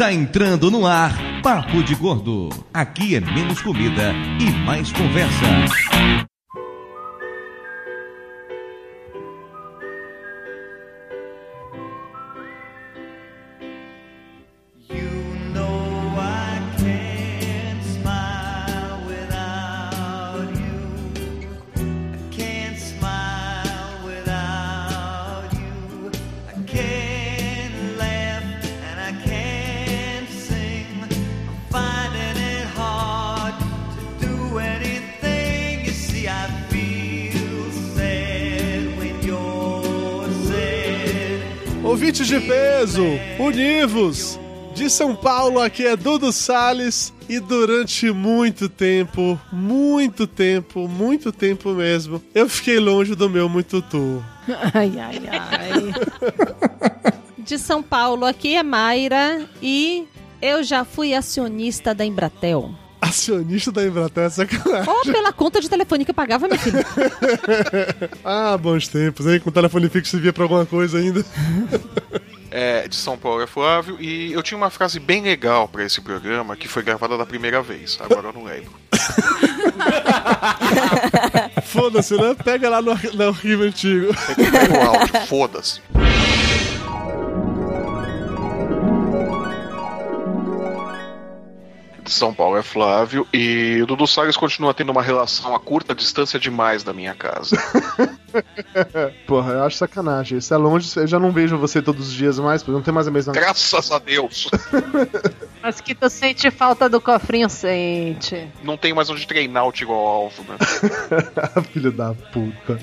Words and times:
Está 0.00 0.14
entrando 0.14 0.70
no 0.70 0.86
ar 0.86 1.12
Papo 1.42 1.82
de 1.82 1.94
Gordo. 1.94 2.48
Aqui 2.72 3.16
é 3.16 3.20
menos 3.20 3.60
comida 3.60 4.14
e 4.40 4.50
mais 4.64 4.90
conversa. 4.90 6.29
De 42.40 42.46
peso, 42.46 43.04
univos! 43.38 44.38
De 44.74 44.88
São 44.88 45.14
Paulo, 45.14 45.60
aqui 45.60 45.84
é 45.84 45.96
Dudu 45.96 46.32
Salles 46.32 47.12
e 47.28 47.38
durante 47.38 48.10
muito 48.12 48.68
tempo, 48.68 49.38
muito 49.52 50.26
tempo, 50.26 50.88
muito 50.88 51.32
tempo 51.32 51.70
mesmo, 51.72 52.22
eu 52.34 52.48
fiquei 52.48 52.78
longe 52.78 53.14
do 53.14 53.28
meu 53.28 53.48
muito 53.48 53.82
tu. 53.82 54.24
Ai, 54.72 54.92
ai, 54.98 55.22
ai. 55.28 57.12
De 57.44 57.58
São 57.58 57.82
Paulo, 57.82 58.24
aqui 58.24 58.54
é 58.54 58.62
Mayra 58.62 59.44
e 59.60 60.06
eu 60.40 60.62
já 60.62 60.84
fui 60.84 61.14
acionista 61.14 61.94
da 61.94 62.04
Embratel. 62.04 62.72
Acionista 63.00 63.72
da 63.72 63.84
Embratel 63.84 64.24
é 64.24 64.30
sacanagem. 64.30 64.88
Ou 64.88 65.02
pela 65.02 65.32
conta 65.32 65.60
de 65.60 65.68
telefone 65.70 66.04
que 66.04 66.10
eu 66.10 66.14
pagava, 66.14 66.46
meu 66.46 66.58
filho. 66.58 66.78
ah, 68.22 68.56
bons 68.58 68.86
tempos, 68.88 69.26
hein? 69.26 69.40
Com 69.40 69.48
o 69.48 69.52
telefone 69.52 69.88
fixo 69.88 70.10
servia 70.10 70.32
pra 70.32 70.44
alguma 70.44 70.66
coisa 70.66 70.98
ainda. 70.98 71.24
É, 72.50 72.88
de 72.88 72.96
São 72.96 73.16
Paulo 73.16 73.42
é 73.42 73.46
Flávio, 73.46 73.96
e 74.00 74.32
eu 74.32 74.42
tinha 74.42 74.58
uma 74.58 74.70
frase 74.70 74.98
bem 74.98 75.22
legal 75.22 75.68
pra 75.68 75.84
esse 75.84 76.00
programa 76.00 76.56
que 76.56 76.66
foi 76.66 76.82
gravada 76.82 77.16
da 77.16 77.24
primeira 77.24 77.62
vez, 77.62 77.96
agora 78.00 78.28
eu 78.28 78.32
não 78.32 78.42
lembro. 78.44 78.72
Foda-se, 81.64 82.16
né? 82.16 82.34
Pega 82.44 82.68
lá 82.68 82.82
no, 82.82 82.98
no 83.14 83.28
arquivo 83.28 83.62
antigo. 83.62 84.12
Pega 84.34 84.78
o 84.78 84.82
áudio, 84.82 85.26
foda-se. 85.26 85.80
De 92.02 92.10
São 92.10 92.32
Paulo 92.32 92.56
é 92.56 92.62
Flávio 92.62 93.26
e 93.32 93.80
o 93.82 93.86
Dudu 93.86 94.06
Salles 94.06 94.36
continua 94.36 94.74
tendo 94.74 94.90
uma 94.90 95.02
relação 95.02 95.54
a 95.54 95.60
curta 95.60 95.94
distância 95.94 96.38
demais 96.38 96.82
da 96.82 96.92
minha 96.92 97.14
casa. 97.14 97.56
Porra, 99.26 99.52
eu 99.54 99.64
acho 99.64 99.76
sacanagem. 99.76 100.38
Isso 100.38 100.52
é 100.52 100.56
longe, 100.56 100.90
eu 100.96 101.06
já 101.06 101.18
não 101.18 101.30
vejo 101.30 101.56
você 101.58 101.82
todos 101.82 102.08
os 102.08 102.14
dias 102.14 102.38
mais, 102.38 102.62
porque 102.62 102.76
não 102.76 102.82
tem 102.82 102.94
mais 102.94 103.08
a 103.08 103.10
mesma 103.10 103.32
Graças 103.32 103.90
a 103.90 103.98
Deus! 103.98 104.48
Mas 105.62 105.80
que 105.80 105.94
tu 105.94 106.08
sente 106.08 106.50
falta 106.50 106.88
do 106.88 107.00
cofrinho, 107.00 107.50
sente. 107.50 108.48
Não 108.62 108.76
tem 108.76 108.94
mais 108.94 109.10
onde 109.10 109.26
treinar 109.26 109.66
o 109.66 109.72
tiro 109.72 109.92
ao 109.92 110.06
alvo, 110.06 110.42
né? 110.44 110.56
Filho 111.70 111.92
da 111.92 112.14
puta. 112.14 112.80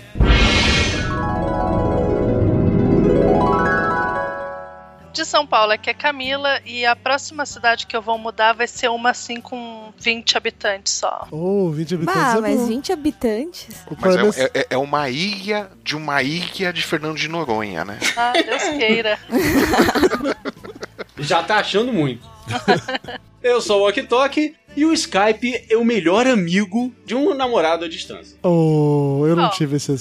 De 5.17 5.25
São 5.25 5.45
Paulo 5.45 5.73
aqui 5.73 5.89
é 5.89 5.93
Camila 5.93 6.61
e 6.65 6.85
a 6.85 6.95
próxima 6.95 7.45
cidade 7.45 7.85
que 7.87 7.97
eu 7.97 8.01
vou 8.01 8.17
mudar 8.17 8.53
vai 8.53 8.67
ser 8.67 8.89
uma 8.89 9.09
assim 9.09 9.41
com 9.41 9.91
20 9.97 10.37
habitantes 10.37 10.93
só. 10.93 11.27
Oh, 11.31 11.69
20 11.71 11.95
habitantes. 11.95 12.21
Ah, 12.21 12.37
é 12.37 12.41
mas 12.41 12.59
bom. 12.59 12.67
20 12.67 12.93
habitantes. 12.93 13.85
Mas 13.99 14.37
é, 14.37 14.51
é, 14.53 14.67
é, 14.71 14.77
uma 14.77 15.09
ilha 15.09 15.69
de 15.83 15.95
uma 15.95 16.21
ilha 16.21 16.71
de 16.71 16.83
Fernando 16.83 17.17
de 17.17 17.27
Noronha, 17.27 17.83
né? 17.83 17.99
Ah, 18.15 18.33
Deus 18.33 18.63
queira. 18.77 19.19
Já 21.17 21.43
tá 21.43 21.57
achando 21.57 21.91
muito. 21.91 22.27
eu 23.43 23.61
sou 23.61 23.79
o 23.79 23.83
Walkie 23.83 24.55
e 24.75 24.85
o 24.85 24.93
Skype 24.93 25.65
é 25.71 25.75
o 25.75 25.83
melhor 25.83 26.27
amigo 26.27 26.93
de 27.03 27.15
um 27.15 27.33
namorado 27.33 27.83
à 27.85 27.89
distância. 27.89 28.37
Oh, 28.43 29.23
eu 29.27 29.35
não 29.35 29.47
Oh. 29.47 29.49
tive 29.49 29.77
esse. 29.77 29.91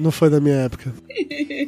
Não 0.00 0.10
foi 0.10 0.28
da 0.28 0.40
minha 0.40 0.56
época. 0.56 0.92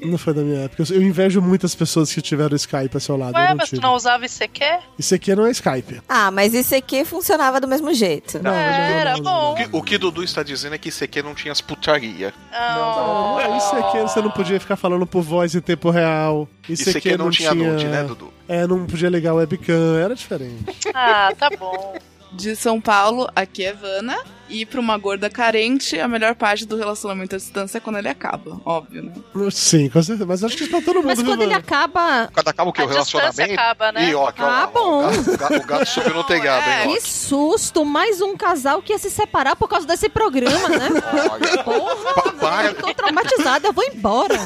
Não 0.04 0.18
foi 0.18 0.34
da 0.34 0.42
minha 0.42 0.62
época. 0.62 0.82
Eu- 0.92 1.00
invejo 1.02 1.40
muitas 1.40 1.74
pessoas 1.76 2.12
que 2.12 2.20
tiveram 2.20 2.56
Skype 2.56 2.96
a 2.96 2.98
seu 3.00 3.16
lado. 3.16 3.36
eu 3.36 3.40
Ué, 3.40 3.48
não 3.50 3.56
mas 3.56 3.68
tive. 3.68 3.80
tu 3.80 3.84
não 3.84 3.94
usava 3.94 4.26
ICQ? 4.26 4.64
Isso 4.98 5.14
aqui 5.14 5.32
não 5.36 5.46
é 5.46 5.50
Skype. 5.52 6.00
Ah, 6.08 6.30
mas 6.32 6.54
isso 6.54 6.74
aqui 6.74 7.04
funcionava 7.04 7.60
do 7.60 7.68
mesmo 7.68 7.94
jeito. 7.94 8.42
Não, 8.42 8.50
É, 8.52 8.54
não, 8.90 8.96
era 8.98 9.12
não, 9.18 9.22
bom. 9.22 9.52
O 9.52 9.54
que, 9.54 9.68
o 9.76 9.82
que 9.82 9.98
Dudu 9.98 10.24
está 10.24 10.42
dizendo 10.42 10.74
é 10.74 10.78
que 10.78 10.88
isso 10.88 11.04
aqui 11.04 11.22
não 11.22 11.34
tinha 11.36 11.52
as 11.52 11.60
putaria. 11.60 12.34
Oh. 12.52 13.40
Não, 13.40 13.56
isso 13.58 13.76
aqui 13.76 13.98
você 14.00 14.20
não 14.20 14.30
podia 14.32 14.58
ficar 14.58 14.74
falando 14.76 15.06
por 15.06 15.22
voz 15.22 15.54
em 15.54 15.60
tempo 15.60 15.88
real. 15.90 16.48
Isso, 16.68 16.88
Isso 16.88 16.98
aqui 16.98 17.16
não 17.16 17.30
tinha 17.30 17.54
nude, 17.54 17.86
né, 17.86 18.02
Dudu? 18.02 18.32
É, 18.48 18.66
não 18.66 18.86
podia 18.86 19.08
ligar 19.08 19.34
o 19.34 19.36
webcam, 19.36 19.96
era 20.02 20.14
diferente. 20.14 20.64
Ah, 20.94 21.15
tá 21.38 21.50
bom. 21.58 21.94
De 22.32 22.54
São 22.56 22.80
Paulo, 22.80 23.28
aqui 23.34 23.64
é 23.64 23.72
Vana. 23.72 24.16
E 24.48 24.64
pra 24.64 24.78
uma 24.78 24.96
gorda 24.96 25.28
carente, 25.28 25.98
a 25.98 26.06
melhor 26.06 26.36
parte 26.36 26.64
do 26.64 26.76
relacionamento 26.76 27.34
à 27.34 27.38
distância 27.38 27.78
é 27.78 27.80
quando 27.80 27.96
ele 27.98 28.08
acaba, 28.08 28.60
óbvio, 28.64 29.02
né? 29.02 29.12
Sim, 29.50 29.88
com 29.88 30.00
certeza. 30.00 30.24
Mas 30.24 30.44
acho 30.44 30.56
que 30.56 30.68
pra 30.68 30.80
todo 30.80 30.96
mundo. 30.96 31.06
Mas 31.06 31.20
quando 31.20 31.42
ele 31.42 31.46
mano? 31.52 31.58
acaba. 31.58 32.28
Cada 32.32 32.50
acaba 32.52 32.70
o 32.70 32.72
que? 32.72 32.80
A 32.80 32.84
O 32.84 32.88
relacionamento? 32.88 33.54
acaba, 33.54 33.90
né? 33.90 34.08
Ih, 34.08 34.14
ó, 34.14 34.28
aqui, 34.28 34.42
ó, 34.42 34.46
Ah, 34.46 34.70
ó, 34.72 34.78
bom. 34.78 34.98
O 34.98 35.10
gato, 35.10 35.30
o 35.32 35.36
gato- 35.36 35.56
o 35.56 35.66
gato 35.66 35.86
subiu 35.86 36.14
no 36.14 36.22
telhado, 36.22 36.68
é. 36.70 36.84
hein, 36.84 36.88
ó. 36.90 36.94
Que 36.94 37.00
susto! 37.00 37.84
Mais 37.84 38.20
um 38.20 38.36
casal 38.36 38.80
que 38.82 38.92
ia 38.92 38.98
se 39.00 39.10
separar 39.10 39.56
por 39.56 39.68
causa 39.68 39.84
desse 39.84 40.08
programa, 40.08 40.68
né? 40.68 40.90
Olha, 41.32 41.64
Porra! 41.64 42.14
pa- 42.14 42.32
para, 42.38 42.74
Tô 42.74 42.94
traumatizada, 42.94 43.66
eu 43.66 43.72
vou 43.72 43.84
embora. 43.84 44.38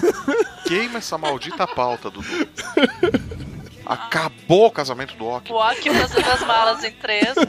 queima 0.66 0.96
essa 0.98 1.18
maldita 1.18 1.66
pauta, 1.66 2.08
Dudu. 2.10 2.26
Acabou 3.90 4.66
o 4.66 4.70
casamento 4.70 5.16
do 5.16 5.26
Ok. 5.26 5.52
O 5.52 5.58
Ok 5.58 5.92
fazendo 5.92 6.30
as 6.30 6.40
malas 6.46 6.84
em 6.84 6.92
3, 6.92 7.34
2, 7.34 7.46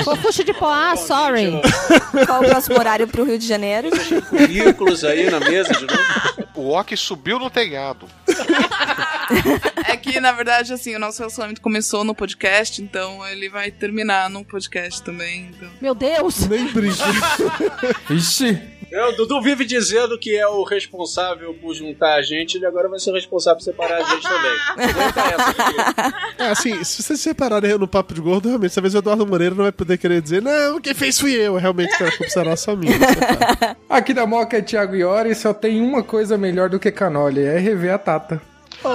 1. 0.00 0.04
Fofuxo 0.04 0.44
de 0.44 0.52
Poá, 0.52 0.94
sorry. 0.96 1.52
Qual 2.26 2.42
o 2.42 2.44
próximo 2.46 2.78
horário 2.78 3.08
pro 3.08 3.24
Rio 3.24 3.38
de 3.38 3.46
Janeiro? 3.46 3.88
Currículos 4.28 5.02
aí 5.02 5.30
na 5.30 5.40
mesa 5.40 5.72
de 5.72 5.86
novo. 5.86 6.48
O 6.54 6.68
Ok 6.78 6.94
subiu 6.94 7.38
no 7.38 7.48
telhado. 7.48 8.06
É 9.86 9.96
que, 9.96 10.20
na 10.20 10.32
verdade, 10.32 10.72
assim, 10.72 10.94
o 10.94 10.98
nosso 10.98 11.18
relacionamento 11.18 11.60
começou 11.60 12.04
no 12.04 12.14
podcast, 12.14 12.82
então 12.82 13.26
ele 13.28 13.48
vai 13.48 13.70
terminar 13.70 14.30
no 14.30 14.44
podcast 14.44 15.02
também. 15.02 15.50
Então. 15.54 15.70
Meu 15.80 15.94
Deus! 15.94 16.46
Nem 16.46 16.66
brinque. 16.72 16.98
Ixi. 18.10 18.80
É, 18.92 19.06
o 19.06 19.12
Dudu 19.12 19.40
vive 19.40 19.64
dizendo 19.64 20.18
que 20.18 20.36
é 20.36 20.46
o 20.48 20.64
responsável 20.64 21.54
por 21.54 21.72
juntar 21.74 22.16
a 22.16 22.22
gente, 22.22 22.56
ele 22.56 22.66
agora 22.66 22.88
vai 22.88 22.98
ser 22.98 23.10
o 23.10 23.14
responsável 23.14 23.58
por 23.58 23.64
separar 23.64 24.00
a 24.00 24.02
gente 24.02 24.22
também. 24.22 24.50
É, 26.36 26.48
assim, 26.48 26.82
se 26.82 27.02
vocês 27.02 27.20
se 27.20 27.28
separarem 27.28 27.78
no 27.78 27.86
Papo 27.86 28.12
de 28.14 28.20
Gordo, 28.20 28.48
realmente, 28.48 28.74
talvez 28.74 28.94
o 28.94 28.98
Eduardo 28.98 29.26
Moreira 29.26 29.54
não 29.54 29.62
vai 29.62 29.72
poder 29.72 29.96
querer 29.96 30.20
dizer, 30.20 30.42
não, 30.42 30.80
quem 30.80 30.94
fez 30.94 31.20
fui 31.20 31.32
eu. 31.32 31.56
Realmente, 31.56 31.94
a 32.02 32.10
culpa 32.10 32.28
será 32.28 32.56
só 32.56 32.74
minha. 32.74 32.96
Aqui 33.88 34.12
da 34.12 34.26
Moca 34.26 34.56
é 34.56 34.62
Thiago 34.62 34.96
Iori 34.96 35.34
só 35.34 35.54
tem 35.54 35.80
uma 35.80 36.02
coisa 36.02 36.36
melhor 36.36 36.68
do 36.68 36.80
que 36.80 36.90
canole, 36.90 37.44
é 37.44 37.58
rever 37.58 37.94
a 37.94 37.98
Tata. 37.98 38.49
Oh! 38.82 38.90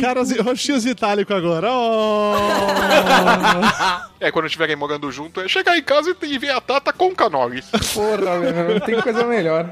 Caras, 0.00 0.36
rostinhos 0.38 0.84
itálico 0.86 1.32
agora. 1.34 1.68
Oh! 1.70 2.34
É, 4.20 4.32
quando 4.32 4.46
estiverem 4.46 4.74
morando 4.74 5.12
junto, 5.12 5.40
é 5.40 5.46
chegar 5.46 5.78
em 5.78 5.82
casa 5.82 6.12
e 6.22 6.38
ver 6.38 6.50
a 6.50 6.60
Tata 6.60 6.92
com 6.92 7.14
canoles. 7.14 7.66
Porra, 7.94 8.40
velho, 8.40 8.74
não 8.74 8.80
tem 8.80 9.00
coisa 9.00 9.22
melhor. 9.24 9.70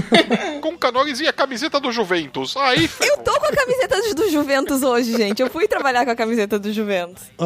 com 0.62 0.78
canoles 0.78 1.20
e 1.20 1.28
a 1.28 1.32
camiseta 1.32 1.78
do 1.78 1.92
Juventus. 1.92 2.56
Aí, 2.56 2.88
Eu 3.02 3.18
tô 3.18 3.38
com 3.38 3.44
a 3.44 3.50
camiseta 3.52 4.14
do 4.14 4.30
Juventus 4.30 4.82
hoje, 4.82 5.14
gente. 5.14 5.42
Eu 5.42 5.50
fui 5.50 5.68
trabalhar 5.68 6.06
com 6.06 6.10
a 6.10 6.16
camiseta 6.16 6.58
do 6.58 6.72
Juventus. 6.72 7.24
Oh! 7.36 7.44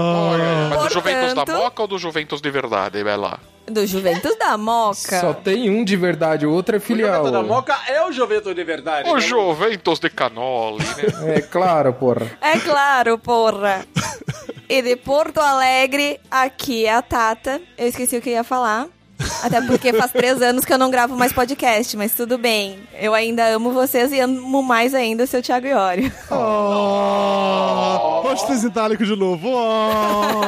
Mas 0.70 0.84
do 0.84 0.94
Juventus 0.94 1.34
da 1.34 1.44
Portanto- 1.44 1.58
Moca 1.58 1.82
ou 1.82 1.88
do 1.88 1.98
Juventus 1.98 2.40
de 2.40 2.50
verdade? 2.50 3.02
Vai 3.02 3.16
lá. 3.16 3.40
Do 3.68 3.84
Juventus 3.84 4.36
da 4.38 4.56
Moca. 4.56 5.20
Só 5.20 5.34
tem 5.34 5.68
um 5.68 5.82
de 5.82 5.96
verdade, 5.96 6.46
o 6.46 6.52
outro 6.52 6.76
é 6.76 6.78
O 6.78 6.80
filial. 6.80 7.16
Juventus 7.16 7.32
da 7.32 7.42
Moca 7.42 7.76
é 7.88 8.00
o 8.06 8.12
Juventus 8.12 8.54
de 8.54 8.62
verdade. 8.62 9.10
O 9.10 9.14
né? 9.14 9.20
Juventus 9.20 9.98
de 9.98 10.08
canole, 10.08 10.78
né? 10.84 11.34
É 11.38 11.40
claro, 11.56 11.92
porra. 11.94 12.38
É 12.40 12.58
claro, 12.58 13.18
porra. 13.18 13.86
E 14.68 14.82
de 14.82 14.96
Porto 14.96 15.38
Alegre, 15.38 16.18
aqui 16.30 16.86
é 16.86 16.94
a 16.94 17.00
Tata. 17.00 17.60
Eu 17.78 17.86
esqueci 17.86 18.16
o 18.16 18.20
que 18.20 18.30
eu 18.30 18.34
ia 18.34 18.44
falar. 18.44 18.88
Até 19.42 19.60
porque 19.62 19.92
faz 19.92 20.10
três 20.12 20.42
anos 20.42 20.64
que 20.64 20.72
eu 20.72 20.78
não 20.78 20.90
gravo 20.90 21.16
mais 21.16 21.32
podcast, 21.32 21.96
mas 21.96 22.14
tudo 22.14 22.36
bem. 22.36 22.80
Eu 22.98 23.14
ainda 23.14 23.46
amo 23.46 23.70
vocês 23.72 24.12
e 24.12 24.20
amo 24.20 24.62
mais 24.62 24.92
ainda 24.94 25.24
o 25.24 25.26
seu 25.26 25.40
Thiago 25.40 25.66
Iório. 25.68 26.12
Oh! 26.30 28.22
Rostos 28.22 28.64
itálico 28.64 29.04
de 29.04 29.14
novo. 29.16 29.48
Oh! 29.48 30.40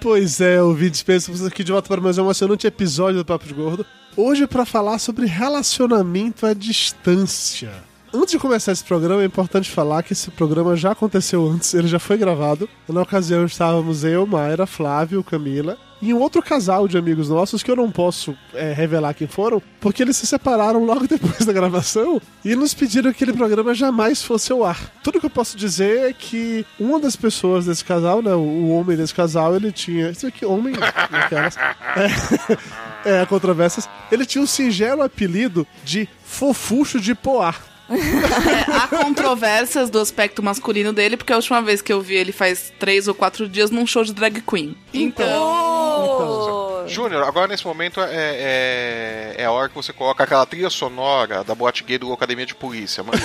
pois 0.00 0.40
é, 0.40 0.62
ouvintes, 0.62 1.04
estamos 1.06 1.44
aqui 1.46 1.62
de 1.62 1.70
volta 1.70 1.86
para 1.86 2.00
mais 2.00 2.16
um 2.18 2.22
emocionante 2.22 2.66
episódio 2.66 3.18
do 3.18 3.24
Papo 3.24 3.46
de 3.46 3.52
Gordo. 3.54 3.84
Hoje 4.16 4.46
para 4.46 4.64
falar 4.64 4.98
sobre 4.98 5.26
relacionamento 5.26 6.46
à 6.46 6.54
distância. 6.54 7.89
Antes 8.12 8.32
de 8.32 8.38
começar 8.40 8.72
esse 8.72 8.82
programa, 8.82 9.22
é 9.22 9.26
importante 9.26 9.70
falar 9.70 10.02
que 10.02 10.12
esse 10.12 10.32
programa 10.32 10.74
já 10.74 10.90
aconteceu 10.90 11.46
antes, 11.46 11.72
ele 11.74 11.86
já 11.86 12.00
foi 12.00 12.18
gravado. 12.18 12.68
Na 12.88 13.02
ocasião 13.02 13.44
estávamos 13.44 14.02
eu, 14.02 14.26
Mayra, 14.26 14.66
Flávio, 14.66 15.22
Camila 15.22 15.78
e 16.02 16.12
um 16.12 16.18
outro 16.18 16.42
casal 16.42 16.88
de 16.88 16.96
amigos 16.96 17.28
nossos 17.28 17.62
que 17.62 17.70
eu 17.70 17.76
não 17.76 17.90
posso 17.90 18.36
é, 18.54 18.72
revelar 18.72 19.14
quem 19.14 19.26
foram, 19.26 19.62
porque 19.80 20.02
eles 20.02 20.16
se 20.16 20.26
separaram 20.26 20.84
logo 20.84 21.06
depois 21.08 21.44
da 21.44 21.52
gravação 21.52 22.20
e 22.44 22.56
nos 22.56 22.74
pediram 22.74 23.12
que 23.12 23.22
aquele 23.22 23.36
programa 23.36 23.74
jamais 23.74 24.22
fosse 24.22 24.50
ao 24.50 24.64
ar. 24.64 24.90
Tudo 25.04 25.20
que 25.20 25.26
eu 25.26 25.30
posso 25.30 25.56
dizer 25.56 26.10
é 26.10 26.12
que 26.12 26.66
uma 26.80 26.98
das 26.98 27.14
pessoas 27.14 27.66
desse 27.66 27.84
casal, 27.84 28.22
né, 28.22 28.34
o 28.34 28.70
homem 28.70 28.96
desse 28.96 29.14
casal, 29.14 29.54
ele 29.54 29.70
tinha. 29.70 30.10
Isso 30.10 30.26
aqui, 30.26 30.44
homem. 30.44 30.74
Naquelas, 31.10 31.56
é, 33.04 33.20
é, 33.22 33.26
controvérsias. 33.26 33.88
Ele 34.10 34.26
tinha 34.26 34.42
um 34.42 34.46
singelo 34.46 35.02
apelido 35.02 35.66
de 35.84 36.08
Fofucho 36.24 36.98
de 36.98 37.14
Poar. 37.14 37.69
É, 37.90 38.70
há 38.72 38.86
controvérsias 38.88 39.90
do 39.90 39.98
aspecto 39.98 40.42
masculino 40.42 40.92
dele, 40.92 41.16
porque 41.16 41.32
a 41.32 41.36
última 41.36 41.60
vez 41.60 41.82
que 41.82 41.92
eu 41.92 42.00
vi 42.00 42.14
ele 42.14 42.32
faz 42.32 42.72
três 42.78 43.08
ou 43.08 43.14
quatro 43.14 43.48
dias 43.48 43.70
num 43.70 43.86
show 43.86 44.04
de 44.04 44.12
drag 44.12 44.40
queen. 44.42 44.76
Então. 44.94 45.42
Oh! 45.42 46.86
Júnior, 46.86 47.22
agora 47.24 47.48
nesse 47.48 47.66
momento 47.66 48.00
é, 48.00 48.08
é, 48.10 49.34
é 49.38 49.44
a 49.44 49.52
hora 49.52 49.68
que 49.68 49.74
você 49.74 49.92
coloca 49.92 50.24
aquela 50.24 50.46
trilha 50.46 50.70
sonora 50.70 51.44
da 51.44 51.54
boate 51.54 51.84
gay 51.84 51.98
do 51.98 52.12
Academia 52.12 52.46
de 52.46 52.54
Polícia, 52.54 53.02
mano. 53.02 53.20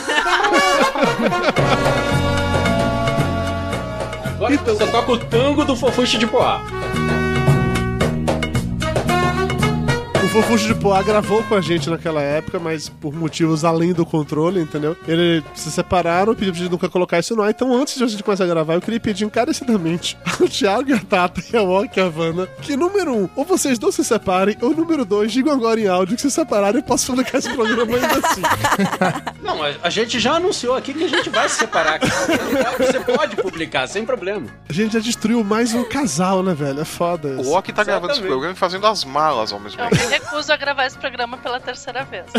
Agora 4.36 4.58
você 4.58 4.88
toca 4.88 5.12
o 5.12 5.18
tango 5.18 5.64
do 5.64 5.76
fofuxo 5.76 6.18
de 6.18 6.28
Poá. 6.28 6.62
O 10.25 10.27
Fofuxo 10.27 10.66
de 10.66 10.74
Poá 10.74 11.04
gravou 11.04 11.44
com 11.44 11.54
a 11.54 11.62
gente 11.62 11.88
naquela 11.88 12.19
época, 12.19 12.60
mas 12.60 12.89
por 12.89 13.13
motivos 13.13 13.63
além 13.63 13.94
do 13.94 14.04
controle, 14.04 14.60
entendeu? 14.60 14.98
Eles 15.07 15.44
se 15.54 15.72
separaram, 15.72 16.33
pediu 16.33 16.51
pra 16.51 16.62
gente 16.62 16.72
nunca 16.72 16.89
colocar 16.89 17.19
isso 17.19 17.36
no 17.36 17.44
ar. 17.44 17.51
Então, 17.51 17.72
antes 17.74 17.95
de 17.95 18.04
a 18.04 18.07
gente 18.07 18.24
começar 18.24 18.44
a 18.44 18.48
gravar, 18.48 18.74
eu 18.74 18.81
queria 18.81 19.00
pedir 19.00 19.24
encarecidamente 19.24 20.18
ao 20.42 20.48
Thiago 20.48 20.89
e 20.89 20.94
a 20.94 21.00
Tata 21.00 21.44
e 21.54 21.56
ao 21.56 21.69
Ok 21.69 21.92
e 21.95 22.04
a 22.04 22.07
Havana 22.07 22.48
que, 22.60 22.75
número 22.75 23.16
um, 23.16 23.30
ou 23.36 23.45
vocês 23.45 23.77
dois 23.77 23.94
se 23.94 24.04
separem, 24.04 24.57
ou 24.62 24.75
número 24.75 25.06
dois, 25.06 25.31
digam 25.31 25.54
agora 25.54 25.80
em 25.80 25.88
áudio 25.88 26.16
que 26.16 26.22
se 26.24 26.31
separaram 26.31 26.80
e 26.80 26.81
eu 26.81 26.83
posso 26.83 27.06
publicar 27.06 27.38
esse 27.38 27.54
programa 27.54 27.95
ainda 27.95 28.27
assim. 28.27 28.42
Não, 29.44 29.60
a, 29.83 29.89
gente 29.92 30.19
já 30.19 30.33
anunciou 30.33 30.74
aqui 30.75 30.92
que 30.94 31.04
a 31.04 31.07
gente 31.07 31.30
vai 31.30 31.48
se 31.48 31.60
separar. 31.60 32.00
cara. 32.00 32.77
Você 32.80 33.00
pode 33.00 33.36
publicar, 33.36 33.88
sem 33.88 34.04
problema. 34.04 34.48
A 34.68 34.74
gente 34.74 34.94
já 34.94 35.00
destruiu 35.00 35.44
mais 35.44 35.74
um 35.75 35.83
casal, 35.83 36.42
né, 36.42 36.56
velho? 36.56 36.81
É 36.81 36.86
foda 36.86 37.27
O 37.30 37.42
isso. 37.42 37.51
Ok 37.51 37.74
tá 37.74 37.83
gravando 37.83 38.12
esse 38.12 38.22
Exatamente. 38.22 38.31
programa 38.31 38.54
e 38.54 38.57
fazendo 38.57 38.88
as 38.88 39.06
malas 39.06 39.54
ao 39.54 39.60
mesmo 39.60 39.77
tempo. 39.77 40.15
Recuso 40.20 40.52
a 40.52 40.58
gravar 40.58 40.86
esse 40.86 40.98
programa 40.98 41.38
pela 41.38 41.60
terceira 41.60 42.04
vez. 42.04 42.26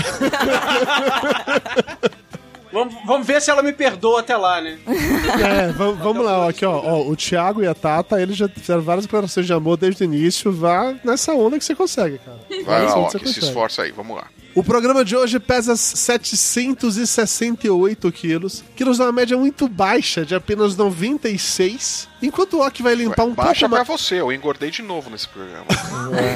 Vamos, 2.72 2.94
vamos 3.06 3.26
ver 3.26 3.40
se 3.40 3.50
ela 3.50 3.62
me 3.62 3.72
perdoa 3.72 4.20
até 4.20 4.36
lá, 4.36 4.60
né? 4.60 4.78
É, 4.86 5.72
vamos, 5.72 5.98
vamos 5.98 6.22
lá, 6.26 6.40
ó, 6.40 6.48
aqui, 6.50 6.62
ó, 6.66 6.76
ó. 6.76 7.08
O 7.08 7.16
Thiago 7.16 7.62
e 7.62 7.66
a 7.66 7.74
Tata, 7.74 8.20
eles 8.20 8.36
já 8.36 8.48
fizeram 8.48 8.82
várias 8.82 9.06
declarações 9.06 9.46
de 9.46 9.52
amor 9.54 9.78
desde 9.78 10.02
o 10.02 10.04
início. 10.04 10.52
Vá 10.52 10.94
nessa 11.02 11.32
onda 11.32 11.58
que 11.58 11.64
você 11.64 11.74
consegue, 11.74 12.18
cara. 12.18 12.38
Vai 12.66 12.82
lá, 12.84 12.96
onda 12.98 13.10
que 13.12 13.16
Ok, 13.16 13.32
se 13.32 13.38
esforça 13.40 13.82
aí, 13.82 13.92
vamos 13.92 14.16
lá. 14.16 14.26
O 14.56 14.64
programa 14.64 15.04
de 15.04 15.14
hoje 15.14 15.38
pesa 15.38 15.76
768 15.76 18.10
quilos, 18.10 18.64
que 18.74 18.86
nos 18.86 18.96
dá 18.96 19.04
uma 19.04 19.12
média 19.12 19.36
muito 19.36 19.68
baixa 19.68 20.24
de 20.24 20.34
apenas 20.34 20.74
96, 20.74 22.08
enquanto 22.22 22.54
o 22.54 22.66
Ok 22.66 22.82
vai 22.82 22.94
limpar 22.94 23.24
um 23.24 23.34
Baixa 23.34 23.68
pouco 23.68 23.84
pra 23.84 23.84
mais... 23.84 24.00
você, 24.00 24.18
eu 24.18 24.32
engordei 24.32 24.70
de 24.70 24.80
novo 24.80 25.10
nesse 25.10 25.28
programa. 25.28 25.66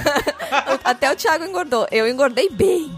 Até 0.84 1.10
o 1.10 1.16
Thiago 1.16 1.46
engordou. 1.46 1.88
Eu 1.90 2.06
engordei 2.06 2.50
bem. 2.50 2.92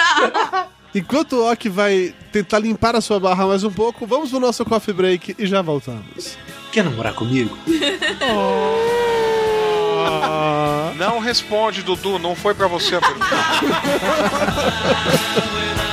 Enquanto 0.94 1.34
o 1.34 1.50
Ok 1.50 1.70
vai 1.70 2.14
tentar 2.32 2.58
limpar 2.58 2.96
a 2.96 3.02
sua 3.02 3.20
barra 3.20 3.46
mais 3.46 3.62
um 3.64 3.70
pouco, 3.70 4.06
vamos 4.06 4.30
pro 4.30 4.40
nosso 4.40 4.64
coffee 4.64 4.94
break 4.94 5.36
e 5.38 5.46
já 5.46 5.60
voltamos. 5.60 6.38
Quer 6.72 6.84
namorar 6.84 7.12
comigo? 7.12 7.54
Não 10.96 11.18
responde, 11.18 11.82
Dudu, 11.82 12.18
não 12.18 12.34
foi 12.34 12.54
pra 12.54 12.66
você 12.66 12.96
a 12.96 13.00
pergunta. 13.00 13.26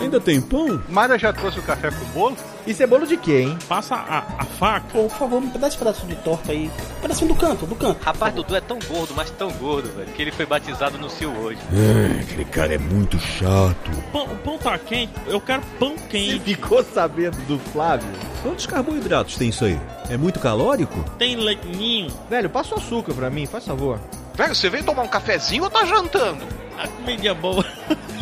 Ainda 0.00 0.20
tem 0.20 0.40
pão? 0.40 0.82
Mara 0.88 1.18
já 1.18 1.32
trouxe 1.32 1.58
o 1.58 1.62
café 1.62 1.90
com 1.90 2.04
bolo? 2.06 2.36
Isso 2.66 2.82
é 2.82 2.86
bolo 2.86 3.06
de 3.06 3.16
quê, 3.16 3.42
hein? 3.42 3.58
Passa 3.68 3.94
a, 3.94 4.18
a 4.38 4.44
faca. 4.44 4.86
Pô, 4.92 5.04
por 5.04 5.16
favor, 5.16 5.40
me 5.40 5.48
dá 5.56 5.68
esse 5.68 5.78
pedaço 5.78 6.04
de 6.06 6.16
torta 6.16 6.50
aí. 6.52 6.70
Um 6.98 7.00
pedacinho 7.00 7.32
do 7.32 7.38
canto, 7.38 7.64
do 7.64 7.74
canto. 7.76 8.02
Rapaz, 8.02 8.34
Dudu 8.34 8.56
é 8.56 8.60
tão 8.60 8.78
gordo, 8.88 9.14
mas 9.14 9.30
tão 9.30 9.50
gordo, 9.52 9.88
velho, 9.96 10.12
que 10.12 10.22
ele 10.22 10.32
foi 10.32 10.46
batizado 10.46 10.98
no 10.98 11.08
Sil 11.08 11.30
hoje. 11.38 11.58
É, 11.72 12.20
aquele 12.20 12.44
cara 12.44 12.74
é 12.74 12.78
muito 12.78 13.18
chato. 13.18 13.90
Pão, 14.12 14.24
o 14.24 14.36
pão 14.38 14.58
tá 14.58 14.76
quente, 14.78 15.12
eu 15.26 15.40
quero 15.40 15.62
pão 15.78 15.94
quente. 16.08 16.40
Ficou 16.40 16.82
sabendo 16.82 17.36
do 17.46 17.58
Flávio? 17.58 18.08
Quantos 18.42 18.66
carboidratos 18.66 19.36
tem 19.36 19.50
isso 19.50 19.64
aí? 19.64 19.78
É 20.10 20.16
muito 20.16 20.40
calórico? 20.40 21.04
Tem 21.18 21.36
leitinho. 21.36 22.12
Velho, 22.28 22.50
passa 22.50 22.74
o 22.74 22.78
açúcar 22.78 23.14
pra 23.14 23.30
mim, 23.30 23.46
faz 23.46 23.64
favor. 23.64 24.00
Velho, 24.34 24.54
você 24.54 24.68
veio 24.68 24.84
tomar 24.84 25.02
um 25.02 25.08
cafezinho 25.08 25.64
ou 25.64 25.70
tá 25.70 25.84
jantando? 25.84 26.44
A 26.78 26.86
comida 26.88 27.28
é 27.28 27.34
boa. 27.34 27.64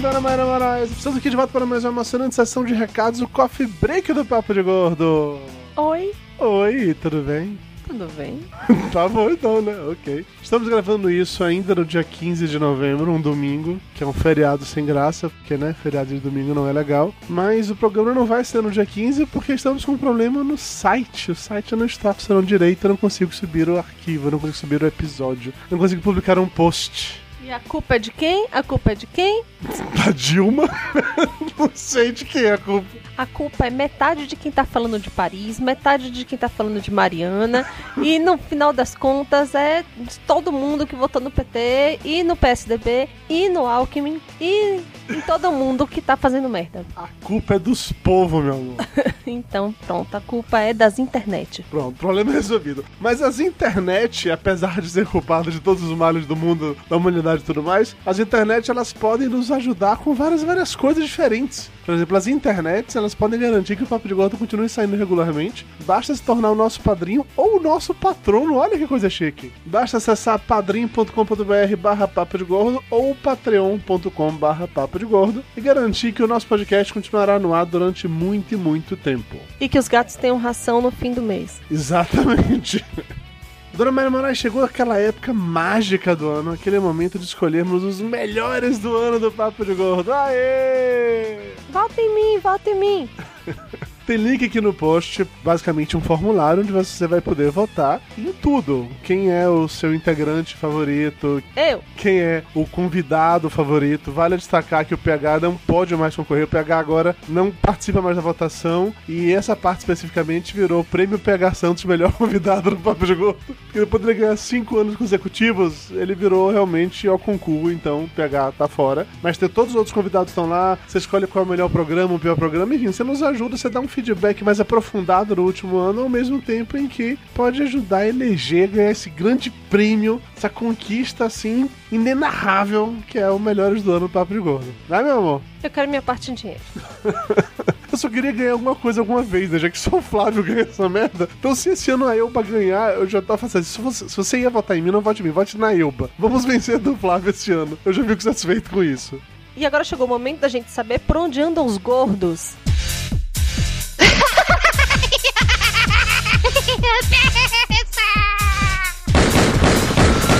dona 0.00 0.20
Mayra 0.20 0.46
Moraes. 0.46 0.90
Estamos 0.90 1.18
aqui 1.18 1.28
de 1.28 1.36
volta 1.36 1.52
para 1.52 1.66
mais 1.66 1.84
uma 1.84 1.92
emocionante 1.92 2.34
sessão 2.34 2.64
de 2.64 2.72
recados, 2.72 3.20
o 3.20 3.28
Coffee 3.28 3.66
Break 3.66 4.12
do 4.14 4.24
Papo 4.24 4.54
de 4.54 4.62
Gordo. 4.62 5.38
Oi, 5.76 6.12
Oi, 6.38 6.96
tudo 7.02 7.20
bem? 7.22 7.58
tudo 7.86 8.08
bem? 8.16 8.38
tá 8.92 9.08
bom 9.08 9.28
então, 9.28 9.60
né? 9.60 9.74
Ok. 9.90 10.24
Estamos 10.42 10.68
gravando 10.68 11.10
isso 11.10 11.42
ainda 11.44 11.74
no 11.74 11.84
dia 11.84 12.04
15 12.04 12.46
de 12.46 12.58
novembro, 12.58 13.10
um 13.10 13.20
domingo, 13.20 13.78
que 13.94 14.02
é 14.02 14.06
um 14.06 14.12
feriado 14.12 14.64
sem 14.64 14.86
graça, 14.86 15.28
porque, 15.28 15.56
né, 15.56 15.74
feriado 15.82 16.14
de 16.14 16.20
domingo 16.20 16.54
não 16.54 16.68
é 16.68 16.72
legal. 16.72 17.12
Mas 17.28 17.68
o 17.68 17.76
programa 17.76 18.14
não 18.14 18.24
vai 18.24 18.44
ser 18.44 18.62
no 18.62 18.70
dia 18.70 18.86
15 18.86 19.26
porque 19.26 19.52
estamos 19.52 19.84
com 19.84 19.92
um 19.92 19.98
problema 19.98 20.42
no 20.42 20.56
site. 20.56 21.32
O 21.32 21.34
site 21.34 21.76
não 21.76 21.84
está 21.84 22.14
funcionando 22.14 22.46
direito, 22.46 22.84
eu 22.84 22.90
não 22.90 22.96
consigo 22.96 23.34
subir 23.34 23.68
o 23.68 23.76
arquivo, 23.76 24.28
eu 24.28 24.32
não 24.32 24.38
consigo 24.38 24.56
subir 24.56 24.82
o 24.82 24.86
episódio, 24.86 25.52
eu 25.70 25.76
não 25.76 25.78
consigo 25.78 26.00
publicar 26.00 26.38
um 26.38 26.48
post. 26.48 27.20
A 27.52 27.58
culpa 27.58 27.96
é 27.96 27.98
de 27.98 28.12
quem? 28.12 28.46
A 28.52 28.62
culpa 28.62 28.92
é 28.92 28.94
de 28.94 29.06
quem? 29.08 29.42
Da 29.60 30.12
Dilma? 30.12 30.68
não 31.58 31.68
sei 31.74 32.12
de 32.12 32.24
quem 32.24 32.44
é 32.44 32.52
a 32.52 32.58
culpa. 32.58 32.86
A 33.20 33.26
culpa 33.26 33.66
é 33.66 33.70
metade 33.70 34.26
de 34.26 34.34
quem 34.34 34.50
tá 34.50 34.64
falando 34.64 34.98
de 34.98 35.10
Paris, 35.10 35.60
metade 35.60 36.10
de 36.10 36.24
quem 36.24 36.38
tá 36.38 36.48
falando 36.48 36.80
de 36.80 36.90
Mariana, 36.90 37.66
e 37.98 38.18
no 38.18 38.38
final 38.38 38.72
das 38.72 38.94
contas 38.94 39.54
é 39.54 39.84
de 39.94 40.18
todo 40.20 40.50
mundo 40.50 40.86
que 40.86 40.96
votou 40.96 41.20
no 41.20 41.30
PT, 41.30 42.00
e 42.02 42.22
no 42.22 42.34
PSDB, 42.34 43.10
e 43.28 43.50
no 43.50 43.66
Alckmin, 43.66 44.22
e 44.40 44.80
em 45.10 45.20
todo 45.26 45.52
mundo 45.52 45.86
que 45.86 46.00
tá 46.00 46.16
fazendo 46.16 46.48
merda. 46.48 46.82
A 46.96 47.08
culpa 47.22 47.56
é 47.56 47.58
dos 47.58 47.92
povos, 47.92 48.42
meu 48.42 48.54
amor. 48.54 48.76
Então, 49.26 49.72
pronto, 49.86 50.16
a 50.16 50.20
culpa 50.20 50.58
é 50.58 50.74
das 50.74 50.98
internet. 50.98 51.64
Pronto, 51.70 51.96
problema 51.96 52.32
resolvido. 52.32 52.84
Mas 53.00 53.22
as 53.22 53.38
internet, 53.38 54.28
apesar 54.28 54.80
de 54.80 54.88
ser 54.88 55.06
culpadas 55.06 55.54
de 55.54 55.60
todos 55.60 55.84
os 55.84 55.96
males 55.96 56.26
do 56.26 56.34
mundo, 56.34 56.76
da 56.88 56.96
humanidade 56.96 57.42
e 57.42 57.44
tudo 57.44 57.62
mais, 57.62 57.94
as 58.04 58.18
internet 58.18 58.70
elas 58.70 58.92
podem 58.92 59.28
nos 59.28 59.52
ajudar 59.52 59.98
com 59.98 60.14
várias, 60.14 60.42
várias 60.42 60.74
coisas 60.74 61.04
diferentes. 61.04 61.70
Por 61.84 61.94
exemplo, 61.94 62.16
as 62.16 62.26
internets, 62.26 62.96
elas 62.96 63.09
podem 63.14 63.40
garantir 63.40 63.76
que 63.76 63.82
o 63.82 63.86
Papo 63.86 64.08
de 64.08 64.14
Gordo 64.14 64.36
continue 64.36 64.68
saindo 64.68 64.96
regularmente. 64.96 65.66
Basta 65.84 66.14
se 66.14 66.22
tornar 66.22 66.50
o 66.50 66.54
nosso 66.54 66.80
padrinho 66.80 67.26
ou 67.36 67.56
o 67.58 67.62
nosso 67.62 67.94
patrono. 67.94 68.56
Olha 68.56 68.78
que 68.78 68.86
coisa 68.86 69.10
chique. 69.10 69.52
Basta 69.64 69.96
acessar 69.96 70.38
padrim.com.br 70.38 71.76
barra 71.78 72.08
papo 72.08 72.38
de 72.38 72.44
gordo 72.44 72.82
ou 72.90 73.14
patreon.com 73.14 74.32
barra 74.32 74.68
papo 74.68 74.98
de 74.98 75.04
gordo 75.04 75.44
e 75.56 75.60
garantir 75.60 76.12
que 76.12 76.22
o 76.22 76.28
nosso 76.28 76.46
podcast 76.46 76.92
continuará 76.92 77.38
no 77.38 77.54
ar 77.54 77.66
durante 77.66 78.06
muito 78.08 78.54
e 78.54 78.56
muito 78.56 78.96
tempo. 78.96 79.36
E 79.60 79.68
que 79.68 79.78
os 79.78 79.88
gatos 79.88 80.16
tenham 80.16 80.38
ração 80.38 80.80
no 80.80 80.90
fim 80.90 81.12
do 81.12 81.22
mês. 81.22 81.60
Exatamente. 81.70 82.84
Dona 83.72 83.92
Maria 83.92 84.10
Moraes, 84.10 84.38
chegou 84.38 84.64
aquela 84.64 84.98
época 84.98 85.32
mágica 85.32 86.14
do 86.14 86.28
ano, 86.28 86.52
aquele 86.52 86.78
momento 86.78 87.18
de 87.18 87.24
escolhermos 87.24 87.82
os 87.82 88.00
melhores 88.00 88.78
do 88.78 88.94
ano 88.96 89.18
do 89.18 89.30
Papo 89.30 89.64
de 89.64 89.74
Gordo. 89.74 90.12
Aê! 90.12 91.54
Volta 91.70 92.00
em 92.00 92.14
mim, 92.14 92.38
volta 92.40 92.70
em 92.70 92.74
mim. 92.74 93.10
Tem 94.10 94.16
link 94.16 94.44
aqui 94.44 94.60
no 94.60 94.74
post, 94.74 95.24
basicamente 95.44 95.96
um 95.96 96.00
formulário 96.00 96.64
onde 96.64 96.72
você 96.72 97.06
vai 97.06 97.20
poder 97.20 97.48
votar 97.52 98.02
em 98.18 98.32
tudo. 98.32 98.88
Quem 99.04 99.30
é 99.30 99.48
o 99.48 99.68
seu 99.68 99.94
integrante 99.94 100.56
favorito? 100.56 101.40
Eu. 101.54 101.80
Quem 101.96 102.18
é 102.18 102.42
o 102.52 102.66
convidado 102.66 103.48
favorito? 103.48 104.10
Vale 104.10 104.36
destacar 104.36 104.84
que 104.84 104.94
o 104.94 104.98
PH 104.98 105.38
não 105.38 105.56
pode 105.56 105.94
mais 105.94 106.16
concorrer. 106.16 106.42
O 106.42 106.48
PH 106.48 106.76
agora 106.76 107.16
não 107.28 107.52
participa 107.52 108.02
mais 108.02 108.16
da 108.16 108.22
votação. 108.22 108.92
E 109.08 109.32
essa 109.32 109.54
parte 109.54 109.78
especificamente 109.78 110.56
virou 110.56 110.80
o 110.80 110.84
prêmio 110.84 111.16
PH 111.16 111.54
Santos 111.54 111.84
melhor 111.84 112.10
convidado 112.18 112.70
do 112.70 112.78
Papo 112.78 113.06
de 113.06 113.14
Gordo. 113.14 113.38
Porque 113.46 113.78
depois 113.78 114.02
de 114.02 114.10
ele 114.10 114.18
ganhar 114.18 114.36
cinco 114.36 114.76
anos 114.76 114.96
consecutivos, 114.96 115.92
ele 115.92 116.16
virou 116.16 116.50
realmente 116.50 117.06
ao 117.06 117.16
concurso. 117.16 117.70
Então 117.70 118.02
o 118.02 118.08
PH 118.08 118.54
tá 118.58 118.66
fora. 118.66 119.06
Mas 119.22 119.38
ter 119.38 119.48
todos 119.48 119.70
os 119.70 119.76
outros 119.76 119.94
convidados 119.94 120.32
estão 120.32 120.48
lá. 120.48 120.76
Você 120.88 120.98
escolhe 120.98 121.28
qual 121.28 121.44
é 121.44 121.46
o 121.46 121.48
melhor 121.48 121.70
programa, 121.70 122.14
o 122.14 122.18
pior 122.18 122.34
programa. 122.34 122.74
Enfim, 122.74 122.90
você 122.90 123.04
nos 123.04 123.22
ajuda, 123.22 123.56
você 123.56 123.68
dá 123.68 123.78
um 123.78 123.86
feedback 123.86 123.99
mais 124.44 124.60
aprofundado 124.60 125.36
no 125.36 125.42
último 125.42 125.76
ano, 125.76 126.02
ao 126.02 126.08
mesmo 126.08 126.40
tempo 126.40 126.76
em 126.76 126.86
que 126.86 127.18
pode 127.34 127.62
ajudar 127.62 127.98
a 127.98 128.08
eleger, 128.08 128.68
ganhar 128.68 128.90
esse 128.90 129.10
grande 129.10 129.50
prêmio, 129.68 130.20
essa 130.36 130.48
conquista 130.48 131.24
assim, 131.24 131.68
inenarrável, 131.90 132.94
que 133.06 133.18
é 133.18 133.28
o 133.30 133.38
Melhores 133.38 133.82
do 133.82 133.92
Ano 133.92 134.08
do 134.08 134.12
Papo 134.12 134.32
de 134.32 134.40
Gordo. 134.40 134.72
Vai, 134.88 135.02
meu 135.02 135.18
amor? 135.18 135.42
Eu 135.62 135.70
quero 135.70 135.88
minha 135.88 136.02
parte 136.02 136.30
em 136.30 136.34
dinheiro. 136.34 136.60
Eu 137.92 137.98
só 137.98 138.08
queria 138.08 138.30
ganhar 138.30 138.52
alguma 138.52 138.74
coisa 138.74 139.00
alguma 139.00 139.20
vez, 139.20 139.50
né? 139.50 139.58
Já 139.58 139.68
que 139.68 139.78
só 139.78 139.96
o 139.96 140.02
Flávio 140.02 140.42
ganha 140.44 140.60
essa 140.60 140.88
merda. 140.88 141.28
Então, 141.38 141.54
se 141.54 141.70
esse 141.70 141.90
ano 141.90 142.06
a 142.06 142.16
Elba 142.16 142.42
ganhar, 142.42 142.94
eu 142.94 143.06
já 143.08 143.20
tava 143.20 143.38
fazendo. 143.38 143.64
Se 143.64 143.80
você, 143.80 144.08
se 144.08 144.16
você 144.16 144.38
ia 144.38 144.50
votar 144.50 144.76
em 144.76 144.82
mim, 144.82 144.92
não 144.92 145.00
vote 145.00 145.22
em 145.22 145.26
mim, 145.26 145.32
vote 145.32 145.58
na 145.58 145.74
Elba. 145.74 146.08
Vamos 146.16 146.44
vencer 146.44 146.78
do 146.78 146.94
Flávio 146.96 147.30
esse 147.30 147.50
ano. 147.50 147.76
Eu 147.84 147.92
já 147.92 148.04
fico 148.04 148.22
satisfeito 148.22 148.70
com 148.70 148.82
isso. 148.82 149.20
E 149.56 149.66
agora 149.66 149.82
chegou 149.82 150.06
o 150.06 150.08
momento 150.08 150.40
da 150.40 150.48
gente 150.48 150.70
saber 150.70 151.00
por 151.00 151.16
onde 151.16 151.40
andam 151.40 151.66
os 151.66 151.76
gordos. 151.76 152.54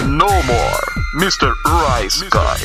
No 0.07 0.27
more, 0.43 0.81
Mr. 1.15 1.53
Rice 1.65 2.23
Guy. 2.29 2.61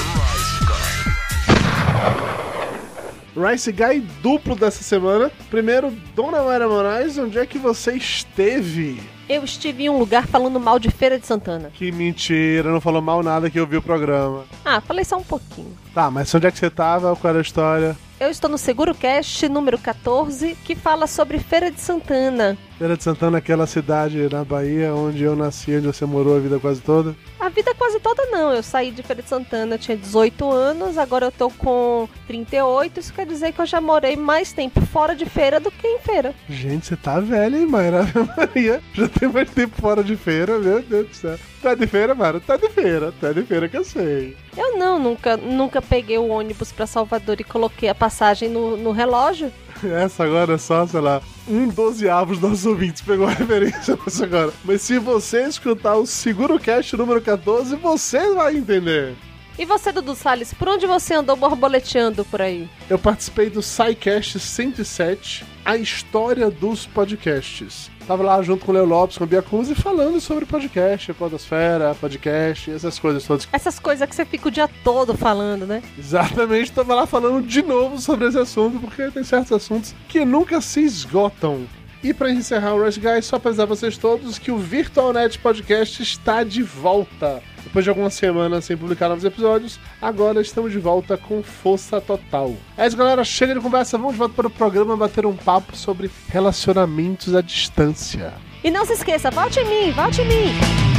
Rice 3.37 3.71
Guy 3.71 3.99
duplo 4.21 4.55
dessa 4.55 4.83
semana. 4.83 5.31
Primeiro, 5.49 5.91
Dona 6.15 6.41
Mayra 6.41 6.67
Moraes, 6.67 7.17
onde 7.17 7.37
é 7.37 7.45
que 7.45 7.57
você 7.57 7.93
esteve? 7.93 9.01
Eu 9.27 9.43
estive 9.43 9.83
em 9.83 9.89
um 9.89 9.97
lugar 9.97 10.27
falando 10.27 10.59
mal 10.59 10.79
de 10.79 10.89
Feira 10.89 11.19
de 11.19 11.25
Santana. 11.25 11.71
Que 11.73 11.91
mentira, 11.91 12.71
não 12.71 12.79
falou 12.79 13.01
mal 13.01 13.23
nada 13.23 13.49
que 13.49 13.59
eu 13.59 13.65
vi 13.65 13.77
o 13.77 13.81
programa. 13.81 14.45
Ah, 14.63 14.79
falei 14.81 15.03
só 15.03 15.17
um 15.17 15.23
pouquinho. 15.23 15.75
Tá, 15.93 16.11
mas 16.11 16.33
onde 16.33 16.47
é 16.47 16.51
que 16.51 16.59
você 16.59 16.69
tava? 16.69 17.15
Qual 17.15 17.29
era 17.29 17.39
a 17.39 17.41
história? 17.41 17.95
Eu 18.25 18.31
estou 18.31 18.49
no 18.49 18.57
Seguro 18.57 18.95
Cast 18.95 19.47
número 19.47 19.77
14, 19.77 20.57
que 20.63 20.73
fala 20.75 21.05
sobre 21.05 21.37
Feira 21.37 21.69
de 21.69 21.79
Santana. 21.79 22.57
Feira 22.75 22.97
de 22.97 23.03
Santana, 23.03 23.37
aquela 23.37 23.67
cidade 23.67 24.27
na 24.31 24.43
Bahia 24.43 24.95
onde 24.95 25.21
eu 25.21 25.35
nasci, 25.35 25.75
onde 25.77 25.85
você 25.85 26.07
morou 26.07 26.35
a 26.35 26.39
vida 26.39 26.59
quase 26.59 26.81
toda. 26.81 27.15
A 27.39 27.49
vida 27.49 27.75
quase 27.75 27.99
toda 27.99 28.25
não. 28.31 28.51
Eu 28.51 28.63
saí 28.63 28.89
de 28.89 29.03
Feira 29.03 29.21
de 29.21 29.29
Santana, 29.29 29.77
tinha 29.77 29.95
18 29.95 30.49
anos, 30.49 30.97
agora 30.97 31.27
eu 31.27 31.31
tô 31.31 31.51
com 31.51 32.09
38. 32.25 32.99
Isso 32.99 33.13
quer 33.13 33.27
dizer 33.27 33.53
que 33.53 33.61
eu 33.61 33.65
já 33.67 33.79
morei 33.79 34.15
mais 34.15 34.51
tempo 34.51 34.81
fora 34.87 35.15
de 35.15 35.27
feira 35.27 35.59
do 35.59 35.69
que 35.69 35.85
em 35.87 35.99
feira. 35.99 36.33
Gente, 36.49 36.87
você 36.87 36.95
tá 36.95 37.19
velha, 37.19 37.55
hein, 37.55 37.67
Mayra 37.67 38.07
Maria? 38.35 38.81
Já 38.95 39.07
tem 39.07 39.29
mais 39.29 39.51
tempo 39.51 39.79
fora 39.79 40.03
de 40.03 40.15
feira, 40.15 40.57
meu 40.57 40.81
Deus 40.81 41.09
do 41.09 41.15
céu. 41.15 41.37
Tá 41.65 41.73
de 41.73 41.87
feira, 41.87 42.13
Mayra? 42.13 42.39
Tá 42.39 42.57
de 42.57 42.69
feira, 42.69 43.11
tá 43.19 43.31
de 43.31 43.41
feira 43.41 43.67
que 43.67 43.75
eu 43.75 43.83
sei. 43.83 44.37
Eu 44.55 44.77
não, 44.77 44.99
nunca, 44.99 45.35
nunca 45.35 45.81
peguei 45.81 46.15
o 46.15 46.27
ônibus 46.27 46.71
pra 46.71 46.85
Salvador 46.85 47.41
e 47.41 47.43
coloquei 47.43 47.89
a 47.89 47.95
passagem 47.95 48.47
no, 48.47 48.77
no 48.77 48.91
relógio. 48.91 49.51
Essa 49.83 50.25
agora 50.25 50.53
é 50.53 50.57
só, 50.59 50.85
sei 50.85 50.99
lá, 50.99 51.23
um 51.47 51.67
dozeavos 51.67 52.37
dos 52.37 52.51
nossos 52.51 52.65
ouvintes 52.67 53.01
pegou 53.01 53.25
a 53.25 53.31
referência 53.31 53.97
nessa 54.05 54.25
agora. 54.25 54.53
Mas 54.63 54.83
se 54.83 54.99
você 54.99 55.47
escutar 55.47 55.95
o 55.95 56.05
Seguro 56.05 56.59
Cast 56.59 56.95
número 56.95 57.19
14, 57.19 57.75
você 57.77 58.31
vai 58.35 58.57
entender. 58.57 59.15
E 59.57 59.65
você, 59.65 59.91
Dudu 59.91 60.13
Salles, 60.13 60.53
por 60.53 60.69
onde 60.69 60.85
você 60.85 61.15
andou 61.15 61.35
borboleteando 61.35 62.23
por 62.25 62.43
aí? 62.43 62.69
Eu 62.87 62.99
participei 62.99 63.49
do 63.49 63.63
SciCast 63.63 64.39
107, 64.39 65.43
a 65.65 65.75
história 65.77 66.51
dos 66.51 66.85
podcasts. 66.85 67.89
Tava 68.07 68.21
lá 68.21 68.39
junto 68.43 68.63
com 68.63 68.71
o 68.71 68.75
Leo 68.75 68.85
Lopes, 68.85 69.17
com 69.17 69.27
Cruz, 69.27 69.69
e 69.69 69.73
falando 69.73 70.21
sobre 70.21 70.45
podcast, 70.45 71.11
podosfera, 71.13 71.95
podcast, 71.95 72.69
essas 72.69 72.99
coisas 72.99 73.25
todas. 73.25 73.47
Essas 73.51 73.79
coisas 73.79 74.07
que 74.07 74.15
você 74.15 74.23
fica 74.23 74.47
o 74.47 74.51
dia 74.51 74.69
todo 74.83 75.17
falando, 75.17 75.65
né? 75.65 75.81
Exatamente, 75.97 76.71
tava 76.71 76.93
lá 76.93 77.07
falando 77.07 77.41
de 77.41 77.63
novo 77.63 77.99
sobre 77.99 78.27
esse 78.27 78.37
assunto, 78.37 78.79
porque 78.79 79.09
tem 79.09 79.23
certos 79.23 79.51
assuntos 79.51 79.95
que 80.07 80.23
nunca 80.23 80.61
se 80.61 80.81
esgotam. 80.81 81.65
E 82.05 82.13
para 82.13 82.29
encerrar 82.29 82.75
o 82.75 82.83
Rush 82.83 82.99
Guys, 82.99 83.25
só 83.25 83.37
avisar 83.37 83.65
vocês 83.65 83.97
todos 83.97 84.37
que 84.37 84.51
o 84.51 84.59
VirtualNet 84.59 85.39
Podcast 85.39 86.03
está 86.03 86.43
de 86.43 86.61
volta. 86.61 87.41
Depois 87.63 87.83
de 87.83 87.89
algumas 87.89 88.13
semanas 88.13 88.63
sem 88.63 88.77
publicar 88.77 89.09
novos 89.09 89.25
episódios, 89.25 89.79
agora 89.99 90.39
estamos 90.39 90.71
de 90.71 90.77
volta 90.77 91.17
com 91.17 91.41
força 91.41 91.99
total. 91.99 92.53
É 92.77 92.85
isso, 92.85 92.95
galera. 92.95 93.23
Chega 93.23 93.55
de 93.55 93.59
conversa, 93.59 93.97
vamos 93.97 94.13
de 94.13 94.19
volta 94.19 94.35
para 94.35 94.45
o 94.45 94.51
programa 94.51 94.95
bater 94.95 95.25
um 95.25 95.35
papo 95.35 95.75
sobre 95.75 96.11
relacionamentos 96.29 97.33
à 97.33 97.41
distância. 97.41 98.35
E 98.63 98.69
não 98.69 98.85
se 98.85 98.93
esqueça, 98.93 99.31
volte 99.31 99.59
em 99.59 99.87
mim, 99.87 99.91
volte 99.91 100.21
em 100.21 100.27
mim. 100.27 100.94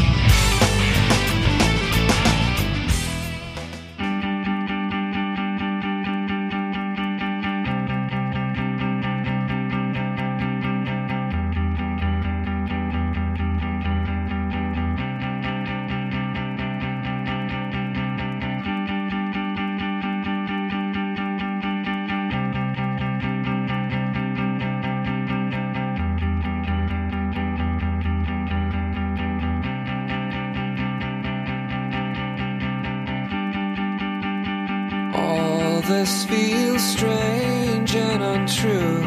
This 35.98 36.24
feels 36.26 36.82
strange 36.82 37.96
and 37.96 38.22
untrue, 38.22 39.02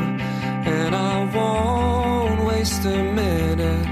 and 0.65 0.95
I 0.95 1.29
won't 1.35 2.43
waste 2.45 2.85
a 2.85 3.03
minute 3.13 3.87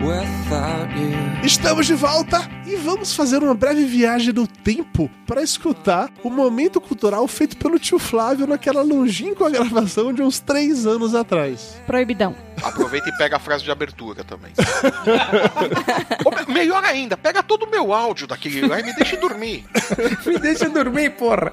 without 0.00 0.90
you. 0.98 1.14
Estamos 1.44 1.86
de 1.86 1.94
volta 1.94 2.48
e 2.66 2.74
vamos 2.76 3.14
fazer 3.14 3.42
uma 3.42 3.54
breve 3.54 3.84
viagem 3.84 4.32
no 4.32 4.46
tempo 4.46 5.10
para 5.26 5.42
escutar 5.42 6.10
o 6.22 6.30
momento 6.30 6.80
cultural 6.80 7.28
feito 7.28 7.56
pelo 7.56 7.78
tio 7.78 7.98
Flávio 7.98 8.46
naquela 8.46 8.82
longínqua 8.82 9.50
gravação 9.50 10.12
de 10.12 10.22
uns 10.22 10.40
três 10.40 10.86
anos 10.86 11.14
atrás. 11.14 11.76
Proibidão. 11.86 12.34
Aproveita 12.62 13.10
e 13.10 13.16
pega 13.18 13.36
a 13.36 13.38
frase 13.38 13.62
de 13.62 13.70
abertura 13.70 14.24
também. 14.24 14.52
Ou 16.24 16.32
me- 16.32 16.54
melhor 16.54 16.82
ainda, 16.82 17.16
pega 17.16 17.42
todo 17.42 17.64
o 17.66 17.70
meu 17.70 17.92
áudio 17.92 18.26
daquele 18.26 18.66
lá 18.66 18.80
e 18.80 18.82
me 18.82 18.94
deixe 18.94 19.16
dormir. 19.18 19.64
Me 20.26 20.38
deixa 20.38 20.68
dormir, 20.68 21.10
porra. 21.10 21.52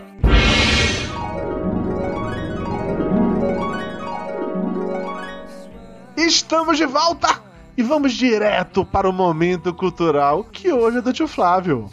Estamos 6.26 6.78
de 6.78 6.86
volta 6.86 7.42
e 7.76 7.82
vamos 7.82 8.14
direto 8.14 8.86
para 8.86 9.10
o 9.10 9.12
momento 9.12 9.74
cultural 9.74 10.44
que 10.44 10.72
hoje 10.72 11.00
é 11.00 11.02
do 11.02 11.12
tio 11.12 11.28
Flávio. 11.28 11.90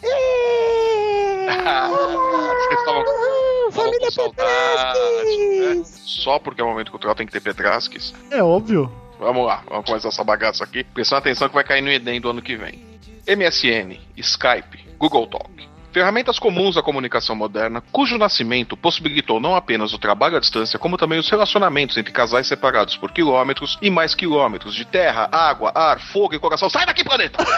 Vocês 2.59 2.79
estavam 2.79 3.03
saudade, 4.11 5.37
né? 5.59 5.81
Só 5.83 6.37
porque 6.37 6.61
é 6.61 6.63
o 6.63 6.67
momento 6.67 6.91
cultural 6.91 7.15
tem 7.15 7.25
que 7.25 7.31
ter 7.31 7.41
Petrasques. 7.41 8.13
É 8.29 8.43
óbvio. 8.43 8.91
Vamos 9.19 9.47
lá, 9.47 9.63
vamos 9.67 9.87
começar 9.87 10.09
essa 10.09 10.23
bagaça 10.23 10.63
aqui. 10.63 10.83
Prestando 10.83 11.19
atenção 11.19 11.49
que 11.49 11.55
vai 11.55 11.63
cair 11.63 11.81
no 11.81 11.89
Enem 11.89 12.21
do 12.21 12.29
ano 12.29 12.41
que 12.41 12.55
vem. 12.55 12.85
MSN, 13.27 13.99
Skype, 14.15 14.95
Google 14.99 15.25
Talk, 15.25 15.68
Ferramentas 15.91 16.37
comuns 16.37 16.77
à 16.77 16.83
comunicação 16.83 17.35
moderna, 17.35 17.81
cujo 17.91 18.17
nascimento 18.17 18.77
possibilitou 18.77 19.39
não 19.39 19.55
apenas 19.55 19.91
o 19.91 19.97
trabalho 19.97 20.37
à 20.37 20.39
distância, 20.39 20.77
como 20.77 20.97
também 20.97 21.17
os 21.17 21.29
relacionamentos 21.29 21.97
entre 21.97 22.13
casais 22.13 22.47
separados 22.47 22.95
por 22.95 23.11
quilômetros 23.11 23.77
e 23.81 23.89
mais 23.89 24.13
quilômetros 24.13 24.75
de 24.75 24.85
terra, 24.85 25.27
água, 25.31 25.71
ar, 25.73 25.99
fogo 25.99 26.35
e 26.35 26.39
coração. 26.39 26.69
Sai 26.69 26.85
daqui, 26.85 27.03
planeta! 27.03 27.43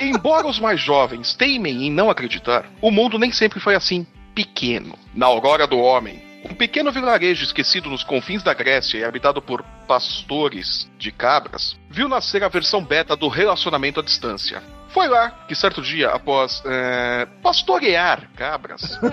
Embora 0.00 0.48
os 0.48 0.58
mais 0.58 0.80
jovens 0.80 1.34
teimem 1.34 1.86
em 1.86 1.90
não 1.90 2.10
acreditar, 2.10 2.66
o 2.80 2.90
mundo 2.90 3.18
nem 3.18 3.30
sempre 3.30 3.60
foi 3.60 3.76
assim 3.76 4.04
pequeno. 4.34 4.98
Na 5.14 5.26
aurora 5.26 5.66
do 5.66 5.78
homem, 5.78 6.20
um 6.44 6.54
pequeno 6.54 6.90
vilarejo 6.90 7.44
esquecido 7.44 7.88
nos 7.88 8.02
confins 8.02 8.42
da 8.42 8.52
Grécia 8.52 8.98
e 8.98 9.04
habitado 9.04 9.40
por 9.40 9.62
pastores 9.86 10.90
de 10.98 11.12
cabras, 11.12 11.76
viu 11.88 12.08
nascer 12.08 12.42
a 12.42 12.48
versão 12.48 12.84
beta 12.84 13.16
do 13.16 13.28
relacionamento 13.28 14.00
à 14.00 14.02
distância. 14.02 14.62
Foi 14.94 15.08
lá 15.08 15.30
que, 15.48 15.54
certo 15.56 15.82
dia, 15.82 16.08
após 16.10 16.62
é, 16.64 17.26
pastorear 17.42 18.30
cabras, 18.36 18.80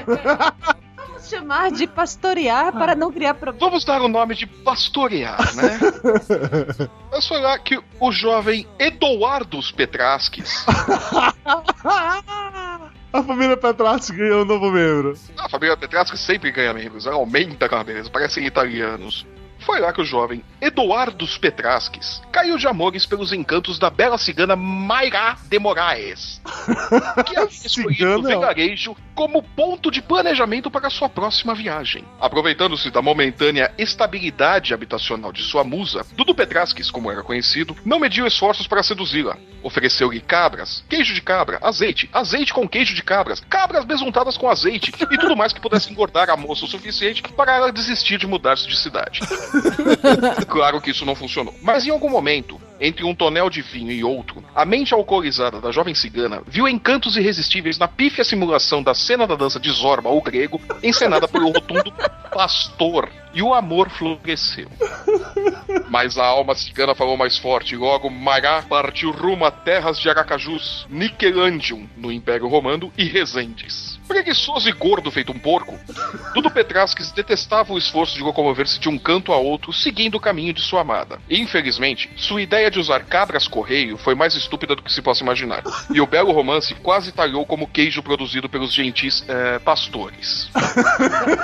Vamos 0.96 1.28
chamar 1.30 1.72
de 1.72 1.88
pastorear 1.88 2.72
para 2.74 2.96
não 2.96 3.12
criar 3.12 3.34
problema. 3.34 3.68
vamos 3.70 3.84
dar 3.86 4.02
o 4.02 4.08
nome 4.08 4.36
de 4.36 4.46
pastorear, 4.46 5.38
né? 5.56 5.80
Mas 7.12 7.28
foi 7.28 7.40
lá 7.42 7.58
que 7.60 7.80
o 8.00 8.12
jovem 8.12 8.68
Eduardos 8.80 9.72
Petrasques, 9.72 10.66
A 13.14 13.22
família 13.24 13.58
Petrassi 13.58 14.14
ganhou 14.16 14.44
um 14.44 14.46
novo 14.46 14.72
membro. 14.72 15.14
a 15.38 15.50
família 15.50 15.76
Petrasques 15.76 16.20
sempre 16.22 16.50
ganha 16.52 16.74
membros, 16.74 17.06
ela 17.06 17.16
aumenta 17.16 17.68
cada 17.68 17.84
vez, 17.84 18.08
parecem 18.08 18.46
italianos. 18.46 19.26
Foi 19.62 19.80
lá 19.80 19.94
que 19.94 20.02
o 20.02 20.06
jovem 20.06 20.44
Eduardos 20.60 21.38
Petrasques 21.38 22.22
caiu 22.32 22.58
de 22.58 22.68
amores 22.68 23.06
pelos 23.06 23.32
encantos 23.32 23.78
da 23.78 23.90
bela 23.90 24.18
cigana 24.18 24.56
Mayra 24.56 25.36
de 25.50 25.60
Moraes, 25.60 26.42
que 27.26 27.38
havia 27.38 27.66
escolhido 27.66 28.20
o 28.20 28.24
vilarejo 28.24 28.96
como 29.14 29.44
ponto 29.44 29.92
de 29.92 30.02
planejamento 30.02 30.72
para 30.72 30.90
sua 30.90 31.08
próxima 31.08 31.54
viagem. 31.54 32.04
Aproveitando-se 32.20 32.90
da 32.90 33.02
momentânea 33.02 33.74
estabilidade 33.78 34.74
habitacional 34.74 35.32
de 35.32 35.44
sua 35.44 35.64
musa, 35.64 36.06
Dudu 36.14 36.34
Petrasques, 36.34 36.90
como 36.90 37.12
era 37.12 37.22
conhecido, 37.22 37.76
não 37.86 38.00
mediu 38.00 38.26
esforços 38.26 38.68
para 38.68 38.84
seduzi-la. 38.84 39.38
Ofereceu-lhe 39.64 40.20
cabras, 40.22 40.84
queijo 40.90 41.14
de 41.14 41.22
cabra, 41.22 41.60
azeite, 41.62 42.10
azeite 42.12 42.54
com 42.54 42.68
queijo 42.68 42.96
de 42.96 43.04
cabras, 43.04 43.44
cabras 43.48 43.86
besuntadas 43.86 44.38
com 44.38 44.50
azeite 44.50 44.92
e 45.00 45.18
tudo 45.18 45.36
mais 45.36 45.54
que 45.54 45.62
pudesse 45.62 45.92
engordar 45.92 46.30
a 46.30 46.38
moça 46.38 46.66
o 46.66 46.68
suficiente 46.68 47.22
para 47.22 47.56
ela 47.56 47.72
desistir 47.72 48.18
de 48.18 48.26
mudar-se 48.26 48.68
de 48.68 48.78
cidade. 48.78 49.20
claro 50.48 50.82
que 50.82 50.92
isso 50.92 51.06
não 51.06 51.16
funcionou. 51.16 51.54
Mas 51.62 51.86
em 51.86 51.90
algum 51.90 52.10
momento, 52.10 52.60
entre 52.80 53.04
um 53.06 53.14
tonel 53.14 53.50
de 53.50 53.62
vinho 53.62 53.92
e 53.92 54.04
outro, 54.04 54.44
a 54.56 54.66
mente 54.66 54.94
alcoolizada 54.94 55.62
da 55.62 55.72
jovem 55.72 55.94
cigana 55.94 56.42
viu 56.48 56.68
encantos 56.68 57.16
irresistíveis 57.16 57.78
na 57.78 57.88
pífia 57.88 58.24
simulação 58.24 58.82
da 58.82 58.94
cena 58.94 59.28
da 59.28 59.36
dança 59.36 59.60
de 59.60 59.70
Zorba, 59.72 60.10
o 60.10 60.22
grego, 60.22 60.60
encenada 60.82 61.28
pelo 61.28 61.52
rotundo 61.52 61.94
pastor, 62.34 63.10
e 63.34 63.42
o 63.42 63.54
amor 63.54 63.90
floresceu. 63.90 64.68
Mas 65.90 66.18
a 66.18 66.26
alma 66.26 66.56
cigana 66.56 66.96
falou 66.96 67.18
mais 67.18 67.38
forte 67.38 67.76
e 67.76 67.78
logo 67.78 68.10
Mará 68.10 68.62
partiu 68.62 69.12
rumo 69.12 69.46
a 69.46 69.52
terras 69.52 70.00
de 70.00 70.10
Aracajus, 70.10 70.88
Niquelandium, 70.90 71.88
no 71.98 72.12
Império 72.12 72.48
Romano, 72.48 72.92
e 72.98 73.04
Resendes. 73.04 74.00
Preguiçoso 74.08 74.68
e 74.68 74.72
gordo 74.74 75.10
feito 75.10 75.32
um 75.32 75.40
porco, 75.40 75.80
Dudu 76.34 76.52
Petrasques 76.52 77.12
detestava 77.12 77.72
o 77.72 77.78
esforço 77.78 78.16
de 78.16 78.24
locomover-se 78.24 78.80
de 78.80 78.90
um 78.90 78.98
canto 78.98 79.32
a 79.32 79.38
outro 79.38 79.72
seguindo 79.72 80.16
o 80.16 80.20
caminho 80.20 80.54
de 80.54 80.62
sua 80.62 80.82
amada. 80.82 81.20
Infelizmente, 81.30 82.10
sua 82.18 82.42
ideia 82.42 82.70
de 82.70 82.80
usar 82.80 83.06
cabras 83.06 83.48
correio 83.48 83.98
foi 83.98 84.14
mais 84.14 84.36
estúpida 84.36 84.76
do 84.76 84.84
que 84.84 84.92
se 84.92 85.02
possa 85.02 85.24
imaginar. 85.24 85.64
E 85.94 86.02
o 86.02 86.08
belo 86.08 86.32
romance 86.32 86.76
quase 86.76 87.12
talhou 87.12 87.46
como 87.46 87.68
queijo 87.68 88.04
produzido 88.04 88.50
pelos 88.50 88.74
gentis 88.74 89.24
eh, 89.28 89.60
pastores. 89.60 90.50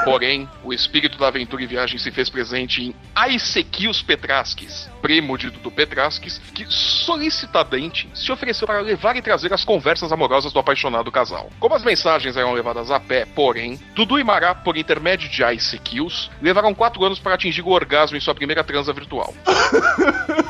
Porém, 0.04 0.50
o 0.64 0.74
espírito 0.74 1.18
da 1.18 1.28
aventura 1.28 1.64
e 1.64 1.68
viagem 1.78 2.00
se 2.00 2.10
fez 2.10 2.28
presente 2.28 2.82
em 2.82 2.96
Aisequios 3.16 4.02
Petrasques, 4.02 4.90
primo 5.00 5.38
de 5.38 5.52
Dudu 5.52 5.70
Petrasques, 5.70 6.42
que 6.56 6.66
solicitadamente 6.68 8.10
se 8.16 8.32
ofereceu 8.32 8.66
para 8.66 8.80
levar 8.80 9.16
e 9.16 9.22
trazer 9.22 9.54
as 9.54 9.64
conversas 9.64 10.12
amorosas 10.12 10.52
do 10.52 10.58
apaixonado 10.58 11.12
casal. 11.12 11.52
Como 11.60 11.76
as 11.76 11.84
mensagens 11.84 12.36
eram 12.36 12.52
levadas 12.54 12.90
a 12.90 13.00
pé, 13.00 13.26
porém, 13.26 13.80
Dudu 13.94 14.18
e 14.18 14.24
Mará, 14.24 14.56
por 14.56 14.76
intermédio 14.76 15.30
de 15.30 15.44
Aisequios, 15.44 16.32
levaram 16.42 16.74
quatro 16.74 17.06
anos 17.06 17.20
para 17.20 17.36
atingir 17.36 17.62
o 17.62 17.70
orgasmo 17.70 18.18
em 18.18 18.22
sua 18.22 18.34
primeira 18.34 18.64
transa 18.64 18.92
virtual. 18.92 19.32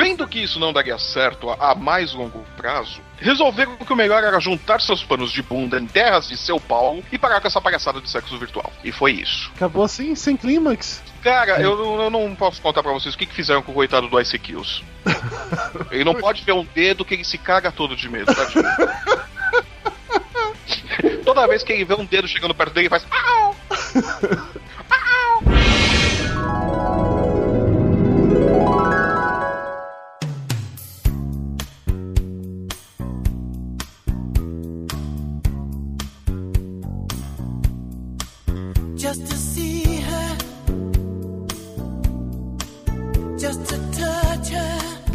Vendo 0.00 0.26
que 0.26 0.38
isso 0.38 0.58
não 0.58 0.72
daria 0.72 0.96
certo 0.98 1.50
a, 1.50 1.74
mais 1.74 2.14
longo 2.14 2.42
prazo, 2.56 3.02
resolveram 3.18 3.76
que 3.76 3.92
o 3.92 3.96
melhor 3.96 4.24
era 4.24 4.40
juntar 4.40 4.80
seus 4.80 5.04
panos 5.04 5.30
de 5.30 5.42
bunda 5.42 5.78
em 5.78 5.86
terras 5.86 6.28
de 6.28 6.36
São 6.36 6.58
Paulo 6.58 7.04
e 7.12 7.18
parar 7.18 7.40
com 7.40 7.46
essa 7.46 7.60
palhaçada 7.60 8.00
de 8.00 8.08
sexo 8.08 8.38
virtual. 8.38 8.72
E 8.82 8.90
foi 8.90 9.12
isso. 9.12 9.50
Acabou 9.56 9.84
assim, 9.84 10.14
sem 10.14 10.36
clímax. 10.76 11.02
Cara, 11.22 11.60
eu, 11.60 11.76
não- 11.76 12.02
eu 12.02 12.10
não 12.10 12.34
posso 12.34 12.60
contar 12.62 12.82
pra 12.82 12.92
vocês 12.92 13.14
o 13.14 13.18
que, 13.18 13.26
que 13.26 13.34
fizeram 13.34 13.62
com 13.62 13.72
o 13.72 13.74
coitado 13.74 14.08
do 14.08 14.20
Ice 14.20 14.38
Kills. 14.38 14.82
Ele 15.90 16.04
não 16.04 16.14
pode 16.14 16.42
ver 16.42 16.52
um 16.52 16.64
dedo 16.74 17.04
que 17.04 17.14
ele 17.14 17.24
se 17.24 17.36
caga 17.38 17.70
todo 17.72 17.96
de 17.96 18.08
medo, 18.08 18.34
tadinho. 18.34 18.64
Toda 21.24 21.46
vez 21.46 21.62
que 21.62 21.72
ele 21.72 21.84
vê 21.84 21.94
um 21.94 22.04
dedo 22.04 22.26
chegando 22.28 22.54
perto 22.54 22.74
dele, 22.74 22.88
ele 22.88 22.90
faz. 22.90 23.06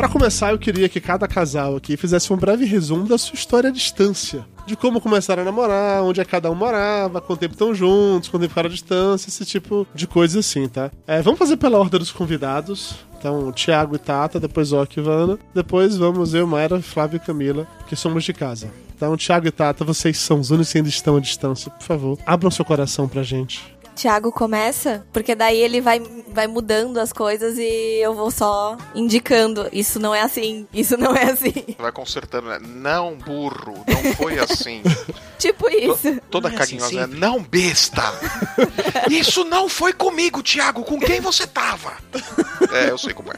Pra 0.05 0.11
começar, 0.11 0.51
eu 0.51 0.59
queria 0.59 0.87
que 0.87 1.01
cada 1.01 1.27
casal 1.27 1.75
aqui 1.75 1.97
fizesse 1.97 2.31
um 2.31 2.37
breve 2.37 2.63
resumo 2.63 3.07
da 3.07 3.17
sua 3.17 3.33
história 3.33 3.71
à 3.71 3.73
distância. 3.73 4.45
De 4.67 4.75
como 4.75 5.01
começaram 5.01 5.41
a 5.41 5.45
namorar, 5.45 6.03
onde 6.03 6.21
é 6.21 6.23
cada 6.23 6.51
um 6.51 6.53
morava, 6.53 7.19
quanto 7.19 7.39
tempo 7.39 7.53
estão 7.53 7.73
juntos, 7.73 8.29
quanto 8.29 8.43
tempo 8.43 8.51
ficaram 8.51 8.69
à 8.69 8.71
distância, 8.71 9.29
esse 9.29 9.43
tipo 9.43 9.87
de 9.95 10.05
coisa 10.05 10.41
assim, 10.41 10.67
tá? 10.67 10.91
É, 11.07 11.23
vamos 11.23 11.39
fazer 11.39 11.57
pela 11.57 11.79
ordem 11.79 11.99
dos 11.99 12.11
convidados. 12.11 12.97
Então, 13.17 13.51
Thiago 13.51 13.95
e 13.95 13.97
Tata, 13.97 14.39
depois 14.39 14.71
Ock 14.71 14.95
e 14.95 15.01
Ivana. 15.01 15.39
Depois 15.55 15.97
vamos 15.97 16.35
eu, 16.35 16.45
Mayra, 16.45 16.79
Flávio 16.83 17.17
e 17.17 17.19
Camila, 17.19 17.67
que 17.87 17.95
somos 17.95 18.23
de 18.23 18.31
casa. 18.31 18.69
Então, 18.95 19.17
Thiago 19.17 19.47
e 19.47 19.51
Tata, 19.51 19.83
vocês 19.83 20.19
são 20.19 20.39
os 20.39 20.51
únicos 20.51 20.71
que 20.71 20.77
ainda 20.77 20.89
estão 20.89 21.17
à 21.17 21.19
distância. 21.19 21.71
Por 21.71 21.83
favor, 21.83 22.19
abram 22.27 22.51
seu 22.51 22.63
coração 22.63 23.07
pra 23.07 23.23
gente. 23.23 23.74
Tiago 23.95 24.31
começa, 24.31 25.05
porque 25.13 25.33
daí 25.33 25.57
ele 25.57 25.79
vai, 25.81 25.99
vai 26.27 26.47
mudando 26.47 26.99
as 26.99 27.13
coisas 27.13 27.57
e 27.57 27.99
eu 28.01 28.13
vou 28.13 28.29
só 28.29 28.77
indicando. 28.93 29.67
Isso 29.71 29.99
não 29.99 30.13
é 30.13 30.21
assim, 30.21 30.67
isso 30.73 30.97
não 30.97 31.15
é 31.15 31.31
assim. 31.31 31.53
Vai 31.79 31.91
consertando, 31.91 32.49
né? 32.49 32.59
Não, 32.61 33.15
burro, 33.15 33.83
não 33.87 34.13
foi 34.15 34.37
assim. 34.37 34.83
tipo 35.39 35.69
isso. 35.69 36.19
Toda 36.29 36.49
Não 36.49 36.57
é 36.57 36.61
assim 36.61 36.77
carinhosa, 36.77 36.95
né? 36.95 37.05
sempre. 37.05 37.19
Não, 37.19 37.41
besta! 37.41 38.03
Isso 39.09 39.43
não 39.43 39.69
foi 39.69 39.93
comigo, 39.93 40.41
Thiago! 40.41 40.83
Com 40.83 40.99
quem 40.99 41.19
você 41.21 41.45
tava? 41.47 41.93
É, 42.71 42.89
eu 42.89 42.97
sei 42.97 43.13
como 43.13 43.31
é. 43.31 43.35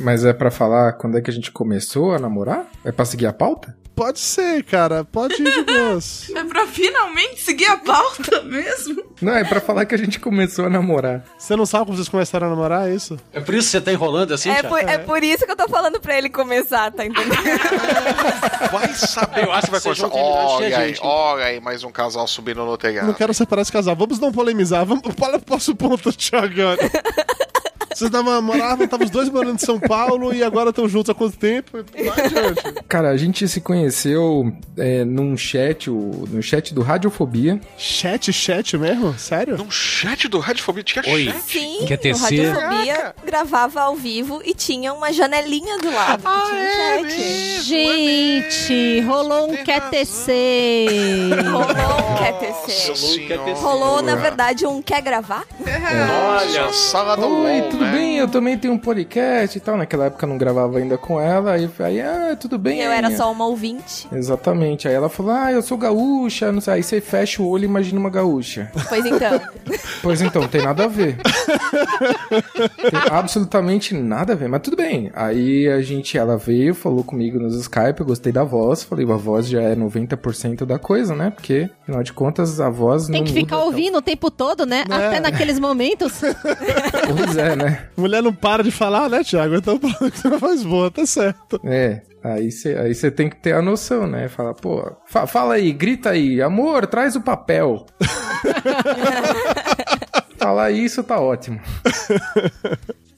Mas 0.00 0.24
é 0.24 0.32
pra 0.32 0.50
falar 0.50 0.94
quando 0.94 1.18
é 1.18 1.20
que 1.20 1.30
a 1.30 1.32
gente 1.32 1.50
começou 1.50 2.14
a 2.14 2.18
namorar? 2.18 2.66
É 2.84 2.90
pra 2.92 3.04
seguir 3.04 3.26
a 3.26 3.32
pauta? 3.32 3.76
Pode 4.00 4.18
ser, 4.18 4.64
cara. 4.64 5.04
Pode 5.04 5.34
ir 5.34 5.52
de 5.52 5.62
boas. 5.62 6.30
É 6.40 6.44
pra 6.44 6.66
finalmente 6.66 7.42
seguir 7.42 7.66
a 7.66 7.76
pauta 7.76 8.40
mesmo? 8.42 9.04
Não, 9.20 9.34
é 9.34 9.44
pra 9.44 9.60
falar 9.60 9.84
que 9.84 9.94
a 9.94 9.98
gente 9.98 10.18
começou 10.18 10.64
a 10.64 10.70
namorar. 10.70 11.22
Você 11.36 11.54
não 11.54 11.66
sabe 11.66 11.84
como 11.84 11.96
vocês 11.98 12.08
começaram 12.08 12.46
a 12.46 12.50
namorar, 12.50 12.88
é 12.88 12.94
isso? 12.94 13.18
É 13.30 13.40
por 13.40 13.54
isso 13.54 13.66
que 13.66 13.72
você 13.72 13.80
tá 13.80 13.92
enrolando 13.92 14.32
assim, 14.32 14.48
É 14.48 14.62
por, 14.62 14.78
é 14.78 14.96
por 14.96 15.22
isso 15.22 15.44
que 15.44 15.52
eu 15.52 15.56
tô 15.56 15.68
falando 15.68 16.00
pra 16.00 16.16
ele 16.16 16.30
começar, 16.30 16.90
tá 16.92 17.04
entendendo? 17.04 17.34
Vai 18.72 18.88
saber. 18.94 19.44
Eu 19.44 19.52
acho 19.52 19.66
que 19.66 19.72
vai 19.72 19.80
começar. 19.80 20.08
Olha 20.10 20.78
aí, 20.78 20.96
olha 21.02 21.44
aí, 21.44 21.60
mais 21.60 21.84
um 21.84 21.90
casal 21.90 22.26
subindo 22.26 22.64
no 22.64 22.78
telhado. 22.78 23.06
Não 23.06 23.14
quero 23.14 23.34
separar 23.34 23.62
esse 23.62 23.72
casal. 23.72 23.94
Vamos 23.94 24.18
não 24.18 24.32
polemizar. 24.32 24.86
Vamos 24.86 25.02
para 25.14 25.36
o 25.36 25.42
próximo 25.42 25.76
ponto, 25.76 26.10
Thiago. 26.12 26.54
Vocês 28.00 28.10
namoravam, 28.10 28.86
estavam 28.86 29.04
os 29.04 29.10
dois 29.10 29.28
morando 29.28 29.56
em 29.56 29.58
São 29.58 29.78
Paulo 29.78 30.32
e 30.32 30.42
agora 30.42 30.70
estão 30.70 30.88
juntos 30.88 31.10
há 31.10 31.14
quanto 31.14 31.36
tempo? 31.36 31.84
Vai 31.94 32.24
adiante. 32.24 32.62
Cara, 32.88 33.10
a 33.10 33.16
gente 33.18 33.46
se 33.46 33.60
conheceu 33.60 34.56
é, 34.78 35.04
num 35.04 35.36
chat, 35.36 35.90
o, 35.90 36.26
no 36.30 36.42
chat 36.42 36.72
do 36.72 36.80
Radiofobia. 36.80 37.60
Chat, 37.76 38.32
chat 38.32 38.78
mesmo? 38.78 39.12
Sério? 39.18 39.58
Num 39.58 39.70
chat 39.70 40.28
do 40.28 40.38
Radiofobia 40.38 40.82
tinha 40.82 41.04
Oi. 41.06 41.26
chat? 41.26 41.42
Sim, 41.42 41.84
Quer 41.86 41.96
o 41.96 41.98
tecer? 41.98 42.54
Radiofobia 42.54 43.14
gravava 43.22 43.82
ao 43.82 43.94
vivo 43.96 44.40
e 44.46 44.54
tinha 44.54 44.94
uma 44.94 45.12
janelinha 45.12 45.76
do 45.76 45.92
lado 45.92 46.22
que 46.22 46.46
tinha 46.48 47.02
um 47.02 47.10
chat. 47.10 47.62
Gente, 47.64 49.00
rolou 49.00 49.52
um 49.52 49.56
quer 49.56 49.90
tecer. 49.90 50.88
Rolou 51.50 51.66
um 51.66 52.16
quer 52.16 52.38
tecer. 52.38 52.96
Senhora. 52.96 53.54
Rolou, 53.56 54.00
na 54.00 54.14
verdade, 54.16 54.64
um 54.64 54.80
quer 54.80 55.02
gravar? 55.02 55.44
Olha, 55.60 56.72
sala 56.72 57.14
do 57.14 57.26
Oi, 57.26 57.62
tudo 57.70 57.89
bem? 57.90 58.18
Eu 58.18 58.28
também 58.28 58.58
tenho 58.58 58.74
um 58.74 58.78
podcast 58.78 59.56
e 59.56 59.60
tal. 59.60 59.76
Naquela 59.76 60.06
época 60.06 60.24
eu 60.24 60.28
não 60.28 60.38
gravava 60.38 60.78
ainda 60.78 60.96
com 60.96 61.20
ela. 61.20 61.52
Aí 61.52 61.64
eu 61.64 61.70
falei, 61.70 62.00
ah, 62.00 62.36
tudo 62.38 62.58
bem. 62.58 62.80
Eu 62.80 62.90
era 62.90 63.06
Aninha?" 63.06 63.16
só 63.18 63.30
uma 63.30 63.46
ouvinte. 63.46 64.08
Exatamente. 64.12 64.88
Aí 64.88 64.94
ela 64.94 65.08
falou, 65.08 65.32
ah, 65.32 65.52
eu 65.52 65.62
sou 65.62 65.76
gaúcha, 65.78 66.52
não 66.52 66.60
sei. 66.60 66.74
Aí 66.74 66.82
você 66.82 67.00
fecha 67.00 67.42
o 67.42 67.48
olho 67.48 67.62
e 67.62 67.66
imagina 67.66 67.98
uma 67.98 68.10
gaúcha. 68.10 68.70
Pois 68.88 69.04
então. 69.04 69.40
Pois 70.02 70.22
então, 70.22 70.48
tem 70.48 70.62
nada 70.62 70.84
a 70.84 70.88
ver. 70.88 71.18
tem 72.90 73.00
absolutamente 73.10 73.94
nada 73.94 74.32
a 74.32 74.36
ver, 74.36 74.48
mas 74.48 74.62
tudo 74.62 74.76
bem. 74.76 75.10
Aí 75.14 75.68
a 75.68 75.82
gente, 75.82 76.16
ela 76.16 76.38
veio, 76.38 76.74
falou 76.74 77.04
comigo 77.04 77.38
nos 77.38 77.54
Skype, 77.54 78.00
eu 78.00 78.06
gostei 78.06 78.32
da 78.32 78.42
voz. 78.42 78.82
Falei, 78.82 79.04
a 79.10 79.16
voz 79.16 79.46
já 79.46 79.60
é 79.60 79.76
90% 79.76 80.64
da 80.64 80.78
coisa, 80.78 81.14
né? 81.14 81.30
Porque, 81.30 81.68
afinal 81.82 82.02
de 82.02 82.12
contas, 82.12 82.60
a 82.60 82.70
voz 82.70 83.06
Tem 83.06 83.20
não 83.20 83.24
que 83.24 83.32
ficar 83.32 83.58
ouvindo 83.62 83.98
o 83.98 84.02
tempo 84.02 84.30
todo, 84.30 84.64
né? 84.64 84.84
É. 84.88 84.94
Até 84.94 85.20
naqueles 85.20 85.58
momentos. 85.58 86.20
Pois 87.16 87.36
é, 87.36 87.56
né? 87.56 87.79
Mulher 87.96 88.22
não 88.22 88.32
para 88.32 88.62
de 88.62 88.70
falar, 88.70 89.08
né, 89.08 89.22
Thiago? 89.24 89.56
Então 89.56 89.80
é 89.82 90.28
uma 90.28 90.38
voz 90.38 90.62
boa, 90.62 90.90
tá 90.90 91.04
certo. 91.06 91.60
É, 91.64 92.02
aí 92.22 92.50
você 92.50 92.74
aí 92.76 92.94
cê 92.94 93.10
tem 93.10 93.28
que 93.28 93.36
ter 93.36 93.54
a 93.54 93.62
noção, 93.62 94.06
né? 94.06 94.28
Fala, 94.28 94.54
pô, 94.54 94.90
fa- 95.06 95.26
fala 95.26 95.54
aí, 95.54 95.72
grita 95.72 96.10
aí, 96.10 96.40
amor, 96.42 96.86
traz 96.86 97.16
o 97.16 97.20
papel. 97.20 97.86
Falar 100.38 100.70
isso 100.70 101.02
tá 101.02 101.20
ótimo. 101.20 101.60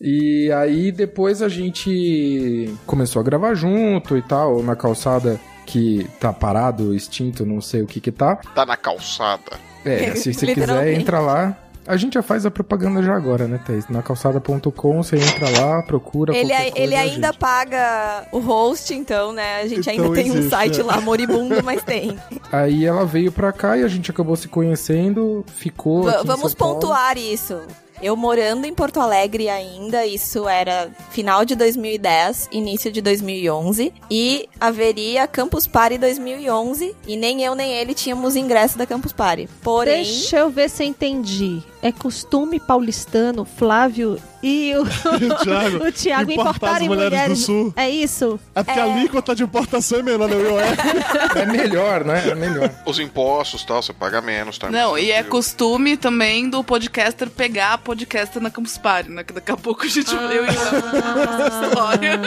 E 0.01 0.51
aí 0.53 0.91
depois 0.91 1.41
a 1.43 1.49
gente 1.49 2.73
começou 2.87 3.21
a 3.21 3.25
gravar 3.25 3.55
junto 3.55 4.17
e 4.17 4.23
tal, 4.23 4.63
na 4.63 4.75
calçada 4.75 5.39
que 5.65 6.05
tá 6.19 6.33
parado, 6.33 6.93
extinto, 6.95 7.47
não 7.47 7.61
sei 7.61 7.83
o 7.83 7.87
que 7.87 8.01
que 8.01 8.11
tá. 8.11 8.37
Tá 8.55 8.67
na 8.67 8.77
calçada. 8.77 9.53
É, 9.85 10.15
se 10.17 10.35
você 10.35 10.47
quiser, 10.53 10.93
entra 10.95 11.21
lá. 11.21 11.57
A 11.87 11.97
gente 11.97 12.15
já 12.15 12.23
faz 12.23 12.47
a 12.47 12.51
propaganda 12.51 13.03
já 13.03 13.15
agora, 13.15 13.49
né, 13.49 13.61
Thaís? 13.65 13.89
Na 13.89 14.03
calçada.com, 14.03 15.03
você 15.03 15.17
entra 15.17 15.51
lá, 15.61 15.83
procura. 15.83 16.37
Ele, 16.37 16.53
ele 16.77 16.95
ainda 16.95 17.33
paga 17.33 18.27
o 18.31 18.39
host, 18.39 18.95
então, 18.95 19.33
né? 19.33 19.61
A 19.63 19.67
gente 19.67 19.91
Então 19.91 20.05
ainda 20.05 20.15
tem 20.15 20.31
um 20.31 20.35
existe, 20.35 20.51
site 20.51 20.81
é. 20.81 20.85
lá 20.85 21.01
moribundo, 21.01 21.63
mas 21.65 21.83
tem. 21.83 22.17
Aí 22.53 22.85
ela 22.85 23.05
veio 23.05 23.33
pra 23.33 23.53
cá 23.53 23.77
e 23.77 23.83
a 23.83 23.89
gente 23.89 24.11
acabou 24.11 24.37
se 24.37 24.47
conhecendo, 24.49 25.45
ficou. 25.57 26.09
Em 26.09 26.25
vamos 26.25 26.55
pontuar 26.55 27.19
isso. 27.19 27.61
Eu 28.03 28.17
morando 28.17 28.65
em 28.65 28.75
Porto 28.75 28.99
Alegre 28.99 29.49
ainda, 29.49 30.05
isso 30.05 30.49
era 30.49 30.91
final 31.11 31.45
de 31.45 31.55
2010, 31.55 32.49
início 32.51 32.91
de 32.91 33.01
2011, 33.01 33.93
e 34.11 34.49
haveria 34.61 35.27
Campus 35.29 35.69
Party 35.69 35.99
2011, 35.99 36.97
e 37.07 37.17
nem 37.17 37.45
eu 37.45 37.55
nem 37.55 37.73
ele 37.73 37.95
tínhamos 37.95 38.35
ingresso 38.35 38.77
da 38.77 38.87
Campus 38.87 39.13
Party. 39.13 39.49
Porém, 39.63 40.03
Deixa 40.03 40.39
eu 40.39 40.51
ver 40.51 40.69
se 40.69 40.83
eu 40.83 40.89
entendi. 40.89 41.63
É 41.81 41.93
costume 41.93 42.59
paulistano, 42.59 43.45
Flávio 43.45 44.19
e 44.43 44.75
o, 44.77 44.85
Thiago, 44.85 45.85
o 45.87 45.93
Thiago 45.93 46.33
importar 46.33 46.51
importarem 46.51 46.89
as 46.89 46.95
mulheres 46.95 47.11
do 47.11 47.15
mulheres. 47.15 47.39
Sul. 47.39 47.75
É 47.77 47.89
isso? 47.89 48.41
É 48.55 48.63
porque 48.63 48.81
a 48.81 48.85
alíquota 48.85 49.35
de 49.35 49.45
importação 49.45 50.01
é 50.01 50.03
menor, 50.03 50.29
né? 50.29 50.37
É 51.37 51.47
melhor, 51.47 52.05
né? 52.05 52.29
É 52.29 52.35
melhor. 52.35 52.71
Os 52.85 52.99
impostos 52.99 53.63
e 53.63 53.67
tal, 53.67 53.83
você 53.83 53.93
paga 53.93 54.21
menos, 54.21 54.59
tá? 54.59 54.71
Não, 54.71 54.99
e 54.99 55.11
é 55.11 55.23
costume 55.23 55.97
também 55.97 56.49
do 56.49 56.65
podcaster 56.65 57.31
pegar 57.31 57.75
a 57.75 57.79
podcaster 57.79 58.43
na 58.43 58.51
Campus 58.51 58.77
Party, 58.77 59.11
né? 59.11 59.23
Que 59.23 59.33
daqui 59.33 59.53
a 59.53 59.57
pouco 59.57 59.85
a 59.85 59.89
gente 59.89 60.13
eu 60.15 60.45
e 60.45 60.49
essa 60.49 61.67
história. 61.67 62.21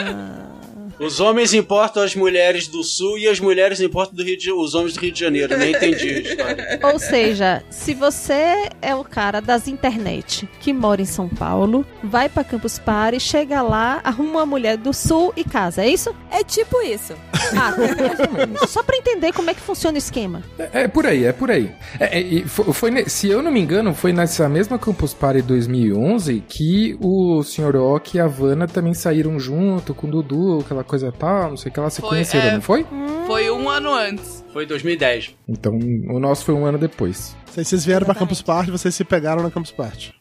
Os 0.98 1.20
homens 1.20 1.52
importam 1.52 2.02
as 2.02 2.14
mulheres 2.14 2.66
do 2.66 2.82
sul 2.82 3.18
e 3.18 3.28
as 3.28 3.38
mulheres 3.38 3.80
importam 3.80 4.14
do 4.16 4.22
Rio 4.24 4.36
de, 4.36 4.50
os 4.50 4.74
homens 4.74 4.94
do 4.94 5.00
Rio 5.00 5.12
de 5.12 5.20
Janeiro. 5.20 5.56
Nem 5.56 5.72
entendi 5.72 6.08
a 6.08 6.18
história. 6.20 6.80
Ou 6.92 6.98
seja, 6.98 7.62
se 7.68 7.92
você 7.92 8.70
é 8.80 8.94
o 8.94 9.04
cara 9.04 9.40
das 9.40 9.68
internet 9.68 10.48
que 10.60 10.72
mora 10.72 11.02
em 11.02 11.06
São 11.06 11.28
Paulo, 11.28 11.84
vai 12.02 12.28
pra 12.28 12.42
Campus 12.42 12.78
Party, 12.78 13.20
chega 13.20 13.60
lá, 13.60 14.00
arruma 14.02 14.38
uma 14.40 14.46
mulher 14.46 14.76
do 14.76 14.92
sul 14.92 15.32
e 15.36 15.44
casa, 15.44 15.82
é 15.84 15.88
isso? 15.88 16.14
é 16.30 16.44
tipo 16.44 16.80
isso. 16.82 17.14
Ah, 17.54 17.74
não, 18.60 18.66
só 18.66 18.82
pra 18.82 18.96
entender 18.96 19.32
como 19.32 19.50
é 19.50 19.54
que 19.54 19.60
funciona 19.60 19.94
o 19.94 19.98
esquema. 19.98 20.42
É, 20.58 20.82
é 20.82 20.88
por 20.88 21.06
aí, 21.06 21.24
é 21.24 21.32
por 21.32 21.50
aí. 21.50 21.70
É, 22.00 22.38
é, 22.38 22.42
fo- 22.46 22.72
foi, 22.72 22.90
ne- 22.90 23.08
se 23.08 23.28
eu 23.28 23.42
não 23.42 23.50
me 23.52 23.60
engano, 23.60 23.94
foi 23.94 24.12
nessa 24.12 24.48
mesma 24.48 24.78
Campus 24.78 25.12
Party 25.14 25.42
2011 25.42 26.42
que 26.48 26.96
o 27.00 27.42
Sr. 27.42 27.76
Ock 27.76 28.16
e 28.16 28.20
a 28.20 28.26
Vanna 28.26 28.66
também 28.66 28.94
saíram 28.94 29.38
junto 29.38 29.94
com 29.94 30.06
o 30.06 30.10
Dudu, 30.10 30.60
aquela 30.64 30.84
coisa 30.84 31.12
tal, 31.12 31.50
não 31.50 31.56
sei 31.56 31.70
o 31.70 31.74
que 31.74 31.80
lá, 31.80 31.90
se 31.90 32.00
Foi, 32.00 32.10
conheceram, 32.10 32.46
é. 32.46 32.52
não 32.54 32.62
foi? 32.62 32.86
Foi 33.26 33.50
um 33.50 33.68
ano 33.68 33.92
antes. 33.92 34.44
Foi 34.52 34.64
em 34.64 34.66
2010. 34.68 35.34
Então 35.48 35.78
o 36.08 36.18
nosso 36.18 36.44
foi 36.44 36.54
um 36.54 36.64
ano 36.64 36.78
depois. 36.78 37.36
Se 37.50 37.64
vocês 37.64 37.84
vieram 37.84 38.04
pra 38.06 38.14
Campus 38.14 38.42
Party, 38.42 38.70
vocês 38.70 38.94
se 38.94 39.04
pegaram 39.04 39.42
na 39.42 39.50
Campus 39.50 39.70
Party. 39.70 40.14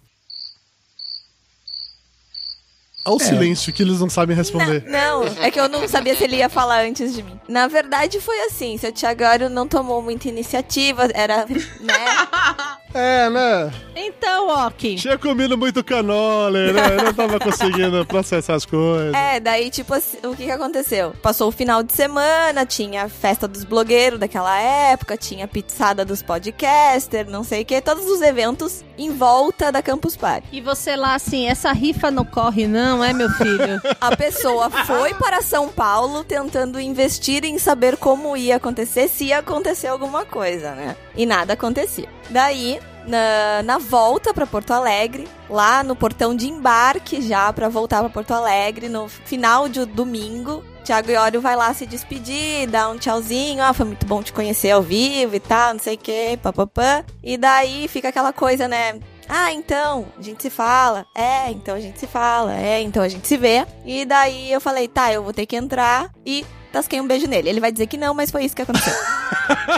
Olha 3.05 3.17
o 3.17 3.21
É. 3.21 3.23
silêncio 3.25 3.71
que 3.71 3.83
eles 3.83 3.99
não 3.99 4.09
sabem 4.09 4.35
responder. 4.35 4.83
Não, 4.87 5.23
é 5.41 5.51
que 5.51 5.59
eu 5.59 5.69
não 5.69 5.87
sabia 5.87 6.15
se 6.15 6.23
ele 6.23 6.37
ia 6.37 6.49
falar 6.49 6.83
antes 6.85 7.13
de 7.13 7.21
mim. 7.21 7.39
Na 7.47 7.67
verdade, 7.67 8.19
foi 8.19 8.39
assim: 8.45 8.77
seu 8.77 8.91
Thiago 8.91 9.47
não 9.49 9.67
tomou 9.67 10.01
muita 10.01 10.27
iniciativa, 10.27 11.07
era, 11.13 11.45
né? 11.45 11.93
É, 12.95 13.29
né? 13.29 13.71
Então, 13.95 14.35
Ok. 14.47 14.95
Tinha 14.95 15.17
comido 15.17 15.57
muito 15.57 15.83
canole, 15.83 16.71
né? 16.71 16.97
Não 17.03 17.13
tava 17.13 17.39
conseguindo 17.39 18.05
processar 18.07 18.55
as 18.55 18.65
coisas. 18.65 19.13
É, 19.13 19.39
daí, 19.39 19.69
tipo, 19.69 19.93
assim, 19.93 20.17
o 20.23 20.35
que 20.35 20.45
que 20.45 20.51
aconteceu? 20.51 21.13
Passou 21.21 21.49
o 21.49 21.51
final 21.51 21.83
de 21.83 21.91
semana, 21.91 22.65
tinha 22.65 23.03
a 23.03 23.09
festa 23.09 23.47
dos 23.47 23.63
blogueiros 23.63 24.19
daquela 24.19 24.57
época, 24.57 25.17
tinha 25.17 25.45
a 25.45 25.47
pizzada 25.47 26.05
dos 26.05 26.21
podcasters, 26.21 27.29
não 27.29 27.43
sei 27.43 27.63
o 27.63 27.65
que, 27.65 27.81
todos 27.81 28.05
os 28.05 28.21
eventos 28.21 28.83
em 28.97 29.11
volta 29.11 29.71
da 29.71 29.81
Campus 29.81 30.15
Party. 30.15 30.47
E 30.51 30.61
você 30.61 30.95
lá 30.95 31.15
assim, 31.15 31.47
essa 31.47 31.71
rifa 31.73 32.09
não 32.09 32.23
corre 32.23 32.67
não, 32.67 33.03
é 33.03 33.13
meu 33.13 33.29
filho? 33.31 33.81
A 33.99 34.15
pessoa 34.15 34.69
foi 34.69 35.13
para 35.15 35.41
São 35.41 35.67
Paulo 35.69 36.23
tentando 36.23 36.79
investir 36.79 37.43
em 37.43 37.57
saber 37.57 37.97
como 37.97 38.37
ia 38.37 38.55
acontecer, 38.55 39.07
se 39.07 39.25
ia 39.25 39.39
acontecer 39.39 39.87
alguma 39.87 40.25
coisa, 40.25 40.73
né? 40.75 40.95
E 41.15 41.25
nada 41.25 41.53
acontecia. 41.53 42.07
Daí, 42.29 42.79
na, 43.07 43.61
na 43.63 43.77
volta 43.77 44.33
para 44.33 44.47
Porto 44.47 44.71
Alegre, 44.71 45.27
lá 45.49 45.83
no 45.83 45.95
portão 45.95 46.35
de 46.35 46.49
embarque 46.49 47.21
já 47.21 47.51
para 47.53 47.69
voltar 47.69 47.99
para 47.99 48.09
Porto 48.09 48.31
Alegre, 48.31 48.89
no 48.89 49.07
final 49.07 49.69
de 49.69 49.85
domingo, 49.85 50.63
Tiago 50.83 51.09
Iório 51.09 51.41
vai 51.41 51.55
lá 51.55 51.73
se 51.73 51.85
despedir, 51.85 52.67
dá 52.67 52.89
um 52.89 52.97
tchauzinho, 52.97 53.63
ah, 53.63 53.73
foi 53.73 53.87
muito 53.87 54.05
bom 54.05 54.21
te 54.21 54.31
conhecer 54.31 54.69
ao 54.69 54.83
vivo 54.83 55.35
e 55.35 55.39
tal, 55.39 55.73
não 55.73 55.79
sei 55.79 55.95
o 55.95 55.97
que, 55.97 56.37
papapá. 56.37 57.03
E 57.23 57.37
daí 57.37 57.87
fica 57.87 58.09
aquela 58.09 58.31
coisa, 58.31 58.67
né? 58.67 58.99
Ah, 59.27 59.51
então, 59.51 60.05
a 60.17 60.21
gente 60.21 60.43
se 60.43 60.49
fala. 60.51 61.05
É, 61.15 61.49
então 61.49 61.73
a 61.73 61.79
gente 61.79 61.99
se 61.99 62.05
fala. 62.05 62.55
É, 62.55 62.79
então 62.81 63.01
a 63.01 63.07
gente 63.07 63.27
se 63.27 63.35
vê. 63.35 63.65
E 63.83 64.05
daí 64.05 64.51
eu 64.51 64.61
falei, 64.61 64.87
tá, 64.87 65.11
eu 65.11 65.23
vou 65.23 65.33
ter 65.33 65.47
que 65.47 65.55
entrar 65.55 66.11
e 66.23 66.45
tasquei 66.75 66.99
um 66.99 67.07
beijo 67.07 67.25
nele. 67.25 67.47
Ele 67.47 67.61
vai 67.61 67.71
dizer 67.71 67.87
que 67.87 67.95
não, 67.95 68.13
mas 68.13 68.29
foi 68.29 68.43
isso 68.43 68.53
que 68.53 68.61
aconteceu. 68.61 68.93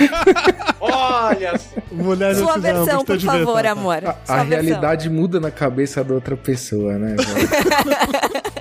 Olha! 0.82 1.60
Mulher 1.92 2.36
Sua 2.36 2.54
não 2.54 2.62
versão, 2.62 2.86
gostou 2.86 3.06
por 3.06 3.18
ver, 3.18 3.26
favor, 3.26 3.62
tá? 3.62 3.72
amor. 3.72 4.00
A, 4.06 4.18
a 4.28 4.42
realidade 4.42 5.08
muda 5.08 5.40
na 5.40 5.52
cabeça 5.52 6.04
da 6.04 6.16
outra 6.16 6.36
pessoa, 6.36 6.98
né? 6.98 7.16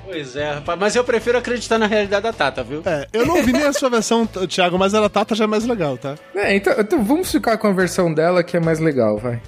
Pois 0.05 0.37
é, 0.37 0.53
rapaz. 0.53 0.79
Mas 0.79 0.97
eu 0.97 1.05
prefiro 1.05 1.37
acreditar 1.37 1.79
na 1.79 1.87
realidade 1.87 2.23
da 2.23 2.33
Tata, 2.33 2.63
viu? 2.63 2.81
É, 2.87 3.07
eu 3.13 3.27
não 3.27 3.37
ouvi 3.37 3.53
nem 3.53 3.65
a 3.65 3.73
sua 3.73 3.91
versão, 3.91 4.25
Thiago, 4.27 4.79
mas 4.79 4.95
ela 4.95 5.11
Tata 5.11 5.35
já 5.35 5.45
é 5.45 5.47
mais 5.47 5.67
legal, 5.67 5.99
tá? 5.99 6.15
é, 6.35 6.55
então, 6.55 6.73
então 6.79 7.05
vamos 7.05 7.31
ficar 7.31 7.59
com 7.59 7.67
a 7.67 7.73
versão 7.73 8.15
dela 8.15 8.43
que 8.43 8.57
é 8.57 8.61
mais 8.61 8.79
legal, 8.79 9.19
vai. 9.19 9.43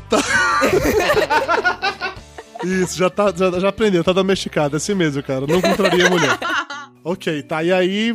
Isso, 2.65 2.99
já, 2.99 3.09
tá, 3.09 3.33
já, 3.35 3.51
já 3.61 3.69
aprendeu, 3.69 4.03
tá 4.03 4.13
domesticado, 4.13 4.77
é 4.77 4.79
assim 4.79 4.95
mesmo, 4.95 5.23
cara. 5.23 5.47
Não 5.47 5.61
contraria 5.63 6.07
a 6.07 6.11
mulher. 6.11 6.39
ok, 7.05 7.43
tá. 7.45 7.63
E 7.63 7.73
aí, 7.73 8.15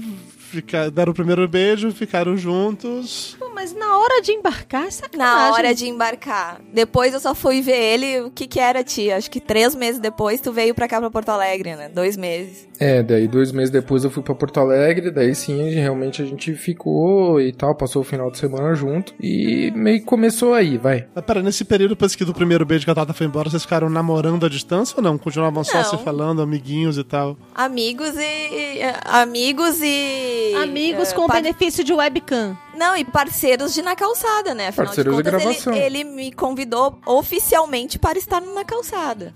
fica, 0.58 0.89
deram 0.92 1.12
o 1.12 1.16
primeiro 1.16 1.48
beijo, 1.48 1.92
ficaram 1.92 2.36
juntos. 2.36 3.36
Pô, 3.39 3.50
mas 3.54 3.74
na 3.74 3.98
hora 3.98 4.22
de 4.22 4.32
embarcar, 4.32 4.92
sacanagem. 4.92 5.36
Na 5.36 5.52
hora 5.54 5.76
de 5.76 5.88
embarcar. 5.88 6.62
Depois 6.74 7.13
eu 7.13 7.20
só 7.20 7.34
fui 7.36 7.62
ver 7.62 7.78
ele, 7.78 8.22
o 8.22 8.32
que 8.32 8.48
que 8.48 8.60
era, 8.60 8.84
tia? 8.84 9.18
Acho 9.18 9.30
que 9.30 9.39
três 9.39 9.76
meses 9.76 10.00
depois 10.00 10.42
tu 10.42 10.52
veio 10.52 10.74
pra 10.74 10.88
cá, 10.88 11.00
pra 11.00 11.10
Porto 11.10 11.30
Alegre, 11.30 11.76
né? 11.76 11.89
Dois 11.89 12.18
meses. 12.18 12.68
É, 12.80 13.02
daí 13.04 13.28
dois 13.28 13.52
meses 13.52 13.70
depois 13.70 14.04
eu 14.04 14.10
fui 14.10 14.24
pra 14.24 14.36
Porto 14.36 14.60
Alegre, 14.60 15.12
daí 15.12 15.34
sim, 15.34 15.70
realmente 15.70 16.22
a 16.22 16.26
gente 16.26 16.54
ficou 16.56 17.39
e 17.39 17.54
tal, 17.54 17.76
passou 17.76 18.02
o 18.02 18.06
final 18.06 18.30
de 18.32 18.38
semana 18.38 18.74
junto 18.76 19.13
e 19.22 19.72
meio 19.76 20.00
que 20.00 20.06
começou 20.06 20.54
aí, 20.54 20.78
vai. 20.78 21.08
Mas 21.13 21.24
pera, 21.24 21.42
nesse 21.42 21.63
período, 21.63 21.92
depois 21.92 22.16
que 22.16 22.26
do 22.26 22.34
primeiro 22.34 22.66
beijo 22.66 22.84
que 22.86 22.92
a 22.92 22.96
Tata 22.96 23.13
foi 23.13 23.28
embora, 23.28 23.50
vocês 23.50 23.63
ficaram 23.63 23.89
namorando 23.89 24.46
à 24.46 24.50
distância 24.50 24.96
ou 24.98 25.04
não? 25.04 25.18
Continuavam 25.18 25.63
só 25.63 25.78
Não. 25.78 25.84
se 25.86 25.98
falando, 26.04 26.42
amiguinhos 26.42 26.98
e 26.98 27.04
tal? 27.04 27.38
Amigos 27.56 28.16
e... 28.18 28.82
Amigos 29.06 29.80
e... 29.82 30.43
Amigos 30.62 31.12
eh, 31.12 31.16
com 31.16 31.28
par- 31.28 31.42
benefício 31.42 31.84
de 31.84 31.94
webcam. 31.94 32.58
Não, 32.76 32.96
e 32.98 33.04
parceiros 33.06 33.74
de 33.74 33.82
Na 33.82 33.96
Calçada, 33.96 34.54
né? 34.54 34.70
Afinal 34.70 34.88
Parceiros 34.88 35.16
de 35.16 35.24
de 35.24 35.30
contas, 35.32 35.44
gravação. 35.44 35.74
ele, 35.74 36.00
ele 36.00 36.04
me 36.04 36.32
convidou 36.32 37.00
oficialmente 37.06 38.00
para 38.00 38.18
estar 38.18 38.42
na 38.42 38.64
Calçada. 38.66 39.34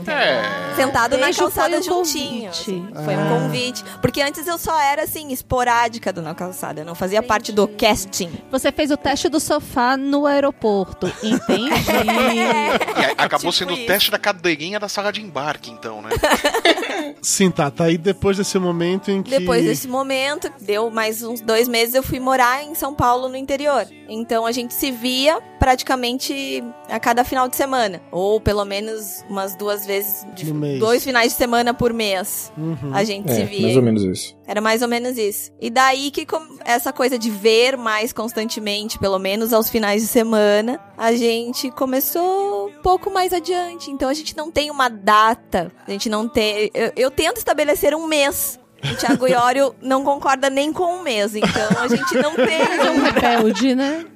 Entendeu? 0.00 0.14
É. 0.14 0.39
Sentado 0.86 1.18
na 1.18 1.32
calçada 1.32 1.70
foi 1.70 1.78
um 1.78 1.82
juntinho. 2.04 2.50
assim. 2.50 2.80
convite. 2.80 3.04
Foi 3.04 3.16
um 3.16 3.28
convite. 3.28 3.84
Porque 4.00 4.22
antes 4.22 4.46
eu 4.46 4.58
só 4.58 4.78
era, 4.80 5.02
assim, 5.04 5.30
esporádica 5.32 6.12
do 6.12 6.22
Na 6.22 6.34
Calçada. 6.34 6.80
Eu 6.80 6.84
não 6.84 6.94
fazia 6.94 7.22
parte 7.22 7.52
do 7.52 7.66
casting. 7.68 8.30
Você 8.50 8.70
fez 8.72 8.90
o 8.90 8.96
teste 8.96 9.28
do 9.28 9.38
sofá 9.40 9.96
no 9.96 10.26
aeroporto, 10.26 11.06
entendi. 11.22 11.70
E 13.00 13.04
aí 13.04 13.14
acabou 13.16 13.50
Tipo 13.50 13.52
sendo 13.52 13.72
isso. 13.72 13.82
o 13.82 13.86
teste 13.86 14.10
da 14.10 14.18
cadeirinha 14.18 14.78
da 14.80 14.88
sala 14.88 15.12
de 15.12 15.20
embarque, 15.20 15.70
então, 15.70 16.00
né? 16.02 16.10
Sim, 17.22 17.50
tá. 17.50 17.70
Tá 17.70 17.84
aí 17.84 17.98
depois 17.98 18.36
desse 18.36 18.58
momento 18.58 19.10
em 19.10 19.22
que. 19.22 19.30
Depois 19.30 19.64
desse 19.64 19.86
momento, 19.88 20.50
deu 20.60 20.90
mais 20.90 21.22
uns 21.22 21.40
dois 21.40 21.68
meses, 21.68 21.94
eu 21.94 22.02
fui 22.02 22.18
morar 22.20 22.62
em 22.62 22.74
São 22.74 22.94
Paulo, 22.94 23.28
no 23.28 23.36
interior. 23.36 23.86
Então 24.08 24.46
a 24.46 24.52
gente 24.52 24.74
se 24.74 24.90
via 24.90 25.40
praticamente 25.58 26.64
a 26.88 26.98
cada 26.98 27.24
final 27.24 27.48
de 27.48 27.56
semana. 27.56 28.00
Ou 28.10 28.40
pelo 28.40 28.64
menos 28.64 29.24
umas 29.28 29.54
duas 29.54 29.84
vezes, 29.86 30.26
de- 30.34 30.44
mês. 30.70 30.80
dois 30.80 31.04
finais 31.04 31.32
de 31.32 31.38
semana 31.38 31.72
por 31.74 31.92
mês. 31.92 32.52
Uhum. 32.56 32.90
A 32.92 33.04
gente 33.04 33.30
É, 33.30 33.34
se 33.34 33.44
via. 33.44 33.62
mais 33.62 33.76
ou 33.76 33.82
menos 33.82 34.02
isso. 34.04 34.36
Era 34.46 34.60
mais 34.60 34.82
ou 34.82 34.88
menos 34.88 35.16
isso. 35.18 35.50
E 35.60 35.70
daí 35.70 36.10
que 36.10 36.26
com- 36.26 36.58
essa 36.64 36.92
coisa 36.92 37.18
de 37.18 37.30
ver 37.30 37.76
mais 37.76 38.12
constantemente, 38.12 38.98
pelo 38.98 39.18
menos 39.18 39.52
aos 39.52 39.68
finais 39.70 40.02
de 40.02 40.08
semana, 40.08 40.80
a 40.96 41.12
gente 41.12 41.70
começou 41.70 42.68
um 42.68 42.82
pouco 42.82 43.10
mais 43.10 43.32
adiante. 43.32 43.90
Então 43.90 44.08
a 44.08 44.14
gente 44.14 44.36
não 44.36 44.50
tem 44.50 44.70
uma 44.70 44.88
data. 44.88 45.70
A 45.86 45.90
gente 45.90 46.08
não 46.08 46.28
tem. 46.28 46.70
Eu, 46.74 46.92
eu 46.96 47.10
tento 47.10 47.36
estabelecer 47.38 47.94
um 47.94 48.06
mês. 48.06 48.58
O 48.82 48.96
Thiago 48.96 49.26
Iório 49.26 49.74
não 49.82 50.02
concorda 50.02 50.48
nem 50.48 50.72
com 50.72 51.00
um 51.00 51.02
mês, 51.02 51.34
então 51.34 51.68
a 51.78 51.86
gente 51.88 52.14
não 52.16 52.34
tem. 52.34 52.60
É 52.80 52.90
um 52.90 53.02
rebelde, 53.02 53.74
né? 53.74 54.06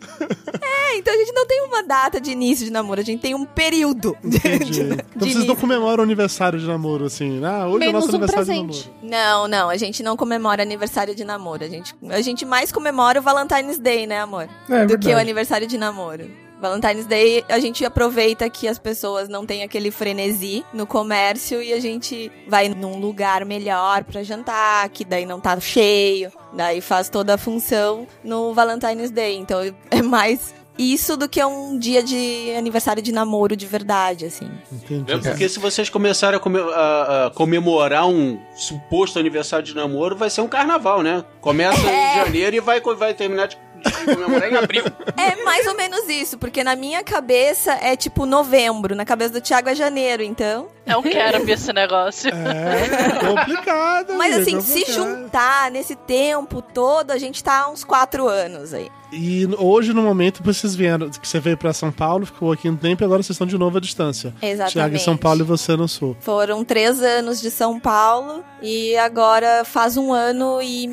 É, 0.63 0.97
então 0.97 1.13
a 1.13 1.17
gente 1.17 1.33
não 1.33 1.47
tem 1.47 1.63
uma 1.63 1.83
data 1.83 2.21
de 2.21 2.31
início 2.31 2.65
de 2.65 2.73
namoro, 2.73 3.01
a 3.01 3.05
gente 3.05 3.21
tem 3.21 3.35
um 3.35 3.45
período. 3.45 4.17
de- 4.25 4.37
Entendi. 4.39 4.71
de- 4.71 4.81
Então 4.81 4.97
de 5.17 5.19
vocês 5.19 5.35
não 5.35 5.43
início. 5.45 5.57
comemoram 5.57 6.01
o 6.01 6.05
aniversário 6.05 6.59
de 6.59 6.67
namoro, 6.67 7.05
assim. 7.05 7.45
Ah, 7.45 7.67
hoje 7.67 7.75
é 7.75 7.77
o 7.77 7.79
Menos 7.79 7.93
nosso 7.95 8.07
um 8.07 8.11
aniversário 8.17 8.47
presente. 8.47 8.83
de 9.03 9.11
namoro. 9.11 9.49
Não, 9.49 9.49
não, 9.49 9.69
a 9.71 9.77
gente 9.77 10.03
não 10.03 10.17
comemora 10.17 10.63
aniversário 10.63 11.15
de 11.15 11.25
namoro. 11.25 11.65
A 11.65 11.69
gente, 11.69 11.95
a 12.11 12.21
gente 12.21 12.45
mais 12.47 12.73
comemora 12.73 13.19
o 13.21 13.23
Valentine's 13.23 13.79
Day, 13.79 14.07
né, 14.07 14.21
amor? 14.21 14.49
É, 14.71 14.87
do 14.87 14.91
que 14.99 15.07
o 15.07 15.09
verdade. 15.09 15.21
aniversário 15.21 15.67
de 15.67 15.77
namoro. 15.77 16.31
Valentine's 16.69 17.07
Day, 17.07 17.45
a 17.49 17.59
gente 17.59 17.85
aproveita 17.85 18.49
que 18.49 18.67
as 18.67 18.79
pessoas 18.79 19.29
não 19.29 19.45
têm 19.45 19.63
aquele 19.63 19.91
frenesi 19.91 20.65
no 20.73 20.87
comércio 20.87 21.63
e 21.63 21.73
a 21.73 21.79
gente 21.81 22.33
vai 22.49 22.69
num 22.69 22.99
lugar 22.99 23.45
melhor 23.45 24.03
pra 24.05 24.23
jantar, 24.23 24.89
que 24.89 25.05
daí 25.05 25.27
não 25.27 25.39
tá 25.41 25.59
cheio, 25.61 26.33
daí 26.55 26.81
faz 26.81 27.09
toda 27.11 27.35
a 27.35 27.39
função 27.39 28.07
no 28.25 28.55
Valentine's 28.55 29.11
Day. 29.11 29.37
Então 29.37 29.61
é 29.91 30.01
mais 30.03 30.55
isso 30.77 31.17
do 31.17 31.29
que 31.29 31.45
um 31.45 31.79
dia 31.79 32.03
de 32.03 32.53
aniversário 32.59 33.01
de 33.01 33.13
namoro 33.13 33.55
de 33.55 33.65
verdade, 33.67 34.25
assim. 34.25 34.51
Entendi. 34.73 35.13
É 35.13 35.19
porque 35.19 35.49
se 35.49 35.61
vocês 35.61 35.89
começarem 35.89 36.37
a, 36.37 36.41
come- 36.41 36.59
a- 36.59 37.27
a 37.27 37.31
comemorar 37.31 38.09
um 38.09 38.41
suposto 38.57 39.19
aniversário 39.21 39.65
de 39.65 39.73
namoro, 39.75 40.17
vai 40.17 40.29
ser 40.31 40.41
um 40.41 40.49
carnaval, 40.49 41.01
né? 41.03 41.25
Começa 41.41 41.81
em 41.81 42.25
janeiro 42.25 42.57
e 42.57 42.61
vai, 42.61 42.81
vai 42.81 43.15
terminar 43.15 43.47
de 43.47 43.57
comemorar 44.07 44.51
em 44.51 44.57
abril. 44.57 44.85
É 45.17 45.43
mais 45.45 45.67
ou 45.67 45.75
menos 45.75 46.09
isso, 46.09 46.39
porque 46.39 46.65
na 46.65 46.77
minha 46.77 47.03
cabeça 47.03 47.73
é 47.81 47.97
tipo 47.97 48.27
novembro, 48.27 48.95
na 48.95 49.05
cabeça 49.05 49.33
do 49.33 49.41
Thiago 49.41 49.69
é 49.69 49.75
janeiro, 49.75 50.23
então. 50.23 50.69
Não 50.87 51.03
quero 51.03 51.45
ver 51.45 51.53
esse 51.53 51.73
negócio. 51.73 52.31
É 52.31 53.19
complicado. 53.27 54.15
Mas 54.15 54.37
assim, 54.37 54.59
é 54.59 54.61
se 54.61 54.81
complicado. 54.81 54.95
juntar 54.95 55.71
nesse 55.71 55.97
tempo 55.97 56.61
todo, 56.61 57.11
a 57.11 57.19
gente 57.19 57.43
tá 57.43 57.63
há 57.63 57.71
uns 57.71 57.85
quatro 57.85 58.29
anos 58.29 58.75
aí. 58.75 58.91
E 59.13 59.49
hoje, 59.59 59.93
no 59.93 60.03
momento, 60.03 60.43
vocês 60.43 60.75
vieram, 60.75 61.09
que 61.09 61.27
você 61.27 61.39
veio 61.39 61.57
pra 61.57 61.73
São 61.73 61.93
Paulo, 61.93 62.27
ficou 62.27 62.51
aqui 62.51 62.69
um 62.69 62.77
tempo 62.77 63.03
e 63.03 63.05
agora 63.05 63.23
vocês 63.23 63.35
estão 63.35 63.47
de 63.47 63.57
novo 63.57 63.79
à 63.79 63.81
distância. 63.81 64.35
Exatamente. 64.43 64.73
Thiago 64.73 64.95
em 64.97 64.99
São 64.99 65.17
Paulo 65.17 65.41
e 65.41 65.45
você 65.45 65.77
no 65.77 65.87
Sul. 65.87 66.17
Foram 66.21 66.65
três 66.65 67.01
anos 67.01 67.41
de 67.41 67.51
São 67.51 67.79
Paulo 67.79 68.45
e 68.61 68.97
agora 68.97 69.65
faz 69.65 69.97
um 69.97 70.13
ano 70.13 70.61
e 70.61 70.91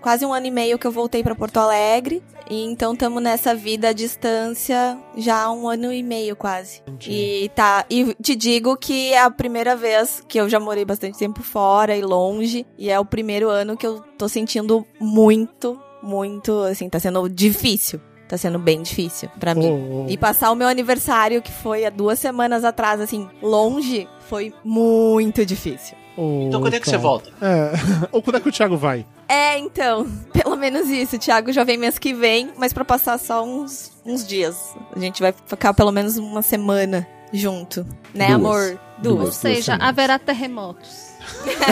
quase 0.00 0.24
um 0.24 0.32
ano 0.32 0.46
e 0.46 0.50
meio 0.50 0.78
que 0.78 0.86
eu 0.86 0.92
voltei 0.92 1.22
pra 1.24 1.34
Porto 1.34 1.58
Alegre. 1.58 2.22
E 2.48 2.64
então 2.64 2.92
estamos 2.92 3.22
nessa 3.22 3.54
vida 3.54 3.88
à 3.88 3.92
distância 3.92 4.96
já 5.16 5.42
há 5.42 5.52
um 5.52 5.68
ano 5.68 5.92
e 5.92 6.02
meio 6.02 6.36
quase. 6.36 6.82
E 7.06 7.50
tá, 7.54 7.84
e 7.90 8.14
te 8.22 8.34
digo 8.36 8.76
que 8.76 9.12
é 9.12 9.20
a 9.20 9.30
primeira 9.30 9.74
vez 9.74 10.22
que 10.28 10.38
eu 10.38 10.48
já 10.48 10.60
morei 10.60 10.84
bastante 10.84 11.18
tempo 11.18 11.42
fora 11.42 11.96
e 11.96 12.02
longe, 12.02 12.64
e 12.78 12.90
é 12.90 12.98
o 12.98 13.04
primeiro 13.04 13.48
ano 13.48 13.76
que 13.76 13.86
eu 13.86 14.00
tô 14.16 14.28
sentindo 14.28 14.86
muito, 15.00 15.80
muito, 16.02 16.60
assim, 16.60 16.88
tá 16.88 16.98
sendo 17.00 17.28
difícil. 17.28 18.00
Tá 18.28 18.36
sendo 18.36 18.58
bem 18.58 18.82
difícil 18.82 19.28
pra 19.38 19.54
mim. 19.54 19.70
Oh, 19.70 20.04
oh. 20.04 20.06
E 20.08 20.18
passar 20.18 20.50
o 20.50 20.56
meu 20.56 20.66
aniversário, 20.66 21.40
que 21.40 21.52
foi 21.52 21.84
há 21.84 21.90
duas 21.90 22.18
semanas 22.18 22.64
atrás, 22.64 23.00
assim, 23.00 23.28
longe, 23.40 24.08
foi 24.28 24.52
muito 24.64 25.46
difícil. 25.46 25.96
Oh, 26.16 26.42
Então 26.48 26.60
quando 26.60 26.74
é 26.74 26.80
que 26.80 26.86
tá. 26.86 26.90
você 26.90 26.96
volta? 26.98 27.30
É. 27.40 27.70
Ou 28.10 28.20
quando 28.20 28.36
é 28.36 28.40
que 28.40 28.48
o 28.48 28.52
Thiago 28.52 28.76
vai? 28.76 29.06
É, 29.28 29.58
então, 29.58 30.06
pelo 30.32 30.56
menos 30.56 30.88
isso. 30.88 31.16
O 31.16 31.18
Thiago 31.18 31.52
já 31.52 31.64
vem 31.64 31.76
mês 31.76 31.98
que 31.98 32.14
vem, 32.14 32.52
mas 32.56 32.72
pra 32.72 32.84
passar 32.84 33.18
só 33.18 33.44
uns, 33.44 33.92
uns 34.04 34.26
dias. 34.26 34.74
A 34.94 34.98
gente 34.98 35.20
vai 35.20 35.34
ficar 35.46 35.74
pelo 35.74 35.92
menos 35.92 36.16
uma 36.16 36.42
semana 36.42 37.06
junto. 37.32 37.86
Né, 38.14 38.28
Duas. 38.28 38.34
amor? 38.34 38.80
Duas. 38.98 39.26
Ou 39.26 39.32
seja, 39.32 39.62
semanas. 39.72 39.88
haverá 39.88 40.18
terremotos. 40.18 41.06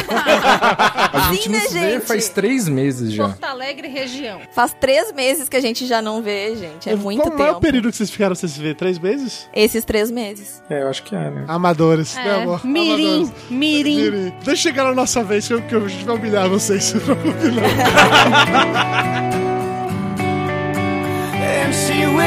A 1.13 1.31
gente 1.33 1.45
Sim, 1.45 1.49
não 1.51 1.59
né, 1.61 1.67
se 1.69 1.79
vê 1.79 1.93
gente? 1.93 2.07
faz 2.07 2.29
três 2.29 2.69
meses 2.69 3.13
já. 3.13 3.25
Porto 3.29 3.45
Alegre 3.45 3.87
região. 3.87 4.41
Faz 4.53 4.75
três 4.79 5.13
meses 5.13 5.49
que 5.49 5.57
a 5.57 5.61
gente 5.61 5.87
já 5.87 6.03
não 6.03 6.21
vê, 6.23 6.57
gente. 6.57 6.91
É 6.91 6.97
muito 6.97 7.23
Qual 7.23 7.33
é 7.39 7.43
o 7.43 7.47
tempo. 7.47 7.61
período 7.61 7.91
que 7.91 7.97
vocês 7.97 8.11
ficaram 8.11 8.35
sem 8.35 8.49
se 8.49 8.61
ver? 8.61 8.75
Três 8.75 8.99
meses? 8.99 9.49
Esses 9.55 9.85
três 9.85 10.11
meses. 10.11 10.61
É, 10.69 10.83
eu 10.83 10.89
acho 10.89 11.05
que 11.05 11.15
é, 11.15 11.31
né? 11.31 11.45
Amadores, 11.47 12.15
né, 12.17 12.27
É, 12.27 12.43
amor? 12.43 12.67
mirim, 12.67 13.17
Amadores. 13.27 13.33
mirim. 13.51 13.97
Mirim. 14.11 14.33
Deixa 14.45 14.63
chegar 14.63 14.87
a 14.87 14.95
nossa 14.95 15.23
vez 15.23 15.47
que, 15.47 15.55
eu, 15.55 15.63
que 15.63 15.75
a 15.77 15.81
gente 15.89 16.05
vai 16.05 16.17
humilhar 16.17 16.49
vocês. 16.49 16.93
And 21.41 21.73
she 21.73 22.07
will 22.07 22.25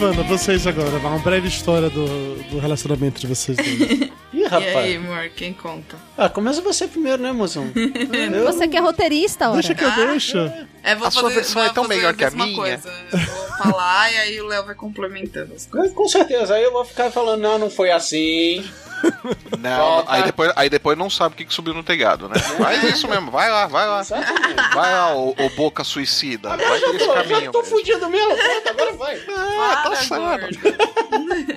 Wanda, 0.00 0.22
vocês 0.24 0.66
agora. 0.66 0.96
Uma 0.98 1.18
breve 1.18 1.48
história 1.48 1.88
do, 1.88 2.34
do 2.50 2.58
relacionamento 2.58 3.20
de 3.20 3.26
vocês 3.26 3.56
dois. 3.56 3.68
Ih, 3.68 4.12
E 4.36 4.42
rapaz. 4.44 4.76
aí, 4.76 4.96
amor, 4.96 5.30
quem 5.34 5.52
conta? 5.54 5.96
Ah, 6.16 6.28
começa 6.28 6.60
você 6.60 6.86
primeiro, 6.86 7.22
né, 7.22 7.32
moção? 7.32 7.66
Você 8.44 8.68
que 8.68 8.76
é 8.76 8.80
roteirista, 8.80 9.46
ora. 9.48 9.54
Deixa 9.54 9.74
que 9.74 9.82
eu 9.82 9.90
deixo. 10.08 10.38
É, 10.82 10.94
vou 10.94 11.08
A 11.08 11.10
sua 11.10 11.22
fazer, 11.22 11.34
versão 11.36 11.62
é 11.64 11.72
tão 11.72 11.88
melhor 11.88 12.14
que 12.14 12.22
a 12.24 12.30
mesma 12.30 12.44
minha. 12.46 12.56
Coisa. 12.56 12.88
Eu 13.12 13.18
vou 13.18 13.48
falar 13.58 14.12
e 14.12 14.16
aí 14.18 14.40
o 14.40 14.46
Léo 14.46 14.66
vai 14.66 14.74
complementando 14.74 15.54
as 15.54 15.64
coisas. 15.66 15.92
Com 15.94 16.06
certeza, 16.08 16.54
aí 16.54 16.62
eu 16.62 16.72
vou 16.72 16.84
ficar 16.84 17.10
falando, 17.10 17.40
não, 17.40 17.58
não 17.58 17.70
foi 17.70 17.90
assim. 17.90 18.62
Não, 19.58 20.04
aí 20.08 20.22
depois, 20.22 20.52
aí 20.56 20.70
depois 20.70 20.96
não 20.98 21.08
sabe 21.10 21.34
o 21.34 21.36
que, 21.36 21.44
que 21.44 21.52
subiu 21.54 21.74
no 21.74 21.82
telhado, 21.82 22.28
né? 22.28 22.38
Faz 22.38 22.82
isso 22.84 23.08
mesmo, 23.08 23.30
vai 23.30 23.50
lá, 23.50 23.66
vai 23.66 23.86
lá. 23.86 24.02
Vai 24.02 24.92
lá, 24.94 25.14
ô, 25.14 25.30
ô 25.30 25.48
boca 25.56 25.82
suicida. 25.82 26.50
Vai 26.56 26.60
Eu 26.66 26.78
já 26.80 26.86
por 26.86 26.94
esse 26.96 27.06
tô, 27.06 27.14
já 27.14 27.22
caminho. 27.22 27.52
tô 27.52 27.62
mesmo. 27.62 27.76
fudido 27.76 28.08
mesmo, 28.10 28.36
pronto, 28.36 28.68
agora 28.68 28.92
vai. 28.92 29.16
Ah, 29.28 29.76
tá 29.82 29.90
Para, 29.90 29.96
certo. 29.96 30.58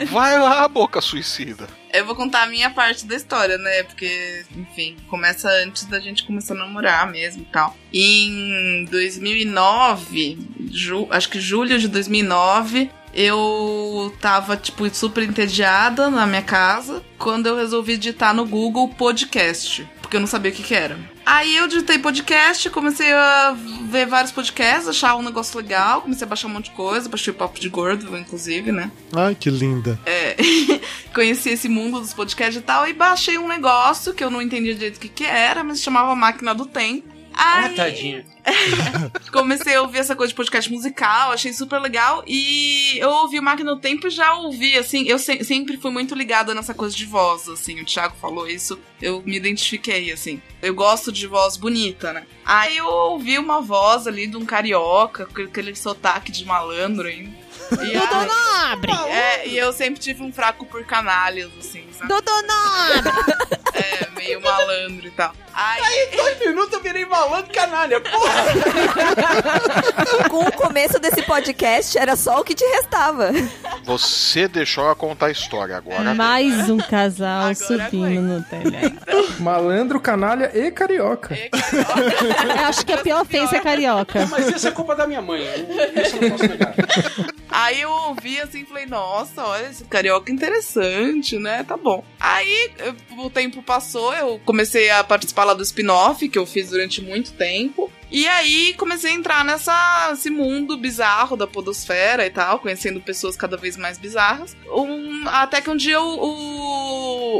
Vai 0.11 0.39
lá, 0.39 0.67
boca 0.67 1.01
suicida. 1.01 1.67
Eu 1.91 2.05
vou 2.05 2.15
contar 2.15 2.43
a 2.43 2.47
minha 2.47 2.69
parte 2.69 3.05
da 3.05 3.15
história, 3.15 3.57
né? 3.57 3.83
Porque, 3.83 4.45
enfim, 4.55 4.95
começa 5.07 5.49
antes 5.49 5.85
da 5.85 5.99
gente 5.99 6.23
começar 6.23 6.53
a 6.53 6.57
namorar 6.57 7.07
mesmo 7.09 7.41
e 7.41 7.45
tal. 7.45 7.75
Em 7.93 8.85
2009, 8.85 10.37
ju- 10.71 11.07
acho 11.09 11.29
que 11.29 11.39
julho 11.39 11.79
de 11.79 11.87
2009, 11.87 12.89
eu 13.13 14.13
tava, 14.21 14.55
tipo, 14.55 14.89
super 14.93 15.23
entediada 15.23 16.09
na 16.09 16.25
minha 16.25 16.41
casa 16.41 17.03
quando 17.17 17.47
eu 17.47 17.55
resolvi 17.55 17.97
digitar 17.97 18.33
no 18.33 18.45
Google 18.45 18.89
podcast. 18.89 19.87
Porque 20.01 20.15
eu 20.15 20.21
não 20.21 20.27
sabia 20.27 20.51
o 20.51 20.53
que, 20.55 20.63
que 20.63 20.73
era. 20.73 20.97
Aí 21.23 21.55
eu 21.55 21.67
digitei 21.67 21.99
podcast, 21.99 22.67
comecei 22.71 23.13
a 23.13 23.55
ver 23.87 24.07
vários 24.07 24.31
podcasts, 24.31 24.87
achar 24.87 25.15
um 25.15 25.21
negócio 25.21 25.55
legal, 25.55 26.01
comecei 26.01 26.25
a 26.25 26.27
baixar 26.27 26.47
um 26.47 26.51
monte 26.51 26.71
de 26.71 26.75
coisa, 26.75 27.07
baixei 27.07 27.31
o 27.31 27.35
Papo 27.35 27.59
de 27.59 27.69
Gordo, 27.69 28.17
inclusive, 28.17 28.71
né? 28.71 28.91
Ai, 29.15 29.35
que 29.35 29.51
linda. 29.51 29.99
É, 30.07 30.35
conheci 31.13 31.51
esse 31.51 31.69
mundo 31.69 31.99
dos 31.99 32.15
podcasts 32.15 32.57
e 32.57 32.61
tal, 32.61 32.87
e 32.87 32.93
baixei 32.93 33.37
um 33.37 33.47
negócio 33.47 34.11
que 34.15 34.23
eu 34.23 34.31
não 34.31 34.41
entendia 34.41 34.73
direito 34.73 34.97
o 34.97 34.99
que, 34.99 35.09
que 35.09 35.23
era, 35.23 35.63
mas 35.63 35.77
se 35.77 35.83
chamava 35.83 36.15
Máquina 36.15 36.55
do 36.55 36.65
Tempo. 36.65 37.18
Ah, 37.41 37.65
Aí, 37.65 37.75
tadinha. 37.75 38.25
comecei 39.31 39.75
a 39.75 39.81
ouvir 39.81 39.99
essa 39.99 40.15
coisa 40.15 40.29
de 40.31 40.35
podcast 40.35 40.69
musical, 40.71 41.31
achei 41.31 41.53
super 41.53 41.79
legal. 41.79 42.21
E 42.27 42.97
eu 42.99 43.09
ouvi 43.09 43.39
o 43.39 43.43
Máquina 43.43 43.73
do 43.73 43.79
Tempo 43.79 44.07
e 44.07 44.09
já 44.09 44.33
ouvi, 44.35 44.77
assim, 44.77 45.03
eu 45.07 45.17
se- 45.17 45.43
sempre 45.45 45.77
fui 45.77 45.89
muito 45.91 46.13
ligada 46.15 46.53
nessa 46.53 46.73
coisa 46.73 46.95
de 46.95 47.05
voz, 47.05 47.47
assim. 47.47 47.79
O 47.81 47.85
Thiago 47.85 48.15
falou 48.19 48.47
isso, 48.47 48.77
eu 49.01 49.21
me 49.25 49.37
identifiquei, 49.37 50.11
assim. 50.11 50.41
Eu 50.61 50.73
gosto 50.75 51.11
de 51.13 51.25
voz 51.27 51.55
bonita, 51.55 52.11
né? 52.11 52.25
Aí 52.45 52.75
eu 52.77 52.87
ouvi 52.87 53.37
uma 53.37 53.61
voz 53.61 54.05
ali 54.07 54.27
de 54.27 54.35
um 54.35 54.45
carioca, 54.45 55.25
com 55.27 55.41
aquele 55.41 55.75
sotaque 55.75 56.31
de 56.31 56.43
malandro, 56.45 57.07
hein? 57.07 57.33
E 57.71 57.95
aí- 57.95 58.27
Nobre! 58.27 58.91
É, 59.09 59.47
e 59.47 59.57
eu 59.57 59.71
sempre 59.71 59.99
tive 59.99 60.23
um 60.23 60.31
fraco 60.33 60.65
por 60.65 60.83
canalhas, 60.85 61.49
assim, 61.59 61.83
sabe? 61.97 62.11
Dudu 62.13 62.31
Nobre! 62.31 63.11
É, 63.75 64.08
meio 64.29 64.41
malandro 64.41 65.07
e 65.07 65.11
tal. 65.11 65.33
Aí, 65.53 65.81
Aí, 65.81 66.09
dois 66.15 66.39
minutos 66.39 66.73
eu 66.73 66.81
virei 66.81 67.05
malandro 67.05 67.51
canalha, 67.51 67.99
porra! 67.99 68.45
Com 70.29 70.45
o 70.45 70.51
começo 70.51 70.99
desse 70.99 71.23
podcast, 71.23 71.97
era 71.97 72.15
só 72.15 72.39
o 72.39 72.43
que 72.43 72.53
te 72.53 72.63
restava. 72.65 73.31
Você 73.89 74.47
deixou 74.47 74.83
ela 74.83 74.93
contar 74.93 75.25
a 75.25 75.31
história 75.31 75.75
agora. 75.75 76.13
Mais 76.13 76.69
um 76.69 76.77
casal 76.77 77.39
Agora 77.39 77.55
subindo 77.55 78.21
no 78.21 78.43
telhado. 78.43 78.99
Malandro, 79.39 79.99
canalha 79.99 80.51
e 80.53 80.69
carioca. 80.69 81.35
Eu 81.35 81.49
acho 82.69 82.85
que 82.85 82.93
a 82.93 82.99
pior 82.99 83.23
ofensa 83.23 83.57
é 83.57 83.59
carioca. 83.59 84.27
Mas 84.27 84.47
isso 84.47 84.67
é 84.67 84.71
culpa 84.71 84.95
da 84.95 85.07
minha 85.07 85.23
mãe. 85.23 85.41
Isso 85.41 86.17
eu 86.17 86.21
não 86.21 86.29
posso 86.29 86.47
negar. 86.47 86.75
Aí 87.49 87.81
eu 87.81 87.89
ouvi 87.89 88.39
assim 88.39 88.61
e 88.61 88.65
falei, 88.65 88.85
nossa, 88.85 89.43
olha, 89.43 89.67
esse 89.67 89.83
carioca 89.85 90.31
interessante, 90.31 91.39
né? 91.39 91.63
Tá 91.63 91.75
bom. 91.75 92.03
Aí 92.19 92.71
o 93.17 93.27
tempo 93.31 93.63
passou, 93.63 94.13
eu 94.13 94.39
comecei 94.45 94.91
a 94.91 95.03
participar 95.03 95.45
lá 95.45 95.55
do 95.55 95.63
spin-off, 95.63 96.29
que 96.29 96.37
eu 96.37 96.45
fiz 96.45 96.69
durante 96.69 97.01
muito 97.01 97.31
tempo. 97.31 97.91
E 98.11 98.27
aí 98.27 98.73
comecei 98.73 99.11
a 99.11 99.13
entrar 99.13 99.45
nessa, 99.45 100.07
nesse 100.09 100.29
mundo 100.29 100.75
bizarro 100.77 101.37
da 101.37 101.45
podosfera 101.45 102.25
e 102.25 102.29
tal, 102.29 102.59
conhecendo 102.59 102.99
pessoas 102.99 103.37
cada 103.37 103.55
vez 103.55 103.77
mais 103.77 103.97
bizarras. 103.97 104.57
Um- 104.67 105.27
até 105.27 105.61
que 105.61 105.69
um 105.69 105.75
dia 105.75 106.01
o, 106.01 106.07
o, 106.07 106.58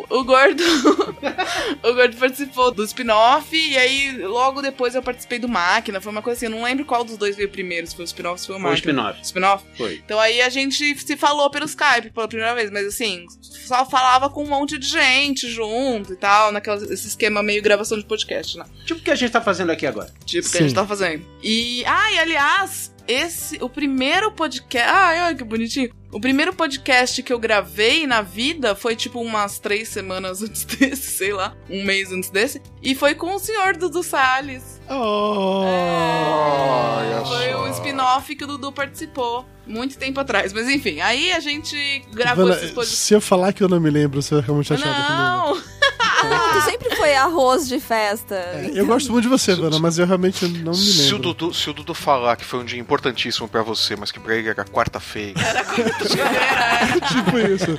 o 0.10 0.24
Gordo. 0.24 0.64
o 1.84 1.94
Gordo 1.94 2.18
participou 2.18 2.72
do 2.72 2.84
spin-off, 2.84 3.56
e 3.56 3.78
aí 3.78 4.18
logo 4.24 4.62
depois 4.62 4.96
eu 4.96 5.02
participei 5.02 5.40
do 5.40 5.48
Máquina. 5.48 6.02
Foi 6.02 6.12
uma 6.12 6.22
coisa 6.22 6.38
assim, 6.38 6.46
eu 6.46 6.58
não 6.58 6.64
lembro 6.64 6.86
qual 6.86 7.04
dos 7.04 7.18
dois 7.18 7.36
veio 7.36 7.50
primeiro, 7.50 7.88
se 7.88 7.96
foi 7.96 8.04
o 8.04 8.06
spin-off 8.06 8.42
se 8.42 8.48
foi 8.48 8.56
o 8.56 8.60
Foi 8.60 8.68
o 8.68 8.72
Máquina. 8.72 8.92
spin-off. 8.92 9.20
Spin-off? 9.24 9.64
Foi. 9.78 10.02
Então 10.06 10.20
aí 10.20 10.42
a 10.42 10.50
gente 10.50 10.98
se 11.00 11.18
falou 11.18 11.50
pelo 11.50 11.66
Skype 11.66 12.12
pela 12.14 12.28
primeira 12.28 12.56
vez, 12.56 12.72
mas 12.72 12.86
assim, 12.88 13.26
só 13.42 13.86
falava 13.86 14.30
com 14.30 14.44
um 14.44 14.48
monte 14.48 14.78
de 14.78 14.88
gente 14.88 15.50
junto 15.50 16.14
e 16.14 16.16
tal, 16.16 16.52
naquele 16.52 16.70
esse 16.94 17.08
esquema 17.08 17.42
meio 17.42 17.62
gravação 17.62 17.98
de 17.98 18.06
podcast, 18.06 18.58
né? 18.58 18.66
Tipo 18.86 19.00
o 19.00 19.04
que 19.04 19.12
a 19.12 19.16
gente 19.16 19.32
tá 19.32 19.42
fazendo 19.42 19.72
aqui 19.72 19.86
agora. 19.86 20.12
Tipo 20.26 20.48
o 20.48 20.52
que 20.52 20.58
a 20.58 20.62
gente 20.62 20.74
tá 20.76 20.86
fazendo. 20.86 21.26
E, 21.44 21.84
ah, 21.86 22.12
e 22.14 22.20
aliás, 22.20 22.94
esse, 23.12 23.58
o 23.60 23.68
primeiro 23.68 24.32
podcast, 24.32 24.88
ai, 24.88 25.18
ai, 25.20 25.36
que 25.36 25.44
bonitinho. 25.44 25.90
O 26.12 26.20
primeiro 26.22 26.54
podcast 26.54 27.22
que 27.24 27.34
eu 27.34 27.40
gravei 27.40 28.06
na 28.06 28.22
vida 28.22 28.76
foi 28.76 28.96
tipo 28.96 29.20
umas 29.20 29.58
três 29.60 29.90
semanas 29.90 30.42
antes 30.44 30.64
desse, 30.64 31.12
sei 31.18 31.34
lá, 31.34 31.56
um 31.70 31.84
mês 31.84 32.12
antes 32.12 32.30
desse. 32.30 32.62
E 32.84 32.94
foi 32.94 33.16
com 33.16 33.34
o 33.36 33.40
senhor 33.40 33.76
Dudu 33.76 34.04
Salles. 34.04 34.80
Oh. 34.90 35.66
Olha 35.66 37.26
Foi 37.26 37.52
só. 37.52 37.64
um 37.66 37.72
spin-off 37.72 38.36
que 38.36 38.44
o 38.44 38.48
Dudu 38.48 38.72
participou 38.72 39.46
muito 39.68 39.98
tempo 39.98 40.20
atrás. 40.20 40.54
Mas 40.54 40.68
enfim, 40.70 41.00
aí 41.02 41.32
a 41.32 41.40
gente 41.40 42.04
gravou 42.14 42.46
Ivana, 42.46 42.58
esses 42.60 42.72
podcasts. 42.72 43.00
se 43.00 43.14
eu 43.14 43.22
falar 43.22 43.54
que 43.54 43.64
eu 43.64 43.70
não 43.70 43.80
me 43.80 43.90
lembro, 43.90 44.22
você 44.22 44.34
vai 44.36 44.42
ficar 44.44 44.54
muito 44.54 44.68
chateada 44.68 44.94
comigo. 44.94 45.14
Não! 45.14 45.58
Ah, 45.58 45.79
tu 46.00 46.62
sempre 46.66 46.96
foi 46.96 47.14
arroz 47.16 47.68
de 47.68 47.80
festa. 47.80 48.36
Eu 48.74 48.86
gosto 48.86 49.12
muito 49.12 49.24
de 49.24 49.30
você, 49.30 49.52
Ivana, 49.52 49.80
mas 49.80 49.98
eu 50.00 50.06
realmente 50.08 50.48
não 50.48 50.72
me 50.72 50.78
Se 50.78 51.14
o, 51.14 51.18
lembro. 51.18 51.34
Dudu, 51.34 51.54
se 51.54 51.70
o 51.70 51.74
Dudu 51.74 51.94
falar 51.94 52.36
que 52.38 52.46
foi 52.46 52.60
um 52.60 52.66
dia 52.66 52.80
importantíssimo 52.80 53.48
pra 53.48 53.62
você, 53.62 53.96
mas 53.96 54.12
que 54.12 54.20
pra 54.20 54.36
ele 54.36 54.50
era 54.50 54.64
quarta-feira. 54.66 55.40
tipo 57.08 57.38
isso. 57.38 57.78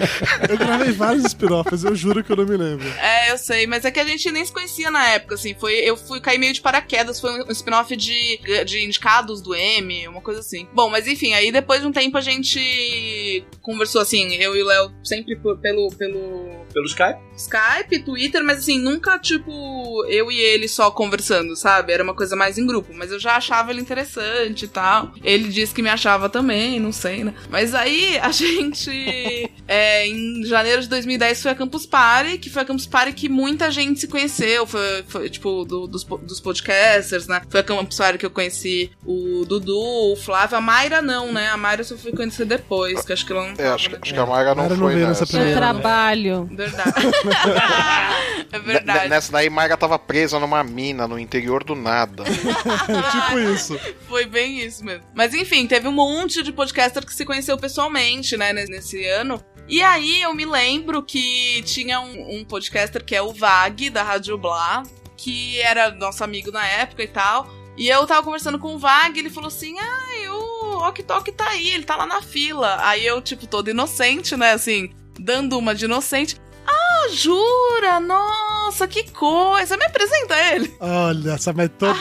Eu 0.49 0.57
gravei 0.59 0.93
vários 0.93 1.25
spin-offs, 1.27 1.85
eu 1.85 1.95
juro 1.95 2.23
que 2.23 2.31
eu 2.33 2.37
não 2.37 2.47
me 2.47 2.57
lembro. 2.57 2.87
É, 2.99 3.33
eu 3.33 3.39
sei, 3.39 3.67
mas 3.67 3.85
é 3.85 3.91
que 3.91 4.01
a 4.01 4.05
gente 4.05 4.31
nem 4.31 4.45
se 4.45 4.53
conhecia 4.53 4.91
na 4.91 5.07
época, 5.09 5.35
assim. 5.35 5.55
Foi, 5.55 5.73
eu 5.75 5.97
fui 5.97 6.21
cair 6.21 6.39
meio 6.39 6.53
de 6.53 6.61
paraquedas, 6.61 7.21
foi 7.21 7.43
um 7.45 7.51
spin-off 7.51 7.95
de, 7.97 8.41
de 8.65 8.85
indicados 8.85 9.41
do 9.41 9.55
M, 9.55 10.09
uma 10.09 10.21
coisa 10.21 10.41
assim. 10.41 10.67
Bom, 10.75 10.91
mas 10.91 11.07
enfim, 11.07 11.33
aí 11.35 11.51
depois 11.51 11.81
de 11.81 11.87
um 11.87 11.93
tempo 11.93 12.17
a 12.19 12.21
gente 12.21 13.45
conversou 13.63 14.01
assim, 14.01 14.35
eu 14.37 14.55
e 14.57 14.63
o 14.63 14.67
Léo 14.67 14.93
sempre 15.05 15.37
por- 15.37 15.59
pelo, 15.59 15.89
pelo 15.97 16.60
Pelo 16.73 16.87
Skype? 16.87 17.19
Skype, 17.37 17.99
Twitter, 18.05 18.45
mas 18.45 18.59
assim, 18.59 18.79
nunca, 18.79 19.19
tipo, 19.19 20.05
eu 20.09 20.31
e 20.31 20.39
ele 20.39 20.69
só 20.69 20.91
conversando, 20.91 21.57
sabe? 21.57 21.93
Era 21.93 22.03
uma 22.05 22.15
coisa 22.15 22.37
mais 22.37 22.59
em 22.59 22.67
grupo. 22.67 22.93
Mas 22.95 23.11
eu 23.11 23.19
já 23.19 23.37
achava 23.37 23.71
ele 23.71 23.81
interessante 23.81 24.65
e 24.65 24.69
tal. 24.69 25.13
Ele 25.23 25.49
disse 25.49 25.75
que 25.75 25.83
me 25.83 25.89
achava 25.89 26.29
também, 26.29 26.79
não 26.79 26.93
sei, 26.93 27.25
né? 27.25 27.35
Mas 27.49 27.75
aí 27.75 28.19
a 28.19 28.31
gente, 28.33 29.51
é, 29.67 30.07
em 30.07 30.45
janeiro 30.45 30.83
de 30.83 30.89
2010, 30.89 31.43
foi 31.43 31.51
a 31.51 31.55
Campus 31.55 31.87
Party, 31.87 32.39
que 32.39 32.51
foi 32.51 32.63
a 32.63 32.65
Campus 32.65 32.87
Party 32.87 33.13
que 33.13 33.29
muita 33.29 33.71
gente 33.71 34.01
se 34.01 34.07
conheceu. 34.09 34.67
Foi, 34.67 35.03
foi, 35.09 35.31
tipo, 35.31 35.65
do- 35.65 35.87
dos, 35.87 36.05
dos 36.05 36.41
podcasters, 36.41 37.27
né? 37.27 37.41
Foi 37.49 37.61
a 37.61 37.65
Campus 37.65 37.97
Party 37.97 38.19
que 38.19 38.27
eu 38.27 38.31
conheci 38.31 38.91
o 39.05 39.45
Dudu, 39.47 40.13
o 40.13 40.17
Flávio. 40.17 40.59
A 40.59 40.61
Mayra 40.61 41.01
não, 41.01 41.33
né? 41.33 41.49
A 41.49 41.57
Mayra 41.57 41.81
eu 41.81 41.85
só 41.87 41.97
fui 41.97 42.13
conhecer 42.13 42.45
depois, 42.45 43.05
que 43.05 43.13
acho 43.13 43.25
que 43.27 43.33
ela 43.33 43.47
não 43.49 43.55
É, 43.59 43.69
acho, 43.71 43.89
que- 43.89 43.95
né? 43.97 44.01
acho 44.03 44.13
que 44.15 44.21
a 44.21 44.27
Mayra 44.27 44.51
não 44.51 44.57
Mayra 44.63 44.77
não 44.77 44.85
foi 44.85 44.95
veio 44.95 45.07
nessa 45.09 45.21
nessa. 45.21 45.25
No 45.37 45.43
primeira. 45.45 45.57
trabalho. 45.61 46.49
Verdade. 46.65 46.93
é 48.53 48.59
verdade. 48.59 48.99
N- 49.01 49.09
Nessa 49.09 49.33
daí, 49.33 49.49
Mayra 49.51 49.77
tava 49.77 49.99
presa 49.99 50.39
numa 50.39 50.63
mina 50.63 51.07
no 51.09 51.19
interior 51.19 51.65
do 51.65 51.75
nada. 51.75 52.25
tipo 52.29 53.39
isso. 53.39 53.79
Foi 54.09 54.27
bem 54.27 54.61
isso 54.61 54.85
mesmo. 54.85 55.05
Mas 55.15 55.35
enfim, 55.35 55.67
teve 55.67 55.89
um 55.89 55.93
monte 55.93 56.43
de 56.43 56.53
podcaster 56.53 57.05
que 57.05 57.15
se 57.15 57.25
conheceu 57.25 57.57
pessoalmente, 57.59 58.37
né, 58.37 58.53
nesse- 58.53 58.71
nesse 58.71 59.05
ano. 59.07 59.43
E 59.69 59.83
aí 59.83 60.21
eu 60.23 60.35
me 60.35 60.45
lembro 60.45 61.03
que 61.03 61.63
tinha 61.65 62.01
um, 62.01 62.39
um 62.41 62.45
podcaster 62.45 63.05
que 63.05 63.15
é 63.15 63.23
o 63.23 63.33
Vag, 63.33 63.89
da 63.91 64.03
Rádio 64.03 64.37
Blá, 64.37 64.83
que 65.17 65.61
era 65.61 65.91
nosso 65.93 66.25
amigo 66.25 66.51
na 66.51 66.67
época 66.67 67.03
e 67.03 67.09
tal. 67.09 67.49
E 67.77 67.89
eu 67.89 68.05
tava 68.07 68.23
conversando 68.23 68.59
com 68.59 68.75
o 68.75 68.79
Vag, 68.79 69.17
ele 69.19 69.31
falou 69.31 69.49
assim: 69.49 69.77
Ah, 69.79 70.33
o 70.33 70.79
Ok 70.89 71.05
Tok 71.05 71.31
tá 71.33 71.49
aí, 71.51 71.71
ele 71.71 71.85
tá 71.85 71.95
lá 71.97 72.05
na 72.07 72.21
fila. 72.21 72.79
Aí 72.81 73.07
eu, 73.07 73.23
tipo, 73.23 73.47
toda 73.47 73.71
inocente, 73.71 74.37
né, 74.37 74.53
assim, 74.53 74.91
dando 75.19 75.57
uma 75.57 75.75
de 75.75 75.85
inocente. 75.85 76.37
Ah, 76.67 77.07
jura? 77.13 78.01
Nossa, 78.01 78.87
que 78.87 79.11
coisa! 79.11 79.77
Me 79.77 79.85
apresenta 79.85 80.37
ele. 80.53 80.75
Olha, 80.81 81.33
essa 81.33 81.53
mas 81.53 81.71
todo, 81.79 81.99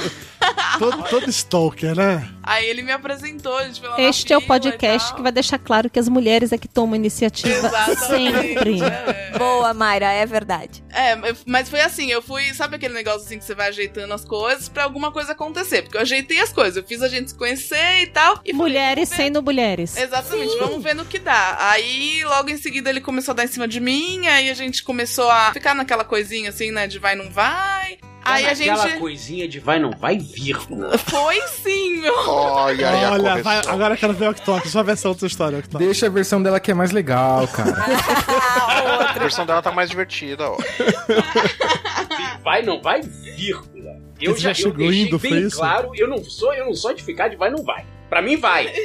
todo, 0.77 1.03
todo 1.09 1.29
stalker, 1.29 1.95
né? 1.95 2.29
Aí 2.43 2.65
ele 2.67 2.81
me 2.81 2.91
apresentou, 2.91 3.55
a 3.57 3.63
gente 3.65 3.81
Este 3.97 4.33
é 4.33 4.37
o 4.37 4.41
podcast 4.41 5.13
que 5.13 5.21
vai 5.21 5.31
deixar 5.31 5.59
claro 5.59 5.89
que 5.89 5.99
as 5.99 6.09
mulheres 6.09 6.51
é 6.51 6.57
que 6.57 6.67
tomam 6.67 6.95
iniciativa 6.95 7.67
Exatamente, 7.67 8.39
sempre. 8.39 8.81
é. 8.81 9.37
Boa, 9.37 9.73
Mayra, 9.73 10.11
é 10.11 10.25
verdade. 10.25 10.83
É, 10.89 11.15
mas 11.45 11.69
foi 11.69 11.81
assim, 11.81 12.11
eu 12.11 12.21
fui, 12.21 12.53
sabe 12.53 12.75
aquele 12.75 12.93
negócio 12.93 13.21
assim 13.21 13.37
que 13.37 13.45
você 13.45 13.53
vai 13.53 13.67
ajeitando 13.69 14.13
as 14.13 14.25
coisas 14.25 14.67
pra 14.67 14.83
alguma 14.83 15.11
coisa 15.11 15.33
acontecer? 15.33 15.83
Porque 15.83 15.97
eu 15.97 16.01
ajeitei 16.01 16.39
as 16.39 16.51
coisas, 16.51 16.77
eu 16.77 16.83
fiz 16.83 17.01
a 17.03 17.07
gente 17.07 17.29
se 17.29 17.35
conhecer 17.37 18.01
e 18.01 18.07
tal. 18.07 18.39
E 18.43 18.51
Mulheres 18.53 19.09
falei, 19.09 19.25
sendo 19.25 19.43
mulheres. 19.43 19.95
Exatamente, 19.95 20.57
vamos 20.57 20.81
ver 20.83 20.95
no 20.95 21.05
que 21.05 21.19
dá. 21.19 21.57
Aí, 21.71 22.23
logo 22.25 22.49
em 22.49 22.57
seguida, 22.57 22.89
ele 22.89 23.01
começou 23.01 23.33
a 23.33 23.35
dar 23.35 23.45
em 23.45 23.47
cima 23.47 23.67
de 23.67 23.79
mim, 23.79 24.27
aí 24.27 24.49
a 24.49 24.53
gente 24.53 24.83
começou 24.83 25.29
a 25.29 25.53
ficar 25.53 25.75
naquela 25.75 26.03
coisinha 26.03 26.49
assim, 26.49 26.71
né, 26.71 26.87
de 26.87 26.97
vai, 26.99 27.15
não 27.15 27.29
vai. 27.29 27.97
Aí 28.23 28.45
a 28.45 28.51
Aquela 28.51 28.87
gente... 28.87 28.99
coisinha 28.99 29.47
de 29.47 29.59
vai, 29.59 29.79
não 29.79 29.91
vai, 29.91 30.17
vírgula. 30.17 30.97
Foi 30.97 31.41
sim, 31.47 31.97
meu. 32.01 32.13
Olha 32.29 32.89
aí 32.89 33.05
a 33.05 33.11
Olha, 33.11 33.23
vai, 33.41 33.43
correção. 33.43 33.73
agora 33.73 33.93
eu 33.93 33.97
quero 33.97 34.13
ver 34.13 34.29
o 34.29 34.33
TikTok, 34.33 34.67
só 34.69 34.83
ver 34.83 34.91
essa 34.93 35.09
outra 35.09 35.25
história. 35.25 35.63
Deixa 35.77 36.05
a 36.07 36.09
versão 36.09 36.41
dela 36.43 36.59
que 36.59 36.69
é 36.69 36.73
mais 36.73 36.91
legal, 36.91 37.47
cara. 37.47 37.75
A 39.09 39.13
versão 39.19 39.45
dela 39.45 39.61
tá 39.61 39.71
mais 39.71 39.89
divertida, 39.89 40.49
ó. 40.49 40.57
Vai, 42.43 42.61
não 42.61 42.81
vai, 42.81 43.01
vírgula. 43.01 43.97
Eu 44.19 44.33
Você 44.33 44.41
já, 44.41 44.43
já 44.43 44.51
eu 44.51 44.55
chegou 44.55 44.77
deixei 44.87 45.01
indo, 45.07 45.19
bem 45.19 45.31
foi 45.31 45.39
isso? 45.41 45.57
claro, 45.57 45.91
eu 45.95 46.07
não 46.07 46.23
sou, 46.23 46.53
eu 46.53 46.65
não 46.65 46.73
sou 46.73 46.93
de 46.93 47.03
ficar 47.03 47.27
de 47.29 47.35
vai, 47.35 47.49
não 47.49 47.63
vai. 47.63 47.85
Pra 48.09 48.21
mim, 48.21 48.37
vai. 48.37 48.73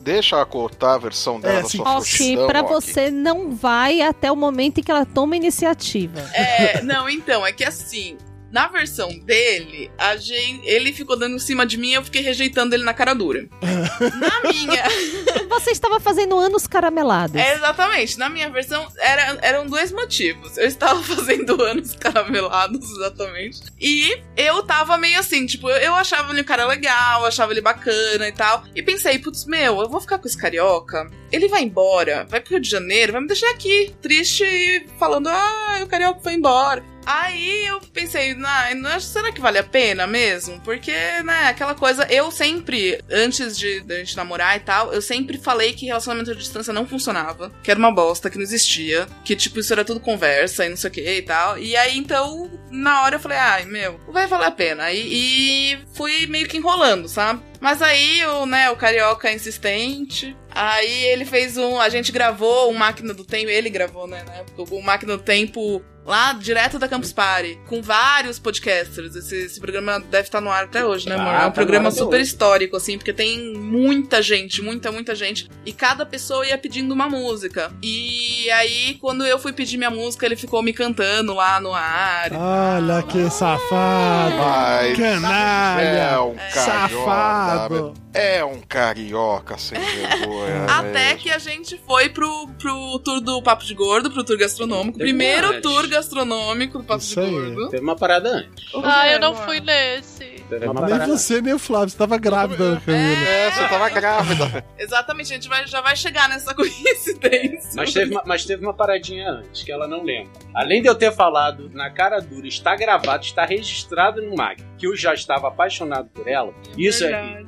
Deixa 0.00 0.36
ela 0.36 0.46
cortar 0.46 0.94
a 0.94 0.98
versão 0.98 1.38
dela 1.38 1.58
É, 1.58 1.62
da 1.62 1.68
sua 1.68 1.98
Ok, 1.98 2.46
pra 2.46 2.62
ó, 2.62 2.66
você 2.66 3.10
não 3.10 3.54
vai 3.54 4.00
até 4.00 4.32
o 4.32 4.36
momento 4.36 4.78
em 4.78 4.82
que 4.82 4.90
ela 4.90 5.04
toma 5.04 5.36
iniciativa. 5.36 6.18
É, 6.32 6.80
não, 6.82 7.10
então, 7.10 7.46
é 7.46 7.52
que 7.52 7.62
assim, 7.62 8.16
na 8.50 8.68
versão 8.68 9.18
dele, 9.18 9.90
a 9.98 10.16
gente, 10.16 10.66
ele 10.66 10.92
ficou 10.92 11.18
dando 11.18 11.36
em 11.36 11.38
cima 11.38 11.66
de 11.66 11.76
mim 11.76 11.90
e 11.90 11.94
eu 11.94 12.04
fiquei 12.04 12.22
rejeitando 12.22 12.74
ele 12.74 12.84
na 12.84 12.94
cara 12.94 13.14
dura. 13.14 13.48
na 13.62 14.50
minha. 14.50 14.84
você 15.48 15.70
estava 15.70 15.98
fazendo 15.98 16.38
anos 16.38 16.66
caramelados. 16.66 17.36
É, 17.36 17.54
exatamente. 17.54 18.18
Na 18.18 18.28
minha 18.28 18.48
versão, 18.48 18.86
era, 18.98 19.38
eram 19.42 19.66
dois 19.66 19.92
motivos. 19.92 20.56
Eu 20.56 20.66
estava 20.66 21.02
fazendo 21.02 21.60
anos 21.62 21.94
caramelados, 21.96 22.90
exatamente. 22.90 23.62
E 23.80 24.18
eu 24.36 24.62
tava 24.62 24.96
meio 24.96 25.18
assim, 25.18 25.46
tipo, 25.46 25.68
eu 25.68 25.94
achava 25.94 26.32
ele 26.32 26.42
um 26.42 26.44
cara 26.44 26.66
legal, 26.66 27.22
eu 27.22 27.26
achava 27.26 27.52
ele 27.52 27.60
bacana 27.60 28.28
e 28.28 28.32
tal. 28.32 28.64
E 28.74 28.82
pensei, 28.82 29.18
putz, 29.18 29.44
meu, 29.44 29.80
eu 29.80 29.88
vou 29.88 30.00
ficar 30.00 30.18
com 30.18 30.26
esse 30.26 30.38
carioca. 30.38 31.10
Ele 31.30 31.48
vai 31.48 31.62
embora, 31.62 32.26
vai 32.28 32.40
pro 32.40 32.52
Rio 32.52 32.60
de 32.60 32.70
Janeiro, 32.70 33.12
vai 33.12 33.20
me 33.20 33.26
deixar 33.26 33.50
aqui, 33.50 33.94
triste 34.00 34.44
e 34.44 34.86
falando, 34.98 35.28
ah, 35.28 35.80
o 35.82 35.86
carioca 35.86 36.20
foi 36.20 36.34
embora. 36.34 36.82
Aí 37.06 37.66
eu 37.66 37.80
pensei, 37.92 38.34
nah, 38.34 39.00
será 39.00 39.32
que 39.32 39.40
vale 39.40 39.58
a 39.58 39.64
pena 39.64 40.06
mesmo? 40.06 40.60
Porque, 40.60 40.92
né, 41.24 41.48
aquela 41.48 41.74
coisa, 41.74 42.06
eu 42.10 42.30
sempre, 42.30 43.02
antes 43.10 43.56
de, 43.56 43.80
de 43.80 43.94
a 43.94 43.98
gente 43.98 44.16
namorar 44.16 44.56
e 44.56 44.60
tal, 44.60 44.92
eu 44.92 45.00
sempre 45.00 45.38
falei 45.38 45.72
que 45.72 45.86
relacionamento 45.86 46.30
à 46.30 46.34
distância 46.34 46.72
não 46.72 46.86
funcionava, 46.86 47.50
que 47.62 47.70
era 47.70 47.80
uma 47.80 47.92
bosta, 47.92 48.28
que 48.28 48.36
não 48.36 48.42
existia, 48.42 49.06
que 49.24 49.34
tipo, 49.34 49.58
isso 49.58 49.72
era 49.72 49.84
tudo 49.84 50.00
conversa 50.00 50.66
e 50.66 50.68
não 50.68 50.76
sei 50.76 50.90
o 50.90 50.92
que 50.92 51.00
e 51.00 51.22
tal. 51.22 51.58
E 51.58 51.76
aí 51.76 51.96
então, 51.96 52.50
na 52.70 53.02
hora 53.02 53.16
eu 53.16 53.20
falei, 53.20 53.38
ai, 53.38 53.64
meu, 53.64 53.98
vai 54.08 54.26
valer 54.26 54.46
a 54.46 54.50
pena. 54.50 54.92
E, 54.92 55.72
e 55.72 55.78
fui 55.94 56.26
meio 56.26 56.46
que 56.46 56.58
enrolando, 56.58 57.08
sabe? 57.08 57.42
Mas 57.60 57.82
aí 57.82 58.24
o, 58.24 58.46
né, 58.46 58.70
o 58.70 58.76
carioca 58.76 59.32
insistente. 59.32 60.36
Aí 60.50 61.04
ele 61.06 61.24
fez 61.24 61.56
um. 61.56 61.80
A 61.80 61.88
gente 61.88 62.12
gravou 62.12 62.70
um 62.70 62.74
Máquina 62.74 63.12
do 63.12 63.24
Tempo. 63.24 63.50
Ele 63.50 63.68
gravou, 63.68 64.06
né? 64.06 64.22
Na 64.24 64.34
época, 64.34 64.74
o 64.74 64.82
Máquina 64.82 65.16
do 65.16 65.22
Tempo 65.22 65.82
lá 66.08 66.32
direto 66.32 66.78
da 66.78 66.88
Campus 66.88 67.12
Party, 67.12 67.60
com 67.66 67.82
vários 67.82 68.38
podcasters. 68.38 69.14
Esse, 69.14 69.36
esse 69.36 69.60
programa 69.60 70.00
deve 70.00 70.22
estar 70.22 70.40
no 70.40 70.50
ar 70.50 70.64
até 70.64 70.84
hoje, 70.84 71.06
né, 71.06 71.16
amor? 71.16 71.34
Ah, 71.34 71.42
é 71.42 71.46
um 71.46 71.50
tá 71.50 71.50
programa 71.50 71.90
super 71.90 72.18
histórico, 72.18 72.76
assim, 72.76 72.96
porque 72.96 73.12
tem 73.12 73.54
muita 73.54 74.22
gente, 74.22 74.62
muita, 74.62 74.90
muita 74.90 75.14
gente. 75.14 75.50
E 75.66 75.72
cada 75.72 76.06
pessoa 76.06 76.46
ia 76.46 76.56
pedindo 76.56 76.94
uma 76.94 77.10
música. 77.10 77.70
E 77.82 78.50
aí, 78.50 78.96
quando 79.00 79.26
eu 79.26 79.38
fui 79.38 79.52
pedir 79.52 79.76
minha 79.76 79.90
música, 79.90 80.24
ele 80.24 80.36
ficou 80.36 80.62
me 80.62 80.72
cantando 80.72 81.34
lá 81.34 81.60
no 81.60 81.74
ar. 81.74 82.30
Olha 82.32 83.02
que 83.02 83.28
safado. 83.28 84.34
Mas 84.36 84.96
Canalha. 84.96 85.82
É 85.82 86.20
um 86.20 86.34
Safado. 86.50 88.07
É 88.18 88.44
um 88.44 88.60
carioca 88.60 89.56
sem 89.56 89.78
vergonha. 89.78 90.64
Até 90.70 91.14
que 91.14 91.30
a 91.30 91.38
gente 91.38 91.80
foi 91.86 92.08
pro, 92.08 92.48
pro 92.58 92.98
tour 92.98 93.20
do 93.20 93.42
Papo 93.42 93.64
de 93.64 93.74
Gordo, 93.74 94.10
pro 94.10 94.24
tour 94.24 94.36
gastronômico. 94.36 94.98
Primeiro 94.98 95.60
tour 95.60 95.86
gastronômico 95.88 96.78
do 96.78 96.84
Papo 96.84 97.04
de 97.04 97.14
Gordo. 97.14 97.68
Teve 97.68 97.82
uma 97.82 97.96
parada 97.96 98.28
antes. 98.30 98.64
Ah, 98.82 99.08
eu 99.08 99.20
não 99.20 99.34
fui 99.34 99.60
nesse. 99.60 100.37
Uma 100.50 100.58
Nem 100.58 100.74
parada 100.74 101.06
você, 101.06 101.40
nem 101.42 101.52
o 101.54 101.58
Flávio. 101.58 101.90
Você 101.90 101.96
tava 101.98 102.16
grávida, 102.18 102.74
né, 102.74 102.82
Camila. 102.84 103.28
É, 103.28 103.50
você 103.50 103.68
tava 103.68 103.88
grávida. 103.90 104.64
Exatamente, 104.78 105.32
a 105.32 105.36
gente 105.36 105.48
vai, 105.48 105.66
já 105.66 105.80
vai 105.80 105.94
chegar 105.96 106.28
nessa 106.28 106.54
coincidência. 106.56 107.70
Mas 107.74 107.92
teve, 107.92 108.12
uma, 108.12 108.22
mas 108.24 108.44
teve 108.44 108.64
uma 108.64 108.74
paradinha 108.74 109.28
antes, 109.30 109.62
que 109.62 109.70
ela 109.70 109.86
não 109.86 110.02
lembra. 110.02 110.32
Além 110.54 110.80
de 110.80 110.88
eu 110.88 110.94
ter 110.94 111.12
falado 111.12 111.68
na 111.72 111.90
cara 111.90 112.20
dura, 112.20 112.46
está 112.46 112.74
gravado, 112.76 113.24
está 113.24 113.44
registrado 113.44 114.22
no 114.22 114.34
Mag, 114.36 114.62
que 114.78 114.86
eu 114.86 114.96
já 114.96 115.12
estava 115.14 115.48
apaixonado 115.48 116.08
por 116.14 116.26
ela. 116.26 116.52
Isso 116.76 117.04
é. 117.04 117.42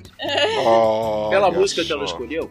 Pela 1.30 1.50
música 1.50 1.82
que 1.82 1.88
só. 1.88 1.94
ela 1.94 2.04
escolheu. 2.04 2.50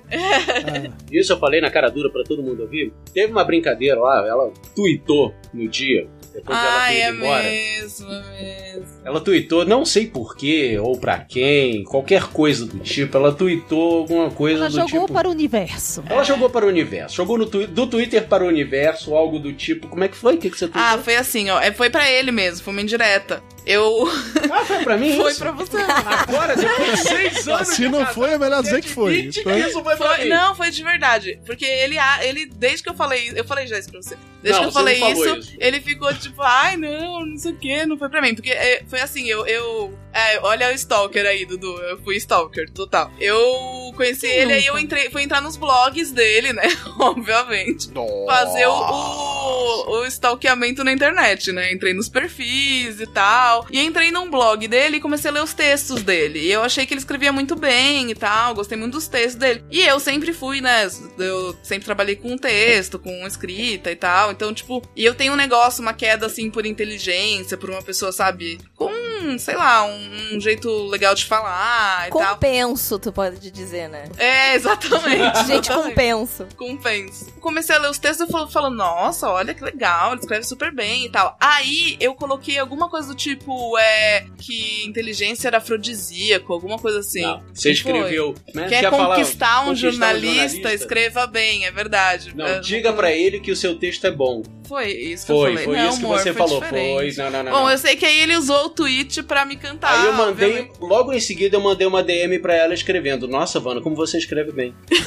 Isso 1.12 1.34
eu 1.34 1.40
falei 1.40 1.62
na 1.62 1.70
cara 1.70 1.90
dura 1.90 2.10
pra 2.10 2.24
todo 2.24 2.42
mundo 2.42 2.64
ouvir. 2.64 2.94
Teve 3.14 3.32
uma 3.32 3.44
brincadeira 3.44 4.00
lá, 4.00 4.26
ela 4.26 4.52
tweetou 4.76 5.34
no 5.54 5.68
dia, 5.68 6.08
depois 6.34 6.58
dela 6.58 6.78
Ai, 6.80 6.96
ter 6.96 7.02
é 7.02 7.10
embora. 7.10 7.44
mesmo, 7.44 8.12
é 8.12 8.74
mesmo. 8.74 9.02
Ela 9.04 9.22
tweetou, 9.22 9.66
não 9.66 9.86
sei 9.86 10.08
porquê, 10.08 10.39
ou 10.82 10.98
pra 10.98 11.20
quem, 11.20 11.84
qualquer 11.84 12.24
coisa 12.28 12.66
do 12.66 12.80
tipo. 12.80 13.16
Ela 13.18 13.32
tweetou 13.34 14.00
alguma 14.00 14.30
coisa 14.30 14.60
Ela 14.60 14.70
do 14.70 14.76
jogou 14.76 15.02
tipo. 15.02 15.14
para 15.14 15.28
o 15.28 15.32
universo. 15.32 16.04
Ela 16.08 16.24
jogou 16.24 16.50
para 16.50 16.66
o 16.66 16.70
universo. 16.70 17.16
Jogou 17.16 17.38
no 17.38 17.46
twi- 17.46 17.68
do 17.68 17.88
Twitter 17.88 18.28
para 18.28 18.44
o 18.44 18.48
universo, 18.48 19.16
algo 19.16 19.40
do 19.40 19.52
tipo. 19.54 19.88
Como 19.88 20.04
é 20.04 20.08
que 20.08 20.16
foi? 20.16 20.36
O 20.36 20.38
que, 20.38 20.50
que 20.50 20.58
você 20.58 20.68
tweetou? 20.68 20.82
Ah, 20.82 20.98
foi 20.98 21.16
assim, 21.16 21.50
ó. 21.50 21.60
É, 21.60 21.72
foi 21.72 21.90
pra 21.90 22.10
ele 22.10 22.32
mesmo, 22.32 22.64
foi 22.64 22.74
uma 22.74 22.82
indireta. 22.82 23.42
Eu. 23.66 24.08
Ah, 24.52 24.66
foi 24.66 24.84
pra 24.84 24.98
mim? 24.98 25.16
Foi 25.20 25.30
isso? 25.32 25.40
pra 25.40 25.52
você. 25.52 25.78
Agora, 25.78 26.56
depois 26.56 26.92
de 26.92 26.98
seis 27.08 27.48
anos. 27.48 27.68
Se 27.68 27.88
não 27.88 28.04
foi, 28.08 28.32
é 28.32 28.38
melhor 28.38 28.64
dizer 28.64 28.82
que 28.82 28.90
foi. 28.90 29.20
Então, 29.20 29.44
que 29.44 29.60
isso 29.60 29.84
foi 29.84 29.96
pra 29.96 30.16
Foi- 30.16 30.26
não, 30.26 30.56
foi 30.56 30.72
de 30.72 30.84
verdade. 30.84 31.40
Porque 31.46 31.66
ele, 31.66 31.98
a- 32.00 32.26
ele, 32.26 32.48
desde 32.48 32.82
que 32.84 32.90
eu 32.90 32.96
falei. 32.96 33.32
Eu 33.36 33.46
falei 33.46 33.68
já 33.68 33.78
isso 33.78 33.92
pra 33.92 34.02
você. 34.02 34.18
Desde 34.42 34.60
Não, 34.62 34.70
que 34.72 34.78
eu 34.78 34.80
falei 34.80 35.04
isso, 35.12 35.38
isso. 35.38 35.56
ele 35.60 35.80
ficou 35.82 36.12
tipo, 36.16 36.42
ai, 36.42 36.78
não, 36.78 37.26
não 37.26 37.38
sei 37.38 37.52
o 37.52 37.56
que, 37.58 37.86
não 37.86 37.98
foi 37.98 38.10
pra 38.10 38.22
mim. 38.22 38.34
Porque 38.34 38.50
é, 38.50 38.82
foi 38.88 39.02
assim, 39.02 39.28
eu. 39.28 39.46
eu 39.46 39.94
olha 40.42 40.70
o 40.70 40.72
stalker 40.74 41.26
aí, 41.26 41.46
Dudu. 41.46 41.76
Eu 41.82 41.98
fui 42.02 42.16
stalker, 42.18 42.70
total. 42.72 43.12
Eu 43.20 43.94
conheci 43.96 44.28
Quem 44.28 44.38
ele, 44.38 44.54
aí 44.54 44.66
eu 44.66 44.78
entrei, 44.78 45.10
fui 45.10 45.24
entrar 45.24 45.42
nos 45.42 45.58
blogs 45.58 46.12
dele, 46.12 46.54
né? 46.54 46.64
Obviamente. 47.00 47.90
Fazer 48.28 48.68
o, 48.68 48.74
o, 48.74 50.00
o 50.00 50.06
stalkeamento 50.06 50.84
na 50.84 50.92
internet, 50.92 51.52
né? 51.52 51.72
Entrei 51.72 51.94
nos 51.94 52.10
perfis 52.10 53.00
e 53.00 53.08
tal. 53.08 53.66
E 53.72 53.80
entrei 53.82 54.12
num 54.12 54.30
blog 54.30 54.68
dele 54.68 54.98
e 54.98 55.02
comecei 55.02 55.30
a 55.30 55.34
ler 55.34 55.44
os 55.44 55.54
textos 55.54 56.04
dele. 56.04 56.40
E 56.40 56.52
eu 56.52 56.62
achei 56.62 56.86
que 56.86 56.94
ele 56.94 57.00
escrevia 57.00 57.32
muito 57.32 57.56
bem 57.56 58.12
e 58.12 58.16
tal. 58.16 58.56
Gostei 58.56 58.78
muito 58.78 58.94
dos 58.94 59.08
textos 59.08 59.36
dele. 59.36 59.64
E 59.72 59.82
eu 59.82 60.00
sempre 60.00 60.34
fui, 60.34 60.62
né? 60.62 60.90
Eu 61.18 61.56
sempre 61.64 61.86
trabalhei 61.86 62.16
com 62.16 62.38
texto, 62.38 63.00
com 63.00 63.26
escrita 63.26 63.92
e 63.92 63.96
tal. 63.96 64.32
Então, 64.32 64.54
tipo, 64.54 64.82
e 64.96 65.04
eu 65.06 65.16
tenho 65.16 65.34
um 65.34 65.38
negócio, 65.38 65.82
uma 65.82 65.94
queda 65.94 66.26
assim 66.26 66.50
por 66.50 66.66
inteligência, 66.66 67.58
por 67.58 67.70
uma 67.70 67.82
pessoa, 67.82 68.12
sabe? 68.12 68.60
Com, 68.76 68.90
sei 69.38 69.56
lá, 69.56 69.86
um, 69.86 70.36
um 70.36 70.40
jeito 70.40 70.70
legal 70.88 71.14
de 71.14 71.26
falar 71.26 72.08
e 72.08 72.12
tal. 72.12 72.36
Compenso, 72.36 72.98
tu 72.98 73.12
pode 73.12 73.52
dizer, 73.52 73.90
né? 73.90 74.06
É, 74.18 74.56
exatamente. 74.56 75.38
Gente, 75.46 75.70
exatamente. 75.70 75.70
compenso. 75.90 76.48
Compensa. 76.56 77.26
Comecei 77.40 77.76
a 77.76 77.80
ler 77.80 77.90
os 77.90 77.98
textos 78.00 78.28
e 78.28 78.32
falo, 78.32 78.48
falo, 78.50 78.70
nossa, 78.70 79.30
olha 79.30 79.54
que 79.54 79.64
legal, 79.64 80.12
ele 80.14 80.22
escreve 80.22 80.44
super 80.46 80.74
bem 80.74 81.06
e 81.06 81.10
tal. 81.10 81.36
Aí 81.40 81.98
eu 82.00 82.16
coloquei 82.16 82.58
alguma 82.58 82.90
coisa 82.90 83.10
do 83.10 83.16
tipo, 83.16 83.78
é, 83.78 84.26
que 84.40 84.86
inteligência 84.86 85.48
era 85.48 85.58
afrodisíaco, 85.58 86.54
alguma 86.54 86.78
coisa 86.80 87.00
assim. 87.00 87.22
Não, 87.22 87.42
você 87.54 87.72
escreveu. 87.72 88.36
Né? 88.54 88.68
Quer, 88.68 88.82
Quer 88.82 88.90
falar- 88.90 89.16
conquistar, 89.16 89.62
um, 89.62 89.66
conquistar 89.68 89.92
jornalista, 89.92 90.74
escreva 90.74 91.28
bem, 91.28 91.66
é 91.66 91.72
verdade. 91.72 92.36
Não, 92.36 92.46
É, 92.46 92.60
diga 92.60 92.94
pra 92.94 93.12
ele 93.12 93.40
que 93.40 93.52
o 93.52 93.56
seu 93.56 93.76
texto 93.78 94.06
é 94.06 94.12
bom. 94.12 94.42
Foi 94.68 94.92
isso 94.92 95.26
que 95.26 95.34
Foi, 95.34 95.38
eu 95.50 95.54
falei. 95.54 95.66
foi 95.66 95.78
não, 95.78 95.90
isso 95.90 96.00
que 96.00 96.06
você 96.06 96.34
falou. 96.34 96.62
diferente. 96.62 97.16
Foi, 97.16 97.24
não, 97.24 97.32
não, 97.32 97.44
não. 97.44 97.52
Bom, 97.52 97.60
não. 97.62 97.72
eu 97.72 97.78
sei 97.78 97.96
que 97.96 98.06
aí 98.06 98.20
ele 98.20 98.38
usou 98.38 98.66
o 98.66 98.70
tweet 98.70 99.19
pra 99.24 99.46
me 99.46 99.56
cantar. 99.56 100.00
Aí 100.00 100.06
eu 100.06 100.14
mandei, 100.14 100.50
obviamente. 100.50 100.74
logo 100.82 101.14
em 101.14 101.20
seguida 101.20 101.58
eu 101.58 101.62
mandei 101.62 101.88
uma 101.88 102.04
DM 102.04 102.40
pra 102.40 102.54
ela 102.56 102.74
escrevendo: 102.74 103.28
Nossa, 103.28 103.60
Vana, 103.60 103.82
como 103.82 103.96
você 103.96 104.18
escreve 104.18 104.52
bem. 104.52 104.74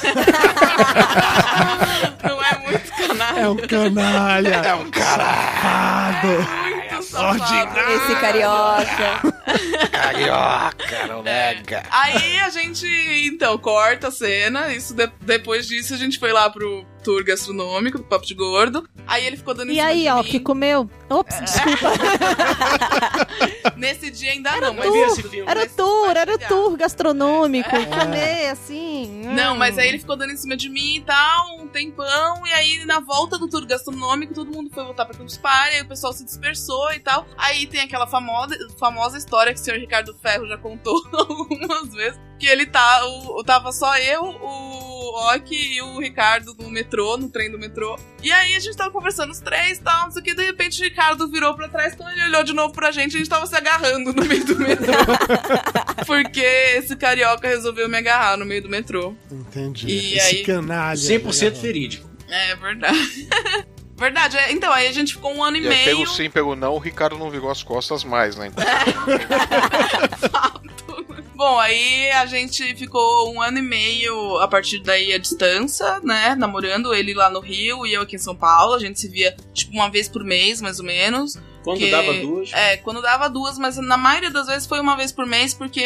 Não 2.22 2.42
é 2.42 2.58
muito 2.58 2.92
canalha. 2.92 3.40
é 3.40 3.48
um 3.48 3.56
canalha. 3.56 4.54
É 4.54 4.74
um 4.74 4.90
caralho. 4.90 6.46
Muito 6.62 7.02
safado. 7.04 7.92
Esse 7.92 8.14
carioca. 8.20 9.32
Carioca, 9.90 11.06
não 11.08 11.22
nega. 11.22 11.82
Aí 11.90 12.38
a 12.40 12.50
gente, 12.50 12.86
então, 13.26 13.56
corta 13.58 14.08
a 14.08 14.10
cena. 14.10 14.72
Isso 14.72 14.94
de- 14.94 15.10
depois 15.20 15.66
disso, 15.66 15.94
a 15.94 15.96
gente 15.96 16.18
foi 16.18 16.32
lá 16.32 16.48
pro 16.50 16.84
tour 17.02 17.24
gastronômico 17.24 17.98
do 17.98 18.04
Papo 18.04 18.24
de 18.24 18.34
Gordo. 18.34 18.88
Aí 19.06 19.26
ele 19.26 19.36
ficou 19.36 19.54
dando 19.54 19.70
em 19.72 19.74
E 19.74 19.80
aí, 19.80 20.08
ó, 20.08 20.22
que 20.22 20.38
comeu. 20.40 20.88
Ops, 21.10 21.40
desculpa. 21.40 21.92
Nesse 23.76 24.10
dia 24.10 24.32
ainda 24.32 24.60
não, 24.60 24.74
mas. 24.74 24.86
tour, 24.86 25.06
esse 25.06 25.22
filme- 25.22 25.50
Era 25.50 25.64
o 25.64 25.68
tour, 25.68 26.16
era 26.16 26.34
o 26.34 26.38
tour 26.38 26.76
gastronômico. 26.76 27.68
Comer 27.70 28.50
assim. 28.50 29.22
Não, 29.34 29.54
hum. 29.54 29.58
mas 29.58 29.78
aí 29.78 29.88
ele 29.88 29.98
ficou 29.98 30.16
dando 30.16 30.32
em 30.32 30.36
cima 30.36 30.56
de 30.56 30.68
mim 30.68 30.96
e 30.96 31.00
tal, 31.00 31.58
um 31.60 31.66
tempão, 31.66 32.46
e 32.46 32.52
aí 32.52 32.84
na 32.84 33.00
volta 33.00 33.38
do 33.38 33.48
tour 33.48 33.66
gastronômico, 33.66 34.34
todo 34.34 34.52
mundo 34.52 34.70
foi 34.72 34.84
voltar 34.84 35.04
pra 35.04 35.16
Campus 35.16 35.36
Party, 35.36 35.76
aí 35.76 35.82
o 35.82 35.88
pessoal 35.88 36.12
se 36.12 36.24
dispersou 36.24 36.92
e 36.92 37.00
tal. 37.00 37.26
Aí 37.36 37.66
tem 37.66 37.80
aquela 37.80 38.06
famosa, 38.06 38.56
famosa 38.78 39.18
história 39.18 39.52
que 39.52 39.60
o 39.60 39.62
senhor 39.62 39.78
Ricardo 39.78 40.14
Ferro 40.22 40.46
já 40.46 40.56
contou 40.56 40.94
algumas 41.12 41.92
vezes, 41.92 42.20
que 42.38 42.46
ele 42.46 42.66
tá, 42.66 43.04
o, 43.06 43.42
tava 43.44 43.72
só 43.72 43.96
eu, 43.98 44.22
o 44.22 44.91
Ok 45.14 45.56
e 45.56 45.82
o 45.82 45.98
Ricardo 45.98 46.54
no 46.58 46.70
metrô, 46.70 47.16
no 47.16 47.28
trem 47.28 47.50
do 47.50 47.58
metrô. 47.58 47.98
E 48.22 48.30
aí 48.32 48.54
a 48.54 48.58
gente 48.60 48.76
tava 48.76 48.90
conversando 48.90 49.30
os 49.30 49.40
três 49.40 49.78
e 49.78 49.82
tal, 49.82 50.04
não 50.04 50.10
sei 50.10 50.22
o 50.22 50.24
que, 50.24 50.34
de 50.34 50.44
repente 50.44 50.80
o 50.80 50.84
Ricardo 50.84 51.28
virou 51.28 51.54
pra 51.54 51.68
trás, 51.68 51.94
quando 51.94 52.10
ele 52.12 52.24
olhou 52.24 52.42
de 52.44 52.52
novo 52.52 52.72
pra 52.72 52.90
gente, 52.90 53.14
a 53.16 53.18
gente 53.18 53.28
tava 53.28 53.46
se 53.46 53.54
agarrando 53.56 54.12
no 54.12 54.24
meio 54.24 54.44
do 54.44 54.58
metrô. 54.58 54.92
Porque 56.06 56.40
esse 56.40 56.96
carioca 56.96 57.46
resolveu 57.48 57.88
me 57.88 57.98
agarrar 57.98 58.36
no 58.36 58.44
meio 58.44 58.62
do 58.62 58.68
metrô. 58.68 59.14
Entendi. 59.30 59.86
E 59.88 60.14
Esse 60.16 60.36
aí- 60.36 60.42
canalha. 60.44 60.96
100% 60.98 61.60
verídico. 61.60 62.08
É 62.28 62.54
verdade. 62.56 63.28
verdade, 63.96 64.36
é, 64.36 64.50
então, 64.52 64.72
aí 64.72 64.88
a 64.88 64.92
gente 64.92 65.12
ficou 65.14 65.32
um 65.34 65.44
ano 65.44 65.56
e, 65.58 65.60
E 65.60 65.68
aí, 65.68 65.68
meio. 65.68 65.84
pelo 65.84 66.06
sim, 66.06 66.28
pelo 66.30 66.56
não, 66.56 66.74
o 66.74 66.78
Ricardo 66.78 67.16
não 67.18 67.30
virou 67.30 67.50
as 67.50 67.62
costas 67.62 68.02
mais, 68.04 68.34
né? 68.36 68.50
Bom, 71.44 71.58
aí 71.58 72.08
a 72.12 72.24
gente 72.24 72.72
ficou 72.76 73.34
um 73.34 73.42
ano 73.42 73.58
e 73.58 73.62
meio 73.62 74.38
a 74.38 74.46
partir 74.46 74.80
daí 74.80 75.12
à 75.12 75.18
distância, 75.18 75.98
né? 75.98 76.36
Namorando 76.36 76.94
ele 76.94 77.12
lá 77.12 77.28
no 77.28 77.40
Rio 77.40 77.84
e 77.84 77.92
eu 77.92 78.02
aqui 78.02 78.14
em 78.14 78.18
São 78.20 78.36
Paulo. 78.36 78.74
A 78.74 78.78
gente 78.78 79.00
se 79.00 79.08
via 79.08 79.34
tipo 79.52 79.72
uma 79.72 79.90
vez 79.90 80.08
por 80.08 80.22
mês, 80.22 80.62
mais 80.62 80.78
ou 80.78 80.84
menos. 80.86 81.36
Quando 81.62 81.78
que- 81.78 81.90
dava 81.90 82.12
duas. 82.14 82.52
É, 82.52 82.76
quando 82.78 83.00
dava 83.02 83.28
duas, 83.28 83.58
mas 83.58 83.76
na 83.76 83.96
maioria 83.96 84.30
das 84.30 84.46
vezes 84.46 84.66
foi 84.66 84.80
uma 84.80 84.96
vez 84.96 85.12
por 85.12 85.26
mês, 85.26 85.54
porque, 85.54 85.84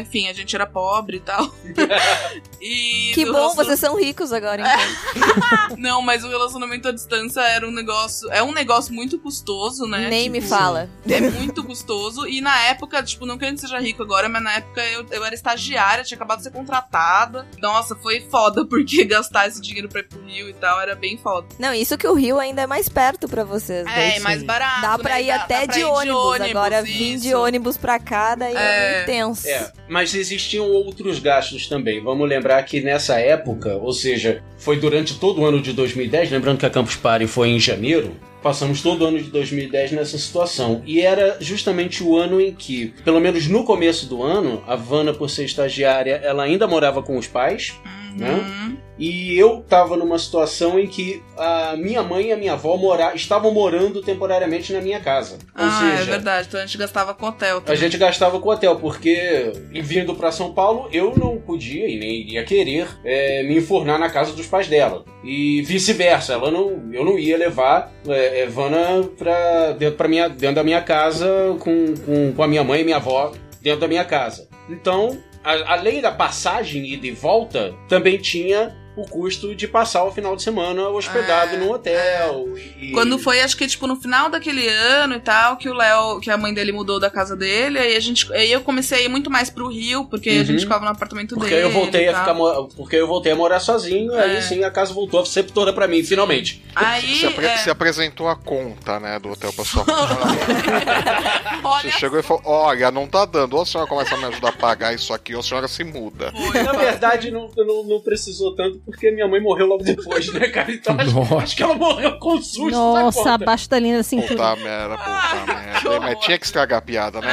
enfim, 0.00 0.28
a 0.28 0.32
gente 0.32 0.54
era 0.54 0.66
pobre 0.66 1.18
e 1.18 1.20
tal. 1.20 1.54
e 2.60 3.10
Que 3.14 3.24
bom, 3.24 3.32
relaciona- 3.32 3.64
vocês 3.64 3.80
são 3.80 3.96
ricos 3.98 4.32
agora, 4.32 4.62
então. 4.62 5.76
Não, 5.78 6.00
mas 6.02 6.24
o 6.24 6.28
relacionamento 6.28 6.88
à 6.88 6.92
distância 6.92 7.40
era 7.40 7.66
um 7.66 7.70
negócio. 7.72 8.30
É 8.30 8.42
um 8.42 8.52
negócio 8.52 8.92
muito 8.94 9.18
custoso, 9.18 9.86
né? 9.86 10.08
Nem 10.08 10.28
me 10.28 10.38
Tipo, 10.40 10.50
fala. 10.50 10.88
É 11.08 11.20
muito 11.20 11.64
custoso. 11.64 12.26
E 12.26 12.40
na 12.40 12.56
época, 12.66 13.02
tipo, 13.02 13.26
não 13.26 13.36
que 13.38 13.44
a 13.44 13.48
gente 13.48 13.60
seja 13.60 13.78
rico 13.78 14.02
agora, 14.02 14.28
mas 14.28 14.42
na 14.42 14.54
época 14.54 14.82
eu, 14.86 15.06
eu 15.10 15.24
era 15.24 15.34
estagiária, 15.34 16.04
tinha 16.04 16.16
acabado 16.16 16.38
de 16.38 16.44
ser 16.44 16.50
contratada. 16.52 17.46
Nossa, 17.60 17.94
foi 17.96 18.20
foda, 18.30 18.64
porque 18.66 19.04
gastar 19.04 19.48
esse 19.48 19.60
dinheiro 19.60 19.88
pra 19.88 20.00
ir 20.00 20.04
pro 20.04 20.22
Rio 20.24 20.48
e 20.48 20.54
tal 20.54 20.80
era 20.80 20.94
bem 20.94 21.16
foda. 21.18 21.46
Não, 21.58 21.72
isso 21.74 21.96
que 21.98 22.06
o 22.06 22.14
Rio 22.14 22.38
ainda 22.38 22.62
é 22.62 22.66
mais 22.66 22.88
perto 22.88 23.28
pra 23.28 23.44
vocês. 23.44 23.86
É, 23.86 24.20
mais 24.20 24.42
barato. 24.42 24.82
Dá 24.82 24.98
pra 25.02 25.14
né? 25.14 25.22
ir 25.22 25.26
Dá- 25.28 25.34
até 25.36 25.60
dá 25.60 25.64
pra 25.66 25.74
de, 25.74 25.80
ir 25.80 25.84
ônibus. 25.84 26.40
Agora, 26.50 26.82
vir 26.82 27.18
de 27.18 27.28
isso. 27.28 27.38
ônibus 27.38 27.76
pra 27.76 27.98
cá, 27.98 28.34
daí 28.34 28.54
é, 28.56 28.94
muito 28.94 29.06
tenso. 29.06 29.48
É, 29.48 29.72
mas 29.88 30.14
existiam 30.14 30.66
outros 30.70 31.18
gastos 31.18 31.66
também. 31.66 32.02
Vamos 32.02 32.28
lembrar 32.28 32.62
que 32.62 32.80
nessa 32.80 33.18
época, 33.18 33.76
ou 33.76 33.92
seja, 33.92 34.42
foi 34.58 34.78
durante 34.78 35.18
todo 35.18 35.40
o 35.40 35.44
ano 35.44 35.60
de 35.60 35.72
2010, 35.72 36.30
lembrando 36.30 36.58
que 36.58 36.66
a 36.66 36.70
Campus 36.70 36.96
Party 36.96 37.26
foi 37.26 37.48
em 37.48 37.60
janeiro, 37.60 38.16
passamos 38.42 38.82
todo 38.82 39.02
o 39.02 39.06
ano 39.06 39.18
de 39.18 39.30
2010 39.30 39.92
nessa 39.92 40.18
situação. 40.18 40.82
E 40.84 41.00
era 41.00 41.36
justamente 41.40 42.02
o 42.02 42.16
ano 42.16 42.40
em 42.40 42.52
que, 42.52 42.92
pelo 43.04 43.20
menos 43.20 43.46
no 43.46 43.64
começo 43.64 44.06
do 44.06 44.22
ano, 44.22 44.62
a 44.66 44.74
Vanna, 44.74 45.12
por 45.14 45.28
ser 45.30 45.44
estagiária, 45.44 46.20
ela 46.24 46.42
ainda 46.42 46.66
morava 46.66 47.02
com 47.02 47.16
os 47.16 47.26
pais. 47.26 47.72
Né? 48.14 48.76
E 48.98 49.36
eu 49.38 49.64
tava 49.68 49.96
numa 49.96 50.18
situação 50.18 50.78
em 50.78 50.86
que 50.86 51.22
a 51.36 51.74
minha 51.76 52.02
mãe 52.02 52.26
e 52.26 52.32
a 52.32 52.36
minha 52.36 52.52
avó 52.52 52.76
mora... 52.76 53.14
estavam 53.14 53.50
morando 53.52 54.02
temporariamente 54.02 54.72
na 54.72 54.80
minha 54.80 55.00
casa. 55.00 55.38
Ou 55.58 55.64
Ah, 55.64 55.80
seja, 55.96 56.02
é 56.02 56.04
verdade. 56.04 56.46
Então 56.48 56.60
a 56.60 56.66
gente 56.66 56.76
gastava 56.78 57.14
com 57.14 57.26
hotel. 57.26 57.56
a 57.58 57.60
também. 57.62 57.80
gente 57.80 57.96
gastava 57.96 58.38
com 58.38 58.48
hotel, 58.50 58.76
porque 58.76 59.52
vindo 59.82 60.14
pra 60.14 60.30
São 60.30 60.52
Paulo, 60.52 60.88
eu 60.92 61.14
não 61.16 61.38
podia 61.38 61.88
e 61.88 61.98
nem 61.98 62.20
iria 62.20 62.44
querer 62.44 62.86
é, 63.04 63.42
me 63.44 63.56
enfornar 63.58 63.98
na 63.98 64.10
casa 64.10 64.32
dos 64.34 64.46
pais 64.46 64.68
dela. 64.68 65.04
E 65.24 65.62
vice-versa, 65.62 66.34
ela 66.34 66.50
não, 66.50 66.90
eu 66.92 67.04
não 67.04 67.18
ia 67.18 67.36
levar 67.38 67.90
é, 68.06 68.42
Evana 68.42 69.02
pra, 69.18 69.72
dentro, 69.72 69.96
pra 69.96 70.06
minha, 70.08 70.28
dentro 70.28 70.56
da 70.56 70.62
minha 70.64 70.82
casa 70.82 71.56
com, 71.60 71.94
com, 72.04 72.32
com 72.34 72.42
a 72.42 72.46
minha 72.48 72.62
mãe 72.62 72.82
e 72.82 72.84
minha 72.84 72.96
avó 72.96 73.32
dentro 73.60 73.80
da 73.80 73.88
minha 73.88 74.04
casa. 74.04 74.48
Então, 74.68 75.18
a- 75.42 75.72
além 75.74 76.00
da 76.00 76.10
passagem 76.12 76.84
e 76.86 77.10
volta, 77.12 77.74
também 77.88 78.18
tinha 78.18 78.76
o 78.94 79.02
custo 79.08 79.54
de 79.54 79.66
passar 79.66 80.04
o 80.04 80.12
final 80.12 80.36
de 80.36 80.42
semana 80.42 80.86
hospedado 80.88 81.56
num 81.56 81.70
hotel. 81.70 82.46
E... 82.78 82.90
É, 82.90 82.92
Quando 82.92 83.18
foi, 83.18 83.40
acho 83.40 83.56
que 83.56 83.66
tipo 83.66 83.86
no 83.86 83.96
final 83.96 84.28
daquele 84.28 84.68
ano 84.68 85.14
e 85.14 85.20
tal, 85.20 85.56
que 85.56 85.68
o 85.68 85.74
Léo, 85.74 86.20
que 86.20 86.30
a 86.30 86.36
mãe 86.36 86.52
dele 86.52 86.72
mudou 86.72 87.00
da 87.00 87.08
casa 87.10 87.34
dele, 87.34 87.78
aí 87.78 87.96
a 87.96 88.00
gente, 88.00 88.30
aí 88.34 88.52
eu 88.52 88.60
comecei 88.60 88.98
a 88.98 89.02
ir 89.02 89.08
muito 89.08 89.30
mais 89.30 89.48
pro 89.48 89.68
Rio, 89.68 90.04
porque 90.04 90.28
a 90.28 90.32
Uhum. 90.34 90.44
gente 90.44 90.60
ficava 90.64 90.84
no 90.84 90.90
apartamento 90.90 91.34
Porque 91.34 91.50
dele. 91.54 91.64
eu 91.66 91.70
voltei 91.70 92.04
e 92.04 92.08
a 92.08 92.18
ficar 92.20 92.34
porque 92.76 92.96
eu 92.96 93.06
voltei 93.06 93.32
a 93.32 93.36
morar 93.36 93.60
sozinho, 93.60 94.12
É. 94.14 94.24
aí 94.24 94.42
sim 94.42 94.62
a 94.64 94.70
casa 94.70 94.92
voltou 94.92 95.20
a 95.20 95.24
ser 95.26 95.44
toda 95.44 95.72
pra 95.72 95.88
mim, 95.88 96.02
finalmente. 96.02 96.62
Aí, 96.74 97.16
Você, 97.20 97.26
apre- 97.26 97.46
é. 97.46 97.56
você 97.56 97.70
apresentou 97.70 98.28
a 98.28 98.36
conta, 98.36 99.00
né, 99.00 99.18
do 99.18 99.30
hotel 99.30 99.52
pra 99.52 99.64
sua 99.64 99.84
Você 101.62 101.90
chegou 101.92 102.18
e 102.18 102.22
falou: 102.22 102.42
Olha, 102.44 102.90
não 102.90 103.06
tá 103.06 103.24
dando. 103.24 103.54
Ou 103.54 103.62
a 103.62 103.66
senhora 103.66 103.88
começa 103.88 104.14
a 104.14 104.18
me 104.18 104.24
ajudar 104.26 104.48
a 104.48 104.52
pagar 104.52 104.94
isso 104.94 105.12
aqui, 105.12 105.34
ou 105.34 105.40
a 105.40 105.42
senhora 105.42 105.68
se 105.68 105.84
muda. 105.84 106.32
Na 106.64 106.72
verdade, 106.72 107.30
não, 107.30 107.48
não, 107.56 107.84
não 107.84 108.00
precisou 108.00 108.54
tanto, 108.54 108.81
porque 108.84 109.10
minha 109.10 109.28
mãe 109.28 109.40
morreu 109.40 109.66
logo 109.66 109.84
depois, 109.84 110.32
né, 110.32 110.48
cara? 110.48 110.72
Então 110.72 110.96
acho, 110.98 111.38
acho 111.38 111.56
que 111.56 111.62
ela 111.62 111.74
morreu 111.74 112.18
com 112.18 112.40
susto 112.42 112.70
Nossa, 112.70 113.18
conta. 113.18 113.34
abaixo 113.34 113.68
da 113.70 113.78
linha 113.78 113.98
da 113.98 114.02
cintura. 114.02 114.28
Puta 114.28 114.56
merda, 114.56 114.98
puta 114.98 115.54
merda. 115.54 116.00
Mas 116.00 116.18
tinha 116.20 116.38
que 116.38 116.44
estragar 116.44 116.78
a 116.78 116.82
piada, 116.82 117.20
né? 117.20 117.32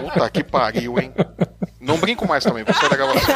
Puta 0.00 0.30
que 0.30 0.42
pariu, 0.44 0.98
hein? 0.98 1.12
Não 1.80 1.98
brinco 1.98 2.26
mais 2.26 2.42
também, 2.42 2.64
você 2.64 2.88
da 2.88 2.96
gravação. 2.96 3.34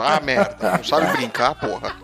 ah, 0.00 0.20
merda. 0.20 0.76
Não 0.76 0.84
sabe 0.84 1.12
brincar, 1.16 1.54
porra. 1.54 1.96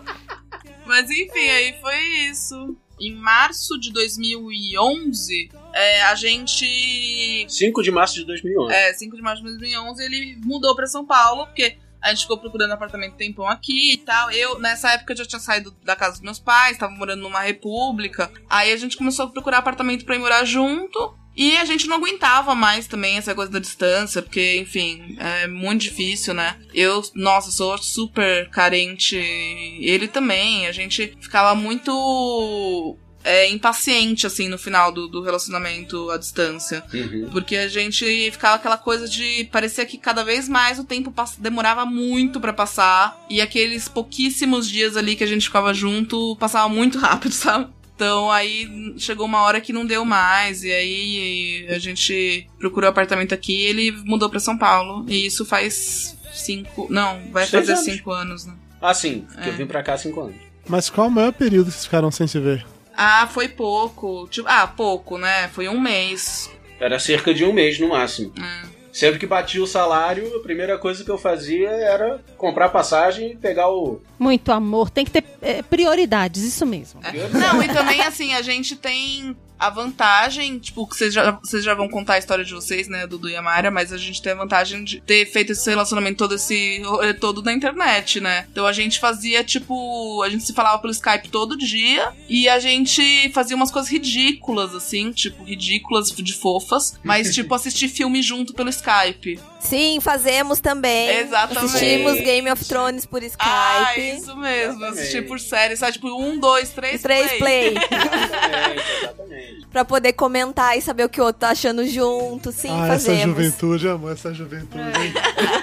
Mas 0.85 1.09
enfim, 1.09 1.49
aí 1.49 1.75
foi 1.79 1.97
isso. 2.29 2.75
Em 2.99 3.13
março 3.13 3.79
de 3.79 3.93
2011, 3.93 5.51
é, 5.73 6.01
a 6.03 6.15
gente 6.15 7.45
5 7.47 7.83
de 7.83 7.91
março 7.91 8.15
de 8.15 8.25
2011. 8.25 8.73
É, 8.73 8.93
5 8.93 9.15
de 9.15 9.21
março 9.21 9.43
de 9.43 9.49
2011 9.49 10.03
ele 10.03 10.37
mudou 10.43 10.75
pra 10.75 10.87
São 10.87 11.05
Paulo, 11.05 11.45
porque 11.45 11.77
a 12.01 12.09
gente 12.09 12.21
ficou 12.21 12.37
procurando 12.37 12.71
apartamento 12.71 13.15
tempão 13.15 13.47
aqui 13.47 13.93
e 13.93 13.97
tal. 13.97 14.31
Eu, 14.31 14.59
nessa 14.59 14.91
época, 14.91 15.15
já 15.15 15.25
tinha 15.25 15.39
saído 15.39 15.75
da 15.83 15.95
casa 15.95 16.13
dos 16.13 16.21
meus 16.21 16.39
pais, 16.39 16.77
tava 16.77 16.93
morando 16.93 17.21
numa 17.21 17.41
república. 17.41 18.31
Aí 18.49 18.71
a 18.71 18.77
gente 18.77 18.97
começou 18.97 19.25
a 19.25 19.29
procurar 19.29 19.59
apartamento 19.59 20.05
pra 20.05 20.15
ir 20.15 20.19
morar 20.19 20.45
junto. 20.45 21.15
E 21.35 21.55
a 21.57 21.65
gente 21.65 21.85
não 21.85 21.97
aguentava 21.97 22.55
mais 22.55 22.87
também 22.87 23.15
essa 23.15 23.35
coisa 23.35 23.51
da 23.51 23.59
distância, 23.59 24.23
porque, 24.23 24.57
enfim, 24.57 25.15
é 25.19 25.45
muito 25.45 25.83
difícil, 25.83 26.33
né? 26.33 26.59
Eu, 26.73 27.03
nossa, 27.13 27.51
sou 27.51 27.77
super 27.77 28.49
carente. 28.49 29.15
Ele 29.15 30.07
também. 30.07 30.65
A 30.65 30.71
gente 30.71 31.15
ficava 31.21 31.53
muito 31.53 32.97
é, 33.27 33.49
impaciente, 33.49 34.25
assim, 34.25 34.47
no 34.47 34.57
final 34.57 34.91
do, 34.91 35.07
do 35.07 35.21
relacionamento 35.21 36.09
à 36.09 36.17
distância. 36.17 36.83
Uhum. 36.93 37.29
Porque 37.31 37.55
a 37.57 37.67
gente 37.67 38.05
ficava 38.31 38.55
aquela 38.55 38.77
coisa 38.77 39.07
de. 39.07 39.43
Parecia 39.51 39.85
que 39.85 39.97
cada 39.97 40.23
vez 40.23 40.47
mais 40.47 40.79
o 40.79 40.83
tempo 40.83 41.11
pass- 41.11 41.35
demorava 41.37 41.85
muito 41.85 42.39
pra 42.39 42.53
passar. 42.53 43.19
E 43.29 43.41
aqueles 43.41 43.87
pouquíssimos 43.87 44.69
dias 44.69 44.95
ali 44.95 45.15
que 45.15 45.23
a 45.23 45.27
gente 45.27 45.45
ficava 45.45 45.73
junto 45.73 46.35
passava 46.37 46.69
muito 46.69 46.97
rápido, 46.99 47.31
sabe? 47.33 47.67
Então 47.95 48.29
aí 48.31 48.93
chegou 48.97 49.25
uma 49.25 49.41
hora 49.41 49.59
que 49.59 49.73
não 49.73 49.85
deu 49.85 50.05
mais. 50.05 50.63
E 50.63 50.71
aí 50.71 51.67
a 51.69 51.79
gente 51.79 52.47
procurou 52.59 52.89
apartamento 52.89 53.33
aqui 53.33 53.53
e 53.57 53.63
ele 53.63 53.91
mudou 54.05 54.29
pra 54.29 54.39
São 54.39 54.57
Paulo. 54.57 55.03
E 55.09 55.25
isso 55.25 55.43
faz 55.45 56.15
cinco. 56.33 56.87
Não, 56.89 57.19
vai 57.31 57.45
Seis 57.47 57.65
fazer 57.65 57.71
anos. 57.73 57.83
cinco 57.85 58.11
anos, 58.11 58.45
né? 58.45 58.53
Ah, 58.79 58.93
sim, 58.93 59.25
porque 59.33 59.49
É. 59.49 59.51
eu 59.51 59.57
vim 59.57 59.65
pra 59.65 59.81
cá 59.81 59.93
há 59.95 59.97
5 59.97 60.21
anos. 60.21 60.35
Mas 60.69 60.87
qual 60.87 61.07
o 61.07 61.11
maior 61.11 61.33
período 61.33 61.65
que 61.65 61.71
vocês 61.71 61.85
ficaram 61.85 62.11
sem 62.11 62.27
se 62.27 62.39
ver? 62.39 62.63
Ah, 62.97 63.27
foi 63.31 63.47
pouco. 63.47 64.27
Tipo, 64.27 64.49
ah, 64.49 64.65
pouco, 64.65 65.19
né? 65.19 65.47
Foi 65.49 65.69
um 65.69 65.79
mês. 65.79 66.49
Era 66.79 66.97
cerca 66.97 67.31
de 67.31 67.45
um 67.45 67.53
mês 67.53 67.79
no 67.79 67.89
máximo. 67.89 68.33
É. 68.37 68.77
Sempre 68.91 69.19
que 69.19 69.27
batia 69.27 69.61
o 69.61 69.67
salário, 69.67 70.35
a 70.35 70.39
primeira 70.39 70.75
coisa 70.79 71.03
que 71.03 71.11
eu 71.11 71.19
fazia 71.19 71.69
era 71.69 72.19
comprar 72.35 72.69
passagem 72.69 73.33
e 73.33 73.35
pegar 73.35 73.69
o. 73.69 74.01
Muito 74.17 74.51
amor, 74.51 74.89
tem 74.89 75.05
que 75.05 75.11
ter 75.11 75.23
é, 75.39 75.61
prioridades, 75.61 76.43
isso 76.43 76.65
mesmo. 76.65 76.99
Não, 77.31 77.61
e 77.61 77.67
também, 77.67 78.01
assim, 78.01 78.33
a 78.33 78.41
gente 78.41 78.75
tem 78.75 79.37
a 79.59 79.69
vantagem, 79.69 80.59
tipo, 80.59 80.87
que 80.87 80.95
vocês 80.95 81.13
já, 81.13 81.31
vocês 81.31 81.63
já 81.63 81.73
vão 81.73 81.89
contar 81.89 82.13
a 82.13 82.17
história 82.19 82.43
de 82.43 82.53
vocês, 82.53 82.87
né, 82.87 83.07
Dudu 83.07 83.29
e 83.29 83.35
a 83.35 83.41
Mara, 83.41 83.71
mas 83.71 83.91
a 83.91 83.97
gente 83.97 84.21
tem 84.21 84.33
a 84.33 84.35
vantagem 84.35 84.83
de 84.83 85.01
ter 85.01 85.25
feito 85.25 85.51
esse 85.51 85.69
relacionamento 85.69 86.17
todo 86.17 86.35
esse 86.35 86.81
rolê 86.81 87.13
todo 87.13 87.41
na 87.41 87.53
internet, 87.53 88.19
né? 88.19 88.47
Então 88.51 88.65
a 88.65 88.73
gente 88.73 88.99
fazia, 88.99 89.43
tipo, 89.43 90.21
a 90.23 90.29
gente 90.29 90.43
se 90.43 90.53
falava 90.53 90.79
pelo 90.79 90.93
Skype 90.93 91.29
todo 91.29 91.57
dia 91.57 92.11
e 92.29 92.47
a 92.47 92.59
gente 92.59 93.29
fazia 93.33 93.55
umas 93.55 93.71
coisas 93.71 93.91
ridículas, 93.91 94.75
assim, 94.75 95.11
tipo, 95.11 95.43
ridículas 95.43 96.11
de 96.11 96.33
fofas, 96.33 96.99
mas, 97.03 97.33
tipo, 97.35 97.53
assistir 97.53 97.87
filme 97.87 98.21
junto 98.21 98.53
pelo 98.53 98.69
Skype. 98.69 99.39
Sim, 99.67 99.99
fazemos 99.99 100.59
também. 100.59 101.09
Exatamente. 101.19 101.65
Assistimos 101.65 102.19
Game 102.21 102.49
of 102.51 102.63
Thrones 102.65 103.05
por 103.05 103.21
Skype. 103.23 103.43
Ah, 103.49 103.97
isso 103.97 104.35
mesmo, 104.37 104.83
assistir 104.85 105.27
por 105.27 105.39
série, 105.39 105.75
sabe? 105.75 105.93
Tipo, 105.93 106.07
um, 106.07 106.39
dois, 106.39 106.69
três, 106.69 107.01
Três 107.01 107.33
play. 107.33 107.75
Exatamente. 109.01 109.67
pra 109.71 109.83
poder 109.85 110.13
comentar 110.13 110.77
e 110.77 110.81
saber 110.81 111.03
o 111.03 111.09
que 111.09 111.19
o 111.19 111.25
outro 111.25 111.41
tá 111.41 111.49
achando 111.49 111.85
junto. 111.85 112.51
Sim, 112.51 112.69
ah, 112.71 112.85
essa 112.87 113.11
fazemos. 113.11 113.35
juventude, 113.37 113.87
amor, 113.87 114.11
essa 114.13 114.33
juventude. 114.33 114.83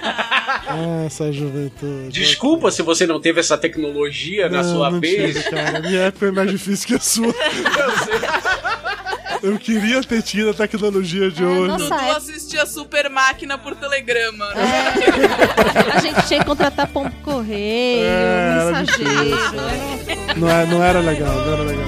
ah, 0.04 1.04
essa 1.06 1.32
juventude. 1.32 2.10
Desculpa 2.10 2.70
se 2.70 2.82
você 2.82 3.06
não 3.06 3.20
teve 3.20 3.40
essa 3.40 3.56
tecnologia 3.56 4.48
na 4.48 4.62
Não, 4.62 4.74
sua 4.74 4.90
não 4.90 5.00
vez. 5.00 5.34
tive, 5.36 5.50
cara. 5.50 5.80
Minha 5.80 6.00
época 6.02 6.26
é 6.26 6.30
mais 6.30 6.50
difícil 6.50 6.86
que 6.88 6.94
a 6.94 7.00
sua. 7.00 7.26
Eu 7.34 8.73
queria 9.58 10.02
ter 10.02 10.22
tido 10.22 10.50
a 10.50 10.54
tecnologia 10.54 11.30
de 11.30 11.44
hoje. 11.44 11.76
Dudu 11.76 11.94
assistia 12.16 12.64
Super 12.66 13.08
Máquina 13.10 13.58
por 13.58 13.74
telegrama. 13.76 14.46
A 15.94 15.98
gente 16.00 16.26
tinha 16.26 16.40
que 16.40 16.46
contratar 16.46 16.86
pombo 16.88 17.12
correio, 17.22 18.04
É, 18.04 18.72
mensageiro. 18.72 19.36
Não, 20.36 20.48
é- 20.50 20.66
não 20.66 20.82
era 20.82 21.00
legal, 21.00 21.34
não 21.34 21.52
era 21.52 21.62
legal. 21.62 21.84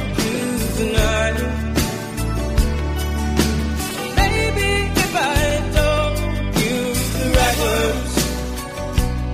Baby, 4.17 4.91
if 4.97 5.15
I 5.15 5.63
told 5.75 6.15
you 6.63 6.79
the 7.19 7.27
right 7.39 7.59
words, 7.65 8.15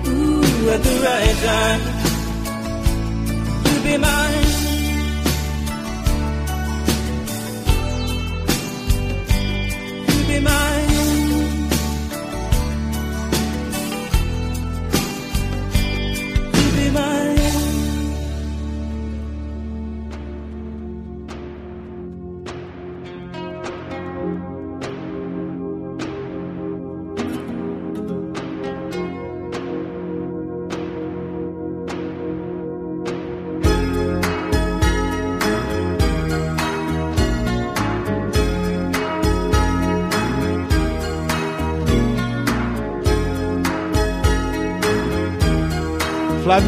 ooh, 0.09 0.71
at 0.75 0.81
the 0.83 0.95
right 1.07 1.37
time, 1.47 1.83
you'd 3.67 3.83
be 3.85 3.97
mine. 3.99 4.42
my 10.43 10.72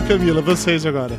Camila, 0.09 0.41
vocês 0.43 0.85
agora. 0.85 1.19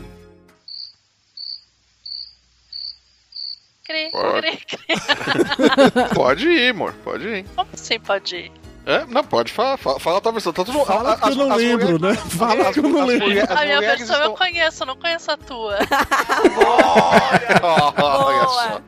Cri, 3.85 4.09
Pode. 4.11 4.41
cri, 4.57 4.65
cri. 4.65 6.15
Pode 6.15 6.47
ir, 6.47 6.69
amor, 6.71 6.93
pode 7.03 7.27
ir. 7.27 7.45
Como 7.55 7.69
assim 7.73 7.99
pode 7.99 8.35
ir? 8.35 8.51
É, 8.85 9.03
não, 9.05 9.23
pode 9.23 9.51
falar, 9.51 9.77
fala, 9.77 9.99
fala 9.99 10.17
a 10.19 10.21
tua 10.21 10.31
versão. 10.31 10.53
Tá 10.53 10.63
tudo, 10.63 10.85
Fala 10.85 11.13
a- 11.13 11.17
que 11.17 11.29
eu 11.29 11.35
não 11.35 11.51
as 11.51 11.57
lembro, 11.57 11.99
mulheres- 11.99 12.23
né? 12.23 12.29
Fala 12.29 12.71
que 12.73 12.79
eu 12.79 12.83
não 12.83 13.05
lembro. 13.05 13.27
A 13.27 13.63
minha 13.65 13.81
versão 13.81 14.15
eu 14.17 14.21
estão- 14.21 14.35
conheço, 14.35 14.83
eu 14.83 14.87
não 14.87 14.95
conheço 14.95 15.31
a 15.31 15.37
tua. 15.37 15.77
Olha 18.03 18.47
só. 18.47 18.81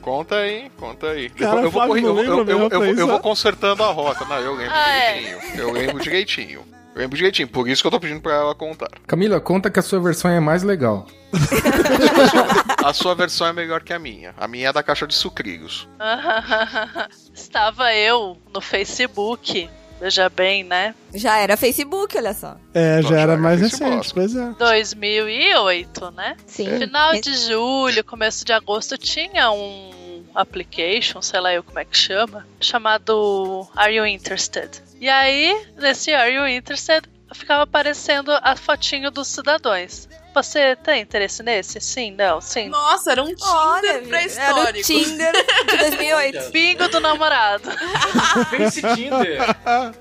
Conta 0.00 0.36
aí, 0.36 0.70
conta 0.78 1.08
aí. 1.10 1.28
Cara, 1.30 1.60
eu, 1.60 1.70
vou, 1.70 1.96
eu, 1.98 2.18
eu, 2.18 2.48
eu, 2.48 2.98
eu, 2.98 3.06
vou 3.06 3.20
consertando 3.20 3.84
a 3.84 3.88
rota. 3.92 4.24
Não, 4.24 4.38
eu 4.40 4.54
lembro 4.54 4.74
Ah, 4.74 4.88
é. 4.90 5.18
direitinho. 5.20 5.60
Eu 5.60 5.70
lembro 5.70 6.02
direitinho. 6.02 6.64
Eu 6.94 7.00
lembro 7.00 7.16
direitinho, 7.16 7.48
por 7.48 7.68
isso 7.68 7.82
que 7.82 7.86
eu 7.86 7.90
tô 7.90 7.98
pedindo 7.98 8.20
pra 8.20 8.34
ela 8.34 8.54
contar. 8.54 8.90
Camila, 9.06 9.40
conta 9.40 9.70
que 9.70 9.78
a 9.78 9.82
sua 9.82 10.00
versão 10.00 10.30
é 10.30 10.40
mais 10.40 10.62
legal. 10.62 11.06
A 12.84 12.92
sua 12.92 13.14
versão 13.14 13.46
é 13.46 13.52
melhor 13.52 13.82
que 13.82 13.92
a 13.92 13.98
minha. 13.98 14.34
A 14.36 14.48
minha 14.48 14.68
é 14.68 14.72
da 14.72 14.82
caixa 14.82 15.06
de 15.06 15.14
sucrilhos. 15.14 15.88
Estava 17.32 17.94
eu 17.94 18.36
no 18.52 18.60
Facebook, 18.60 19.70
veja 20.00 20.28
bem, 20.28 20.64
né? 20.64 20.94
Já 21.14 21.38
era 21.38 21.56
Facebook, 21.56 22.16
olha 22.16 22.34
só. 22.34 22.56
É, 22.74 23.00
já 23.02 23.20
era 23.20 23.36
mais 23.36 23.60
Facebook. 23.60 23.90
recente, 23.90 24.12
pois 24.12 24.34
é. 24.34 24.50
2008, 24.58 26.10
né? 26.10 26.36
Sim. 26.44 26.78
Final 26.78 27.12
de 27.20 27.34
julho, 27.36 28.04
começo 28.04 28.44
de 28.44 28.52
agosto, 28.52 28.98
tinha 28.98 29.50
um 29.52 30.01
application, 30.34 31.20
sei 31.22 31.40
lá 31.40 31.52
eu 31.54 31.62
como 31.62 31.78
é 31.78 31.84
que 31.84 31.96
chama, 31.96 32.46
chamado 32.60 33.66
Are 33.76 33.94
You 33.94 34.06
Interested? 34.06 34.70
E 35.00 35.08
aí, 35.08 35.66
nesse 35.76 36.12
Are 36.12 36.32
You 36.32 36.46
Interested, 36.48 37.08
ficava 37.34 37.62
aparecendo 37.64 38.30
a 38.42 38.54
fotinho 38.56 39.10
dos 39.10 39.28
cidadãos. 39.28 40.08
Você 40.34 40.74
tem 40.76 41.02
interesse 41.02 41.42
nesse? 41.42 41.78
Sim, 41.78 42.12
não, 42.12 42.40
sim. 42.40 42.68
Nossa, 42.70 43.12
era 43.12 43.22
um 43.22 43.26
Tinder 43.26 43.48
Olha, 43.54 43.88
era 43.90 44.02
o 44.02 44.08
pré-histórico. 44.08 44.86
Tinder 44.86 45.32
de 45.66 45.76
2008. 45.76 46.48
Bingo 46.52 46.88
do 46.88 47.00
namorado. 47.00 47.68
Face 48.48 48.80
Tinder. 48.80 49.38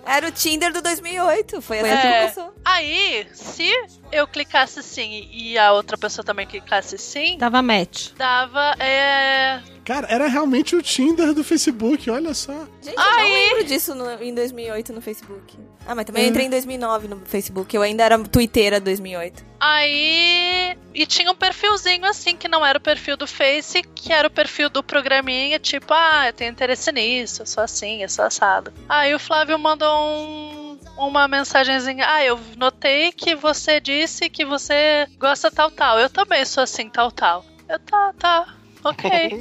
Era 0.06 0.28
o 0.28 0.32
Tinder 0.32 0.72
do 0.72 0.82
2008. 0.82 1.62
Foi 1.62 1.80
assim 1.82 1.90
É. 1.90 1.98
que 1.98 2.34
começou. 2.34 2.56
Aí, 2.64 3.28
se 3.34 3.70
eu 4.10 4.26
clicasse 4.26 4.82
sim 4.82 5.28
e 5.34 5.58
a 5.58 5.74
outra 5.74 5.98
pessoa 5.98 6.24
também 6.24 6.48
clicasse 6.48 6.98
sim, 6.98 7.38
Dava 7.38 7.62
match. 7.62 8.12
dava. 8.16 8.74
É... 8.80 9.60
Cara, 9.94 10.08
era 10.10 10.28
realmente 10.28 10.76
o 10.76 10.82
Tinder 10.82 11.34
do 11.34 11.44
Facebook, 11.44 12.10
olha 12.10 12.34
só. 12.34 12.54
Gente, 12.82 12.96
eu 12.98 13.04
não 13.04 13.34
lembro 13.34 13.64
disso 13.66 13.94
no- 13.94 14.24
em 14.24 14.34
2008 14.34 14.94
no 14.94 15.02
Facebook. 15.02 15.58
Ah, 15.86 15.94
mas 15.96 16.06
também 16.06 16.24
eu 16.24 16.30
entrei 16.30 16.46
em 16.46 16.50
2009 16.50 17.08
no 17.08 17.20
Facebook. 17.26 17.76
Eu 17.76 17.82
ainda 17.82 18.04
era 18.04 18.18
twitteira 18.20 18.80
2008. 18.80 19.44
Aí. 19.60 20.78
E 20.94 21.06
tinha 21.06 21.32
um 21.32 21.36
perfilzinho 21.36 22.06
assim, 22.06 22.36
que 22.38 22.48
não 22.48 22.66
era 22.66 22.78
o 22.78 22.82
perfil 22.82 23.18
do 23.18 23.26
Face, 23.28 23.82
que 23.96 24.12
era 24.14 24.28
o 24.28 24.32
perfil 24.32 24.70
do 24.70 24.84
programinha, 24.84 25.58
tipo, 25.60 25.94
ah, 25.94 26.28
eu 26.28 26.34
tenho 26.34 26.52
interesse 26.52 26.92
nisso, 26.92 27.42
eu 27.42 27.46
sou 27.46 27.64
assim, 27.64 28.02
eu 28.04 28.10
sou 28.10 28.26
assado. 28.26 28.72
Aí 28.88 29.14
o 29.14 29.20
Flávio 29.20 29.58
mandou 29.60 29.90
um. 29.90 30.62
Uma 30.98 31.28
mensagenzinha. 31.28 32.06
Ah, 32.08 32.24
eu 32.24 32.40
notei 32.58 33.12
que 33.12 33.34
você 33.36 33.80
disse 33.80 34.30
que 34.30 34.46
você 34.46 35.08
gosta 35.18 35.50
tal, 35.50 35.72
tal. 35.72 35.98
Eu 36.00 36.10
também 36.10 36.46
sou 36.46 36.62
assim, 36.64 36.90
tal, 36.90 37.12
tal. 37.12 37.44
Eu, 37.68 37.80
tá, 37.80 38.14
tá. 38.20 38.56
Ok. 38.84 39.10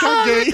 Caguei. 0.00 0.52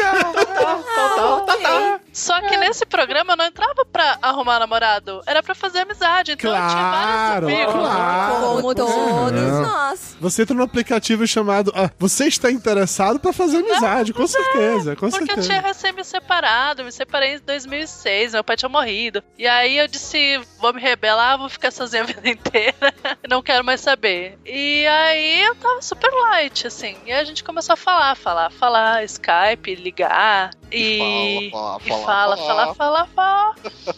Só 2.12 2.41
que 2.41 2.57
nesse 2.57 2.85
programa 2.87 3.33
eu 3.33 3.37
não 3.37 3.45
entrava 3.47 3.85
pra 3.85 4.18
arrumar 4.20 4.59
namorado. 4.59 5.20
Era 5.26 5.43
pra 5.43 5.55
fazer 5.55 5.81
amizade. 5.81 6.33
Então 6.33 6.51
eu 6.51 6.57
tinha 6.57 6.68
Claro, 6.70 7.47
vários 7.47 7.61
amigos. 7.68 7.74
claro. 7.74 8.35
Como 8.57 8.74
todos 8.74 8.95
Não. 9.33 9.62
nós. 9.62 10.16
Você 10.20 10.43
entra 10.43 10.55
no 10.57 10.62
aplicativo 10.62 11.26
chamado 11.26 11.72
ah, 11.74 11.91
Você 11.99 12.26
está 12.26 12.51
interessado 12.51 13.18
pra 13.20 13.33
fazer 13.33 13.59
amizade, 13.59 14.12
com 14.12 14.26
certeza, 14.26 14.97
com 14.97 15.09
Porque 15.09 15.22
eu 15.24 15.26
certeza. 15.26 15.49
tinha 15.49 15.61
recém 15.61 15.93
me 15.93 16.05
separado, 16.05 16.85
me 16.85 16.93
separei 16.93 17.35
em 17.37 17.41
2006, 17.41 18.33
meu 18.35 18.45
pai 18.45 18.57
tinha 18.57 18.68
morrido. 18.68 19.22
E 19.39 19.47
aí 19.47 19.78
eu 19.78 19.87
disse, 19.89 20.41
vou 20.59 20.72
me 20.74 20.81
rebelar, 20.81 21.39
vou 21.39 21.49
ficar 21.49 21.70
sozinha 21.70 22.03
a 22.03 22.07
vida 22.07 22.28
inteira, 22.28 22.93
não 23.28 23.43
quero 23.43 23.64
mais 23.64 23.81
saber. 23.81 24.39
E 24.45 24.87
aí 24.87 25.43
eu 25.45 25.55
tava 25.57 25.81
super 25.81 26.11
light, 26.12 26.66
assim. 26.66 26.97
E 27.07 27.12
a 27.12 27.24
gente 27.24 27.43
começou 27.45 27.72
a 27.74 27.76
falar, 27.76 28.14
falar, 28.20 28.50
falar, 28.50 29.04
Skype, 29.04 29.74
ligar. 29.74 30.50
E, 30.72 31.50
fala, 31.52 31.78
e 31.84 31.88
fala, 31.88 32.00
fala, 32.04 32.36
fala, 32.36 32.36
fala, 32.36 32.74
fala, 32.74 33.06
fala. 33.06 33.54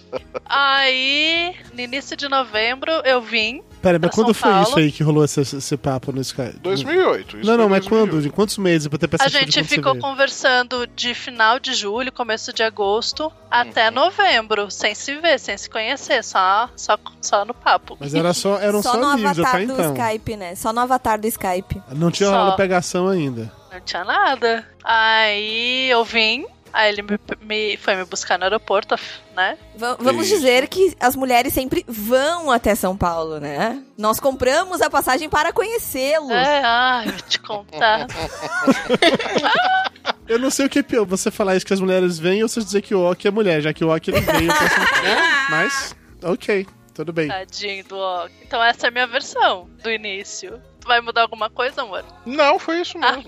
Aí, 0.47 1.55
no 1.75 1.81
início 1.81 2.17
de 2.17 2.29
novembro, 2.29 2.91
eu 3.05 3.21
vim. 3.21 3.63
Pera, 3.83 3.99
mas 4.01 4.15
quando 4.15 4.27
São 4.33 4.35
foi 4.35 4.51
Paulo. 4.53 4.69
isso 4.69 4.79
aí 4.79 4.93
que 4.93 5.03
rolou 5.03 5.25
esse, 5.25 5.41
esse 5.41 5.77
papo 5.77 6.13
no 6.13 6.21
Skype? 6.21 6.57
2008. 6.61 7.39
Isso 7.39 7.51
Não, 7.51 7.57
não, 7.57 7.69
mas 7.69 7.87
quando? 7.87 8.23
De 8.23 8.31
quantos 8.31 8.57
meses 8.57 8.87
pra 8.87 8.97
ter 8.97 9.09
A 9.21 9.27
gente 9.29 9.65
ficou 9.65 9.99
conversando 9.99 10.87
de 10.87 11.13
final 11.15 11.59
de 11.59 11.75
julho, 11.75 12.13
começo 12.13 12.53
de 12.53 12.63
agosto, 12.63 13.33
até 13.51 13.89
Uhum. 13.89 13.95
novembro, 13.97 14.71
sem 14.71 14.95
se 14.95 15.17
ver, 15.17 15.41
sem 15.41 15.59
se 15.59 15.69
conhecer, 15.69 16.23
só, 16.23 16.71
só, 16.77 16.97
só 17.21 17.45
no 17.45 17.55
papo. 17.55 17.97
Mas 17.99 18.15
era 18.15 18.33
só, 18.33 18.57
eram 18.59 18.81
só, 18.83 18.93
Só 18.93 18.99
no 18.99 19.07
amigos 19.09 19.39
avatar 19.41 19.57
até 19.57 19.67
do 19.67 19.73
então. 19.73 19.95
Skype, 19.97 20.37
né? 20.37 20.55
Só 20.55 20.73
no 20.73 20.81
avatar 20.81 21.21
do 21.21 21.27
Skype. 21.27 21.83
Não 21.91 22.11
tinha 22.13 22.31
rolado 22.31 22.57
pegação 22.57 23.09
ainda. 23.09 23.51
Não 23.73 23.81
tinha 23.81 24.05
nada. 24.05 24.67
Aí 24.85 25.89
eu 25.91 26.05
vim, 26.05 26.45
aí 26.73 26.93
ele 26.93 27.03
me, 27.03 27.19
me- 27.41 27.77
foi 27.77 27.95
me 27.97 28.05
buscar 28.05 28.39
no 28.39 28.45
aeroporto, 28.45 28.95
né? 29.35 29.57
Va- 29.77 29.97
vamos 29.99 30.27
Isso. 30.27 30.35
dizer 30.37 30.69
que 30.69 30.95
as 31.01 31.17
mulheres 31.17 31.53
sempre 31.55 31.85
vão 31.89 32.51
até 32.51 32.75
São 32.75 32.97
Paulo, 32.97 33.41
né? 33.41 33.83
Nós 33.97 34.21
compramos 34.21 34.81
a 34.83 34.91
passagem 34.91 35.29
para 35.29 35.53
conhecê-los. 35.53 36.31
É, 36.31 36.63
ai, 36.65 37.07
vou 37.09 37.21
te 37.29 37.39
contar. 37.41 38.07
Eu 40.29 40.39
não 40.39 40.51
sei 40.51 40.67
o 40.67 40.69
que 40.71 40.79
é 40.79 40.83
pior, 40.83 41.05
você 41.05 41.31
falar 41.31 41.57
isso 41.57 41.67
que 41.67 41.75
as 41.75 41.81
mulheres 41.81 42.19
vêm 42.19 42.43
ou 42.43 42.49
você 42.49 42.61
dizer 42.61 42.81
que 42.83 42.95
o 42.95 43.03
Ok 43.11 43.29
é 43.29 43.33
mulher, 43.33 43.61
já 43.61 43.73
que 43.73 43.85
o 43.85 43.89
Ok 43.95 44.15
ele 44.15 44.21
veio 44.25 44.47
pra 44.47 44.69
São 44.71 44.87
Paulo. 44.87 45.21
Mas, 45.51 45.97
ok, 46.23 46.67
tudo 46.95 47.13
bem. 47.13 47.29
Tadinho 47.29 47.85
do 47.85 47.97
ó. 47.99 48.29
Então 48.41 48.63
essa 48.63 48.87
é 48.87 48.89
a 48.89 48.91
minha 48.91 49.07
versão 49.07 49.69
do 49.83 49.91
início. 49.91 50.61
Tu 50.83 50.89
vai 50.89 51.01
mudar 51.01 51.23
alguma 51.23 51.49
coisa, 51.49 51.83
amor? 51.83 52.05
Não, 52.27 52.59
foi 52.61 52.81
isso 52.81 52.99
mesmo. 52.99 53.25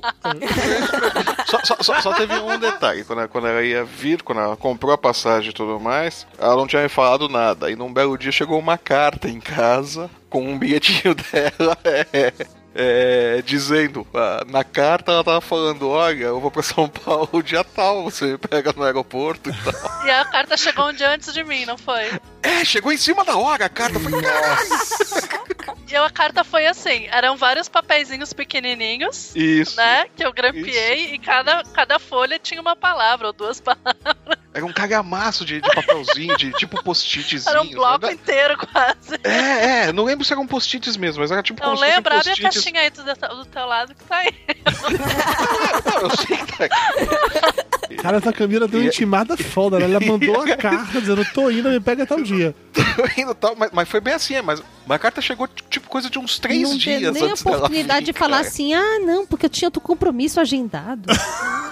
Só, 1.46 1.60
só- 1.64 1.76
só- 1.80 2.00
só 2.00 2.12
teve 2.14 2.34
um 2.34 2.58
detalhe. 2.58 3.04
Quando 3.04 3.20
ela, 3.20 3.28
quando 3.28 3.46
ela 3.46 3.62
ia 3.62 3.84
vir, 3.84 4.22
quando 4.22 4.40
ela 4.40 4.56
comprou 4.56 4.92
a 4.92 4.98
passagem 4.98 5.50
e 5.50 5.54
tudo 5.54 5.78
mais, 5.78 6.26
ela 6.38 6.56
não 6.56 6.66
tinha 6.66 6.82
me 6.82 6.88
falado 6.88 7.28
nada. 7.28 7.70
E 7.70 7.76
num 7.76 7.92
belo 7.92 8.18
dia 8.18 8.32
chegou 8.32 8.58
uma 8.58 8.76
carta 8.76 9.28
em 9.28 9.38
casa 9.40 10.10
com 10.28 10.42
um 10.44 10.58
bilhetinho 10.58 11.14
dela. 11.32 11.78
é, 12.12 12.32
é, 12.76 13.42
dizendo, 13.42 14.04
ah, 14.12 14.42
na 14.48 14.64
carta 14.64 15.12
ela 15.12 15.22
tava 15.22 15.40
falando, 15.40 15.88
olha, 15.88 16.24
eu 16.24 16.40
vou 16.40 16.50
pra 16.50 16.60
São 16.60 16.88
Paulo 16.88 17.40
dia 17.40 17.62
tal, 17.62 18.02
você 18.02 18.32
me 18.32 18.38
pega 18.38 18.72
no 18.76 18.82
aeroporto 18.82 19.48
e 19.48 19.52
tal. 19.52 20.04
E 20.06 20.10
a 20.10 20.24
carta 20.24 20.56
chegou 20.56 20.88
um 20.88 20.92
dia 20.92 21.10
antes 21.14 21.32
de 21.32 21.44
mim, 21.44 21.64
não 21.66 21.78
foi? 21.78 22.10
É, 22.42 22.64
chegou 22.64 22.90
em 22.92 22.96
cima 22.96 23.24
da 23.24 23.36
hora 23.36 23.66
a 23.66 23.68
carta, 23.68 24.00
foi 24.00 24.10
E 25.88 25.96
a 25.96 26.10
carta 26.10 26.42
foi 26.42 26.66
assim: 26.66 27.06
eram 27.10 27.36
vários 27.36 27.68
papeizinhos 27.68 28.32
pequenininhos. 28.32 29.34
Isso. 29.36 29.76
Né? 29.76 30.06
Que 30.16 30.24
eu 30.24 30.32
grampeei 30.32 31.14
e 31.14 31.18
cada, 31.18 31.62
cada 31.62 31.98
folha 31.98 32.38
tinha 32.38 32.60
uma 32.60 32.74
palavra 32.74 33.28
ou 33.28 33.32
duas 33.32 33.60
palavras. 33.62 34.38
Era 34.52 34.64
um 34.64 34.72
calhamaço 34.72 35.44
de, 35.44 35.60
de 35.60 35.74
papelzinho, 35.74 36.36
de 36.36 36.52
tipo 36.52 36.82
post-itzinho. 36.82 37.50
Era 37.50 37.62
um 37.62 37.70
bloco 37.70 38.06
inteiro 38.06 38.56
quase. 38.56 39.18
É, 39.24 39.86
é, 39.88 39.92
não 39.92 40.04
lembro 40.04 40.24
se 40.24 40.32
eram 40.32 40.46
post-its 40.46 40.96
mesmo, 40.96 41.20
mas 41.20 41.30
era 41.30 41.42
tipo 41.42 41.62
Não 41.62 41.74
lembra? 41.74 42.18
Abre 42.18 42.30
a 42.30 42.36
caixinha 42.36 42.80
aí 42.80 42.90
do, 42.90 43.02
do 43.02 43.44
teu 43.46 43.66
lado 43.66 43.94
que 43.94 44.04
tá 44.04 44.16
aí. 44.18 44.34
eu 46.02 46.10
sei 46.16 46.36
que 46.36 46.68
tá 46.68 47.73
Cara, 47.98 48.18
a 48.18 48.32
Camila 48.32 48.68
deu 48.68 48.80
uma 48.80 48.86
intimada 48.86 49.36
foda, 49.36 49.78
né? 49.78 49.84
Ela 49.86 50.00
mandou 50.00 50.40
a 50.42 50.54
carta 50.56 51.00
dizendo, 51.00 51.24
tô 51.32 51.50
indo, 51.50 51.68
me 51.68 51.80
pega 51.80 52.06
tal 52.06 52.20
dia. 52.22 52.54
Tô 52.72 53.20
indo 53.20 53.34
tal, 53.34 53.54
mas, 53.56 53.70
mas 53.72 53.88
foi 53.88 54.00
bem 54.00 54.14
assim, 54.14 54.34
é, 54.34 54.42
mas, 54.42 54.62
mas 54.86 54.96
a 54.96 54.98
carta 54.98 55.20
chegou 55.20 55.48
tipo 55.48 55.88
coisa 55.88 56.10
de 56.10 56.18
uns 56.18 56.38
três 56.38 56.62
não 56.62 56.76
dias 56.76 57.00
teve 57.00 57.10
nem 57.12 57.30
a 57.30 57.34
oportunidade 57.34 58.06
vir, 58.06 58.12
de 58.12 58.18
falar 58.18 58.38
cara. 58.38 58.48
assim, 58.48 58.74
ah, 58.74 58.98
não, 59.00 59.26
porque 59.26 59.46
eu 59.46 59.50
tinha 59.50 59.68
outro 59.68 59.80
compromisso 59.80 60.40
agendado. 60.40 61.08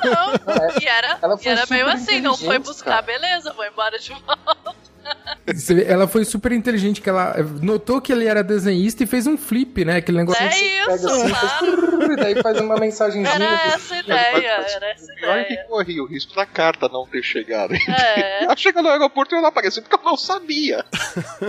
E 0.80 0.86
era, 0.86 1.18
Ela 1.22 1.38
e 1.40 1.48
era 1.48 1.64
meio 1.70 1.88
assim: 1.88 2.20
não 2.20 2.36
foi 2.36 2.58
buscar, 2.58 2.90
cara. 2.90 3.02
beleza, 3.02 3.52
vou 3.52 3.64
embora 3.64 3.98
de 4.00 4.10
volta. 4.10 4.56
Ela 5.86 6.06
foi 6.08 6.24
super 6.24 6.52
inteligente, 6.52 7.00
que 7.00 7.08
ela 7.08 7.34
notou 7.62 8.00
que 8.00 8.12
ele 8.12 8.26
era 8.26 8.42
desenhista 8.42 9.02
e 9.04 9.06
fez 9.06 9.26
um 9.26 9.36
flip, 9.36 9.84
né? 9.84 9.96
Aquele 9.96 10.18
negócio 10.18 10.42
É 10.42 10.50
você 10.50 10.64
isso, 10.64 10.86
pega 10.86 10.94
assim, 10.94 12.12
e 12.12 12.16
daí 12.16 12.42
faz 12.42 12.60
uma 12.60 12.76
mensagenzinha. 12.76 13.34
Era 13.34 13.66
essa 13.66 13.94
a 13.94 13.98
ideia, 14.00 14.48
era 14.48 14.90
essa 14.90 15.12
a 15.12 15.16
Pior 15.16 15.38
é 15.38 15.44
que 15.44 15.52
ideia. 15.52 15.68
corri 15.68 16.00
o 16.00 16.06
risco 16.06 16.34
da 16.34 16.44
carta 16.46 16.88
não 16.88 17.06
ter 17.06 17.22
chegado. 17.22 17.74
É. 17.74 18.44
Ela 18.44 18.56
chega 18.56 18.82
no 18.82 18.88
aeroporto 18.88 19.34
e 19.34 19.38
ela 19.38 19.48
apareceu 19.48 19.82
porque 19.82 19.96
eu 19.96 20.02
não 20.04 20.16
sabia. 20.16 20.84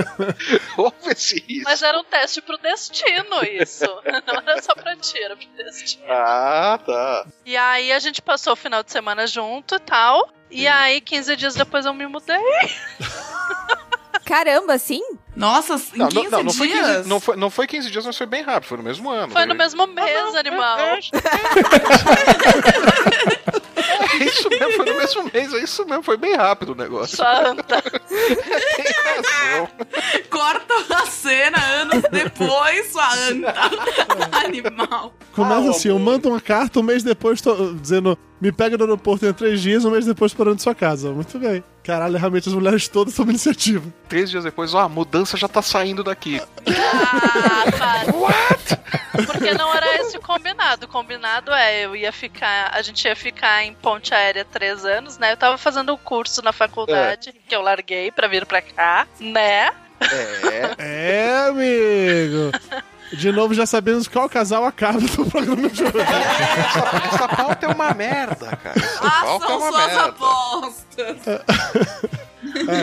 Houve 0.77 0.95
esse 1.11 1.39
risco. 1.47 1.63
Mas 1.65 1.81
era 1.81 1.97
um 1.99 2.03
teste 2.03 2.41
pro 2.41 2.57
destino, 2.57 3.43
isso. 3.61 3.85
Não 4.05 4.41
era 4.47 4.61
só 4.61 4.73
pra 4.75 4.95
ti, 4.95 5.21
era 5.21 5.35
pro 5.35 5.47
destino. 5.57 6.03
Ah, 6.09 6.79
tá. 6.85 7.25
E 7.45 7.55
aí 7.57 7.91
a 7.91 7.99
gente 7.99 8.21
passou 8.21 8.53
o 8.53 8.55
final 8.55 8.83
de 8.83 8.91
semana 8.91 9.25
junto 9.27 9.75
e 9.75 9.79
tal. 9.79 10.29
E 10.53 10.67
aí, 10.67 11.01
15 11.01 11.35
dias 11.35 11.55
depois 11.55 11.85
eu 11.85 11.93
me 11.93 12.05
mudei. 12.07 12.37
Caramba, 14.23 14.77
sim? 14.77 15.01
Nossa, 15.35 15.73
em 15.93 15.97
Não, 15.97 16.07
15 16.07 16.23
não, 16.23 16.31
não, 16.31 16.43
não 16.45 16.53
foi 16.53 16.67
dias? 16.67 16.97
15, 16.97 17.09
não, 17.09 17.19
foi, 17.19 17.35
não 17.35 17.49
foi 17.49 17.67
15 17.67 17.91
dias, 17.91 18.05
mas 18.05 18.15
foi 18.17 18.27
bem 18.27 18.41
rápido, 18.43 18.69
foi 18.69 18.77
no 18.77 18.83
mesmo 18.83 19.09
ano. 19.09 19.33
Foi 19.33 19.45
no 19.45 19.55
mesmo 19.55 19.87
mês, 19.87 20.35
animal. 20.35 20.77
É 24.13 24.25
isso 24.25 24.47
mesmo, 24.49 24.73
foi 24.73 24.85
no 24.85 24.97
mesmo 24.97 25.23
mês, 25.33 25.53
é 25.53 25.57
isso 25.59 25.85
mesmo, 25.85 26.03
foi 26.03 26.17
bem 26.17 26.35
rápido 26.35 26.73
o 26.73 26.75
negócio. 26.75 27.17
Santa. 27.17 27.81
Tem 27.81 28.85
razão. 29.05 29.69
Corta 30.29 30.73
a 30.95 31.05
cena 31.07 31.57
anos 31.81 32.03
depois, 32.11 32.91
sua 32.91 33.11
anta. 33.13 33.53
Animal. 34.45 35.13
Começa 35.33 35.69
assim, 35.71 35.89
eu 35.89 35.97
mando 35.99 36.29
uma 36.29 36.39
carta, 36.39 36.79
um 36.79 36.83
mês 36.83 37.03
depois 37.03 37.41
tô 37.41 37.73
dizendo, 37.73 38.17
me 38.43 38.51
pega 38.51 38.77
no 38.77 38.83
aeroporto 38.83 39.25
em 39.25 39.31
três 39.31 39.61
dias, 39.61 39.85
um 39.85 39.91
mês 39.91 40.05
depois 40.05 40.33
parando 40.33 40.57
de 40.57 40.63
sua 40.63 40.75
casa. 40.75 41.11
Muito 41.11 41.39
bem. 41.39 41.63
Caralho, 41.81 42.17
realmente 42.17 42.49
as 42.49 42.53
mulheres 42.53 42.89
todas 42.89 43.15
tomam 43.15 43.29
iniciativa. 43.29 43.89
Três 44.09 44.29
dias 44.29 44.43
depois, 44.43 44.73
ó, 44.73 44.79
a 44.79 44.89
mudança 44.89 45.37
já 45.37 45.47
tá 45.47 45.61
saindo 45.61 46.03
daqui. 46.03 46.41
Ah, 46.67 47.63
para. 48.11 49.25
Porque 49.25 49.53
não 49.53 49.73
era 49.73 49.95
esse 50.01 50.17
o 50.17 50.21
combinado. 50.21 50.87
O 50.87 50.89
combinado 50.89 51.53
é, 51.53 51.85
eu 51.85 51.95
ia 51.95 52.11
ficar, 52.11 52.69
a 52.73 52.81
gente 52.81 53.05
ia 53.05 53.15
ficar 53.15 53.63
em 53.63 53.73
ponte 53.75 54.13
aérea 54.13 54.43
três 54.43 54.83
anos, 54.83 55.17
né? 55.17 55.31
Eu 55.31 55.37
tava 55.37 55.57
fazendo 55.57 55.93
um 55.93 55.97
curso 55.97 56.41
na 56.41 56.51
faculdade, 56.51 57.33
que 57.47 57.55
eu 57.55 57.61
larguei 57.61 58.11
pra 58.11 58.27
vir 58.27 58.45
pra 58.45 58.61
cá, 58.61 59.07
né? 59.21 59.71
É. 60.01 60.75
É, 60.79 61.47
amigo. 61.47 62.51
De 63.13 63.31
novo, 63.31 63.53
já 63.53 63.65
sabemos 63.65 64.07
qual 64.07 64.27
casal 64.29 64.65
acaba 64.65 64.99
do 64.99 65.25
programa 65.29 65.69
de 65.69 65.83
hoje. 65.83 65.93
Essa, 65.99 67.15
essa 67.15 67.27
pauta 67.27 67.65
é 67.65 67.69
uma 67.69 67.93
merda, 67.93 68.55
cara. 68.57 68.77
Essa 68.77 68.99
pauta 68.99 69.45
é 69.45 69.47
Façam 69.49 69.57
uma 69.57 69.71
suas 69.71 69.85
merda. 69.87 70.05
apostas. 70.05 71.17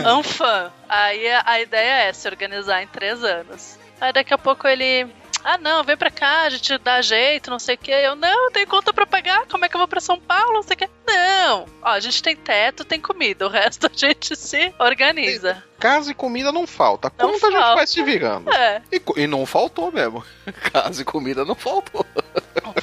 Anfã. 0.06 0.70
Aí 0.88 1.28
a, 1.30 1.42
a 1.46 1.60
ideia 1.60 2.08
é 2.08 2.12
se 2.12 2.28
organizar 2.28 2.82
em 2.82 2.86
três 2.86 3.22
anos. 3.22 3.78
Aí 4.00 4.12
daqui 4.12 4.32
a 4.32 4.38
pouco 4.38 4.66
ele. 4.66 5.06
Ah, 5.44 5.58
não, 5.58 5.82
vem 5.84 5.96
pra 5.96 6.10
cá, 6.10 6.42
a 6.42 6.50
gente 6.50 6.76
dá 6.78 7.00
jeito, 7.02 7.50
não 7.50 7.58
sei 7.58 7.74
o 7.74 7.78
que. 7.78 7.90
Eu, 7.90 8.14
não, 8.14 8.50
tenho 8.50 8.66
conta 8.66 8.92
pra 8.92 9.06
pagar, 9.06 9.46
como 9.46 9.64
é 9.64 9.68
que 9.68 9.74
eu 9.74 9.78
vou 9.78 9.88
pra 9.88 10.00
São 10.00 10.18
Paulo, 10.18 10.52
não 10.52 10.62
sei 10.62 10.74
o 10.74 10.78
que. 10.78 10.88
Não, 11.06 11.66
ó, 11.82 11.90
a 11.90 12.00
gente 12.00 12.22
tem 12.22 12.36
teto, 12.36 12.84
tem 12.84 13.00
comida, 13.00 13.46
o 13.46 13.50
resto 13.50 13.86
a 13.92 13.96
gente 13.96 14.36
se 14.36 14.72
organiza. 14.78 15.62
Casa 15.78 16.10
e 16.10 16.14
comida 16.14 16.52
não 16.52 16.66
falta. 16.66 17.10
Não 17.18 17.32
conta 17.32 17.46
a 17.46 17.50
gente 17.50 17.60
falta. 17.60 17.74
vai 17.76 17.86
se 17.86 18.02
virando. 18.02 18.52
É. 18.52 18.82
E, 18.92 19.02
e 19.16 19.26
não 19.26 19.46
faltou 19.46 19.90
mesmo. 19.90 20.22
Casa 20.72 21.00
e 21.00 21.04
comida 21.04 21.44
não 21.44 21.54
faltou. 21.54 22.04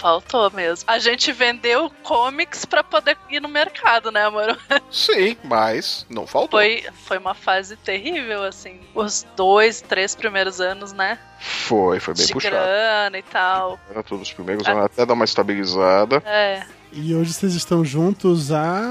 Faltou 0.08 0.50
mesmo. 0.52 0.86
A 0.88 1.00
gente 1.00 1.34
vendeu 1.34 1.92
comics 2.02 2.64
pra 2.64 2.82
poder 2.82 3.18
ir 3.30 3.42
no 3.42 3.50
mercado, 3.50 4.10
né, 4.10 4.24
amor? 4.24 4.58
Sim, 4.90 5.36
mas 5.44 6.06
não 6.10 6.26
faltou. 6.26 6.62
Foi, 6.62 6.86
foi 7.06 7.18
uma 7.18 7.34
fase 7.34 7.76
terrível, 7.76 8.44
assim. 8.46 8.80
Os 8.96 9.28
dois, 9.36 9.82
três 9.82 10.16
primeiros 10.16 10.62
anos, 10.62 10.94
né? 10.94 11.20
Foi, 11.42 12.00
foi 12.00 12.14
bem 12.14 12.26
de 12.26 12.32
puxado. 12.32 12.56
grana 12.56 13.18
e 13.18 13.22
tal. 13.22 13.78
Era 13.90 14.02
todos 14.02 14.30
os 14.30 14.34
primeiros 14.34 14.66
anos 14.66 14.86
até 14.86 15.06
dar 15.06 15.14
uma 15.14 15.26
estabilizada. 15.26 16.24
É, 16.26 16.66
E 17.00 17.14
hoje 17.14 17.32
vocês 17.32 17.54
estão 17.54 17.86
juntos 17.86 18.52
há. 18.52 18.82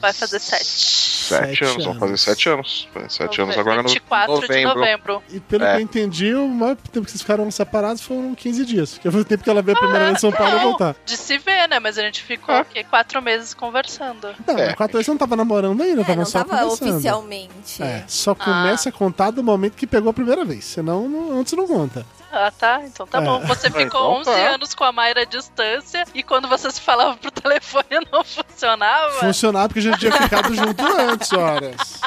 vai 0.00 0.10
fazer 0.12 0.38
sete. 0.38 0.64
Sete, 0.64 1.46
Sete 1.58 1.64
anos, 1.64 1.84
vão 1.84 1.94
fazer 1.94 2.06
anos. 2.06 2.20
sete 2.22 2.48
anos. 2.48 2.88
Sete 3.10 3.40
anos 3.42 3.58
agora 3.58 3.82
no 3.82 3.88
24 3.90 4.34
novembro. 4.34 4.56
de 4.56 4.64
novembro. 4.64 5.22
E 5.30 5.38
pelo 5.38 5.64
É. 5.64 5.72
que 5.72 5.76
eu 5.76 5.80
entendi, 5.82 6.34
o 6.34 6.48
maior 6.48 6.76
tempo 6.76 7.04
que 7.04 7.10
vocês 7.12 7.20
ficaram 7.20 7.48
separados 7.50 8.00
foram 8.02 8.34
15 8.34 8.64
dias. 8.64 8.96
Que 8.98 9.10
foi 9.10 9.20
o 9.20 9.24
tempo 9.24 9.44
que 9.44 9.50
ela 9.50 9.60
veio 9.60 9.76
a 9.76 9.80
primeira 9.80 10.06
vez 10.06 10.16
em 10.16 10.20
São 10.20 10.32
Paulo 10.32 10.52
e 10.54 10.56
Não, 10.56 10.62
voltar. 10.62 10.96
De 11.04 11.16
se 11.16 11.36
ver, 11.38 11.68
né? 11.68 11.78
Mas 11.78 11.98
a 11.98 12.02
gente 12.02 12.22
ficou 12.22 12.64
quê? 12.64 12.82
quatro 12.84 13.20
meses 13.20 13.52
conversando. 13.52 14.28
Não, 14.46 14.58
É. 14.58 14.72
quatro 14.72 14.94
vezes 14.96 15.04
você 15.06 15.10
não 15.12 15.18
tava 15.18 15.36
namorando 15.36 15.82
ainda, 15.82 16.00
É, 16.00 16.04
tava 16.04 16.16
não 16.20 16.24
só 16.24 16.42
tava 16.42 16.62
conversando. 16.62 16.90
oficialmente. 16.94 17.82
É, 17.82 18.02
só 18.08 18.34
começa 18.34 18.88
a 18.88 18.92
contar 18.92 19.30
do 19.30 19.44
momento 19.44 19.74
que 19.74 19.86
pegou 19.86 20.10
a 20.10 20.14
primeira 20.14 20.42
vez. 20.44 20.64
Senão, 20.64 21.06
não- 21.08 21.38
antes 21.38 21.52
não 21.52 21.66
conta. 21.68 22.04
Ah, 22.32 22.52
tá. 22.56 22.80
Então 22.84 23.06
tá 23.06 23.18
É. 23.18 23.24
bom. 23.24 23.40
Você 23.40 23.66
Ah, 23.66 23.70
ficou 23.70 23.82
então 23.82 24.10
11 24.20 24.30
tá. 24.30 24.36
anos 24.36 24.74
com 24.74 24.84
a 24.84 24.92
Mayra 24.92 25.22
à 25.22 25.24
distância 25.24 26.04
e 26.14 26.22
quando 26.22 26.46
você 26.48 26.70
se 26.70 26.80
falava 26.80 27.16
pro 27.16 27.30
telefone 27.32 28.06
não 28.12 28.22
funcionava. 28.24 29.12
Funcionava 29.14 29.68
porque 29.68 29.80
a 29.80 29.82
gente 29.82 29.98
tinha 29.98 30.12
ficado 30.12 30.54
junto 30.54 30.86
antes, 30.86 31.32
horas. 31.32 32.00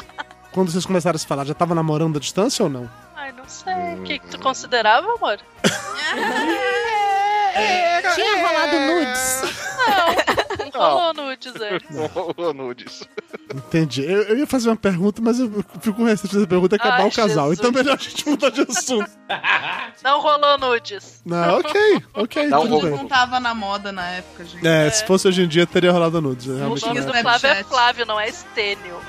Quando 0.52 0.70
vocês 0.70 0.86
começaram 0.86 1.16
a 1.16 1.18
se 1.18 1.26
falar, 1.26 1.44
já 1.44 1.52
tava 1.54 1.74
namorando 1.74 2.16
à 2.16 2.20
distância 2.20 2.62
ou 2.62 2.70
não? 2.70 2.88
Ai, 3.16 3.32
não 3.32 3.46
sei. 3.48 3.74
O 3.98 4.02
que, 4.04 4.18
que 4.20 4.28
tu 4.28 4.38
considerava, 4.38 5.12
amor? 5.14 5.38
Tinha 8.14 8.46
rolado 8.46 8.80
nudes. 8.80 9.42
Não 9.86 10.33
rolou 10.78 11.14
nudes 11.14 11.54
antes. 11.60 11.90
Não 11.90 12.06
rolou 12.06 12.54
nudes. 12.54 13.08
Entendi. 13.54 14.02
Eu, 14.04 14.22
eu 14.22 14.38
ia 14.38 14.46
fazer 14.46 14.68
uma 14.68 14.76
pergunta, 14.76 15.20
mas 15.22 15.38
eu 15.38 15.50
fico 15.80 15.96
com 15.96 16.04
receio 16.04 16.28
de 16.28 16.34
fazer 16.34 16.44
a 16.44 16.48
pergunta 16.48 16.74
e 16.74 16.78
acabar 16.78 17.02
Ai, 17.02 17.08
o 17.08 17.12
casal. 17.12 17.48
Jesus. 17.48 17.58
Então 17.58 17.72
melhor 17.72 17.94
a 17.94 18.02
gente 18.02 18.28
mudar 18.28 18.50
de 18.50 18.60
assunto. 18.62 19.10
Não 20.02 20.20
rolou 20.20 20.58
nudes. 20.58 21.22
Não, 21.24 21.58
ok, 21.60 22.02
ok, 22.14 22.46
Não 22.48 22.62
tudo 22.62 22.80
bem. 22.82 22.90
Não 22.90 23.06
tava 23.06 23.40
na 23.40 23.54
moda 23.54 23.92
na 23.92 24.08
época, 24.10 24.44
gente. 24.44 24.66
É, 24.66 24.90
se 24.90 25.04
fosse 25.06 25.28
hoje 25.28 25.42
em 25.42 25.48
dia, 25.48 25.66
teria 25.66 25.92
rolado 25.92 26.20
nudes. 26.20 26.46
O 26.46 26.56
Realmente 26.56 26.86
nome 26.86 27.00
do 27.00 27.14
é. 27.14 27.22
Flávio 27.22 27.48
é. 27.48 27.64
Flávio, 27.64 28.06
não 28.06 28.20
é 28.20 28.28
Estênio. 28.28 29.00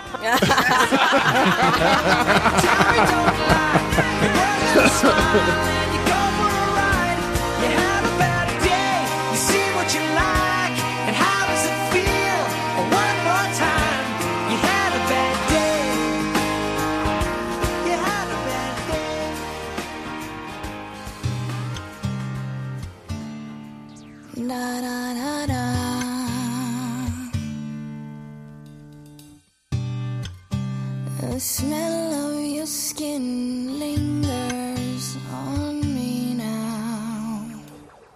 The 31.36 31.42
smell 31.42 32.32
of 32.32 32.46
your 32.46 32.66
skin 32.66 33.78
lingers 33.78 35.18
on 35.34 35.82
me 35.82 36.34
now. 36.34 37.46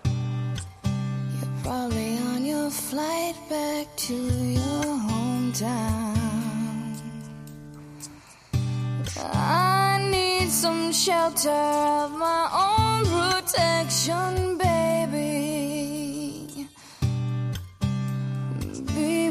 You're 0.06 1.56
probably 1.62 2.18
on 2.18 2.46
your 2.46 2.70
flight 2.70 3.36
back 3.50 3.94
to 4.08 4.14
your 4.14 4.86
hometown. 5.10 6.16
I 9.22 10.08
need 10.10 10.50
some 10.50 10.94
shelter 10.94 11.50
of 11.50 12.12
my 12.14 12.44
own 12.66 13.04
protection, 13.06 14.58
baby. 14.58 15.29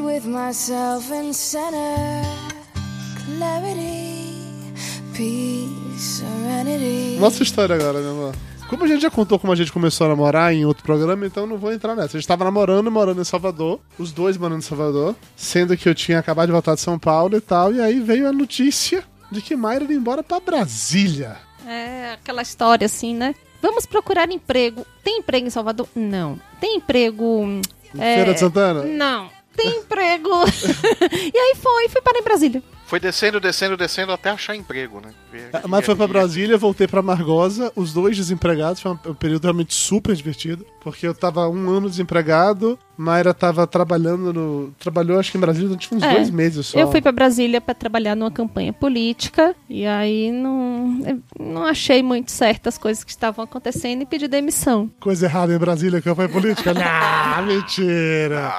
With 0.09 0.25
myself 0.25 1.13
in 1.13 1.31
center, 1.31 2.23
clarity, 3.37 4.73
peace, 5.13 6.23
serenity. 6.23 7.17
Nossa 7.19 7.43
história 7.43 7.75
agora, 7.75 7.99
meu 7.99 8.11
amor. 8.11 8.35
Como 8.67 8.83
a 8.83 8.87
gente 8.87 9.01
já 9.01 9.11
contou 9.11 9.37
como 9.39 9.53
a 9.53 9.55
gente 9.55 9.71
começou 9.71 10.05
a 10.05 10.09
namorar 10.09 10.53
em 10.53 10.65
outro 10.65 10.83
programa, 10.83 11.25
então 11.27 11.45
não 11.45 11.57
vou 11.57 11.71
entrar 11.71 11.95
nessa. 11.95 12.17
A 12.17 12.19
gente 12.19 12.27
tava 12.27 12.43
namorando 12.43 12.87
e 12.87 12.89
morando 12.89 13.21
em 13.21 13.23
Salvador, 13.23 13.79
os 13.99 14.11
dois 14.11 14.35
morando 14.35 14.59
em 14.59 14.63
Salvador, 14.63 15.15
sendo 15.35 15.77
que 15.77 15.87
eu 15.87 15.93
tinha 15.93 16.19
acabado 16.19 16.47
de 16.47 16.53
voltar 16.53 16.73
de 16.75 16.81
São 16.81 16.97
Paulo 16.97 17.37
e 17.37 17.41
tal, 17.41 17.73
e 17.73 17.79
aí 17.81 17.99
veio 17.99 18.27
a 18.27 18.31
notícia 18.31 19.03
de 19.31 19.41
que 19.41 19.55
Mayra 19.55 19.85
ia 19.85 19.95
embora 19.95 20.23
pra 20.23 20.39
Brasília. 20.39 21.37
É 21.67 22.13
aquela 22.13 22.41
história 22.41 22.85
assim, 22.85 23.13
né? 23.13 23.35
Vamos 23.61 23.85
procurar 23.85 24.31
emprego. 24.31 24.85
Tem 25.03 25.19
emprego 25.19 25.45
em 25.45 25.51
Salvador? 25.51 25.87
Não. 25.95 26.39
Tem 26.59 26.77
emprego. 26.77 27.43
hum, 27.43 27.61
é, 27.97 28.15
Feira 28.15 28.33
de 28.33 28.39
Santana? 28.39 28.83
Não. 28.83 29.38
Tem 29.61 29.77
emprego. 29.79 30.29
e 31.33 31.37
aí 31.37 31.55
foi, 31.55 31.89
fui 31.89 32.01
para 32.01 32.19
em 32.19 32.23
Brasília. 32.23 32.63
Foi 32.89 32.99
descendo, 32.99 33.39
descendo, 33.39 33.77
descendo 33.77 34.11
até 34.11 34.31
achar 34.31 34.55
emprego, 34.55 34.99
né? 34.99 35.11
Ver 35.31 35.49
aqui, 35.53 35.67
Mas 35.67 35.85
foi 35.85 35.95
pra 35.95 36.05
aqui. 36.05 36.13
Brasília, 36.13 36.57
voltei 36.57 36.87
pra 36.87 37.03
Margosa, 37.03 37.71
os 37.75 37.93
dois 37.93 38.17
desempregados, 38.17 38.81
foi 38.81 38.91
um 38.91 39.13
período 39.13 39.43
realmente 39.43 39.75
super 39.75 40.15
divertido, 40.15 40.65
porque 40.81 41.05
eu 41.05 41.13
tava 41.13 41.47
um 41.47 41.69
ano 41.69 41.87
desempregado, 41.87 42.79
Mayra 42.97 43.31
tava 43.31 43.67
trabalhando 43.67 44.33
no. 44.33 44.73
Trabalhou 44.79 45.19
acho 45.19 45.31
que 45.31 45.37
em 45.37 45.41
Brasília 45.41 45.67
durante 45.67 45.93
uns 45.93 46.01
É. 46.01 46.15
dois 46.15 46.31
meses 46.31 46.65
só. 46.65 46.79
Eu 46.79 46.89
fui 46.89 46.99
para 46.99 47.11
Brasília 47.11 47.61
para 47.61 47.75
trabalhar 47.75 48.15
numa 48.15 48.31
campanha 48.31 48.73
política 48.73 49.55
e 49.69 49.85
aí 49.85 50.31
não, 50.31 50.99
não 51.39 51.67
achei 51.67 52.01
muito 52.01 52.31
certas 52.31 52.75
coisas 52.75 53.03
que 53.03 53.11
estavam 53.11 53.45
acontecendo 53.45 54.01
e 54.01 54.05
pedi 54.07 54.27
demissão. 54.27 54.89
Coisa 54.99 55.27
errada 55.27 55.53
em 55.53 55.59
Brasília, 55.59 56.01
campanha 56.01 56.29
política? 56.29 56.73
ah, 56.83 57.39
mentira! 57.43 58.51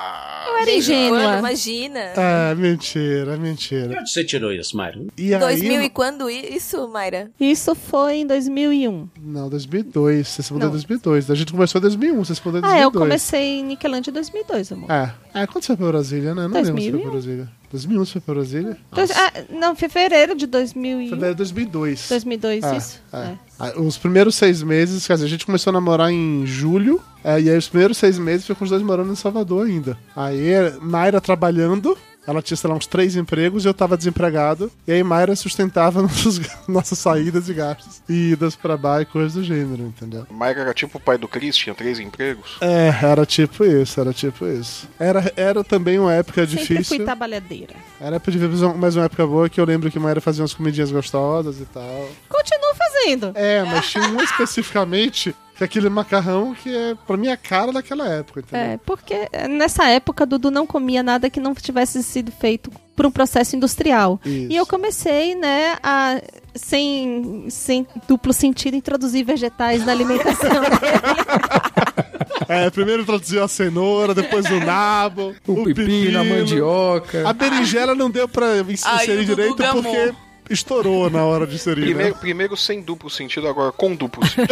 Era 0.60 0.70
Quando, 0.70 0.78
ingênua. 0.78 1.38
imagina. 1.38 2.00
É, 2.00 2.54
mentira, 2.54 3.36
mentira. 3.36 3.98
onde 4.00 4.10
você 4.10 4.24
tirou 4.24 4.52
isso, 4.52 4.76
Mário? 4.76 5.08
E 5.16 5.32
aí. 5.34 5.40
2000 5.40 5.82
e 5.82 5.90
quando 5.90 6.28
isso, 6.30 6.86
Mayra? 6.88 7.30
Isso 7.40 7.74
foi 7.74 8.16
em 8.18 8.26
2001. 8.26 9.08
Não, 9.22 9.48
2002. 9.48 10.28
Você 10.28 10.42
se 10.42 10.52
mudou 10.52 10.66
em 10.66 10.70
Não. 10.70 10.72
2002. 10.76 11.30
A 11.30 11.34
gente 11.34 11.52
começou 11.52 11.78
em 11.78 11.82
2001, 11.82 12.24
você 12.24 12.34
se 12.34 12.40
mudou 12.44 12.60
em 12.60 12.64
Ah, 12.64 12.68
2002. 12.68 12.94
eu 12.94 13.00
comecei 13.00 13.60
em 13.60 13.64
Niquelândia 13.64 14.10
em 14.10 14.14
2002, 14.14 14.72
amor. 14.72 14.90
É. 14.90 15.12
É, 15.34 15.46
quando 15.46 15.62
você 15.64 15.68
foi 15.68 15.76
pra 15.76 15.86
Brasília, 15.88 16.34
né? 16.34 16.42
Não 16.42 16.48
lembro 16.48 16.58
se 16.66 16.72
você 16.72 16.72
foi 16.72 16.90
2001. 16.90 17.02
pra 17.02 17.10
Brasília. 17.10 17.48
2001 17.70 18.04
você 18.04 18.12
foi 18.14 18.20
pra 18.20 18.34
Brasília? 18.34 18.76
Dois- 18.92 19.10
ah, 19.12 19.32
não, 19.50 19.76
fevereiro 19.76 20.34
de 20.34 20.46
2000 20.46 21.00
e... 21.02 21.08
Fevereiro 21.08 21.34
de 21.34 21.38
2002. 21.38 22.08
2002, 22.08 22.64
É, 22.64 22.76
isso? 22.76 23.00
é. 23.12 23.34
Ah, 23.58 23.72
Os 23.80 23.96
primeiros 23.96 24.34
seis 24.34 24.62
meses, 24.62 25.06
quer 25.06 25.14
dizer, 25.14 25.26
a 25.26 25.28
gente 25.28 25.46
começou 25.46 25.70
a 25.70 25.74
namorar 25.74 26.10
em 26.10 26.44
julho, 26.46 27.00
é, 27.22 27.40
e 27.40 27.48
aí 27.50 27.56
os 27.56 27.68
primeiros 27.68 27.96
seis 27.96 28.18
meses 28.18 28.46
foi 28.46 28.56
com 28.56 28.64
os 28.64 28.70
dois 28.70 28.82
morando 28.82 29.12
em 29.12 29.16
Salvador 29.16 29.66
ainda. 29.66 29.96
Aí 30.16 30.50
Mayra 30.80 31.20
trabalhando, 31.20 31.96
ela 32.26 32.40
tinha, 32.42 32.56
sei 32.56 32.68
lá, 32.70 32.76
uns 32.76 32.86
três 32.86 33.16
empregos 33.16 33.64
e 33.64 33.68
eu 33.68 33.74
tava 33.74 33.96
desempregado. 33.96 34.70
E 34.86 34.92
aí 34.92 35.02
Mayra 35.02 35.34
sustentava 35.34 36.00
nossos, 36.02 36.40
nossas 36.68 36.98
saídas 36.98 37.48
e 37.48 37.54
gastos. 37.54 38.02
E 38.08 38.32
idas 38.32 38.54
pra 38.54 38.76
bar 38.76 39.00
e 39.00 39.04
coisas 39.06 39.32
do 39.34 39.42
gênero, 39.42 39.82
entendeu? 39.84 40.26
Mike 40.30 40.60
era 40.60 40.74
tipo 40.74 40.98
o 40.98 41.00
pai 41.00 41.16
do 41.18 41.26
Chris, 41.26 41.56
tinha 41.56 41.74
três 41.74 41.98
empregos. 41.98 42.58
É, 42.60 42.88
era 43.02 43.24
tipo 43.26 43.64
isso, 43.64 44.00
era 44.00 44.12
tipo 44.12 44.46
isso. 44.46 44.88
Era, 44.98 45.32
era 45.36 45.64
também 45.64 45.98
uma 45.98 46.12
época 46.12 46.46
Sempre 46.46 46.56
difícil. 46.60 46.96
fui 46.96 47.04
trabalhadeira. 47.04 47.74
Era 48.00 48.16
época 48.16 48.32
de 48.32 48.38
ver 48.38 48.48
mais 48.48 48.62
uma- 48.62 49.00
uma 49.00 49.04
época 49.06 49.26
boa 49.26 49.48
que 49.48 49.60
eu 49.60 49.64
lembro 49.64 49.90
que 49.90 49.98
Mayra 49.98 50.20
fazia 50.20 50.42
umas 50.42 50.54
comidinhas 50.54 50.90
gostosas 50.92 51.58
e 51.60 51.64
tal. 51.66 52.08
Continuo 52.28 52.74
fazendo. 52.76 53.32
É, 53.34 53.64
mas 53.64 53.90
tinha 53.90 54.06
um 54.08 54.20
especificamente 54.22 55.34
que 55.60 55.64
é 55.64 55.66
aquele 55.66 55.90
macarrão 55.90 56.54
que 56.54 56.74
é, 56.74 56.94
pra 57.06 57.18
mim, 57.18 57.28
a 57.28 57.36
cara 57.36 57.70
daquela 57.70 58.08
época, 58.08 58.40
entendeu? 58.40 58.66
É, 58.66 58.78
porque 58.78 59.28
nessa 59.46 59.86
época 59.88 60.24
Dudu 60.24 60.50
não 60.50 60.66
comia 60.66 61.02
nada 61.02 61.28
que 61.28 61.38
não 61.38 61.54
tivesse 61.54 62.02
sido 62.02 62.32
feito 62.32 62.70
por 62.96 63.04
um 63.04 63.10
processo 63.10 63.56
industrial. 63.56 64.18
Isso. 64.24 64.50
E 64.50 64.56
eu 64.56 64.66
comecei, 64.66 65.34
né, 65.34 65.76
a 65.82 66.18
sem, 66.54 67.44
sem 67.50 67.86
duplo 68.08 68.32
sentido 68.32 68.74
introduzir 68.74 69.22
vegetais 69.24 69.84
na 69.84 69.92
alimentação. 69.92 70.48
É, 72.48 72.68
primeiro 72.68 73.02
introduziu 73.02 73.44
a 73.44 73.48
cenoura, 73.48 74.12
depois 74.12 74.44
o 74.46 74.58
nabo, 74.58 75.32
o, 75.46 75.62
pepino, 75.62 76.20
a 76.20 76.24
mandioca. 76.24 77.28
A 77.28 77.32
berinjela 77.32 77.94
não 77.94 78.10
deu 78.10 78.26
pra 78.26 78.58
inserir 78.58 79.20
o 79.20 79.24
direito 79.24 79.56
gamou. 79.56 79.82
porque 79.82 80.12
estourou 80.50 81.08
na 81.08 81.24
hora 81.24 81.46
de 81.46 81.54
inserir. 81.54 81.82
Primeiro, 81.82 82.14
né? 82.14 82.20
primeiro 82.20 82.56
sem 82.56 82.82
duplo 82.82 83.08
sentido, 83.08 83.48
agora 83.48 83.72
com 83.72 83.94
duplo 83.94 84.26
sentido. 84.26 84.48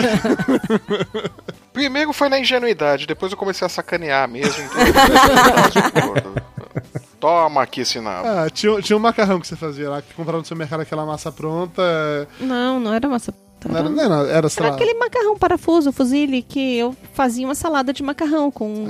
primeiro 1.73 2.13
foi 2.13 2.29
na 2.29 2.39
ingenuidade, 2.39 3.07
depois 3.07 3.33
eu 3.33 3.39
comecei 3.39 3.67
a 3.67 3.69
sacanear 3.69 4.29
mesmo. 4.29 4.65
Então... 4.65 6.49
Toma 7.21 7.63
aqui 7.63 7.81
esse 7.81 8.01
nabo. 8.01 8.29
Ah, 8.29 8.49
tinha, 8.49 8.81
tinha 8.81 8.97
um 8.97 9.01
macarrão 9.01 9.41
que 9.41 9.47
você 9.47 9.57
fazia 9.57 9.91
lá, 9.91 10.01
que 10.01 10.15
comprava 10.15 10.39
no 10.39 10.45
supermercado 10.45 10.81
aquela 10.81 11.05
massa 11.05 11.33
pronta. 11.33 11.83
não, 12.41 12.79
não 12.79 12.95
era 12.95 13.09
massa. 13.09 13.35
Não 13.67 13.77
era, 13.77 13.89
não 13.89 14.03
era, 14.05 14.15
era 14.31 14.49
Era 14.57 14.69
aquele 14.69 14.95
macarrão 14.95 15.37
parafuso, 15.37 15.91
fuzile, 15.91 16.43
que 16.43 16.77
eu 16.77 16.95
fazia 17.13 17.45
uma 17.45 17.57
salada 17.57 17.93
de 17.93 18.05
macarrão 18.05 18.53
com. 18.53 18.87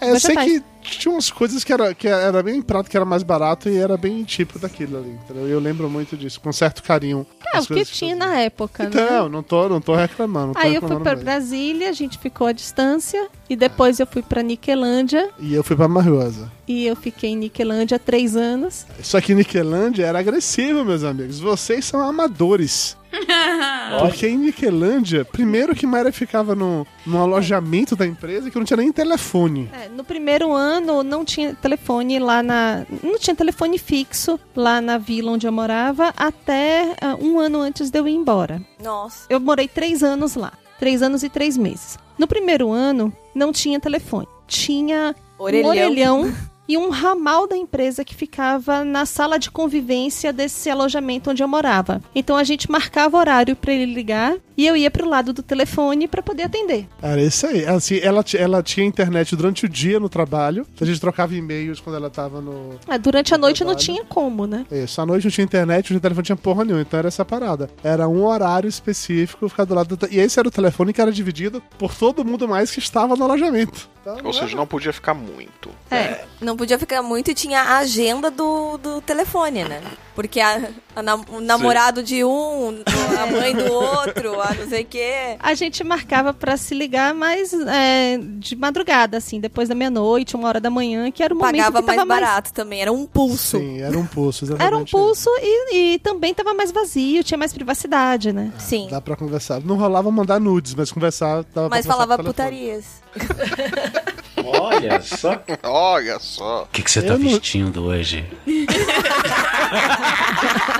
É, 0.00 0.10
eu 0.10 0.20
sei 0.20 0.34
vegetais. 0.34 0.62
que 0.82 0.98
tinha 0.98 1.12
umas 1.12 1.30
coisas 1.30 1.64
que 1.64 1.72
era, 1.72 1.94
que 1.94 2.08
era 2.08 2.42
bem 2.42 2.62
prato, 2.62 2.88
que 2.88 2.96
era 2.96 3.04
mais 3.04 3.22
barato 3.22 3.68
e 3.68 3.76
era 3.76 3.96
bem 3.96 4.24
tipo 4.24 4.58
daquilo 4.58 4.98
ali, 4.98 5.10
entendeu? 5.10 5.46
Eu 5.48 5.58
lembro 5.60 5.88
muito 5.90 6.16
disso, 6.16 6.40
com 6.40 6.52
certo 6.52 6.82
carinho. 6.82 7.26
É, 7.52 7.60
o 7.60 7.66
que 7.66 7.84
tinha 7.84 8.14
na 8.14 8.38
época, 8.38 8.84
né? 8.84 8.90
Então, 8.90 9.28
não 9.28 9.42
tô, 9.42 9.68
não 9.68 9.80
tô 9.80 9.94
reclamando. 9.94 10.48
Não 10.48 10.54
tô 10.54 10.60
Aí 10.60 10.74
eu 10.74 10.80
fui 10.80 10.88
reclamando 10.90 11.04
pra 11.04 11.12
mesmo. 11.12 11.24
Brasília, 11.24 11.88
a 11.88 11.92
gente 11.92 12.18
ficou 12.18 12.46
à 12.46 12.52
distância. 12.52 13.28
E 13.48 13.56
depois 13.56 13.98
eu 13.98 14.06
fui 14.06 14.22
pra 14.22 14.42
Niquelândia. 14.42 15.30
E 15.38 15.54
eu 15.54 15.64
fui 15.64 15.74
pra 15.74 15.88
Margosa. 15.88 16.50
E 16.66 16.86
eu 16.86 16.94
fiquei 16.94 17.30
em 17.30 17.36
Niquelândia 17.36 17.98
três 17.98 18.36
anos. 18.36 18.86
Só 19.02 19.20
que 19.20 19.34
Niquelândia 19.34 20.04
era 20.04 20.18
agressivo, 20.18 20.84
meus 20.84 21.02
amigos. 21.02 21.40
Vocês 21.40 21.86
são 21.86 22.00
amadores. 22.00 22.96
Porque 24.00 24.28
em 24.28 24.36
Niquelândia, 24.38 25.24
primeiro 25.24 25.74
que 25.74 25.86
Mayra 25.86 26.12
ficava 26.12 26.54
no, 26.54 26.86
no 27.06 27.18
alojamento 27.18 27.96
da 27.96 28.06
empresa 28.06 28.50
que 28.50 28.56
não 28.58 28.64
tinha 28.64 28.76
nem 28.76 28.92
telefone. 28.92 29.70
É, 29.72 29.88
no 29.88 30.04
primeiro 30.04 30.52
ano 30.52 31.02
não 31.02 31.24
tinha 31.24 31.54
telefone 31.54 32.18
lá 32.18 32.42
na. 32.42 32.86
Não 33.02 33.18
tinha 33.18 33.34
telefone 33.34 33.78
fixo 33.78 34.38
lá 34.54 34.80
na 34.80 34.98
vila 34.98 35.32
onde 35.32 35.46
eu 35.46 35.52
morava 35.52 36.12
até 36.16 36.94
ah, 37.00 37.16
um 37.20 37.38
ano 37.38 37.60
antes 37.60 37.90
de 37.90 37.98
eu 37.98 38.06
ir 38.06 38.14
embora. 38.14 38.60
Nossa. 38.82 39.26
Eu 39.28 39.40
morei 39.40 39.68
três 39.68 40.02
anos 40.02 40.34
lá. 40.34 40.52
Três 40.78 41.02
anos 41.02 41.22
e 41.22 41.28
três 41.28 41.56
meses. 41.56 41.98
No 42.16 42.26
primeiro 42.26 42.70
ano, 42.70 43.12
não 43.34 43.52
tinha 43.52 43.80
telefone. 43.80 44.28
Tinha 44.46 45.14
Orelhão. 45.38 45.66
um 45.66 45.68
orelhão 45.68 46.34
e 46.68 46.76
um 46.76 46.90
ramal 46.90 47.48
da 47.48 47.56
empresa 47.56 48.04
que 48.04 48.14
ficava 48.14 48.84
na 48.84 49.06
sala 49.06 49.38
de 49.38 49.50
convivência 49.50 50.32
desse 50.32 50.68
alojamento 50.68 51.30
onde 51.30 51.42
eu 51.42 51.48
morava. 51.48 52.02
Então 52.14 52.36
a 52.36 52.44
gente 52.44 52.70
marcava 52.70 53.16
horário 53.16 53.56
pra 53.56 53.72
ele 53.72 53.92
ligar 53.92 54.36
e 54.56 54.66
eu 54.66 54.76
ia 54.76 54.90
pro 54.90 55.08
lado 55.08 55.32
do 55.32 55.42
telefone 55.42 56.06
pra 56.06 56.22
poder 56.22 56.42
atender. 56.42 56.86
Era 57.00 57.22
isso 57.22 57.46
aí. 57.46 57.64
Assim, 57.64 57.98
ela, 58.00 58.24
ela 58.36 58.62
tinha 58.62 58.84
internet 58.84 59.34
durante 59.34 59.64
o 59.64 59.68
dia 59.68 59.98
no 59.98 60.08
trabalho. 60.08 60.66
A 60.80 60.84
gente 60.84 61.00
trocava 61.00 61.34
e-mails 61.34 61.80
quando 61.80 61.96
ela 61.96 62.10
tava 62.10 62.40
no. 62.40 62.70
Ah, 62.86 62.98
durante 62.98 63.32
a 63.32 63.38
noite 63.38 63.60
não 63.60 63.68
trabalho. 63.68 63.84
tinha 63.84 64.04
como, 64.04 64.46
né? 64.46 64.66
Isso, 64.70 65.00
à 65.00 65.06
noite 65.06 65.24
não 65.24 65.30
tinha 65.30 65.44
internet, 65.44 65.94
o 65.94 66.00
telefone 66.00 66.16
não 66.16 66.22
tinha 66.24 66.36
porra 66.36 66.64
nenhuma, 66.64 66.82
então 66.82 66.98
era 66.98 67.08
essa 67.08 67.24
parada. 67.24 67.70
Era 67.82 68.08
um 68.08 68.24
horário 68.24 68.68
específico 68.68 69.48
ficar 69.48 69.64
do 69.64 69.74
lado 69.74 69.96
do. 69.96 70.08
E 70.10 70.18
esse 70.18 70.38
era 70.38 70.48
o 70.48 70.50
telefone 70.50 70.92
que 70.92 71.00
era 71.00 71.12
dividido 71.12 71.62
por 71.78 71.94
todo 71.94 72.24
mundo 72.24 72.48
mais 72.48 72.70
que 72.70 72.80
estava 72.80 73.14
no 73.16 73.24
alojamento. 73.24 73.88
Então, 74.14 74.26
Ou 74.26 74.32
seja, 74.32 74.56
não 74.56 74.66
podia 74.66 74.92
ficar 74.92 75.14
muito. 75.14 75.70
É. 75.90 76.24
Não 76.40 76.56
podia 76.56 76.78
ficar 76.78 77.02
muito 77.02 77.30
e 77.30 77.34
tinha 77.34 77.60
a 77.60 77.78
agenda 77.78 78.30
do, 78.30 78.78
do 78.78 79.00
telefone, 79.00 79.64
né? 79.64 79.82
Porque 80.18 80.40
a, 80.40 80.70
a 80.96 81.00
nam- 81.00 81.24
o 81.30 81.40
namorado 81.40 82.02
de 82.02 82.24
um, 82.24 82.82
a 83.22 83.26
mãe 83.30 83.54
do 83.54 83.72
outro, 83.72 84.40
a 84.42 84.52
não 84.52 84.68
sei 84.68 84.82
o 84.82 84.84
quê. 84.84 85.36
A 85.38 85.54
gente 85.54 85.84
marcava 85.84 86.34
pra 86.34 86.56
se 86.56 86.74
ligar 86.74 87.14
mais 87.14 87.52
é, 87.52 88.18
de 88.20 88.56
madrugada, 88.56 89.16
assim, 89.16 89.38
depois 89.38 89.68
da 89.68 89.76
meia-noite, 89.76 90.34
uma 90.34 90.48
hora 90.48 90.58
da 90.60 90.70
manhã, 90.70 91.08
que 91.12 91.22
era 91.22 91.32
o 91.32 91.36
momento 91.38 91.52
Pagava 91.58 91.80
que 91.82 91.86
tava 91.86 92.04
mais 92.04 92.20
barato 92.20 92.52
também, 92.52 92.82
era 92.82 92.90
um 92.92 93.06
pulso. 93.06 93.58
Sim, 93.60 93.80
era 93.80 93.96
um 93.96 94.04
pulso, 94.04 94.44
exatamente. 94.44 94.66
Era 94.66 94.76
um 94.76 94.84
pulso 94.84 95.30
e, 95.38 95.94
e 95.94 95.98
também 96.00 96.34
tava 96.34 96.52
mais 96.52 96.72
vazio, 96.72 97.22
tinha 97.22 97.38
mais 97.38 97.52
privacidade, 97.52 98.32
né? 98.32 98.52
Sim. 98.58 98.88
Dá 98.90 99.00
pra 99.00 99.14
conversar. 99.14 99.60
Não 99.62 99.76
rolava 99.76 100.10
mandar 100.10 100.40
nudes, 100.40 100.74
mas 100.74 100.90
conversar 100.90 101.44
dava 101.54 101.68
Mas 101.68 101.86
falava 101.86 102.18
putarias. 102.18 103.00
Olha 104.52 105.00
só. 105.02 105.38
Olha 105.62 106.18
só. 106.18 106.62
O 106.62 106.66
que, 106.72 106.82
que 106.82 106.90
você 106.90 107.02
tá 107.02 107.14
Eu 107.14 107.18
não- 107.18 107.28
vestindo 107.30 107.84
hoje? 107.84 108.24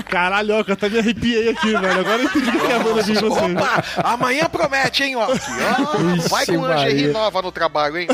Caralho, 0.09 0.59
ó, 0.59 0.65
que 0.65 0.71
eu 0.71 0.75
até 0.75 0.89
me 0.89 0.99
arrepiei 0.99 1.51
aqui, 1.51 1.73
velho. 1.73 2.01
Agora 2.01 2.23
eu 2.23 2.25
entendi 2.25 2.49
o 2.57 2.61
que 2.61 2.73
é 2.73 2.77
a 2.77 2.79
banda 2.79 3.03
de 3.03 3.15
vocês. 3.15 3.57
Opa, 3.57 3.85
amanhã 4.03 4.49
promete, 4.49 5.05
hein? 5.05 5.17
Ó, 5.17 5.27
vai 6.29 6.47
com 6.47 6.67
lingerie 6.67 7.09
nova 7.09 7.43
no 7.43 7.53
trabalho, 7.53 7.99
hein? 7.99 8.09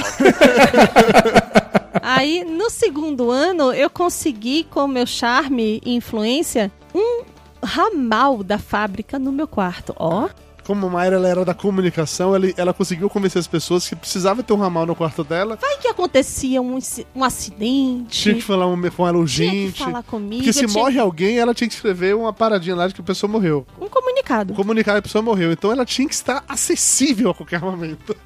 Aí, 2.02 2.44
no 2.44 2.68
segundo 2.70 3.30
ano, 3.30 3.72
eu 3.72 3.88
consegui, 3.88 4.64
com 4.64 4.86
meu 4.86 5.06
charme 5.06 5.80
e 5.84 5.94
influência, 5.94 6.70
um 6.94 7.22
ramal 7.62 8.42
da 8.42 8.58
fábrica 8.58 9.18
no 9.18 9.32
meu 9.32 9.46
quarto. 9.48 9.94
Ó, 9.98 10.28
Como 10.66 10.86
a 10.86 10.90
Mayra 10.90 11.16
ela 11.16 11.28
era 11.28 11.44
da 11.44 11.52
comunicação, 11.54 12.34
ela, 12.34 12.46
ela 12.56 12.72
conseguiu 12.72 13.10
convencer 13.10 13.38
as 13.38 13.46
pessoas 13.46 13.86
que 13.88 13.94
precisava 13.94 14.42
ter 14.42 14.52
um 14.52 14.56
ramal 14.56 14.86
no 14.86 14.96
quarto 14.96 15.22
dela. 15.22 15.56
vai 15.60 15.76
que 15.78 15.86
acontecia 15.88 16.60
um, 16.62 16.78
um 17.14 17.22
acidente. 17.24 18.22
Tinha 18.22 18.34
que 18.34 18.40
falar 18.42 18.66
um- 18.66 18.80
com 18.90 19.06
ela 19.06 19.24
Tinha 19.26 19.50
que 19.50 19.56
urgente. 19.66 19.84
falar 19.84 20.02
comigo, 20.02 20.36
Porque 20.42 20.52
se 20.52 20.66
tinha 20.66 20.72
morre 20.82 20.98
alguém, 20.98 21.38
ela 21.38 21.52
tinha 21.54 21.68
que 21.68 21.74
escrever 21.74 22.16
uma 22.16 22.32
paradinha 22.32 22.74
lá 22.74 22.88
de 22.88 22.94
que 22.94 23.00
a 23.00 23.04
pessoa 23.04 23.30
morreu. 23.30 23.66
Um 23.80 23.88
comunicado. 23.88 24.54
Comunicar 24.54 24.92
que 24.92 24.98
a 24.98 25.02
pessoa 25.02 25.22
morreu. 25.22 25.52
Então 25.52 25.70
ela 25.70 25.84
tinha 25.84 26.08
que 26.08 26.14
estar 26.14 26.42
acessível 26.48 27.30
a 27.30 27.34
qualquer 27.34 27.60
momento. 27.60 28.16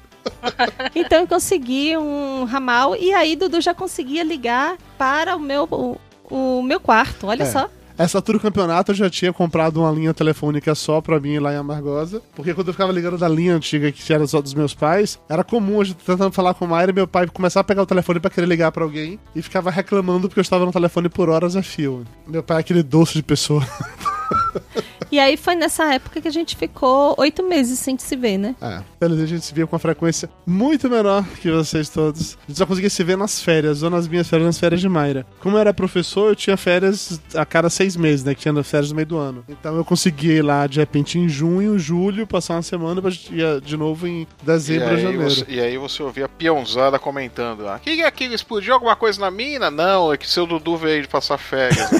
Então 0.95 1.21
eu 1.21 1.27
consegui 1.27 1.97
um 1.97 2.43
ramal 2.43 2.95
e 2.95 3.13
aí 3.13 3.35
Dudu 3.35 3.61
já 3.61 3.73
conseguia 3.73 4.23
ligar 4.23 4.77
para 4.97 5.35
o 5.35 5.39
meu, 5.39 5.63
o, 5.71 5.97
o 6.29 6.61
meu 6.63 6.79
quarto. 6.79 7.27
Olha 7.27 7.43
É. 7.43 7.45
só. 7.45 7.69
Essa 7.99 8.17
altura 8.17 8.37
do 8.37 8.41
campeonato 8.41 8.91
eu 8.91 8.95
já 8.95 9.09
tinha 9.09 9.33
comprado 9.33 9.81
uma 9.81 9.91
linha 9.91 10.13
telefônica 10.13 10.73
só 10.73 11.01
pra 11.01 11.19
mim 11.19 11.37
lá 11.37 11.51
em 11.51 11.57
Amargosa. 11.57 12.21
Porque 12.33 12.53
quando 12.53 12.67
eu 12.69 12.73
ficava 12.73 12.93
ligando 12.93 13.17
da 13.17 13.27
linha 13.27 13.53
antiga, 13.53 13.91
que 13.91 14.13
era 14.13 14.25
só 14.25 14.41
dos 14.41 14.53
meus 14.53 14.73
pais, 14.73 15.19
era 15.27 15.43
comum 15.43 15.81
a 15.81 15.83
gente 15.83 15.97
tentando 15.97 16.31
falar 16.31 16.53
com 16.53 16.63
o 16.63 16.67
Mayra, 16.69 16.93
meu 16.93 17.05
pai 17.05 17.27
começar 17.27 17.59
a 17.59 17.63
pegar 17.63 17.81
o 17.81 17.85
telefone 17.85 18.21
pra 18.21 18.31
querer 18.31 18.47
ligar 18.47 18.71
pra 18.71 18.85
alguém 18.85 19.19
e 19.35 19.41
ficava 19.41 19.69
reclamando 19.69 20.29
porque 20.29 20.39
eu 20.39 20.43
estava 20.43 20.65
no 20.65 20.71
telefone 20.71 21.09
por 21.09 21.27
horas 21.27 21.57
a 21.57 21.61
fio. 21.61 22.05
Meu 22.25 22.41
pai 22.41 22.55
é 22.55 22.59
aquele 22.61 22.81
doce 22.81 23.15
de 23.15 23.23
pessoa. 23.23 23.67
E 25.11 25.19
aí 25.19 25.35
foi 25.37 25.55
nessa 25.55 25.93
época 25.93 26.21
que 26.21 26.27
a 26.27 26.31
gente 26.31 26.55
ficou 26.55 27.15
oito 27.17 27.41
meses 27.43 27.79
sem 27.79 27.97
se 27.97 28.15
ver, 28.15 28.37
né? 28.37 28.55
É. 28.61 28.81
Beleza, 28.99 29.23
a 29.23 29.25
gente 29.27 29.45
se 29.45 29.53
via 29.53 29.65
com 29.65 29.75
uma 29.75 29.79
frequência 29.79 30.29
muito 30.45 30.89
menor 30.89 31.25
que 31.41 31.49
vocês 31.49 31.89
todos. 31.89 32.37
A 32.43 32.47
gente 32.47 32.57
só 32.57 32.65
conseguia 32.65 32.89
se 32.89 33.03
ver 33.03 33.17
nas 33.17 33.41
férias, 33.41 33.81
ou 33.83 33.89
nas 33.89 34.07
minhas 34.07 34.27
férias, 34.29 34.45
nas 34.45 34.59
férias 34.59 34.81
de 34.81 34.87
Mayra. 34.89 35.25
Como 35.39 35.55
eu 35.55 35.59
era 35.61 35.73
professor, 35.73 36.29
eu 36.29 36.35
tinha 36.35 36.55
férias 36.57 37.19
a 37.33 37.45
cada 37.45 37.69
seis 37.69 37.95
meses, 37.95 38.23
né? 38.23 38.35
Que 38.35 38.41
tinha 38.41 38.63
férias 38.63 38.89
no 38.91 38.95
meio 38.95 39.07
do 39.07 39.17
ano. 39.17 39.43
Então 39.49 39.75
eu 39.75 39.83
conseguia 39.85 40.33
ir 40.33 40.41
lá 40.41 40.67
de 40.67 40.79
repente 40.79 41.17
em 41.17 41.27
junho, 41.27 41.79
julho, 41.79 42.27
passar 42.27 42.55
uma 42.55 42.61
semana 42.61 43.01
pra 43.01 43.09
gente 43.09 43.33
ir 43.33 43.61
de 43.61 43.75
novo 43.77 44.07
em 44.07 44.21
E 44.21 44.45
dezembro 44.45 44.85
ou 44.89 44.95
aí, 44.95 45.01
janeiro. 45.01 45.23
você, 45.29 45.45
e 45.47 45.59
aí 45.59 45.77
você 45.77 46.03
ouvia 46.03 46.25
a 46.25 46.29
peãozada 46.29 46.99
comentando: 46.99 47.67
ah, 47.67 47.79
que 47.79 47.95
que 47.95 48.01
é 48.01 48.05
aquilo? 48.05 48.33
Explodiu 48.35 48.73
alguma 48.73 48.95
coisa 48.95 49.19
na 49.19 49.31
mina? 49.31 49.71
Não, 49.71 50.13
é 50.13 50.17
que 50.17 50.29
seu 50.29 50.45
Dudu 50.45 50.77
veio 50.77 51.01
de 51.01 51.07
passar 51.07 51.37
férias. 51.37 51.89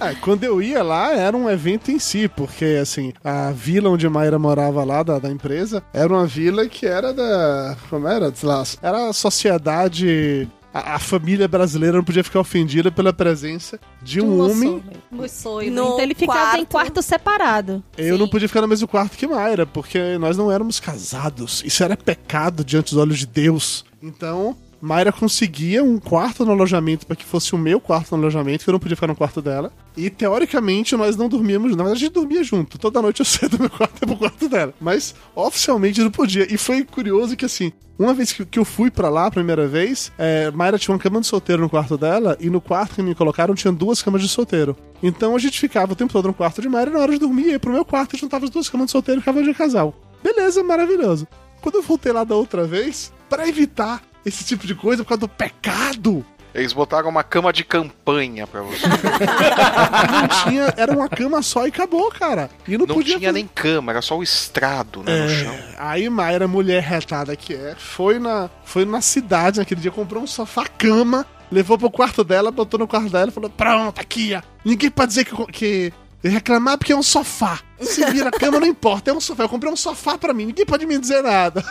É, 0.00 0.14
quando 0.20 0.44
eu 0.44 0.62
ia 0.62 0.77
lá, 0.82 1.12
era 1.14 1.36
um 1.36 1.48
evento 1.48 1.90
em 1.90 1.98
si, 1.98 2.28
porque, 2.28 2.78
assim, 2.80 3.12
a 3.22 3.50
vila 3.50 3.90
onde 3.90 4.08
Mayra 4.08 4.38
morava 4.38 4.84
lá, 4.84 5.02
da, 5.02 5.18
da 5.18 5.30
empresa, 5.30 5.82
era 5.92 6.12
uma 6.12 6.26
vila 6.26 6.66
que 6.66 6.86
era 6.86 7.12
da. 7.12 7.76
Como 7.88 8.06
era? 8.06 8.32
Lá, 8.42 8.62
era 8.82 9.08
a 9.08 9.12
sociedade 9.12 10.48
a, 10.72 10.94
a 10.94 10.98
família 10.98 11.48
brasileira 11.48 11.96
não 11.96 12.04
podia 12.04 12.22
ficar 12.22 12.40
ofendida 12.40 12.90
pela 12.90 13.12
presença 13.12 13.78
de 14.02 14.20
um 14.20 14.40
homem. 14.40 14.82
Moçoio, 15.10 15.72
No 15.72 15.82
então 15.82 16.00
ele 16.00 16.14
ficava 16.14 16.58
em 16.58 16.64
quarto. 16.64 16.68
quarto 16.68 17.02
separado. 17.02 17.82
Eu 17.96 18.18
não 18.18 18.28
podia 18.28 18.48
ficar 18.48 18.60
no 18.60 18.68
mesmo 18.68 18.86
quarto 18.86 19.16
que 19.16 19.26
Mayra, 19.26 19.66
porque 19.66 20.18
nós 20.18 20.36
não 20.36 20.50
éramos 20.52 20.78
casados. 20.78 21.62
Isso 21.64 21.82
era 21.82 21.96
pecado 21.96 22.64
diante 22.64 22.94
dos 22.94 23.02
olhos 23.02 23.18
de 23.18 23.26
Deus. 23.26 23.84
Então, 24.02 24.56
Mayra 24.80 25.12
conseguia 25.12 25.82
um 25.82 25.98
quarto 25.98 26.44
no 26.44 26.52
alojamento 26.52 27.06
para 27.06 27.16
que 27.16 27.24
fosse 27.24 27.54
o 27.54 27.58
meu 27.58 27.80
quarto 27.80 28.16
no 28.16 28.22
alojamento, 28.22 28.64
que 28.64 28.70
eu 28.70 28.72
não 28.72 28.78
podia 28.78 28.96
ficar 28.96 29.08
no 29.08 29.16
quarto 29.16 29.42
dela. 29.42 29.72
E 29.96 30.08
teoricamente 30.08 30.96
nós 30.96 31.16
não 31.16 31.28
dormíamos, 31.28 31.72
na 31.72 31.82
verdade 31.82 32.04
a 32.04 32.06
gente 32.06 32.14
dormia 32.14 32.44
junto. 32.44 32.78
Toda 32.78 33.02
noite 33.02 33.20
eu 33.20 33.24
saía 33.26 33.48
do 33.48 33.58
meu 33.58 33.70
quarto 33.70 34.06
pro 34.06 34.16
quarto 34.16 34.48
dela. 34.48 34.72
Mas 34.80 35.14
oficialmente 35.34 36.00
não 36.00 36.10
podia. 36.10 36.52
E 36.52 36.56
foi 36.56 36.84
curioso 36.84 37.36
que 37.36 37.44
assim, 37.44 37.72
uma 37.98 38.14
vez 38.14 38.32
que, 38.32 38.58
eu 38.58 38.64
fui 38.64 38.92
pra 38.92 39.08
lá 39.08 39.26
a 39.26 39.30
primeira 39.30 39.66
vez, 39.66 40.12
é, 40.16 40.52
Mayra 40.52 40.78
tinha 40.78 40.94
uma 40.94 41.00
cama 41.00 41.20
de 41.20 41.26
solteiro 41.26 41.60
no 41.60 41.68
quarto 41.68 41.98
dela, 41.98 42.36
e 42.38 42.48
no 42.48 42.60
quarto 42.60 42.94
que 42.94 43.02
me 43.02 43.12
colocaram 43.12 43.56
tinha 43.56 43.72
duas 43.72 44.00
camas 44.00 44.22
de 44.22 44.28
solteiro. 44.28 44.76
Então 45.02 45.34
a 45.34 45.38
gente 45.38 45.58
ficava 45.58 45.92
o 45.92 45.96
tempo 45.96 46.12
todo 46.12 46.28
no 46.28 46.34
quarto 46.34 46.62
de 46.62 46.68
Mayra 46.68 46.90
e 46.90 46.94
na 46.94 47.00
hora 47.00 47.12
de 47.12 47.18
dormir 47.18 47.48
ia 47.48 47.58
pro 47.58 47.72
meu 47.72 47.84
quarto 47.84 48.14
e 48.14 48.18
juntava 48.18 48.44
as 48.44 48.50
duas 48.50 48.68
camas 48.68 48.86
de 48.86 48.92
solteiro 48.92 49.18
e 49.18 49.22
ficava 49.22 49.42
de 49.42 49.52
casal. 49.52 49.92
Beleza, 50.22 50.62
maravilhoso. 50.62 51.26
Quando 51.60 51.76
eu 51.76 51.82
voltei 51.82 52.12
lá 52.12 52.22
da 52.22 52.36
outra 52.36 52.64
vez, 52.64 53.12
pra 53.28 53.48
evitar 53.48 54.02
esse 54.28 54.44
tipo 54.44 54.66
de 54.66 54.74
coisa 54.74 55.02
por 55.02 55.10
causa 55.10 55.20
do 55.20 55.28
pecado, 55.28 56.24
Eles 56.54 56.72
botaram 56.72 57.08
uma 57.08 57.22
cama 57.22 57.52
de 57.52 57.62
campanha 57.64 58.46
pra 58.46 58.62
você. 58.62 58.86
não 58.88 60.28
tinha, 60.44 60.74
era 60.76 60.92
uma 60.92 61.08
cama 61.08 61.42
só 61.42 61.66
e 61.66 61.68
acabou, 61.68 62.10
cara. 62.10 62.50
E 62.66 62.76
não, 62.76 62.86
Não 62.86 62.94
podia 62.94 63.18
tinha 63.18 63.32
nem 63.32 63.46
cama, 63.46 63.92
era 63.92 64.02
só 64.02 64.16
o 64.16 64.22
estrado, 64.22 65.02
né, 65.02 65.22
no 65.22 65.28
chão. 65.28 65.52
É, 65.54 65.74
aí 65.78 66.08
Mayra, 66.08 66.48
mulher 66.48 66.82
retada 66.82 67.36
que 67.36 67.54
é, 67.54 67.74
foi 67.78 68.18
na, 68.18 68.50
foi 68.64 68.84
na 68.84 69.00
cidade 69.00 69.58
naquele 69.58 69.80
dia, 69.80 69.90
comprou 69.90 70.22
um 70.22 70.26
sofá-cama, 70.26 71.26
levou 71.50 71.78
pro 71.78 71.90
quarto 71.90 72.24
dela, 72.24 72.50
botou 72.50 72.80
no 72.80 72.88
quarto 72.88 73.10
dela 73.10 73.28
e 73.28 73.32
falou: 73.32 73.50
Pronto, 73.50 74.00
aqui, 74.00 74.34
ó. 74.34 74.42
Ninguém 74.64 74.90
pode 74.90 75.08
dizer 75.08 75.24
que, 75.24 75.46
que 75.52 75.92
reclamar 76.22 76.78
porque 76.78 76.92
é 76.92 76.96
um 76.96 77.02
sofá. 77.02 77.60
Se 77.80 78.04
vira 78.06 78.28
a 78.28 78.32
cama, 78.32 78.58
não 78.60 78.66
importa, 78.66 79.10
é 79.10 79.14
um 79.14 79.20
sofá. 79.20 79.44
Eu 79.44 79.48
comprei 79.48 79.72
um 79.72 79.76
sofá 79.76 80.18
pra 80.18 80.32
mim, 80.34 80.46
ninguém 80.46 80.66
pode 80.66 80.84
me 80.86 80.98
dizer 80.98 81.22
nada. 81.22 81.62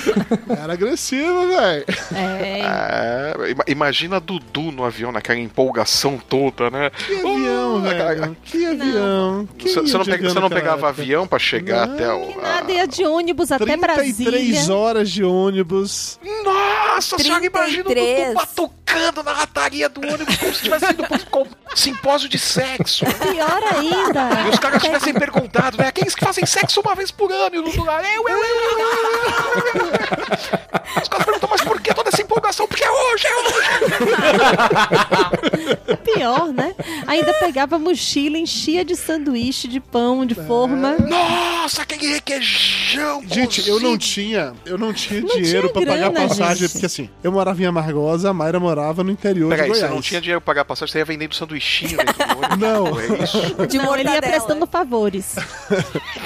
Era 0.48 0.72
agressivo, 0.72 1.48
velho. 1.48 1.84
É. 2.14 2.60
É, 2.60 3.50
ima- 3.50 3.64
imagina 3.66 4.16
a 4.16 4.18
Dudu 4.18 4.72
no 4.72 4.84
avião, 4.84 5.12
naquela 5.12 5.38
empolgação 5.38 6.18
toda, 6.18 6.70
né? 6.70 6.90
Que 6.90 7.14
avião, 7.14 7.80
velho. 7.82 8.36
Que 8.44 8.66
avião. 8.66 9.48
Você, 9.58 9.80
você 9.80 9.98
não, 9.98 10.04
pega- 10.04 10.28
você 10.30 10.40
não 10.40 10.48
pegava 10.48 10.86
época? 10.88 10.88
avião 10.88 11.26
pra 11.26 11.38
chegar 11.38 11.86
Não, 11.86 11.94
até 11.94 12.12
o. 12.12 12.38
a- 12.40 12.42
Nada, 12.42 12.72
ia 12.72 12.86
de 12.86 13.04
ônibus 13.04 13.52
até 13.52 13.64
33 13.64 14.16
Brasília. 14.16 14.74
horas 14.74 15.10
de 15.10 15.22
ônibus. 15.24 16.18
Nossa 16.44 17.18
senhora, 17.18 17.44
imagina 17.44 17.82
o 17.82 17.84
33. 17.86 18.26
Dudu 18.28 18.34
batucando 18.34 19.22
na 19.22 19.32
rataria 19.32 19.88
do 19.88 20.00
ônibus 20.00 20.36
como 20.36 20.54
se 20.54 20.62
tivesse 20.62 20.90
ido 20.90 21.04
pro 21.06 21.26
com- 21.26 21.46
simpósio 21.74 22.28
de 22.28 22.38
sexo. 22.38 23.04
Pior 23.06 23.62
ainda. 23.76 24.46
E 24.46 24.50
os 24.50 24.58
caras 24.58 24.82
tivessem 24.82 25.14
perguntado, 25.14 25.49
né? 25.78 25.86
Aqueles 25.88 26.14
que 26.14 26.24
fazem 26.24 26.44
sexo 26.46 26.80
uma 26.80 26.94
vez 26.94 27.10
por 27.10 27.30
ano 27.32 27.56
e 27.56 27.58
o 27.58 27.62
Dudu 27.62 27.84
lá, 27.84 28.02
eu, 28.02 28.28
eu, 28.28 28.38
eu, 28.38 28.78
eu. 28.78 28.90
Os 31.02 31.08
caras 31.08 31.24
perguntam, 31.24 31.48
mas 31.50 31.60
por 31.62 31.80
que 31.80 31.92
toda 31.94 32.08
essa 32.08 32.22
empolgação? 32.22 32.66
Porque 32.66 32.82
é 32.84 32.90
hoje, 32.90 33.26
é 33.26 33.36
hoje. 33.36 33.68
Pior, 36.04 36.52
né? 36.52 36.74
Ainda 37.06 37.32
pegava 37.34 37.78
mochila, 37.78 38.36
enchia 38.38 38.84
de 38.84 38.96
sanduíche, 38.96 39.68
de 39.68 39.80
pão, 39.80 40.24
de 40.26 40.34
forma. 40.34 40.96
Nossa, 40.98 41.82
aquele 41.82 42.06
requeijão. 42.14 43.22
Gente, 43.26 43.66
eu 43.68 43.74
não 43.80 43.96
cozido. 43.96 43.98
tinha, 43.98 44.52
eu 44.64 44.78
não 44.78 44.92
tinha 44.92 45.20
Não 45.20 45.28
dinheiro 45.28 45.68
tinha 45.68 45.72
pra 45.84 45.92
pagar 45.94 46.10
grana, 46.10 46.28
passagem, 46.28 46.56
gente. 46.62 46.72
porque 46.72 46.86
assim, 46.86 47.10
eu 47.22 47.32
morava 47.32 47.62
em 47.62 47.66
Amargosa, 47.66 48.30
a 48.30 48.34
Mayra 48.34 48.58
morava 48.60 49.02
no 49.04 49.10
interior 49.10 49.50
Peraí, 49.50 49.68
de 49.68 49.74
você 49.74 49.80
Goiás. 49.80 49.94
não 49.94 50.02
tinha 50.02 50.20
dinheiro 50.20 50.40
pra 50.40 50.46
pagar 50.54 50.64
passagem, 50.64 50.92
você 50.92 50.98
ia 50.98 51.04
vendendo 51.04 51.34
sanduichinho 51.34 51.96
dentro 51.98 52.14
do 52.14 52.38
ônibus. 52.38 52.58
Não. 52.58 53.00
É 53.00 53.24
isso. 53.24 53.66
De 53.66 53.78
Não, 53.78 53.96
ele 53.96 54.08
ia 54.10 54.20
prestando 54.22 54.66
favores. 54.66 55.34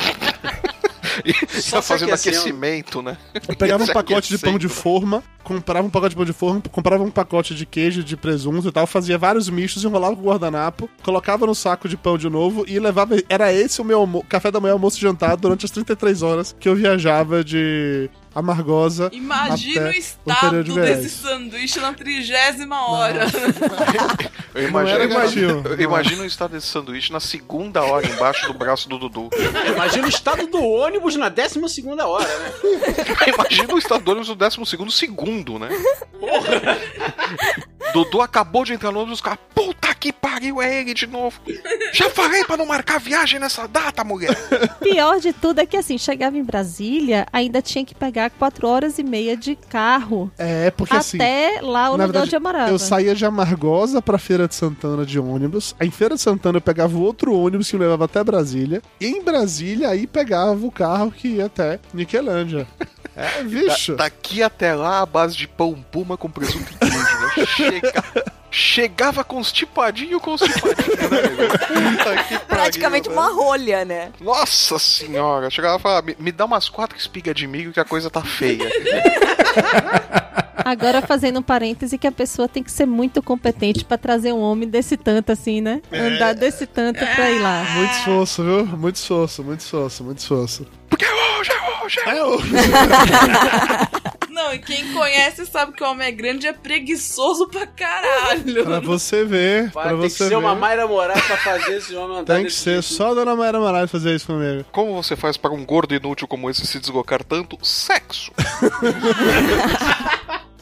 Ia 1.24 1.60
Só 1.62 1.80
fazendo 1.80 2.08
se 2.08 2.28
aquecendo. 2.28 2.36
aquecimento, 2.38 3.00
né? 3.02 3.16
Eu 3.48 3.54
pegava 3.56 3.82
um 3.82 3.86
Se 3.86 3.92
pacote 3.92 4.28
de 4.28 4.38
pão 4.38 4.58
de 4.58 4.68
forma, 4.68 5.22
comprava 5.44 5.86
um 5.86 5.90
pacote 5.90 6.10
de 6.10 6.16
pão 6.16 6.24
de 6.24 6.32
forma, 6.32 6.60
comprava 6.72 7.04
um 7.04 7.10
pacote 7.10 7.54
de 7.54 7.64
queijo, 7.64 8.02
de 8.02 8.16
presunto 8.16 8.66
e 8.68 8.72
tal, 8.72 8.84
fazia 8.86 9.16
vários 9.16 9.48
michos, 9.48 9.84
enrolava 9.84 10.16
com 10.16 10.22
o 10.22 10.24
guardanapo, 10.26 10.90
colocava 11.04 11.46
no 11.46 11.54
saco 11.54 11.88
de 11.88 11.96
pão 11.96 12.18
de 12.18 12.28
novo 12.28 12.64
e 12.66 12.78
levava. 12.80 13.14
Era 13.28 13.52
esse 13.52 13.80
o 13.80 13.84
meu 13.84 14.00
almo- 14.00 14.24
café 14.28 14.50
da 14.50 14.58
manhã, 14.60 14.72
almoço 14.72 14.98
e 14.98 15.02
jantar 15.02 15.36
durante 15.36 15.64
as 15.64 15.70
33 15.70 16.20
horas 16.22 16.56
que 16.58 16.68
eu 16.68 16.74
viajava 16.74 17.44
de 17.44 18.10
Amargosa. 18.34 19.10
Imagina 19.12 19.88
o 19.88 19.92
estado 19.92 20.64
de 20.64 20.74
desse 20.74 21.10
sanduíche 21.10 21.78
na 21.80 21.92
trigésima 21.92 22.90
hora. 22.90 23.26
Eu 24.54 24.68
imagino, 24.68 25.02
imagino, 25.04 25.82
imagino 25.82 26.22
o 26.22 26.26
estado 26.26 26.52
desse 26.52 26.68
sanduíche 26.68 27.12
na 27.12 27.18
segunda 27.18 27.82
hora 27.82 28.06
embaixo 28.06 28.46
do 28.46 28.54
braço 28.54 28.88
do 28.88 28.98
Dudu. 28.98 29.28
Imagina 29.74 30.06
o 30.06 30.08
estado 30.08 30.46
do 30.46 30.62
ônibus 30.62 31.16
na 31.16 31.28
12 31.28 31.60
hora, 32.04 32.38
né? 32.38 32.52
Imagina 33.34 33.74
o 33.74 33.78
estado 33.78 34.04
do 34.04 34.10
ônibus 34.12 34.28
no 34.28 34.36
12 34.36 34.58
segundo, 34.90 35.58
né? 35.58 35.68
Dudu 37.94 38.20
acabou 38.20 38.64
de 38.64 38.72
entrar 38.74 38.90
no 38.90 38.98
ônibus, 38.98 39.18
os 39.18 39.22
caras, 39.22 39.38
puta 39.54 39.94
que 39.94 40.12
pariu, 40.12 40.60
é 40.60 40.80
ele 40.80 40.92
de 40.92 41.06
novo. 41.06 41.40
Já 41.92 42.10
falei 42.10 42.44
pra 42.44 42.56
não 42.56 42.66
marcar 42.66 42.98
viagem 42.98 43.38
nessa 43.38 43.66
data, 43.68 44.02
mulher. 44.04 44.36
Pior 44.80 45.20
de 45.20 45.32
tudo 45.32 45.60
é 45.60 45.66
que 45.66 45.76
assim, 45.76 45.96
chegava 45.96 46.36
em 46.36 46.42
Brasília, 46.42 47.26
ainda 47.32 47.62
tinha 47.62 47.84
que 47.84 47.94
pegar 47.94 48.30
quatro 48.30 48.66
horas 48.66 48.98
e 48.98 49.02
meia 49.04 49.36
de 49.36 49.54
carro. 49.56 50.30
É, 50.36 50.70
porque 50.72 50.96
assim. 50.96 51.16
até 51.16 51.60
lá 51.62 51.88
o 51.88 51.92
lugar 51.92 52.06
verdade, 52.06 52.26
onde 52.26 52.36
eu 52.36 52.40
morava. 52.40 52.70
eu 52.70 52.78
saía 52.78 53.14
de 53.14 53.24
Amargosa 53.24 54.02
pra 54.02 54.18
Feira 54.18 54.48
de 54.48 54.54
Santana 54.54 55.06
de 55.06 55.18
ônibus. 55.18 55.74
Aí 55.78 55.86
em 55.88 55.90
Feira 55.92 56.16
de 56.16 56.20
Santana 56.20 56.58
eu 56.58 56.62
pegava 56.62 56.96
o 56.96 57.02
outro 57.02 57.32
ônibus 57.34 57.70
que 57.70 57.76
me 57.76 57.82
levava 57.84 58.04
até 58.06 58.22
Brasília. 58.24 58.82
E 59.00 59.06
em 59.06 59.22
Brasília 59.22 59.88
aí 59.90 60.06
pegava 60.06 60.66
o 60.66 60.70
carro 60.70 61.10
que 61.12 61.28
ia 61.28 61.46
até 61.46 61.78
Niquelândia. 61.92 62.66
É, 63.16 63.44
bicho. 63.44 63.94
Da- 63.94 64.04
daqui 64.04 64.42
até 64.42 64.74
lá, 64.74 65.00
a 65.02 65.06
base 65.06 65.36
de 65.36 65.46
pão 65.46 65.72
puma 65.92 66.16
com 66.16 66.28
presunto 66.28 66.66
e? 66.82 66.93
Chega- 67.56 68.02
chegava 68.50 69.24
constipadinho, 69.24 70.20
constipadinho, 70.20 70.96
né? 70.96 71.48
Puta 71.48 72.24
que 72.24 72.34
pariu, 72.34 72.46
Praticamente 72.46 73.08
velho. 73.08 73.20
uma 73.20 73.32
rolha, 73.32 73.84
né? 73.84 74.10
Nossa 74.20 74.78
senhora, 74.78 75.50
chegava 75.50 75.78
e 75.78 75.80
falava, 75.82 76.06
me, 76.06 76.16
me 76.18 76.30
dá 76.32 76.44
umas 76.44 76.68
quatro 76.68 76.96
espigas 76.96 77.34
de 77.34 77.46
milho 77.46 77.72
que 77.72 77.80
a 77.80 77.84
coisa 77.84 78.08
tá 78.10 78.22
feia. 78.22 78.68
Agora 80.64 81.02
fazendo 81.02 81.40
um 81.40 81.42
parêntese 81.42 81.98
que 81.98 82.06
a 82.06 82.12
pessoa 82.12 82.48
tem 82.48 82.62
que 82.62 82.70
ser 82.72 82.86
muito 82.86 83.22
competente 83.22 83.84
pra 83.84 83.98
trazer 83.98 84.32
um 84.32 84.40
homem 84.40 84.66
desse 84.68 84.96
tanto 84.96 85.30
assim, 85.32 85.60
né? 85.60 85.82
Andar 85.92 86.34
desse 86.34 86.66
tanto 86.66 87.04
pra 87.14 87.30
ir 87.30 87.38
lá. 87.40 87.64
Muito 87.74 87.92
esforço, 87.92 88.42
viu? 88.42 88.64
Muito 88.66 88.96
esforço, 88.96 89.42
muito 89.44 89.60
esforço, 89.60 90.04
muito 90.04 90.18
esforço. 90.18 90.66
Porque 90.88 91.04
é 91.04 91.12
hoje, 91.38 91.50
é 91.52 91.84
hoje, 91.84 92.00
é 92.06 92.24
hoje. 92.24 92.52
Não, 94.44 94.52
e 94.52 94.58
quem 94.58 94.92
conhece 94.92 95.46
sabe 95.46 95.72
que 95.72 95.82
o 95.82 95.90
homem 95.90 96.06
é 96.06 96.10
grande 96.12 96.44
e 96.46 96.50
é 96.50 96.52
preguiçoso 96.52 97.48
pra 97.48 97.66
caralho. 97.66 98.62
Pra 98.64 98.78
você 98.80 99.24
ver, 99.24 99.70
Vai 99.70 99.88
pra 99.88 99.96
ter 99.96 100.02
que 100.02 100.08
você 100.10 100.24
ser 100.24 100.28
ver. 100.30 100.36
uma 100.36 100.54
Mayra 100.54 100.86
Moraes 100.86 101.24
pra 101.24 101.36
fazer 101.38 101.76
esse 101.78 101.94
homem 101.96 102.18
andar 102.18 102.34
Tem 102.34 102.44
que 102.44 102.50
ser 102.52 102.72
jeito. 102.82 102.84
só 102.84 103.12
a 103.12 103.14
Dona 103.14 103.34
Mayra 103.34 103.58
Moraes 103.58 103.90
fazer 103.90 104.14
isso 104.14 104.26
comigo. 104.26 104.62
Como 104.70 104.94
você 105.02 105.16
faz 105.16 105.38
para 105.38 105.52
um 105.52 105.64
gordo 105.64 105.94
inútil 105.94 106.28
como 106.28 106.50
esse 106.50 106.66
se 106.66 106.78
deslocar 106.78 107.24
tanto? 107.24 107.56
Sexo. 107.62 108.30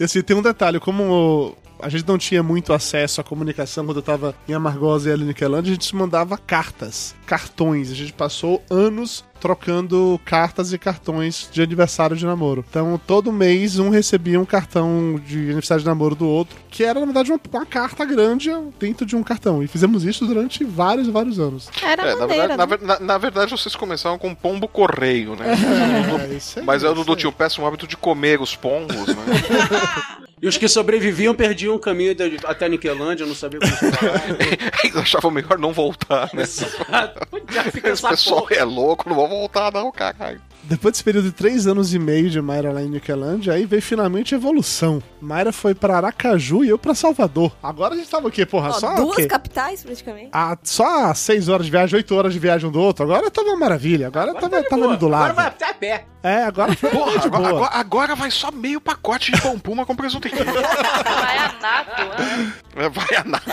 Assim, 0.00 0.22
tem 0.22 0.36
um 0.36 0.42
detalhe, 0.42 0.80
como 0.80 1.56
a 1.82 1.88
gente 1.88 2.06
não 2.06 2.16
tinha 2.16 2.42
muito 2.42 2.72
acesso 2.72 3.20
à 3.20 3.24
comunicação 3.24 3.84
quando 3.84 3.96
eu 3.98 4.02
tava 4.02 4.34
em 4.48 4.54
Amargosa 4.54 5.10
e 5.10 5.12
ali 5.12 5.24
em 5.24 5.26
Niquelândia, 5.26 5.70
a 5.70 5.74
gente 5.74 5.84
se 5.86 5.94
mandava 5.96 6.38
cartas, 6.38 7.14
cartões. 7.26 7.90
A 7.90 7.94
gente 7.94 8.12
passou 8.12 8.62
anos 8.70 9.24
trocando 9.40 10.20
cartas 10.24 10.72
e 10.72 10.78
cartões 10.78 11.48
de 11.50 11.60
aniversário 11.60 12.16
de 12.16 12.24
namoro. 12.24 12.64
Então, 12.70 13.00
todo 13.08 13.32
mês 13.32 13.76
um 13.80 13.90
recebia 13.90 14.40
um 14.40 14.44
cartão 14.44 15.20
de 15.26 15.36
aniversário 15.46 15.82
de 15.82 15.88
namoro 15.88 16.14
do 16.14 16.28
outro, 16.28 16.56
que 16.70 16.84
era, 16.84 17.00
na 17.00 17.06
verdade, 17.06 17.32
uma, 17.32 17.40
uma 17.52 17.66
carta 17.66 18.04
grande 18.04 18.50
dentro 18.78 19.04
de 19.04 19.16
um 19.16 19.22
cartão. 19.24 19.60
E 19.60 19.66
fizemos 19.66 20.04
isso 20.04 20.24
durante 20.26 20.62
vários 20.62 21.08
e 21.08 21.10
vários 21.10 21.40
anos. 21.40 21.68
Era 21.82 22.04
É, 22.04 22.14
na, 22.14 22.20
maneira, 22.20 22.48
verdade, 22.48 22.56
na, 22.56 22.66
né? 22.66 22.76
ver- 22.76 22.86
na- 22.86 23.00
na 23.00 23.18
verdade, 23.18 23.50
vocês 23.50 23.74
começaram 23.74 24.16
com 24.16 24.32
pombo 24.32 24.68
correio, 24.68 25.34
né? 25.34 25.46
É, 26.32 26.34
isso 26.36 26.60
aí, 26.60 26.64
Mas 26.64 26.84
aí 26.84 26.90
o 26.90 26.92
isso 26.92 27.00
Dudu 27.02 27.12
aí. 27.12 27.18
tinha 27.18 27.30
o 27.30 27.32
péssimo 27.32 27.66
hábito 27.66 27.86
de 27.88 27.96
comer 27.96 28.40
os 28.40 28.54
pombos, 28.54 29.08
né? 29.08 29.14
E 30.42 30.48
os 30.48 30.58
que 30.58 30.66
sobreviviam 30.66 31.32
perdiam 31.36 31.76
o 31.76 31.78
caminho 31.78 32.14
de- 32.16 32.36
até 32.44 32.68
Niquelândia, 32.68 33.24
não 33.24 33.34
sabia 33.34 33.60
como. 33.60 33.72
Eles 34.82 34.96
achavam 34.96 35.30
melhor 35.30 35.56
não 35.56 35.72
voltar, 35.72 36.28
né? 36.34 36.42
Já 37.48 37.62
fica 37.64 37.90
Esse 37.90 38.04
essa 38.04 38.08
pessoal 38.08 38.40
porra. 38.40 38.56
é 38.56 38.64
louco, 38.64 39.08
não 39.08 39.14
vão 39.14 39.28
voltar 39.28 39.70
não, 39.72 39.92
caralho. 39.92 40.40
Depois 40.72 40.92
desse 40.92 41.04
período 41.04 41.26
de 41.26 41.32
três 41.32 41.66
anos 41.66 41.92
e 41.94 41.98
meio 41.98 42.30
de 42.30 42.40
Mayra 42.40 42.72
lá 42.72 42.82
em 42.82 42.88
Niquelândia, 42.88 43.52
aí 43.52 43.64
veio 43.66 43.82
finalmente 43.82 44.34
a 44.34 44.38
evolução. 44.38 45.02
Mayra 45.20 45.52
foi 45.52 45.74
pra 45.74 45.96
Aracaju 45.96 46.64
e 46.64 46.68
eu 46.68 46.78
pra 46.78 46.94
Salvador. 46.94 47.52
Agora 47.62 47.94
a 47.94 47.96
gente 47.96 48.08
tava 48.08 48.28
o 48.28 48.30
quê, 48.30 48.44
porra? 48.46 48.70
Ó, 48.70 48.72
só 48.72 48.92
o 48.92 48.96
duas 48.96 49.16
quê? 49.16 49.26
capitais, 49.26 49.82
praticamente. 49.82 50.30
Ah, 50.32 50.56
só 50.62 51.12
seis 51.14 51.48
horas 51.48 51.66
de 51.66 51.72
viagem, 51.72 51.96
oito 51.96 52.14
horas 52.14 52.32
de 52.32 52.38
viagem 52.38 52.68
um 52.68 52.72
do 52.72 52.80
outro. 52.80 53.04
Agora 53.04 53.30
tava 53.30 53.48
uma 53.48 53.56
maravilha. 53.58 54.06
Agora, 54.08 54.34
tava, 54.34 54.62
tava 54.64 54.84
ali 54.86 54.96
do 54.96 55.08
lado. 55.08 55.22
Agora 55.30 55.34
vai 55.34 55.46
até 55.46 55.68
a 55.70 55.74
pé. 55.74 56.06
É, 56.24 56.44
agora 56.44 56.72
foi 56.76 56.88
Porra, 56.90 57.18
de 57.18 57.26
agora, 57.26 57.42
boa. 57.42 57.48
agora- 57.66 57.70
agora 57.74 58.14
vai 58.14 58.30
só 58.30 58.52
meio 58.52 58.80
pacote 58.80 59.32
de 59.32 59.40
pão 59.42 59.58
puma 59.58 59.84
com 59.84 59.94
presunto. 59.96 60.28
Vai 60.28 61.38
a 61.38 61.52
nado, 61.60 61.90
né? 62.18 62.54
Vai 62.90 63.16
a 63.16 63.24
nada. 63.24 63.44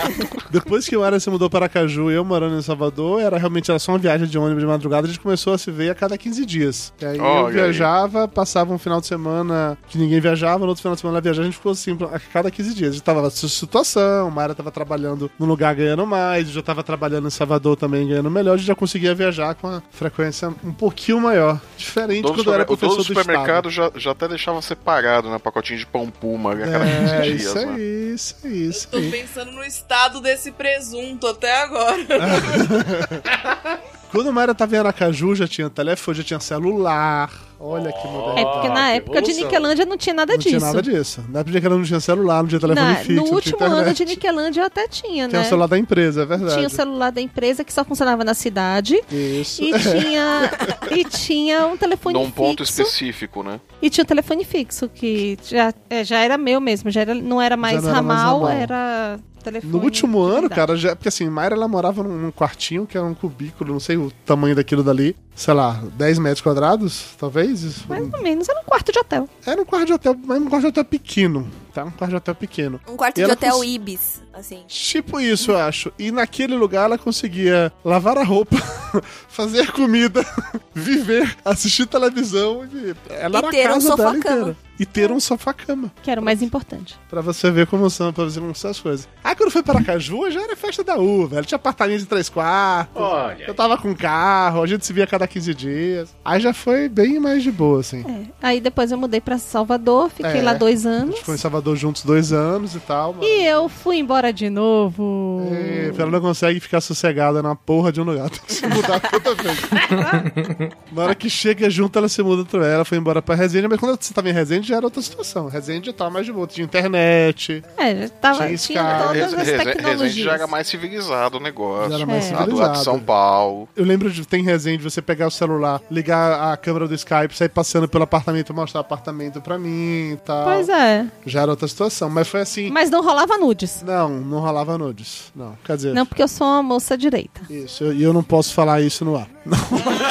Depois 0.50 0.86
que 0.88 0.96
o 0.96 1.00
Mayra 1.00 1.18
se 1.18 1.28
mudou 1.30 1.50
para 1.50 1.64
Aracaju 1.66 2.10
e 2.10 2.14
eu 2.14 2.24
morando 2.24 2.56
em 2.56 2.62
Salvador, 2.62 3.20
era 3.20 3.36
realmente 3.38 3.70
era 3.70 3.78
só 3.80 3.92
uma 3.92 3.98
viagem 3.98 4.26
de 4.28 4.38
ônibus 4.38 4.62
de 4.62 4.66
madrugada, 4.68 5.06
a 5.06 5.10
gente 5.10 5.18
começou 5.20 5.52
a 5.52 5.58
se 5.58 5.68
ver 5.70 5.90
a 5.90 5.94
cada 5.96 6.16
15 6.16 6.46
dias. 6.46 6.92
E 7.00 7.04
aí 7.10 7.18
eu 7.18 7.24
Olha 7.24 7.46
aí. 7.46 7.52
viajava, 7.52 8.28
passava 8.28 8.72
um 8.72 8.78
final 8.78 9.00
de 9.00 9.06
semana 9.06 9.76
que 9.88 9.98
ninguém 9.98 10.20
viajava, 10.20 10.60
no 10.60 10.66
outro 10.68 10.82
final 10.82 10.94
de 10.94 11.00
semana 11.00 11.16
ela 11.18 11.22
viajava, 11.22 11.42
a 11.42 11.44
gente 11.46 11.56
ficou 11.56 11.72
assim 11.72 11.96
a 12.12 12.18
cada 12.18 12.50
15 12.50 12.74
dias. 12.74 12.90
A 12.90 12.92
gente 12.94 13.02
tava 13.02 13.22
nessa 13.22 13.48
situação, 13.48 14.28
a 14.28 14.30
Mayra 14.30 14.54
tava 14.54 14.70
trabalhando 14.70 15.30
num 15.38 15.46
lugar 15.46 15.74
ganhando 15.74 16.06
mais, 16.06 16.48
eu 16.48 16.54
já 16.54 16.62
tava 16.62 16.82
trabalhando 16.82 17.26
em 17.26 17.30
Salvador 17.30 17.76
também 17.76 18.06
ganhando 18.08 18.30
melhor, 18.30 18.54
a 18.54 18.56
gente 18.56 18.66
já 18.66 18.74
conseguia 18.74 19.14
viajar 19.14 19.54
com 19.54 19.68
a 19.68 19.82
frequência 19.90 20.48
um 20.64 20.72
pouquinho 20.72 21.20
maior. 21.20 21.60
Diferente 21.76 22.22
do 22.22 22.34
quando 22.34 22.46
eu 22.48 22.54
era 22.54 22.64
professor 22.64 22.90
do 22.90 22.96
do 22.96 23.02
estado. 23.02 23.20
supermercado 23.24 23.70
já, 23.70 23.90
já 23.96 24.10
até 24.12 24.28
deixava 24.28 24.60
separado, 24.62 25.30
né? 25.30 25.38
Pacotinho 25.38 25.78
de 25.78 25.86
pão 25.86 26.10
puma 26.10 26.52
a 26.52 26.56
cada 26.56 26.84
É, 26.86 27.00
15 27.00 27.22
dias, 27.22 27.42
isso 27.42 27.54
né? 27.66 27.72
aí, 27.74 28.14
isso 28.14 28.36
aí, 28.44 28.68
isso 28.68 28.88
Tô 28.88 28.96
aí. 28.98 29.10
pensando 29.10 29.50
no 29.52 29.64
estado 29.64 30.20
desse 30.20 30.52
presunto 30.52 31.26
até 31.26 31.62
agora. 31.62 32.00
Quando 34.10 34.28
a 34.28 34.32
Mayra 34.32 34.54
tava 34.54 34.74
em 34.74 34.78
Aracaju, 34.78 35.36
já 35.36 35.46
tinha 35.46 35.70
telefone, 35.70 36.18
já 36.18 36.24
tinha 36.24 36.40
celular. 36.40 37.30
Olha 37.62 37.92
que 37.92 38.08
moderno. 38.08 38.38
É, 38.38 38.44
porque 38.44 38.68
na 38.70 38.90
época 38.92 39.20
de 39.20 39.34
Niquelândia 39.34 39.84
não 39.84 39.96
tinha 39.98 40.14
nada 40.14 40.32
Não 40.32 40.38
disso. 40.38 40.48
tinha 40.56 40.60
nada 40.60 40.80
disso. 40.82 41.22
Na 41.28 41.40
época 41.40 41.60
que 41.60 41.66
ela 41.66 41.76
não 41.76 41.84
tinha 41.84 42.00
celular, 42.00 42.42
não 42.42 42.48
tinha 42.48 42.58
telefone 42.60 42.86
Na- 42.88 42.94
fixo, 42.96 43.12
no 43.12 43.16
não 43.18 43.24
tinha 43.24 43.34
último 43.34 43.64
ano 43.64 43.94
de 43.94 44.04
Niquelândia 44.06 44.64
até 44.64 44.88
tinha, 44.88 45.28
Tinha 45.28 45.40
né? 45.40 45.46
o 45.46 45.48
celular 45.48 45.66
da 45.66 45.76
empresa, 45.78 46.22
é 46.22 46.24
verdade. 46.26 46.54
Tinha 46.54 46.66
o 46.66 46.70
celular 46.70 47.10
da 47.12 47.20
empresa 47.20 47.62
que 47.62 47.70
só 47.72 47.84
funcionava 47.84 48.24
na 48.24 48.32
cidade. 48.32 48.98
Isso. 49.12 49.62
E 49.62 49.72
tinha, 49.78 50.50
e 50.90 51.04
tinha 51.04 51.66
um 51.66 51.76
telefone 51.76 52.14
Num 52.18 52.30
ponto 52.30 52.64
fixo. 52.64 52.80
específico, 52.80 53.42
né? 53.42 53.60
E 53.82 53.90
tinha 53.90 54.04
o 54.04 54.06
telefone 54.06 54.42
fixo, 54.42 54.88
que 54.88 55.38
já, 55.44 55.74
é, 55.90 56.02
já 56.02 56.18
era 56.20 56.38
meu 56.38 56.60
mesmo. 56.62 56.90
Já 56.90 57.02
era, 57.02 57.14
não 57.14 57.42
era 57.42 57.56
mais 57.58 57.82
não 57.82 57.90
era 57.90 58.02
mais 58.02 58.20
ramal, 58.20 58.38
ramal. 58.40 58.50
era 58.58 59.20
telefone. 59.44 59.72
No 59.72 59.82
último 59.82 60.18
de 60.18 60.24
ano, 60.32 60.40
verdade. 60.48 60.54
cara, 60.54 60.76
já, 60.76 60.96
porque 60.96 61.08
assim, 61.08 61.28
Mayra 61.28 61.54
ela 61.56 61.68
morava 61.68 62.02
num, 62.02 62.16
num 62.16 62.30
quartinho 62.30 62.86
que 62.86 62.96
era 62.96 63.06
um 63.06 63.14
cubículo, 63.14 63.72
não 63.72 63.80
sei 63.80 63.96
o 63.96 64.10
tamanho 64.24 64.54
daquilo 64.54 64.82
dali, 64.82 65.16
sei 65.34 65.54
lá, 65.54 65.82
10 65.96 66.18
metros 66.18 66.40
quadrados, 66.40 67.14
talvez. 67.18 67.62
Isso. 67.62 67.86
Mais 67.88 68.12
ou 68.12 68.22
menos, 68.22 68.48
era 68.48 68.60
um 68.60 68.64
quarto 68.64 68.92
de 68.92 68.98
hotel. 68.98 69.28
Era 69.46 69.60
um 69.60 69.64
quarto 69.64 69.86
de 69.86 69.92
hotel, 69.94 70.16
mas 70.24 70.38
um 70.40 70.48
quarto 70.48 70.62
de 70.62 70.68
hotel 70.68 70.84
pequeno, 70.84 71.48
tá? 71.70 71.84
Um 71.84 71.90
quarto 71.90 72.10
de 72.10 72.16
hotel 72.16 72.34
pequeno. 72.34 72.80
Um 72.88 72.96
quarto 72.96 73.18
E 73.20 73.24
de 73.24 73.30
hotel 73.30 73.52
cons- 73.54 73.66
Ibis, 73.66 74.22
assim. 74.32 74.64
Tipo 74.68 75.20
isso, 75.20 75.50
eu 75.52 75.58
acho. 75.58 75.92
E 75.98 76.10
naquele 76.10 76.54
lugar 76.56 76.84
ela 76.84 76.98
conseguia 76.98 77.72
lavar 77.84 78.18
a 78.18 78.24
roupa, 78.24 78.56
fazer 79.28 79.70
comida, 79.72 80.24
viver, 80.74 81.36
assistir 81.44 81.86
televisão. 81.86 82.64
E 82.72 82.94
ela 83.10 83.38
E 83.38 83.38
era 83.38 83.48
a 83.48 83.50
ter 83.50 83.70
um 83.70 83.72
casa 83.74 83.96
dela 83.96 83.96
sofá-cama. 84.12 84.16
inteira. 84.40 84.56
E 84.80 84.86
ter 84.86 85.12
um 85.12 85.20
sofá-cama. 85.20 85.92
Que 86.02 86.10
era 86.10 86.18
o 86.22 86.24
mais 86.24 86.40
importante. 86.40 86.98
Pra 87.10 87.20
você 87.20 87.50
ver 87.50 87.66
como 87.66 87.90
são, 87.90 88.14
pra 88.14 88.24
você 88.24 88.40
não 88.40 88.54
sei 88.54 88.70
as 88.70 88.80
coisas. 88.80 89.06
Aí 89.22 89.36
quando 89.36 89.50
foi 89.50 89.62
para 89.62 89.84
Caju, 89.84 90.30
já 90.30 90.40
era 90.40 90.56
festa 90.56 90.82
da 90.82 90.96
U, 90.96 91.26
velho. 91.26 91.44
Tinha 91.44 91.56
apartamento 91.56 91.98
de 91.98 92.06
três 92.06 92.30
quartos. 92.30 92.94
Olha. 92.96 93.44
Eu 93.46 93.52
tava 93.54 93.76
com 93.76 93.94
carro, 93.94 94.62
a 94.62 94.66
gente 94.66 94.86
se 94.86 94.92
via 94.94 95.04
a 95.04 95.06
cada 95.06 95.26
15 95.28 95.52
dias. 95.54 96.16
Aí 96.24 96.40
já 96.40 96.54
foi 96.54 96.88
bem 96.88 97.20
mais 97.20 97.42
de 97.42 97.52
boa, 97.52 97.80
assim. 97.80 98.02
É. 98.08 98.46
Aí 98.48 98.58
depois 98.58 98.90
eu 98.90 98.96
mudei 98.96 99.20
pra 99.20 99.36
Salvador, 99.36 100.08
fiquei 100.08 100.40
É. 100.40 100.42
lá 100.42 100.54
dois 100.54 100.86
A 100.86 100.88
anos. 100.88 101.10
gente 101.10 101.18
ficou 101.20 101.34
em 101.34 101.38
Salvador 101.38 101.59
juntos 101.76 102.04
dois 102.04 102.32
anos 102.32 102.74
e 102.74 102.80
tal. 102.80 103.14
Mas... 103.14 103.26
E 103.26 103.44
eu 103.44 103.68
fui 103.68 103.98
embora 103.98 104.32
de 104.32 104.50
novo. 104.50 105.42
E 105.50 106.00
ela 106.00 106.10
não 106.10 106.20
consegue 106.20 106.60
ficar 106.60 106.80
sossegada 106.80 107.42
na 107.42 107.54
porra 107.54 107.92
de 107.92 108.00
um 108.00 108.04
lugar. 108.04 108.28
Tem 108.30 108.40
que 108.46 108.52
se 108.52 108.66
mudar 108.66 109.00
toda 109.00 109.34
vez. 109.34 109.58
na 110.92 111.02
hora 111.02 111.14
que 111.14 111.28
chega 111.28 111.68
junto, 111.70 111.98
ela 111.98 112.08
se 112.08 112.22
muda 112.22 112.44
também. 112.44 112.68
Ela 112.68 112.84
foi 112.84 112.98
embora 112.98 113.20
pra 113.22 113.34
Resende, 113.34 113.68
mas 113.68 113.78
quando 113.78 114.00
você 114.00 114.12
tava 114.12 114.28
em 114.28 114.32
Resende 114.32 114.68
já 114.68 114.76
era 114.76 114.86
outra 114.86 115.02
situação. 115.02 115.48
Resende 115.48 115.86
já 115.86 115.92
tava 115.92 116.10
mais 116.10 116.26
de 116.26 116.32
boa. 116.32 116.46
Tinha 116.46 116.64
internet. 116.64 117.62
É, 117.76 118.02
já 118.02 118.08
tava, 118.08 118.46
Tinha 118.46 118.58
tinha 118.58 118.98
todas 119.02 119.34
as 119.34 119.46
tecnologias. 119.46 120.00
Resende 120.00 120.22
já 120.22 120.32
era 120.34 120.46
mais 120.46 120.66
civilizado 120.66 121.36
o 121.38 121.40
negócio. 121.40 121.90
Já 121.90 121.96
era 121.96 122.06
mais 122.06 122.30
Lá 122.30 122.44
do 122.44 122.56
lado 122.56 122.72
de 122.72 122.78
civilizado. 122.78 122.84
São 122.84 123.00
Paulo. 123.00 123.68
Eu 123.76 123.84
lembro 123.84 124.10
de 124.10 124.26
tem 124.26 124.42
Resende, 124.42 124.82
você 124.82 125.02
pegar 125.02 125.26
o 125.26 125.30
celular, 125.30 125.80
ligar 125.90 126.52
a 126.52 126.56
câmera 126.56 126.86
do 126.86 126.94
Skype, 126.94 127.36
sair 127.36 127.48
passeando 127.48 127.88
pelo 127.88 128.04
apartamento, 128.04 128.54
mostrar 128.54 128.80
o 128.80 128.82
apartamento 128.82 129.40
pra 129.40 129.58
mim 129.58 130.12
e 130.12 130.18
tal. 130.24 130.44
Pois 130.44 130.68
é. 130.68 131.06
Já 131.26 131.42
era 131.42 131.49
outra 131.50 131.68
situação, 131.68 132.08
mas 132.10 132.28
foi 132.28 132.40
assim. 132.40 132.70
Mas 132.70 132.90
não 132.90 133.02
rolava 133.02 133.36
nudes. 133.38 133.82
Não, 133.82 134.08
não 134.08 134.40
rolava 134.40 134.76
nudes. 134.78 135.32
Não, 135.34 135.56
quer 135.64 135.76
dizer. 135.76 135.94
Não, 135.94 136.04
porque 136.06 136.22
eu 136.22 136.28
sou 136.28 136.46
uma 136.46 136.62
moça 136.62 136.96
direita. 136.96 137.40
Isso, 137.50 137.84
eu- 137.84 137.92
e 137.92 138.02
eu 138.02 138.12
não 138.12 138.22
posso 138.22 138.52
falar 138.54 138.80
isso 138.80 139.04
no 139.04 139.16
ar. 139.16 139.28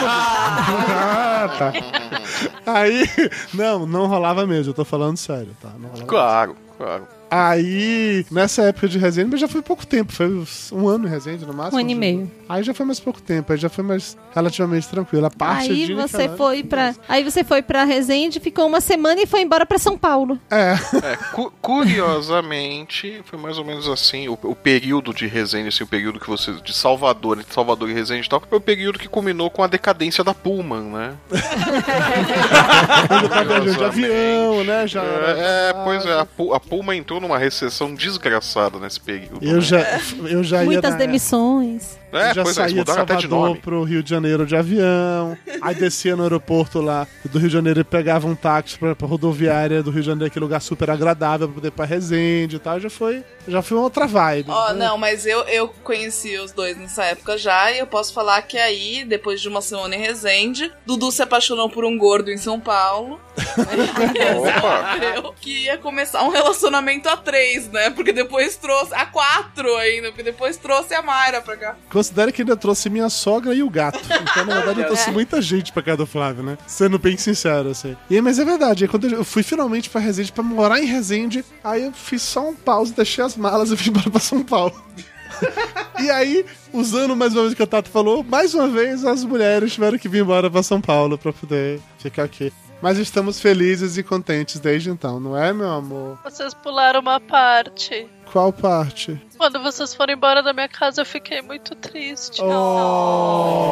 ah, 0.08 1.50
tá. 1.58 1.74
Aí, 2.66 3.04
não, 3.54 3.86
não 3.86 4.08
rolava 4.08 4.46
mesmo, 4.46 4.72
eu 4.72 4.76
tô 4.76 4.86
falando 4.86 5.18
sério, 5.18 5.56
tá? 5.62 5.70
Não. 5.80 6.06
Claro, 6.06 6.56
claro. 6.78 7.08
Aí, 7.32 8.26
nessa 8.32 8.64
época 8.64 8.88
de 8.88 8.98
Resende, 8.98 9.30
mas 9.32 9.40
já 9.40 9.48
foi 9.48 9.62
pouco 9.62 9.86
tempo, 9.86 10.12
foi 10.12 10.44
um 10.72 10.88
ano 10.88 11.08
em 11.08 11.10
Resende 11.12 11.46
no 11.46 11.54
máximo. 11.54 11.78
Um 11.78 11.82
ano 11.82 11.92
e 11.92 11.96
meio. 11.96 12.32
Aí 12.48 12.64
já 12.64 12.74
foi 12.74 12.86
mais 12.86 13.00
pouco 13.00 13.22
tempo, 13.22 13.52
aí 13.52 13.58
já 13.60 13.70
foi 13.70 13.84
mais 13.84 14.18
relativamente 14.34 14.88
tranquilo. 14.88 15.26
A 15.26 15.30
parte 15.30 15.72
Aí 15.72 15.86
de 15.86 15.94
você 15.94 16.18
Niquelândia- 16.18 16.38
foi 16.38 16.64
pra. 16.64 16.96
Aí 17.08 17.24
você 17.24 17.44
foi 17.44 17.62
pra 17.62 17.84
Resende, 17.84 18.40
ficou 18.40 18.66
uma 18.68 18.82
semana 18.82 19.22
e 19.22 19.28
foi 19.28 19.42
embora 19.42 19.66
pra 19.66 19.78
São 19.78 19.98
Paulo. 19.98 20.40
É. 20.50 20.74
É, 21.04 21.16
cu- 21.34 21.52
curiosamente, 21.62 23.22
foi 23.26 23.38
mais 23.40 23.58
ou 23.60 23.66
menos 23.66 23.88
assim, 23.88 24.28
o, 24.28 24.34
o 24.44 24.56
período 24.56 25.14
de 25.14 25.28
Resende, 25.28 25.68
assim, 25.68 25.84
o 25.84 25.88
período 25.88 26.20
que 26.20 26.28
você, 26.30 26.52
de 26.54 26.74
Salvador, 26.74 27.40
entre 27.40 27.54
Salvador 27.54 27.90
e 27.90 27.94
Resende 27.94 28.26
e 28.26 28.30
tal, 28.30 28.42
foi 28.48 28.58
o 28.58 28.62
período 28.62 28.98
que 28.98 29.08
culminou 29.08 29.50
com 29.52 29.62
a 29.64 29.68
decadência 29.68 30.24
da 30.24 30.34
Pullman, 30.34 30.82
né? 30.92 31.14
Quando 33.08 33.30
tá 33.30 33.44
viajando 33.44 33.76
de 33.78 33.84
avião, 33.84 34.64
né? 34.64 34.88
Já 34.88 35.04
era- 35.04 35.38
É, 35.40 35.74
pois 35.84 36.06
é, 36.06 36.14
a, 36.14 36.22
a 36.56 36.60
Puma 36.60 36.96
entrou 36.96 37.19
numa 37.20 37.38
recessão 37.38 37.94
desgraçada 37.94 38.80
nesse 38.80 39.00
período. 39.00 39.40
Eu 39.42 39.56
né? 39.56 39.62
já, 39.62 40.00
eu 40.28 40.44
já 40.44 40.60
ia 40.60 40.66
Muitas 40.66 40.96
demissões. 40.96 41.99
É, 42.12 42.34
já 42.34 42.44
pois 42.44 42.58
é, 42.58 42.62
saía 42.62 42.84
de 42.84 42.92
até 42.92 43.16
de 43.16 43.22
Salvador 43.22 43.50
nome. 43.50 43.60
pro 43.60 43.84
Rio 43.84 44.02
de 44.02 44.10
Janeiro 44.10 44.46
de 44.46 44.56
avião, 44.56 45.38
aí 45.62 45.76
descia 45.76 46.16
no 46.16 46.24
aeroporto 46.24 46.82
lá 46.82 47.08
do 47.26 47.38
Rio 47.38 47.48
de 47.48 47.54
Janeiro 47.54 47.82
e 47.82 47.84
pegava 47.84 48.28
um 48.28 48.36
táxi 48.36 48.78
pra, 48.78 48.96
pra 48.96 49.08
rodoviária 49.08 49.84
do 49.84 49.92
Rio 49.92 50.02
de 50.02 50.08
Janeiro, 50.08 50.28
aquele 50.28 50.46
lugar 50.46 50.62
super 50.62 50.90
agradável 50.90 51.48
pra 51.48 51.56
poder 51.56 51.68
ir 51.68 51.72
pra 51.72 51.86
Resende 51.86 52.56
e 52.56 52.60
tal, 52.60 52.80
já 52.80 52.90
foi, 52.90 53.24
já 53.48 53.62
foi 53.62 53.78
uma 53.78 53.84
outra 53.84 54.08
vibe. 54.08 54.50
Ó, 54.50 54.74
né? 54.74 54.86
não, 54.86 54.98
mas 54.98 55.26
eu, 55.26 55.42
eu 55.44 55.68
conheci 55.84 56.38
os 56.38 56.52
dois 56.52 56.78
nessa 56.78 57.06
época 57.06 57.38
já, 57.38 57.72
e 57.72 57.80
eu 57.80 57.88
posso 57.88 58.14
falar 58.14 58.42
que 58.42 58.58
aí, 58.58 59.04
depois 59.06 59.40
de 59.42 59.48
uma 59.48 59.62
semana 59.62 59.96
em 59.96 60.00
Resende, 60.00 60.72
Dudu 60.86 61.12
se 61.12 61.22
apaixonou 61.22 61.70
por 61.70 61.86
um 61.86 61.98
gordo 61.98 62.32
em 62.32 62.38
São 62.38 62.60
Paulo. 62.60 63.20
Entendeu? 64.98 65.34
que 65.40 65.66
ia 65.66 65.78
começar 65.78 66.24
um 66.24 66.30
relacionamento 66.30 67.08
a 67.10 67.18
três, 67.18 67.70
né? 67.70 67.90
Porque 67.90 68.12
depois 68.12 68.56
trouxe. 68.56 68.94
A 68.94 69.06
quatro 69.06 69.76
ainda, 69.78 70.10
porque 70.10 70.24
depois 70.24 70.58
trouxe 70.58 70.94
a 70.94 71.02
Mayra 71.02 71.42
pra 71.42 71.58
cá. 71.58 71.76
Considere 72.00 72.32
que 72.32 72.44
ainda 72.44 72.56
trouxe 72.56 72.90
minha 72.90 73.10
sogra 73.10 73.54
e 73.54 73.62
o 73.62 73.70
gato. 73.70 74.00
Então, 74.00 74.46
na 74.46 74.56
verdade, 74.56 74.80
eu 74.80 74.86
trouxe 74.88 75.12
muita 75.12 75.42
gente 75.42 75.74
pra 75.74 75.84
cá 75.84 75.98
do 75.98 76.06
Flávio, 76.06 76.42
né? 76.42 76.58
Sendo 76.66 76.98
bem 76.98 77.18
sincero, 77.18 77.72
assim. 77.72 77.94
E, 78.10 78.22
mas 78.22 78.40
é 78.40 78.46
verdade, 78.46 78.86
aí 78.86 78.88
quando 78.88 79.06
eu 79.06 79.26
fui 79.26 79.44
finalmente 79.44 79.90
pra 79.90 80.00
Resende, 80.00 80.32
pra 80.32 80.42
morar 80.42 80.82
em 80.82 80.86
Resende, 80.86 81.44
aí 81.62 81.84
eu 81.84 81.92
fiz 81.92 82.22
só 82.22 82.48
um 82.48 82.56
pause, 82.56 82.94
deixei 82.94 83.22
as 83.22 83.36
malas 83.36 83.70
e 83.70 83.76
vim 83.76 83.90
embora 83.90 84.10
pra 84.10 84.22
São 84.22 84.42
Paulo. 84.44 84.82
E 86.02 86.10
aí, 86.10 86.46
usando 86.74 87.14
mais 87.16 87.34
uma 87.34 87.42
vez 87.42 87.54
o 87.54 87.56
que 87.58 87.64
o 87.64 87.68
Tato 87.68 87.90
falou, 87.90 88.24
mais 88.24 88.54
uma 88.54 88.70
vez 88.70 89.04
as 89.04 89.24
mulheres 89.26 89.74
tiveram 89.74 89.98
que 89.98 90.08
vir 90.08 90.22
embora 90.22 90.50
pra 90.50 90.64
São 90.64 90.80
Paulo 90.80 91.18
pra 91.18 91.34
poder 91.34 91.82
ficar 91.98 92.24
aqui. 92.24 92.54
Mas 92.82 92.98
estamos 92.98 93.42
felizes 93.42 93.98
e 93.98 94.04
contentes 94.04 94.58
desde 94.60 94.90
então, 94.90 95.20
não 95.20 95.38
é, 95.38 95.52
meu 95.52 95.70
amor? 95.70 96.18
Vocês 96.24 96.54
pularam 96.54 97.02
uma 97.02 97.20
parte. 97.20 98.08
Qual 98.32 98.54
parte? 98.54 99.22
Quando 99.38 99.62
vocês 99.62 99.94
foram 99.94 100.14
embora 100.14 100.42
da 100.42 100.54
minha 100.54 100.70
casa, 100.70 101.02
eu 101.02 101.06
fiquei 101.06 101.42
muito 101.42 101.76
triste. 101.76 102.42
Oh. 102.42 103.66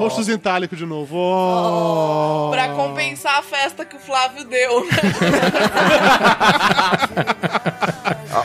Rostos 0.00 0.28
em 0.28 0.32
itálico 0.32 0.74
de 0.74 0.84
novo. 0.86 1.16
Oh. 1.16 2.50
Pra 2.50 2.70
compensar 2.70 3.38
a 3.38 3.42
festa 3.42 3.84
que 3.84 3.94
o 3.96 4.00
Flávio 4.00 4.44
deu. 4.44 4.88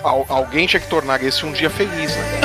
Al- 0.04 0.26
alguém 0.30 0.68
tinha 0.68 0.80
que 0.80 0.88
tornar 0.90 1.24
esse 1.24 1.44
um 1.46 1.52
dia 1.54 1.70
feliz, 1.72 2.12
né? 2.16 2.42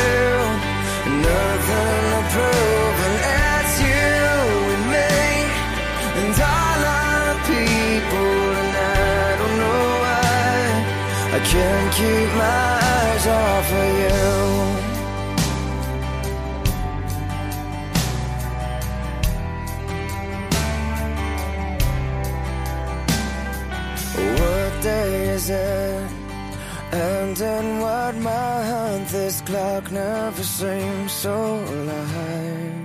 I 11.34 11.40
can't 11.40 11.92
keep 11.92 12.28
my 12.44 12.80
eyes 12.94 13.26
off 13.26 13.72
of 13.82 13.88
you. 14.04 14.22
What 24.38 24.72
day 24.82 25.28
is 25.30 25.50
it? 25.50 26.10
And 26.92 27.40
in 27.40 27.80
what 27.80 28.14
month 28.14 29.10
this 29.10 29.40
clock 29.40 29.90
never 29.90 30.44
seems 30.44 31.10
so 31.10 31.34
alive. 31.64 32.83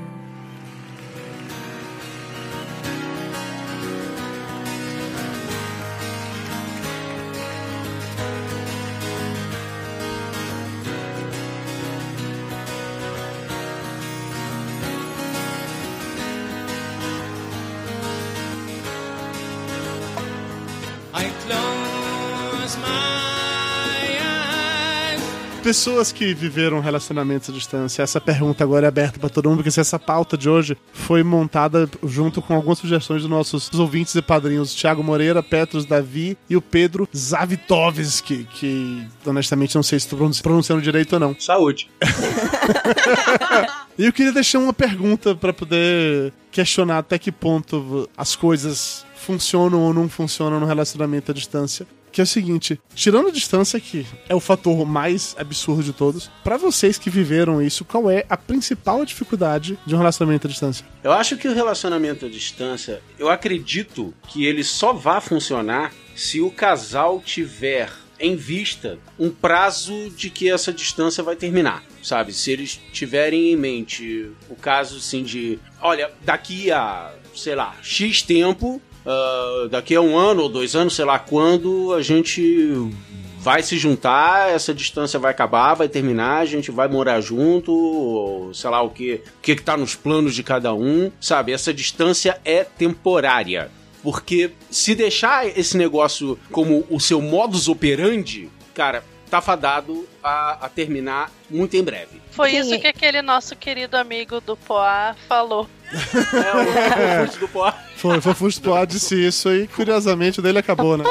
Pessoas 25.64 26.12
que 26.12 26.34
viveram 26.34 26.80
relacionamentos 26.80 27.50
à 27.50 27.54
distância, 27.54 28.02
essa 28.02 28.22
pergunta 28.22 28.64
agora 28.64 28.88
é 28.88 28.90
aberta 28.90 29.20
pra 29.20 29.30
todo 29.30 29.50
mundo, 29.50 29.64
porque 29.64 29.80
essa 29.80 30.00
pauta 30.00 30.38
de 30.38 30.50
hoje 30.50 30.78
foi 30.94 31.22
montada 31.22 31.90
junto 32.04 32.42
com 32.42 32.56
algumas 32.56 32.80
sugestões 32.80 33.22
dos 33.22 33.30
nossos 33.30 33.70
ouvintes 33.74 34.16
e 34.16 34.22
padrinhos, 34.22 34.74
Thiago 34.74 35.04
Moreira, 35.04 35.44
Petros 35.44 35.86
Davi 35.86 36.38
e 36.50 36.56
o 36.56 36.62
Pedro 36.62 37.08
Zavitovski, 37.16 38.48
que 38.52 39.06
honestamente 39.26 39.76
não 39.76 39.84
sei 39.84 40.00
se 40.00 40.06
estou 40.06 40.32
pronunciando 40.42 40.82
direito 40.82 41.14
ou 41.14 41.20
não. 41.20 41.36
Saúde. 41.40 41.90
E 44.00 44.06
eu 44.06 44.14
queria 44.14 44.32
deixar 44.32 44.60
uma 44.60 44.72
pergunta 44.72 45.36
pra 45.36 45.52
poder 45.52 46.32
questionar 46.54 47.00
até 47.00 47.20
que 47.20 47.34
ponto 47.34 48.10
as 48.16 48.34
coisas 48.34 49.06
funcionam 49.14 49.82
ou 49.82 49.94
não 49.94 50.08
funcionam 50.08 50.58
no 50.58 50.66
relacionamento 50.66 51.32
à 51.32 51.34
distância. 51.34 51.86
Que 52.12 52.22
é 52.22 52.24
o 52.24 52.28
seguinte, 52.28 52.80
tirando 52.96 53.28
a 53.28 53.32
distância, 53.32 53.80
que 53.80 54.06
é 54.28 54.36
o 54.36 54.40
fator 54.40 54.86
mais 54.86 55.36
absurdo 55.38 55.84
de 55.84 55.94
todos, 55.94 56.30
pra 56.44 56.58
vocês 56.58 56.98
que 56.98 57.10
viveram 57.10 57.62
isso, 57.62 57.86
qual 57.86 58.10
é 58.10 58.26
a 58.30 58.36
principal 58.36 59.06
dificuldade 59.06 59.78
de 59.86 59.96
um 59.96 59.98
relacionamento 59.98 60.48
à 60.48 60.50
distância? 60.50 60.86
Eu 61.04 61.12
acho 61.12 61.38
que 61.38 61.48
o 61.48 61.54
relacionamento 61.54 62.26
à 62.26 62.30
distância, 62.30 63.02
eu 63.18 63.30
acredito 63.30 64.14
que 64.28 64.46
ele 64.46 64.64
só 64.64 64.94
vai 64.94 65.22
funcionar 65.22 65.94
se 66.16 66.42
o 66.42 66.52
casal 66.52 67.22
tiver 67.24 67.90
em 68.20 68.36
vista 68.36 69.00
um 69.18 69.30
prazo 69.30 70.10
de 70.10 70.30
que 70.30 70.52
essa 70.52 70.74
distância 70.74 71.24
vai 71.24 71.36
terminar, 71.36 71.84
sabe? 72.04 72.34
Se 72.34 72.52
eles 72.52 72.80
tiverem 72.92 73.52
em 73.52 73.56
mente 73.56 74.30
o 74.50 74.56
caso 74.56 74.98
assim 74.98 75.24
de, 75.24 75.58
olha, 75.82 76.12
daqui 76.26 76.70
a, 76.72 77.14
sei 77.34 77.56
lá, 77.56 77.76
X 77.82 78.22
tempo, 78.22 78.82
ah, 79.12 79.68
daqui 79.72 79.96
a 79.96 80.02
um 80.02 80.16
ano 80.16 80.44
ou 80.44 80.50
dois 80.50 80.76
anos, 80.76 80.96
sei 80.96 81.04
lá 81.04 81.18
quando, 81.18 81.96
a 81.96 82.02
gente 82.04 82.92
vai 83.40 83.64
se 83.64 83.76
juntar, 83.76 84.52
essa 84.52 84.72
distância 84.72 85.18
vai 85.18 85.32
acabar, 85.32 85.74
vai 85.74 85.90
terminar, 85.90 86.42
a 86.42 86.46
gente 86.46 86.70
vai 86.70 86.88
morar 86.88 87.20
junto, 87.20 87.74
ou 87.74 88.54
sei 88.54 88.70
lá 88.70 88.84
o 88.84 88.92
que, 88.92 89.16
o 89.16 89.42
que 89.42 89.56
que 89.56 89.64
tá 89.64 89.76
nos 89.76 89.96
planos 89.96 90.36
de 90.36 90.44
cada 90.44 90.76
um, 90.76 91.12
sabe? 91.20 91.52
Essa 91.54 91.74
distância 91.74 92.40
é 92.46 92.64
temporária. 92.64 93.72
Porque 94.04 94.52
se 94.70 94.94
deixar 94.94 95.48
esse 95.58 95.76
negócio 95.76 96.38
como 96.52 96.86
o 96.88 97.00
seu 97.00 97.20
modus 97.20 97.68
operandi, 97.68 98.48
cara, 98.76 99.04
tá 99.30 99.42
fadado 99.42 100.08
a, 100.24 100.66
a 100.66 100.70
terminar 100.70 101.32
muito 101.50 101.76
em 101.76 101.84
breve. 101.84 102.22
Foi 102.32 102.52
isso 102.52 102.80
que 102.80 102.88
aquele 102.88 103.24
nosso 103.24 103.56
querido 103.56 103.98
amigo 103.98 104.40
do 104.40 104.56
Poá 104.56 105.16
falou. 105.28 105.68
É, 105.92 107.24
o 107.24 107.40
do 107.42 107.48
Poá. 107.48 107.89
Foi, 108.00 108.22
foi 108.22 108.34
Fusto 108.34 108.62
Poá 108.62 108.86
disse 108.86 109.14
isso 109.28 109.54
e 109.54 109.68
curiosamente 109.68 110.40
o 110.40 110.42
dele 110.42 110.58
acabou, 110.58 110.98
né? 110.98 111.04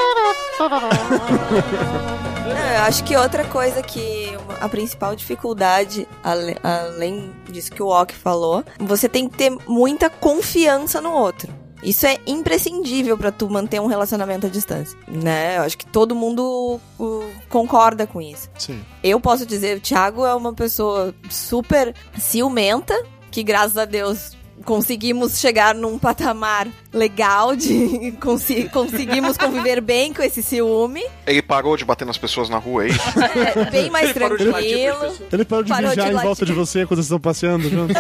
Eu 2.77 2.81
acho 2.89 3.05
que 3.05 3.15
outra 3.15 3.45
coisa 3.45 3.83
que 3.83 4.33
a 4.59 4.67
principal 4.71 5.15
dificuldade, 5.15 6.09
além 6.63 7.31
disso 7.51 7.71
que 7.73 7.83
o 7.83 7.89
Ok 7.89 8.17
falou, 8.17 8.65
você 8.81 9.07
tem 9.07 9.29
que 9.29 9.37
ter 9.37 9.55
muita 9.69 10.09
confiança 10.09 10.99
no 10.99 11.13
outro. 11.13 11.53
Isso 11.83 12.07
é 12.07 12.17
imprescindível 12.27 13.19
pra 13.19 13.31
tu 13.31 13.51
manter 13.51 13.81
um 13.81 13.87
relacionamento 13.87 14.47
à 14.47 14.49
distância, 14.49 14.99
né? 15.07 15.59
Eu 15.59 15.63
acho 15.63 15.77
que 15.77 15.87
todo 15.87 16.15
mundo 16.15 16.81
uh, 16.99 17.25
concorda 17.51 18.07
com 18.07 18.21
isso. 18.21 18.49
Sim. 18.59 18.83
Eu 19.05 19.21
posso 19.21 19.45
dizer, 19.45 19.77
o 19.77 19.81
Thiago 19.81 20.25
é 20.25 20.35
uma 20.35 20.55
pessoa 20.55 21.15
super 21.29 21.95
ciumenta, 22.19 22.95
que 23.31 23.43
graças 23.43 23.77
a 23.77 23.85
Deus 23.85 24.38
conseguimos 24.65 25.39
chegar 25.39 25.75
num 25.75 25.99
patamar 25.99 26.69
legal 26.93 27.55
de 27.57 28.13
consi- 28.21 28.69
conseguimos 28.73 29.37
conviver 29.37 29.81
bem 29.81 30.13
com 30.13 30.23
esse 30.23 30.43
ciúme. 30.43 31.03
Ele 31.27 31.43
parou 31.43 31.77
de 31.77 31.85
bater 31.85 32.05
nas 32.07 32.19
pessoas 32.19 32.49
na 32.49 32.59
rua, 32.59 32.85
é 32.85 32.89
isso? 32.89 33.01
É, 33.59 33.71
bem 33.71 33.91
mais 33.91 34.11
Ele 34.11 34.21
parou 34.21 34.37
de 34.39 34.45
latir 34.45 34.71
tranquilo. 34.93 34.99
pras 35.17 35.33
Ele 35.33 35.45
parou 35.45 35.65
de 35.65 35.71
Parou 35.71 35.91
de 35.91 35.97
mijar 35.97 36.11
em 36.11 36.15
latir. 36.15 36.27
volta 36.27 36.47
de 36.47 36.53
você 36.53 36.81
quando 36.87 36.97
vocês 36.99 37.07
estão 37.07 37.21
passeando 37.21 37.69
juntos. 37.69 37.97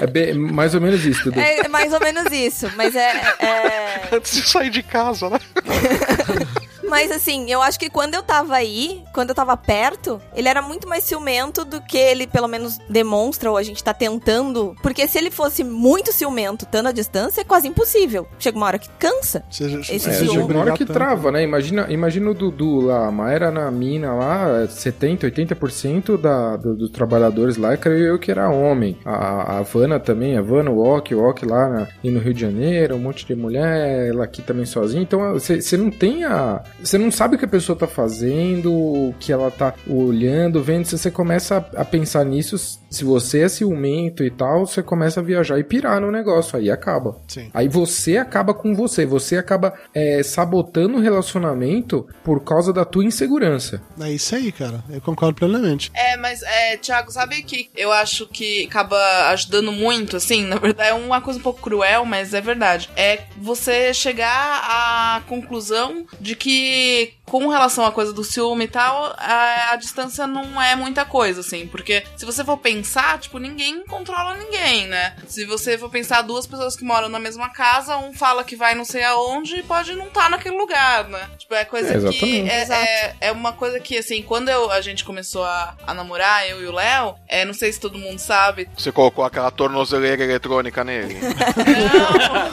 É 0.00 0.06
bem- 0.06 0.34
mais 0.34 0.74
ou 0.74 0.80
menos 0.80 1.04
isso, 1.04 1.24
Dudu. 1.24 1.40
É 1.40 1.66
mais 1.68 1.92
ou 1.92 2.00
menos 2.00 2.32
isso, 2.32 2.70
mas 2.76 2.94
é, 2.94 3.10
é- 3.40 4.08
Antes 4.12 4.32
de 4.42 4.48
sair 4.48 4.70
de 4.70 4.82
casa, 4.82 5.28
né? 5.28 5.40
Mas 6.88 7.10
assim, 7.10 7.50
eu 7.50 7.60
acho 7.62 7.78
que 7.78 7.90
quando 7.90 8.14
eu 8.14 8.22
tava 8.22 8.54
aí, 8.54 9.02
quando 9.12 9.30
eu 9.30 9.34
tava 9.34 9.56
perto, 9.56 10.20
ele 10.34 10.48
era 10.48 10.60
muito 10.62 10.88
mais 10.88 11.04
ciumento 11.04 11.64
do 11.64 11.80
que 11.80 11.96
ele 11.98 12.26
pelo 12.26 12.48
menos 12.48 12.78
demonstra 12.88 13.50
ou 13.50 13.56
a 13.56 13.62
gente 13.62 13.82
tá 13.82 13.92
tentando. 13.94 14.74
Porque 14.82 15.06
se 15.08 15.18
ele 15.18 15.30
fosse 15.30 15.62
muito 15.64 16.12
ciumento, 16.12 16.64
estando 16.64 16.88
à 16.88 16.92
distância, 16.92 17.40
é 17.40 17.44
quase 17.44 17.68
impossível. 17.68 18.26
Chega 18.38 18.56
uma 18.56 18.66
hora 18.66 18.78
que 18.78 18.88
cansa. 18.98 19.44
Seja, 19.50 19.78
Esse 19.80 20.08
É, 20.08 20.12
ciúme. 20.12 20.30
chega 20.32 20.44
uma 20.46 20.60
hora 20.60 20.72
que 20.72 20.84
trava, 20.84 21.30
né? 21.30 21.42
Imagina, 21.42 21.86
imagina 21.90 22.30
o 22.30 22.34
Dudu 22.34 22.80
lá, 22.80 23.06
a 23.06 23.10
Mayra 23.10 23.50
na 23.50 23.70
mina 23.70 24.12
lá, 24.14 24.66
70, 24.68 25.26
80% 25.26 26.16
da, 26.16 26.56
do- 26.56 26.76
dos 26.76 26.90
trabalhadores 26.90 27.56
lá, 27.56 27.76
creio 27.76 28.06
eu 28.06 28.18
que 28.18 28.30
era 28.30 28.48
homem. 28.50 28.96
A, 29.04 29.54
a 29.54 29.58
Havana 29.58 29.98
também, 30.00 30.36
a 30.36 30.40
Havana, 30.40 30.70
o 30.70 30.78
Ok, 30.96 31.16
o 31.16 31.22
Ok 31.28 31.48
lá 31.48 31.68
na, 31.68 31.88
e 32.02 32.10
no 32.10 32.18
Rio 32.20 32.34
de 32.34 32.40
Janeiro, 32.40 32.94
um 32.96 32.98
monte 32.98 33.26
de 33.26 33.34
mulher, 33.34 34.08
ela 34.08 34.24
aqui 34.24 34.42
também 34.42 34.64
sozinha. 34.64 35.02
Então 35.02 35.34
você 35.34 35.76
não 35.76 35.90
tem 35.90 36.24
a. 36.24 36.62
Você 36.80 36.98
não 36.98 37.10
sabe 37.10 37.36
o 37.36 37.38
que 37.38 37.44
a 37.44 37.48
pessoa 37.48 37.76
tá 37.76 37.86
fazendo, 37.86 38.72
o 38.72 39.14
que 39.18 39.32
ela 39.32 39.50
tá 39.50 39.74
olhando, 39.86 40.62
vendo. 40.62 40.86
Se 40.86 40.96
você 40.96 41.10
começa 41.10 41.56
a, 41.56 41.82
a 41.82 41.84
pensar 41.84 42.24
nisso, 42.24 42.56
se 42.90 43.04
você 43.04 43.42
é 43.42 43.48
ciumento 43.48 44.24
e 44.24 44.30
tal, 44.30 44.66
você 44.66 44.82
começa 44.82 45.20
a 45.20 45.22
viajar 45.22 45.58
e 45.58 45.64
pirar 45.64 46.00
no 46.00 46.10
negócio. 46.10 46.58
Aí 46.58 46.70
acaba. 46.70 47.20
Sim. 47.28 47.50
Aí 47.52 47.68
você 47.68 48.16
acaba 48.16 48.54
com 48.54 48.74
você, 48.74 49.04
você 49.04 49.36
acaba 49.36 49.74
é, 49.94 50.22
sabotando 50.22 50.96
o 50.96 51.00
relacionamento 51.00 52.08
por 52.24 52.42
causa 52.42 52.72
da 52.72 52.84
tua 52.84 53.04
insegurança. 53.04 53.82
É 54.00 54.10
isso 54.10 54.34
aí, 54.34 54.52
cara. 54.52 54.82
Eu 54.90 55.00
concordo 55.00 55.34
plenamente. 55.34 55.90
É, 55.94 56.16
mas, 56.16 56.42
é, 56.42 56.76
Thiago, 56.76 57.10
sabe 57.10 57.42
que 57.42 57.70
eu 57.76 57.92
acho 57.92 58.26
que 58.26 58.66
acaba 58.66 58.98
ajudando 59.30 59.72
muito, 59.72 60.16
assim? 60.16 60.44
Na 60.44 60.56
verdade, 60.56 60.90
é 60.90 60.94
uma 60.94 61.20
coisa 61.20 61.38
um 61.38 61.42
pouco 61.42 61.60
cruel, 61.60 62.04
mas 62.04 62.34
é 62.34 62.40
verdade. 62.40 62.88
É 62.96 63.24
você 63.36 63.92
chegar 63.92 64.62
à 64.64 65.22
conclusão 65.26 66.06
de 66.20 66.34
que, 66.34 66.67
de 66.70 67.17
com 67.28 67.48
relação 67.48 67.84
à 67.84 67.92
coisa 67.92 68.12
do 68.12 68.24
ciúme 68.24 68.64
e 68.64 68.68
tal, 68.68 69.14
a, 69.18 69.70
a 69.72 69.76
distância 69.76 70.26
não 70.26 70.60
é 70.60 70.74
muita 70.74 71.04
coisa, 71.04 71.40
assim. 71.40 71.66
Porque 71.66 72.02
se 72.16 72.24
você 72.24 72.44
for 72.44 72.56
pensar, 72.56 73.18
tipo, 73.18 73.38
ninguém 73.38 73.84
controla 73.84 74.34
ninguém, 74.36 74.86
né? 74.86 75.14
Se 75.26 75.44
você 75.44 75.76
for 75.78 75.90
pensar 75.90 76.22
duas 76.22 76.46
pessoas 76.46 76.74
que 76.76 76.84
moram 76.84 77.08
na 77.08 77.18
mesma 77.18 77.50
casa, 77.50 77.96
um 77.98 78.12
fala 78.12 78.42
que 78.44 78.56
vai 78.56 78.74
não 78.74 78.84
sei 78.84 79.04
aonde 79.04 79.56
e 79.56 79.62
pode 79.62 79.94
não 79.94 80.06
estar 80.06 80.30
naquele 80.30 80.56
lugar, 80.56 81.04
né? 81.08 81.28
Tipo, 81.38 81.54
é 81.54 81.64
coisa 81.64 82.08
É, 82.08 82.10
que. 82.10 82.48
É, 82.48 82.62
é, 82.72 83.16
é 83.20 83.32
uma 83.32 83.52
coisa 83.52 83.78
que, 83.78 83.98
assim, 83.98 84.22
quando 84.22 84.48
eu- 84.48 84.70
a 84.70 84.80
gente 84.80 85.04
começou 85.04 85.44
a, 85.44 85.76
a 85.86 85.94
namorar, 85.94 86.48
eu 86.48 86.62
e 86.62 86.66
o 86.66 86.72
Léo, 86.72 87.14
é, 87.28 87.44
não 87.44 87.54
sei 87.54 87.72
se 87.72 87.80
todo 87.80 87.98
mundo 87.98 88.18
sabe. 88.18 88.68
Você 88.76 88.90
colocou 88.90 89.24
aquela 89.24 89.50
tornozeleira 89.50 90.22
eletrônica 90.24 90.82
nele? 90.84 91.16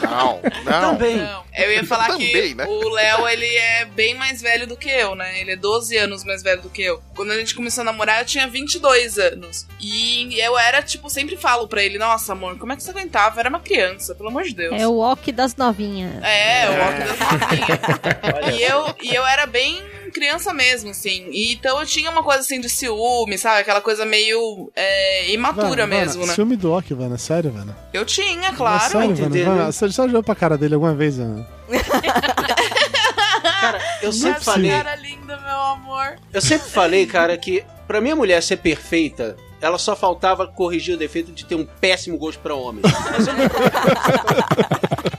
Não, 0.02 0.40
não. 0.64 0.92
Também. 0.96 1.16
Não, 1.16 1.44
eu 1.54 1.72
ia 1.72 1.84
falar 1.84 2.08
Também, 2.08 2.30
que 2.48 2.54
né? 2.54 2.64
o 2.66 2.88
Léo, 2.88 3.28
ele 3.28 3.46
é 3.46 3.84
bem 3.84 4.14
mais 4.14 4.40
velho 4.40 4.65
do 4.66 4.76
que 4.76 4.88
eu, 4.88 5.14
né? 5.14 5.40
Ele 5.40 5.52
é 5.52 5.56
12 5.56 5.96
anos 5.96 6.24
mais 6.24 6.42
velho 6.42 6.62
do 6.62 6.70
que 6.70 6.82
eu. 6.82 7.00
Quando 7.14 7.32
a 7.32 7.38
gente 7.38 7.54
começou 7.54 7.82
a 7.82 7.84
namorar, 7.84 8.20
eu 8.20 8.26
tinha 8.26 8.46
22 8.46 9.18
anos. 9.18 9.66
E 9.80 10.38
eu 10.40 10.58
era, 10.58 10.82
tipo, 10.82 11.08
sempre 11.08 11.36
falo 11.36 11.68
pra 11.68 11.82
ele, 11.82 11.98
nossa, 11.98 12.32
amor, 12.32 12.58
como 12.58 12.72
é 12.72 12.76
que 12.76 12.82
você 12.82 12.90
aguentava? 12.90 13.36
Eu 13.36 13.40
era 13.40 13.48
uma 13.48 13.60
criança, 13.60 14.14
pelo 14.14 14.28
amor 14.28 14.44
de 14.44 14.54
Deus. 14.54 14.80
É 14.80 14.86
o 14.86 14.98
ok 14.98 15.32
das 15.32 15.56
novinhas. 15.56 16.22
É, 16.22 16.68
o 16.70 16.74
óculos 16.74 17.18
das 17.18 17.40
novinhas. 17.40 18.56
e, 18.58 18.62
eu, 18.62 18.94
e 19.02 19.14
eu 19.14 19.26
era 19.26 19.46
bem 19.46 19.82
criança 20.16 20.52
mesmo, 20.54 20.90
assim. 20.90 21.26
E, 21.30 21.52
então 21.52 21.78
eu 21.78 21.86
tinha 21.86 22.10
uma 22.10 22.22
coisa 22.22 22.40
assim 22.40 22.60
de 22.60 22.70
ciúme, 22.70 23.36
sabe? 23.36 23.60
Aquela 23.60 23.82
coisa 23.82 24.06
meio 24.06 24.70
é, 24.74 25.30
imatura 25.30 25.86
Vana, 25.86 25.86
mesmo, 25.86 26.20
Vana, 26.20 26.26
né? 26.28 26.34
Ciúme 26.34 26.56
do 26.56 26.72
Ok, 26.72 26.96
Vana. 26.96 27.18
Sério, 27.18 27.50
Vana. 27.50 27.76
Eu 27.92 28.04
tinha, 28.04 28.50
Não, 28.50 28.56
claro. 28.56 28.90
sério, 28.90 29.14
Vana. 29.14 29.44
Vana? 29.44 29.72
Você 29.72 29.88
já 29.88 30.02
olhou 30.02 30.22
pra 30.22 30.34
cara 30.34 30.56
dele 30.56 30.74
alguma 30.74 30.94
vez, 30.94 31.18
Vana? 31.18 31.46
Cara, 33.52 33.80
eu 34.02 34.12
sempre 34.12 34.36
Essa 34.40 34.52
falei. 34.52 34.70
cara 34.70 34.94
linda, 34.96 35.36
meu 35.38 35.60
amor. 35.60 36.16
Eu 36.32 36.40
sempre 36.40 36.68
falei, 36.68 37.06
cara, 37.06 37.36
que 37.36 37.64
pra 37.86 38.00
minha 38.00 38.16
mulher 38.16 38.42
ser 38.42 38.56
perfeita, 38.58 39.36
ela 39.60 39.78
só 39.78 39.94
faltava 39.96 40.46
corrigir 40.46 40.94
o 40.94 40.98
defeito 40.98 41.32
de 41.32 41.44
ter 41.44 41.54
um 41.54 41.64
péssimo 41.64 42.16
gosto 42.18 42.38
pra 42.40 42.54
homem. 42.54 42.82
Mas 43.10 43.26
eu 43.26 43.34
não- 43.34 43.44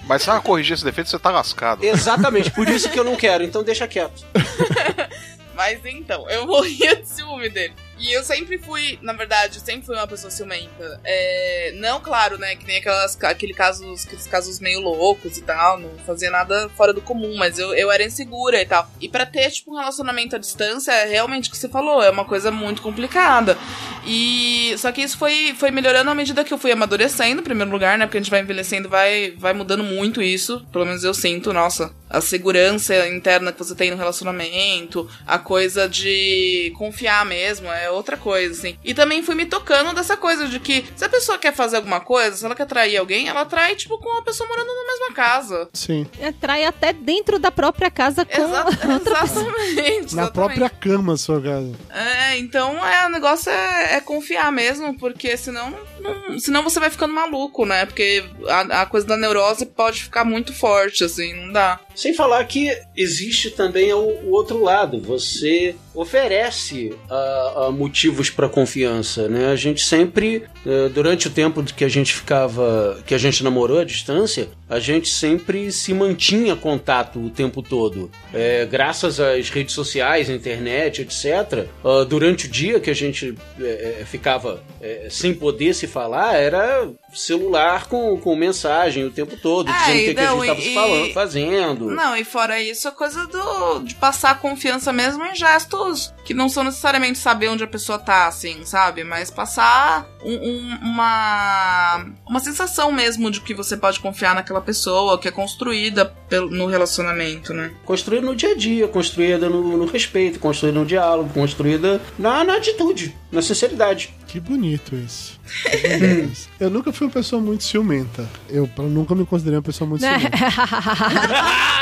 Mas 0.07 0.23
se 0.23 0.29
ela 0.29 0.39
corrigir 0.39 0.73
esse 0.75 0.83
defeito, 0.85 1.09
você 1.09 1.19
tá 1.19 1.29
lascado. 1.31 1.83
Exatamente, 1.83 2.49
por 2.51 2.67
isso 2.69 2.89
que 2.89 2.99
eu 2.99 3.03
não 3.03 3.15
quero, 3.15 3.43
então 3.43 3.63
deixa 3.63 3.87
quieto. 3.87 4.25
Mas 5.55 5.79
então, 5.85 6.29
eu 6.29 6.45
morria 6.45 6.95
de 6.95 7.07
ciúme 7.07 7.49
dele. 7.49 7.73
E 7.99 8.11
eu 8.11 8.23
sempre 8.23 8.57
fui, 8.57 8.99
na 9.01 9.13
verdade, 9.13 9.57
eu 9.57 9.65
sempre 9.65 9.85
fui 9.85 9.95
uma 9.95 10.07
pessoa 10.07 10.29
ciumenta. 10.29 10.99
É, 11.03 11.73
não, 11.75 11.99
claro, 11.99 12.37
né, 12.37 12.55
que 12.55 12.65
nem 12.65 12.77
aquelas, 12.77 13.21
aquele 13.23 13.53
casos, 13.53 14.05
aqueles 14.05 14.27
casos 14.27 14.59
meio 14.59 14.79
loucos 14.79 15.37
e 15.37 15.41
tal, 15.41 15.79
não 15.79 15.89
fazia 16.05 16.29
nada 16.29 16.69
fora 16.69 16.93
do 16.93 17.01
comum, 17.01 17.35
mas 17.37 17.57
eu, 17.57 17.73
eu 17.73 17.91
era 17.91 18.03
insegura 18.03 18.61
e 18.61 18.65
tal. 18.65 18.89
E 19.01 19.09
pra 19.09 19.25
ter, 19.25 19.49
tipo, 19.49 19.73
um 19.73 19.77
relacionamento 19.77 20.35
à 20.35 20.39
distância, 20.39 20.91
é 20.91 21.05
realmente 21.05 21.49
o 21.49 21.51
que 21.51 21.57
você 21.57 21.67
falou, 21.67 22.03
é 22.03 22.09
uma 22.09 22.25
coisa 22.25 22.51
muito 22.51 22.81
complicada. 22.81 23.57
E 24.05 24.75
só 24.77 24.91
que 24.91 25.01
isso 25.01 25.17
foi, 25.17 25.55
foi 25.57 25.71
melhorando 25.71 26.09
à 26.09 26.15
medida 26.15 26.43
que 26.43 26.53
eu 26.53 26.57
fui 26.57 26.71
amadurecendo, 26.71 27.41
em 27.41 27.43
primeiro 27.43 27.71
lugar, 27.71 27.97
né, 27.97 28.05
porque 28.05 28.17
a 28.17 28.21
gente 28.21 28.31
vai 28.31 28.41
envelhecendo, 28.41 28.87
vai, 28.87 29.31
vai 29.31 29.53
mudando 29.53 29.83
muito 29.83 30.21
isso. 30.21 30.65
Pelo 30.71 30.85
menos 30.85 31.03
eu 31.03 31.13
sinto, 31.13 31.51
nossa, 31.51 31.91
a 32.09 32.21
segurança 32.21 33.07
interna 33.09 33.51
que 33.51 33.57
você 33.57 33.75
tem 33.75 33.91
no 33.91 33.97
relacionamento, 33.97 35.09
a 35.25 35.37
coisa 35.39 35.89
de 35.89 36.71
confiar 36.77 37.25
mesmo, 37.25 37.67
é 37.71 37.86
outra 37.91 38.18
coisa, 38.18 38.53
assim. 38.53 38.77
E 38.84 38.93
também 38.93 39.23
fui 39.23 39.35
me 39.35 39.45
tocando 39.45 39.93
dessa 39.93 40.18
coisa 40.18 40.47
de 40.47 40.59
que 40.59 40.85
se 40.95 41.05
a 41.05 41.09
pessoa 41.09 41.38
quer 41.38 41.53
fazer 41.53 41.77
alguma 41.77 41.99
coisa, 41.99 42.35
se 42.35 42.45
ela 42.45 42.55
quer 42.55 42.64
atrair 42.64 42.97
alguém, 42.97 43.27
ela 43.27 43.41
atrai, 43.41 43.76
tipo, 43.76 43.97
com 43.97 44.09
uma 44.09 44.23
pessoa 44.23 44.47
morando 44.47 44.68
na 44.68 44.85
mesma 44.85 45.14
casa. 45.14 45.69
Sim. 45.73 46.07
Atrai 46.22 46.65
até 46.65 46.93
dentro 46.93 47.39
da 47.39 47.51
própria 47.51 47.89
casa 47.89 48.26
com 48.26 48.41
outra 48.91 49.22
pessoa. 49.22 49.47
Exatamente. 49.47 50.15
Na 50.15 50.23
exatamente. 50.23 50.34
própria 50.34 50.69
cama, 50.69 51.18
sua 51.18 51.41
casa. 51.41 51.73
É, 51.89 52.38
então 52.38 52.85
é, 52.85 53.05
o 53.05 53.09
negócio 53.09 53.51
é, 53.51 53.95
é 53.95 54.01
confiar 54.01 54.51
mesmo, 54.51 54.97
porque 54.97 55.35
senão, 55.38 55.73
não- 56.01 56.39
senão 56.39 56.63
você 56.63 56.79
vai 56.79 56.89
ficando 56.89 57.13
maluco, 57.13 57.65
né? 57.65 57.85
Porque 57.85 58.23
a, 58.47 58.81
a 58.81 58.85
coisa 58.85 59.05
da 59.07 59.17
neurose 59.17 59.65
pode 59.65 60.03
ficar 60.03 60.23
muito 60.23 60.53
forte, 60.53 61.03
assim, 61.03 61.33
não 61.33 61.51
dá. 61.53 61.79
Sem 61.95 62.13
falar 62.13 62.43
que 62.45 62.69
existe 62.95 63.49
também 63.51 63.91
o, 63.93 63.97
o 63.99 64.31
outro 64.31 64.61
lado. 64.63 64.99
Você 65.01 65.75
oferece 65.95 66.93
ah, 67.09 67.53
ah, 67.67 67.71
motivos 67.71 68.29
para 68.29 68.47
confiança, 68.49 69.27
né? 69.27 69.47
A 69.51 69.55
gente 69.55 69.81
sempre, 69.83 70.43
eh, 70.65 70.89
durante 70.89 71.27
o 71.27 71.31
tempo 71.31 71.63
que 71.63 71.83
a 71.83 71.89
gente 71.89 72.13
ficava, 72.13 72.99
que 73.05 73.13
a 73.15 73.17
gente 73.17 73.43
namorou 73.43 73.79
à 73.79 73.83
distância, 73.83 74.49
a 74.69 74.80
gente 74.80 75.07
sempre 75.10 75.72
se 75.72 75.94
mantinha 75.94 76.56
contato 76.56 77.19
o 77.19 77.30
tempo 77.30 77.61
todo. 77.61 78.11
Eh, 78.34 78.68
graças 78.69 79.19
às 79.19 79.49
redes 79.49 79.73
sociais, 79.73 80.30
internet, 80.30 81.02
etc. 81.02 81.68
ah, 81.84 82.03
durante 82.07 82.48
o 82.48 82.49
dia 82.49 82.80
que 82.80 82.89
a 82.89 82.94
gente 82.95 83.34
eh, 83.60 83.98
eh, 84.02 84.06
ficava 84.06 84.61
eh, 84.81 85.07
sem 85.10 85.34
poder 85.34 85.73
se 85.73 85.88
falar, 85.88 86.35
era 86.35 86.89
celular 87.14 87.85
com, 87.88 88.18
com 88.19 88.35
mensagem 88.35 89.06
o 89.06 89.11
tempo 89.11 89.38
todo, 89.38 89.69
É, 89.72 89.73
dizendo 89.73 89.98
o 89.99 90.06
que, 90.06 90.14
que 90.14 90.19
a 90.22 90.53
gente 90.56 90.68
estava 90.68 90.88
falando, 90.88 91.14
fazendo. 91.14 91.91
Não, 91.91 92.15
e 92.15 92.23
fora 92.23 92.60
isso, 92.61 92.88
a 92.88 92.91
coisa 92.91 93.26
do, 93.27 93.80
de 93.80 93.95
passar 93.95 94.39
confiança 94.39 94.91
mesmo 94.94 95.23
em 95.26 95.34
gestos 95.35 96.14
que 96.26 96.34
não 96.34 96.49
são 96.49 96.64
necessariamente 96.64 97.18
saber 97.18 97.48
onde 97.48 97.64
a 97.64 97.68
pessoa 97.68 97.98
tá, 97.98 98.27
assim, 98.27 98.65
sabe? 98.65 99.03
Mas 99.03 99.31
passar 99.31 100.06
um- 100.23 100.34
um- 100.35 100.77
uma, 100.81 102.06
uma 102.27 102.39
sensação 102.39 102.91
mesmo 102.91 103.31
de 103.31 103.39
que 103.41 103.53
você 103.53 103.77
pode 103.77 103.99
confiar 103.99 104.35
naquela 104.35 104.56
pessoa, 104.61 105.17
que 105.17 105.27
é 105.27 105.31
construída 105.31 106.13
no 106.51 106.65
relacionamento, 106.65 107.53
né? 107.53 107.71
Construída 107.85 108.25
no 108.25 108.35
dia 108.35 108.51
a 108.51 108.55
dia, 108.55 108.88
construída 108.88 109.49
no, 109.49 109.77
no 109.77 109.85
respeito, 109.85 110.39
construída 110.39 110.79
no 110.79 110.85
diálogo, 110.85 111.29
construída 111.34 112.01
na, 112.17 112.43
na 112.43 112.57
atitude, 112.57 113.15
na 113.31 113.41
sinceridade. 113.41 114.16
Que 114.27 114.39
bonito 114.39 114.95
isso. 114.95 115.39
Que 115.63 115.77
bonito 115.87 116.31
isso. 116.33 116.49
Eu 116.59 116.69
nunca 116.69 116.91
fui 116.91 117.07
uma 117.07 117.13
pessoa 117.13 117.41
muito 117.41 117.63
ciumenta. 117.63 118.27
Eu 118.49 118.69
nunca 118.77 119.15
me 119.15 119.25
considerei 119.25 119.57
uma 119.57 119.63
pessoa 119.63 119.89
muito 119.89 120.01
Né? 120.01 120.19
ciumenta. 120.19 120.37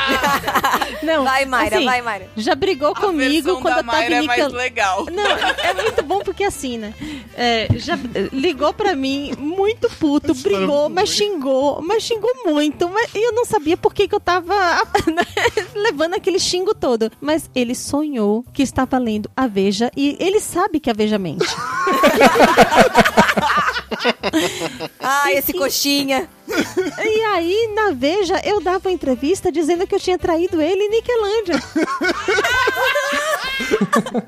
Não, 1.02 1.24
Vai, 1.24 1.44
Mayra, 1.44 1.76
assim, 1.76 1.84
vai, 1.84 2.02
Mayra. 2.02 2.28
Já 2.36 2.54
brigou 2.54 2.94
comigo 2.94 3.44
versão 3.44 3.60
quando 3.60 3.74
da 3.74 3.80
eu 3.80 3.84
tava 3.84 3.98
Mayra 3.98 4.14
é 4.16 4.22
mais 4.22 4.52
legal. 4.52 5.06
Não, 5.12 5.22
é 5.24 5.74
muito 5.74 6.02
bom 6.02 6.20
porque 6.20 6.44
assim, 6.44 6.78
né? 6.78 6.94
é, 7.36 7.68
já 7.76 7.98
ligou 8.32 8.72
pra 8.72 8.96
mim 8.96 9.32
muito 9.38 9.90
puto, 9.90 10.34
brigou, 10.34 10.88
mas 10.88 11.10
xingou, 11.10 11.82
mas 11.82 12.02
xingou 12.02 12.30
muito. 12.46 12.88
Mas 12.88 13.14
eu 13.14 13.32
não 13.32 13.44
sabia 13.44 13.76
por 13.76 13.92
que, 13.92 14.08
que 14.08 14.14
eu 14.14 14.20
tava 14.20 14.54
levando 15.74 16.14
aquele 16.14 16.38
xingo 16.38 16.74
todo. 16.74 17.10
Mas 17.20 17.50
ele 17.54 17.74
sonhou 17.74 18.44
que 18.52 18.62
estava 18.62 18.98
lendo 18.98 19.30
a 19.36 19.46
Veja 19.46 19.90
e 19.96 20.16
ele 20.18 20.40
sabe 20.40 20.80
que 20.80 20.88
a 20.90 20.94
Veja 20.94 21.18
mente. 21.18 21.46
Ah, 25.00 25.32
esse 25.32 25.52
coxinha. 25.52 26.28
E 26.48 27.20
aí, 27.34 27.70
na 27.74 27.90
Veja, 27.92 28.40
eu 28.44 28.60
dava 28.60 28.88
uma 28.88 28.92
entrevista 28.94 29.50
dizendo 29.50 29.86
que 29.86 29.94
eu 29.94 30.00
tinha 30.00 30.18
traído 30.18 30.60
ele 30.60 30.82
em 30.84 30.90
Niquelândia. 30.90 31.62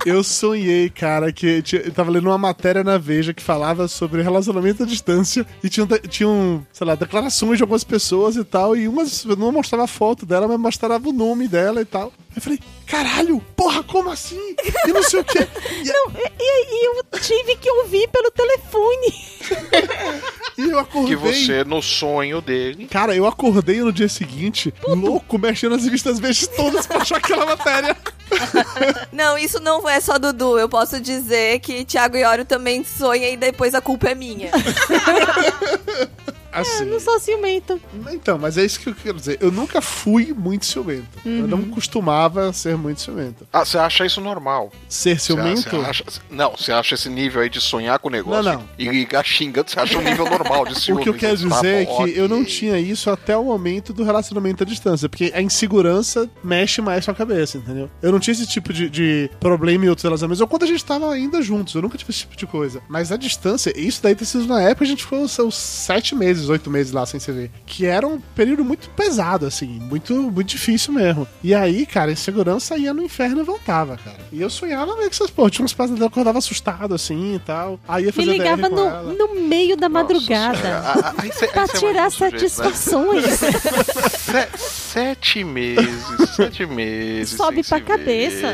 Eu 0.04 0.24
sonhei, 0.24 0.88
cara, 0.90 1.32
que 1.32 1.62
tinha- 1.62 1.82
eu 1.82 1.92
tava 1.92 2.10
lendo 2.10 2.26
uma 2.28 2.38
matéria 2.38 2.82
na 2.82 2.98
Veja 2.98 3.34
que 3.34 3.42
falava 3.42 3.86
sobre 3.88 4.22
relacionamento 4.22 4.82
à 4.82 4.86
distância 4.86 5.46
e 5.62 5.68
tinham, 5.68 5.86
tinham 6.08 6.66
sei 6.72 6.86
lá, 6.86 6.94
declarações 6.94 7.56
de 7.58 7.62
algumas 7.62 7.84
pessoas 7.84 8.36
e 8.36 8.44
tal, 8.44 8.76
e 8.76 8.88
umas 8.88 9.24
não 9.24 9.52
mostrava 9.52 9.84
a 9.84 9.88
foto 9.88 10.24
dela, 10.26 10.48
mas 10.48 10.58
mostrava 10.58 11.08
o 11.08 11.12
nome 11.12 11.46
dela 11.46 11.80
e 11.80 11.84
tal. 11.84 12.12
Eu 12.34 12.42
falei, 12.42 12.58
caralho, 12.86 13.40
porra, 13.56 13.82
como 13.82 14.10
assim? 14.10 14.38
E 14.86 14.92
não 14.92 15.02
sei 15.02 15.20
o 15.20 15.24
quê. 15.24 15.46
E, 15.82 15.88
Não, 15.88 16.12
e, 16.14 16.42
e 16.42 16.48
aí 16.50 16.84
eu 17.12 17.20
tive 17.20 17.56
que 17.56 17.70
ouvir 17.70 18.08
pelo 18.08 18.30
telefone. 18.30 19.14
e 20.58 20.70
eu 20.70 20.78
acordei. 20.78 21.16
Que 21.16 21.16
você, 21.16 21.64
no 21.64 21.82
sonho 21.82 22.07
dele. 22.42 22.86
Cara, 22.86 23.14
eu 23.14 23.26
acordei 23.26 23.80
no 23.80 23.92
dia 23.92 24.08
seguinte, 24.08 24.72
louco, 24.86 25.38
mexendo 25.38 25.72
nas 25.72 25.84
revistas 25.84 26.18
Vejas 26.18 26.48
todas 26.48 26.86
pra 26.86 26.98
achar 26.98 27.16
aquela 27.18 27.46
matéria. 27.46 27.96
Não, 29.12 29.38
isso 29.38 29.58
não 29.60 29.88
é 29.88 30.00
só 30.00 30.18
Dudu. 30.18 30.58
Eu 30.58 30.68
posso 30.68 31.00
dizer 31.00 31.60
que 31.60 31.84
Thiago 31.84 32.16
Iório 32.16 32.44
também 32.44 32.84
sonha 32.84 33.30
e 33.30 33.36
depois 33.36 33.74
a 33.74 33.80
culpa 33.80 34.10
é 34.10 34.14
minha. 34.14 34.50
Assim. 36.52 36.84
Eu 36.84 36.86
não 36.92 37.00
sou 37.00 37.18
ciumento. 37.20 37.80
Então, 38.12 38.38
mas 38.38 38.56
é 38.58 38.64
isso 38.64 38.80
que 38.80 38.88
eu 38.88 38.94
quero 38.94 39.18
dizer. 39.18 39.38
Eu 39.40 39.50
nunca 39.52 39.80
fui 39.82 40.32
muito 40.36 40.64
ciumento. 40.66 41.06
Eu 41.24 41.46
não 41.46 41.58
Uhum. 41.58 41.70
costumava 41.70 42.52
ser 42.52 42.76
muito 42.76 43.00
ciumento. 43.00 43.46
Ah, 43.52 43.64
você 43.64 43.76
acha 43.78 44.06
isso 44.06 44.20
normal? 44.20 44.72
Ser 44.88 45.20
ciumento? 45.20 45.68
Você 45.70 45.76
acha- 45.76 46.04
não, 46.30 46.52
você 46.56 46.72
acha 46.72 46.94
esse 46.94 47.08
nível 47.08 47.42
aí 47.42 47.50
de 47.50 47.60
sonhar 47.60 47.98
com 47.98 48.08
o 48.08 48.10
negócio 48.10 48.42
Não, 48.44 48.52
não. 48.60 48.68
e 48.78 48.88
ligar 48.88 49.24
xingando, 49.24 49.70
você 49.70 49.78
acha 49.80 49.98
um 49.98 50.02
nível 50.02 50.24
normal 50.28 50.64
de 50.66 50.72
O 50.78 50.80
ciúme. 50.80 51.02
que 51.02 51.08
eu 51.08 51.14
quero 51.14 51.36
Tá 51.48 51.56
dizer 51.56 51.82
é 51.82 51.84
bom, 51.84 52.04
que 52.04 52.16
eu 52.16 52.28
não 52.28 52.44
tinha 52.44 52.78
isso 52.78 53.10
até 53.10 53.36
o 53.36 53.44
momento 53.44 53.92
do 53.92 54.02
relacionamento 54.04 54.62
à 54.62 54.66
distância, 54.66 55.08
porque 55.08 55.30
a 55.34 55.42
insegurança 55.42 56.28
mexe 56.42 56.80
mais 56.80 57.04
com 57.04 57.10
a 57.10 57.14
cabeça, 57.14 57.58
entendeu? 57.58 57.90
Eu 58.02 58.10
não 58.12 58.18
tinha 58.20 58.32
esse 58.32 58.46
tipo 58.46 58.72
de, 58.72 58.88
de 58.88 59.30
problema 59.40 59.84
em 59.84 59.88
outros 59.88 60.02
relacionamentos, 60.04 60.40
ou 60.40 60.46
quando 60.48 60.62
a 60.62 60.66
gente 60.66 60.84
tava 60.84 61.12
ainda 61.12 61.42
juntos, 61.42 61.74
eu 61.74 61.82
nunca 61.82 61.98
tive 61.98 62.10
esse 62.10 62.20
tipo 62.20 62.36
de 62.36 62.46
coisa. 62.46 62.80
Mas 62.88 63.12
a 63.12 63.16
distância, 63.16 63.72
isso 63.78 64.02
daí 64.02 64.14
ter 64.14 64.24
sido 64.24 64.46
na 64.46 64.60
época, 64.62 64.84
a 64.84 64.88
gente 64.88 65.02
ficou 65.04 65.22
os 65.22 65.32
seus 65.32 65.54
sete 65.56 66.14
meses, 66.14 66.37
oito 66.48 66.70
meses 66.70 66.92
lá 66.92 67.04
sem 67.06 67.18
se 67.18 67.32
ver. 67.32 67.50
Que 67.66 67.86
era 67.86 68.06
um 68.06 68.20
período 68.34 68.64
muito 68.64 68.88
pesado, 68.90 69.46
assim, 69.46 69.66
muito, 69.66 70.14
muito 70.14 70.48
difícil 70.48 70.92
mesmo. 70.92 71.26
E 71.42 71.54
aí, 71.54 71.86
cara, 71.86 72.10
a 72.10 72.12
insegurança 72.12 72.76
ia 72.76 72.92
no 72.92 73.02
inferno 73.02 73.40
e 73.40 73.44
voltava, 73.44 73.96
cara. 73.96 74.18
E 74.32 74.40
eu 74.40 74.50
sonhava 74.50 74.94
meio 74.96 75.08
que 75.08 75.14
essas, 75.16 75.30
pô, 75.30 75.48
tinha 75.50 75.64
uns 75.64 75.72
pesadelos, 75.72 76.00
eu 76.00 76.06
acordava 76.06 76.38
assustado, 76.38 76.94
assim 76.94 77.34
e 77.36 77.38
tal. 77.38 77.80
Aí 77.88 78.04
ia 78.04 78.06
Me 78.08 78.12
fazer 78.12 78.30
ligava 78.30 78.62
DR 78.62 78.68
com 78.68 78.74
no, 78.76 78.86
ela. 78.86 79.12
no 79.14 79.40
meio 79.40 79.76
da 79.76 79.88
madrugada. 79.88 80.58
Ah, 80.88 80.92
ah, 81.04 81.14
aí 81.18 81.32
cê- 81.32 81.44
aí 81.46 81.50
pra 81.52 81.62
é 81.64 81.68
tirar 81.68 82.04
né? 82.04 82.10
satisfações. 82.10 83.24
Se- 83.26 84.48
sete 84.56 85.44
meses, 85.44 86.04
sete 86.34 86.66
meses. 86.66 87.36
Sobe 87.36 87.62
pra 87.64 87.80
cabeça. 87.80 88.48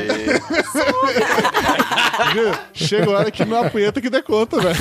Viu? 2.33 2.51
Chega 2.73 3.05
a 3.11 3.17
hora 3.19 3.31
que 3.31 3.43
não 3.45 3.63
apunheta 3.63 4.01
que 4.01 4.09
dê 4.09 4.21
conta, 4.21 4.59
velho. 4.59 4.75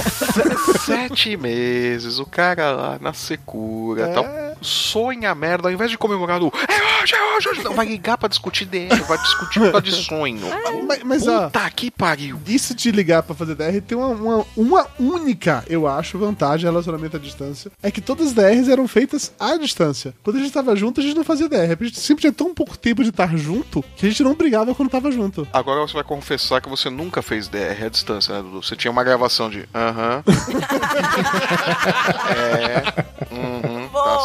Sete 0.85 1.37
meses, 1.37 2.19
o 2.19 2.27
cara 2.27 2.73
lá 2.73 2.94
na 3.01 3.13
secura, 3.13 4.09
É. 4.09 4.13
tal, 4.13 4.25
sonha 4.61 5.35
merda, 5.35 5.69
ao 5.69 5.73
invés 5.73 5.91
de 5.91 5.99
comemorar 5.99 6.43
o 6.43 6.53
é 6.69 6.84
hoje, 7.05 7.15
é 7.15 7.37
hoje, 7.37 7.49
hoje, 7.51 7.63
não, 7.63 7.75
vai 7.75 7.87
ligar 7.87 8.17
pra 8.17 8.29
discutir 8.29 8.65
DR, 8.65 8.89
vai 9.07 9.19
discutir 9.19 9.61
por 9.61 9.73
causa 9.73 9.85
de 9.85 9.93
sonho. 9.93 10.41
Mas, 10.87 11.03
mas 11.03 11.27
ó, 11.27 11.45
Puta 11.45 11.71
que 11.71 11.91
pariu. 11.91 12.39
isso 12.47 12.75
de 12.75 12.91
ligar 12.91 13.23
pra 13.23 13.35
fazer 13.35 13.55
DR 13.55 13.81
tem 13.81 13.97
uma, 13.97 14.09
uma, 14.09 14.47
uma 14.57 14.87
única, 14.99 15.65
eu 15.69 15.87
acho, 15.87 16.19
vantagem 16.19 16.67
em 16.67 16.71
relacionamento 16.71 17.17
à 17.17 17.21
distância. 17.21 17.71
É 17.83 17.91
que 17.91 18.01
todas 18.01 18.29
as 18.29 18.33
DRs 18.33 18.69
eram 18.69 18.87
feitas 18.87 19.33
à 19.39 19.57
distância. 19.57 20.15
Quando 20.23 20.37
a 20.37 20.41
gente 20.41 20.53
tava 20.53 20.75
junto, 20.77 21.01
a 21.01 21.03
gente 21.03 21.17
não 21.17 21.25
fazia 21.25 21.49
DR. 21.49 21.73
A 21.81 21.85
gente 21.85 21.99
sempre 22.01 22.23
tinha 22.23 22.33
tão 22.33 22.55
pouco 22.55 22.77
tempo 22.77 23.03
de 23.03 23.11
estar 23.11 23.35
junto 23.37 23.83
que 23.97 24.07
a 24.07 24.09
gente 24.09 24.23
não 24.23 24.35
brigava 24.35 24.75
quando 24.75 24.91
tava 24.91 25.11
junto. 25.11 25.47
Agora 25.53 25.81
você 25.81 25.95
vai 25.95 26.05
confessar 26.05 26.61
que 26.61 26.69
você 26.69 26.91
nunca 26.91 27.23
fez 27.23 27.49
DR 27.49 27.85
à 27.87 27.89
distância, 27.89 28.35
né, 28.35 28.43
Dudu? 28.43 28.63
Você 28.63 28.77
tinha 28.77 28.91
uma 28.91 29.05
gravação 29.05 29.49
de 29.51 29.67
aham. 29.75 30.23
é. 32.37 33.05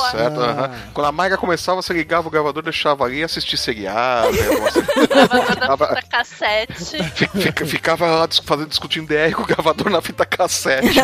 Uhum, 0.05 0.11
tá 0.11 0.29
boa. 0.29 0.41
certo. 0.41 0.41
aham. 0.41 0.71
Quando 0.93 1.07
a 1.07 1.11
Mayra 1.11 1.37
começava, 1.37 1.81
você 1.81 1.93
ligava 1.93 2.27
o 2.27 2.31
gravador, 2.31 2.63
deixava 2.63 3.03
ali 3.05 3.23
assistir 3.23 3.57
seriado. 3.57 4.31
né, 4.31 4.43
você- 4.43 4.81
Gravador 5.07 5.55
da 5.55 5.77
fita 5.95 6.01
cassete. 6.09 6.97
Fica- 7.39 7.65
ficava 7.65 8.05
lá 8.07 8.27
fazendo, 8.45 8.69
discutindo 8.69 9.07
DR 9.07 9.33
com 9.33 9.43
o 9.43 9.45
gravador 9.45 9.89
na 9.89 10.01
fita 10.01 10.25
cassete. 10.25 10.99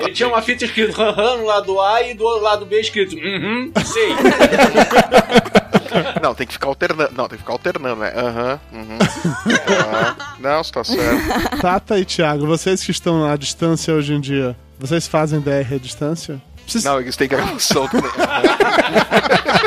Ele 0.00 0.12
tinha 0.12 0.28
uma 0.28 0.42
fita 0.42 0.64
escrito 0.64 1.00
aham 1.00 1.38
no 1.38 1.46
lado 1.46 1.80
A 1.80 2.02
e 2.02 2.14
do 2.14 2.24
lado 2.40 2.66
B 2.66 2.80
escrito 2.80 3.14
uhum, 3.16 3.72
sei. 3.84 4.12
Não, 6.22 6.34
tem 6.34 6.46
que 6.46 6.54
ficar 6.54 6.68
alternando. 6.68 7.12
Não, 7.14 7.28
tem 7.28 7.36
que 7.36 7.42
ficar 7.42 7.52
alternando, 7.52 7.96
né? 8.00 8.12
Aham, 8.16 8.60
uhum. 8.72 8.98
aham. 8.98 10.16
Não, 10.38 10.64
você 10.64 10.72
tá 10.72 10.84
certo. 10.84 11.60
Tata 11.60 11.98
e 11.98 12.04
Thiago, 12.04 12.46
vocês 12.46 12.82
que 12.82 12.90
estão 12.90 13.30
à 13.30 13.36
distância 13.36 13.92
hoje 13.92 14.14
em 14.14 14.20
dia, 14.20 14.56
vocês 14.78 15.06
fazem 15.06 15.40
DR 15.40 15.74
à 15.74 15.78
distância? 15.78 16.40
Vocês 16.66 16.84
Não, 16.84 17.00
eles 17.00 17.16
têm 17.16 17.28
gravação 17.28 17.88
também. 17.88 18.10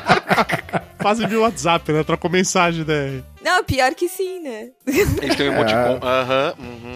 fazem 1.05 1.27
via 1.27 1.39
WhatsApp, 1.39 1.91
né? 1.91 2.03
Trocam 2.03 2.31
mensagem 2.31 2.83
DR. 2.83 3.21
Não, 3.43 3.63
pior 3.63 3.93
que 3.93 4.09
sim, 4.09 4.39
né? 4.39 4.69
Eles 4.87 5.35
têm 5.35 5.49
um 5.49 5.53
emoticon. 5.53 5.99
Aham, 6.01 6.55
uhum. 6.57 6.95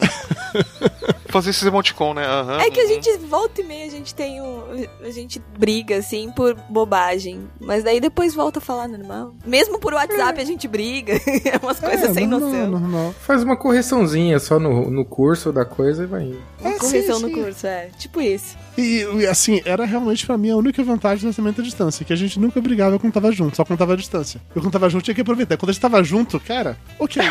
Fazer 1.30 1.51
esses 1.51 1.64
emoticon, 1.64 2.14
né? 2.14 2.26
Aham. 2.26 2.60
É 2.60 2.69
que 2.69 2.80
a 2.80 2.84
uhum. 2.84 2.89
gente 2.89 3.18
volta 3.19 3.61
e 3.61 3.64
meia, 3.64 3.85
a 3.85 3.89
gente 3.89 4.14
tem 4.15 4.41
um. 4.41 4.64
A 5.01 5.10
gente 5.11 5.41
briga, 5.57 5.97
assim, 5.97 6.31
por 6.31 6.56
bobagem. 6.69 7.47
Mas 7.60 7.84
daí 7.84 7.99
depois 7.99 8.34
volta 8.34 8.60
a 8.60 8.61
falar 8.61 8.88
normal. 8.88 9.34
Mesmo 9.45 9.80
por 9.80 9.93
WhatsApp 9.93 10.39
a 10.41 10.45
gente 10.45 10.68
briga. 10.68 11.14
É 11.49 11.57
umas 11.64 11.80
coisas 11.80 12.14
sem 12.14 12.27
normal, 12.27 12.49
noção. 12.51 12.69
normal. 12.69 13.15
Faz 13.22 13.43
uma 13.43 13.56
correçãozinha 13.56 14.38
só 14.39 14.60
no, 14.60 14.89
no 14.91 15.06
curso 15.06 15.51
da 15.51 15.64
coisa 15.65 16.03
e 16.03 16.06
vai 16.06 16.23
indo. 16.23 16.41
Uma 16.60 16.72
É, 16.72 16.77
correção 16.77 17.15
sim, 17.18 17.22
no 17.23 17.27
sim. 17.30 17.43
curso, 17.43 17.65
é. 17.68 17.89
Tipo 17.97 18.22
isso. 18.22 18.57
E, 18.77 19.06
e, 19.19 19.26
assim, 19.27 19.61
era 19.65 19.85
realmente 19.85 20.26
pra 20.26 20.38
mim 20.38 20.51
a 20.51 20.56
única 20.56 20.84
vantagem 20.84 21.22
do 21.22 21.27
lançamento 21.27 21.61
à 21.61 21.64
distância, 21.64 22.06
que 22.06 22.14
a 22.14 22.15
gente 22.15 22.39
nunca 22.39 22.61
brigava 22.61 22.99
quando 22.99 23.14
tava 23.14 23.31
junto, 23.31 23.56
só 23.56 23.65
quando 23.65 23.80
tava 23.80 23.93
à 23.93 23.95
distância. 23.95 24.39
Eu 24.56 24.61
quando 24.61 24.72
tava 24.73 24.89
junto 24.89 25.03
tinha 25.03 25.15
que 25.15 25.22
aproveitar. 25.22 25.57
Quando 25.57 25.69
a 25.69 25.73
gente 25.73 25.81
tava 25.81 26.03
junto, 26.03 26.39
cara, 26.39 26.77
ok. 26.99 27.22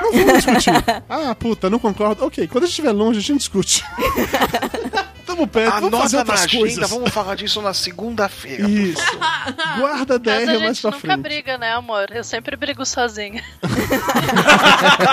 Não 0.00 0.12
vamos 0.12 0.44
discutir. 0.44 0.72
Ah, 1.08 1.34
puta, 1.34 1.68
não 1.70 1.78
concordo. 1.78 2.24
Ok, 2.24 2.46
quando 2.48 2.64
a 2.64 2.66
gente 2.66 2.72
estiver 2.72 2.92
longe, 2.98 3.18
a 3.18 3.22
gente 3.22 3.38
discute. 3.38 3.84
Tamo 5.28 5.46
perto, 5.46 5.80
vamos 5.80 5.98
fazer 6.00 6.16
Anota 6.16 6.32
na 6.32 6.32
outras 6.34 6.40
agenda, 6.44 6.58
coisas. 6.64 6.90
vamos 6.90 7.10
falar 7.10 7.34
disso 7.34 7.60
na 7.60 7.74
segunda-feira. 7.74 8.66
Isso. 8.66 9.02
Guarda 9.78 10.16
a 10.16 10.18
Mas 10.18 10.48
a 10.48 10.52
DR 10.52 10.58
mais 10.58 10.60
gente 10.60 10.80
pra 10.80 10.90
nunca 10.92 11.00
frente. 11.00 11.20
briga, 11.20 11.58
né, 11.58 11.72
amor? 11.74 12.06
Eu 12.10 12.24
sempre 12.24 12.56
brigo 12.56 12.84
sozinha. 12.86 13.44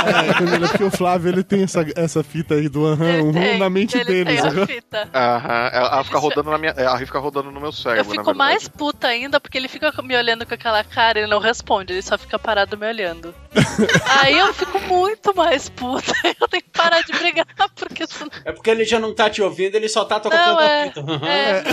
É, 0.06 0.34
Camila, 0.34 0.68
porque 0.70 0.84
o 0.84 0.92
Flávio 0.92 1.30
ele 1.32 1.44
tem 1.44 1.64
essa, 1.64 1.86
essa 1.96 2.24
fita 2.24 2.56
aí 2.56 2.70
do 2.70 2.86
aham, 2.86 3.24
uhum 3.24 3.58
na 3.58 3.70
mente 3.70 3.98
ele 3.98 4.06
deles. 4.24 4.42
tem 4.42 4.50
a 4.50 4.52
aham. 4.54 4.68
fita. 4.68 5.10
Aham, 5.14 5.70
ela, 5.74 5.88
ela 5.94 6.04
fica 6.04 6.20
rodando 6.20 6.52
na 6.52 6.58
minha. 6.58 6.72
Ela 6.72 6.98
fica 7.00 7.20
rodando 7.20 7.52
no 7.52 7.60
meu 7.60 7.70
Eu 7.70 7.74
cérebro, 7.74 8.14
na 8.14 8.22
fico 8.24 8.36
mais 8.36 8.68
puta 8.68 9.08
ainda 9.08 9.40
porque 9.40 9.58
ele 9.58 9.68
fica 9.68 9.92
me 10.02 10.16
olhando 10.16 10.46
com 10.46 10.54
aquela 10.54 10.84
cara 10.84 11.20
e 11.20 11.24
ele 11.24 11.32
não 11.32 11.40
responde, 11.40 11.94
ele 11.94 12.02
só 12.02 12.18
fica 12.18 12.38
parado 12.40 12.78
me 12.78 12.88
olhando. 12.88 13.34
Aí 14.22 14.38
eu 14.38 14.54
fico 14.54 14.80
muito 14.82 15.36
mais 15.36 15.70
puta. 15.70 16.14
Eu 16.40 16.48
tenho 16.48 16.64
que 16.64 16.70
parar 16.72 17.02
de 17.02 17.12
brigar 17.14 17.46
porque 17.76 18.06
senão. 18.08 18.30
É 18.46 18.52
porque 18.52 18.70
ele 18.70 18.86
já 18.86 19.00
não 19.00 19.14
tá 19.14 19.30
te 19.30 19.42
ouvindo, 19.42 19.76
ele 19.76 19.90
só 19.90 20.05
tá 20.06 20.20
tocando 20.20 20.40
Não, 20.40 20.62
é. 20.62 20.94
Uhum. 20.96 21.20
é 21.26 21.64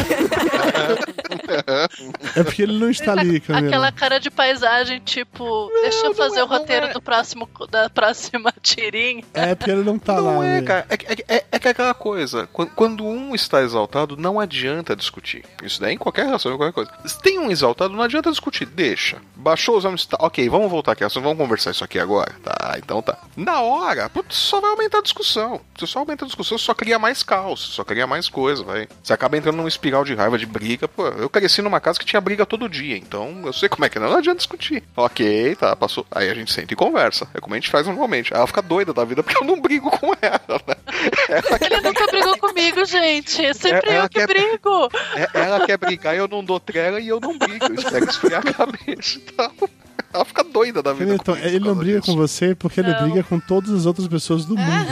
É 2.36 2.42
porque 2.44 2.62
ele 2.62 2.78
não 2.78 2.90
está 2.90 3.12
ali, 3.12 3.40
Camila. 3.40 3.68
aquela 3.68 3.92
cara 3.92 4.18
de 4.18 4.30
paisagem, 4.30 5.00
tipo, 5.00 5.70
deixa 5.82 6.06
eu 6.06 6.14
fazer 6.14 6.42
o 6.42 6.46
roteiro 6.46 6.92
do 6.92 7.00
próximo, 7.00 7.48
da 7.70 7.88
próxima 7.90 8.52
tirinha. 8.62 9.24
É 9.34 9.54
porque 9.54 9.70
ele 9.70 9.82
não 9.82 9.98
tá 9.98 10.14
lá. 10.14 10.32
Não 10.32 10.42
é, 10.42 10.60
né? 10.60 10.66
cara. 10.66 10.86
É, 10.88 10.94
é, 10.94 11.36
é, 11.36 11.44
é 11.52 11.58
que 11.58 11.68
é 11.68 11.70
aquela 11.70 11.94
coisa. 11.94 12.48
Quando, 12.52 12.70
quando 12.70 13.04
um 13.04 13.34
está 13.34 13.62
exaltado, 13.62 14.16
não 14.16 14.40
adianta 14.40 14.96
discutir. 14.96 15.44
Isso 15.62 15.80
daí 15.80 15.94
em 15.94 15.98
qualquer 15.98 16.26
relação, 16.26 16.52
em 16.52 16.56
qualquer 16.56 16.72
coisa. 16.72 16.90
Se 17.04 17.20
tem 17.20 17.38
um 17.38 17.50
exaltado, 17.50 17.94
não 17.94 18.02
adianta 18.02 18.30
discutir. 18.30 18.66
Deixa. 18.66 19.18
Baixou 19.36 19.76
os 19.76 19.84
homens. 19.84 20.06
Tá, 20.06 20.16
ok, 20.20 20.48
vamos 20.48 20.70
voltar 20.70 20.92
aqui. 20.92 21.04
Vamos 21.06 21.38
conversar 21.38 21.70
isso 21.72 21.84
aqui 21.84 21.98
agora. 21.98 22.32
Tá, 22.42 22.74
então 22.78 23.02
tá. 23.02 23.18
Na 23.36 23.60
hora, 23.60 24.08
putz, 24.08 24.36
só 24.36 24.60
vai 24.60 24.70
aumentar 24.70 24.98
a 24.98 25.02
discussão. 25.02 25.60
Você 25.76 25.86
só 25.86 26.00
aumenta 26.00 26.24
a 26.24 26.28
discussão, 26.28 26.56
só 26.58 26.74
cria 26.74 26.98
mais 26.98 27.22
caos. 27.22 27.60
Só 27.60 27.84
cria 27.84 28.06
mais 28.06 28.21
coisa, 28.28 28.62
vai. 28.62 28.88
Você 29.02 29.12
acaba 29.12 29.36
entrando 29.36 29.56
numa 29.56 29.68
espiral 29.68 30.04
de 30.04 30.14
raiva, 30.14 30.38
de 30.38 30.46
briga. 30.46 30.86
Pô, 30.88 31.06
eu 31.08 31.28
cresci 31.30 31.62
numa 31.62 31.80
casa 31.80 31.98
que 31.98 32.04
tinha 32.04 32.20
briga 32.20 32.44
todo 32.46 32.68
dia. 32.68 32.96
Então 32.96 33.42
eu 33.44 33.52
sei 33.52 33.68
como 33.68 33.84
é 33.84 33.88
que 33.88 33.98
é. 33.98 34.00
Não 34.00 34.16
adianta 34.16 34.38
discutir. 34.38 34.82
Ok, 34.96 35.54
tá, 35.56 35.74
passou. 35.76 36.06
Aí 36.10 36.28
a 36.30 36.34
gente 36.34 36.52
senta 36.52 36.72
e 36.72 36.76
conversa. 36.76 37.26
É 37.34 37.40
como 37.40 37.54
a 37.54 37.58
gente 37.58 37.70
faz 37.70 37.86
normalmente. 37.86 38.32
Aí 38.32 38.38
ela 38.38 38.46
fica 38.46 38.62
doida 38.62 38.92
da 38.92 39.04
vida 39.04 39.22
porque 39.22 39.42
eu 39.42 39.46
não 39.46 39.60
brigo 39.60 39.90
com 39.90 40.12
ela, 40.20 40.60
né? 40.66 40.74
Ele 41.60 41.80
nunca 41.80 42.06
brigou 42.06 42.36
comigo, 42.38 42.84
gente. 42.84 43.44
É 43.44 43.52
sempre 43.54 43.90
É, 43.90 43.94
ela 43.94 44.04
eu 44.04 44.08
que 44.08 44.18
quer- 44.18 44.26
brigo. 44.26 44.88
É, 45.14 45.28
Ela 45.40 45.66
quer 45.66 45.76
brigar 45.76 46.14
e 46.14 46.18
eu 46.18 46.28
não 46.28 46.44
dou 46.44 46.60
trela 46.60 47.00
e 47.00 47.08
eu 47.08 47.20
não 47.20 47.36
brigo. 47.38 47.64
Eu 47.66 47.74
espero 47.74 48.04
esfriar 48.04 48.42
a 48.46 48.52
cabeça. 48.52 49.18
Então, 49.18 49.52
ela 50.12 50.24
fica 50.24 50.44
doida 50.44 50.82
da 50.82 50.92
vida. 50.92 51.14
Então, 51.14 51.36
ele 51.36 51.58
não 51.60 51.74
briga 51.74 52.00
com 52.02 52.14
você 52.14 52.54
porque 52.54 52.80
ele 52.80 52.92
Não. 52.92 53.02
briga 53.04 53.22
com 53.22 53.38
todas 53.40 53.70
as 53.70 53.86
outras 53.86 54.06
pessoas 54.08 54.44
do 54.44 54.56
mundo. 54.56 54.86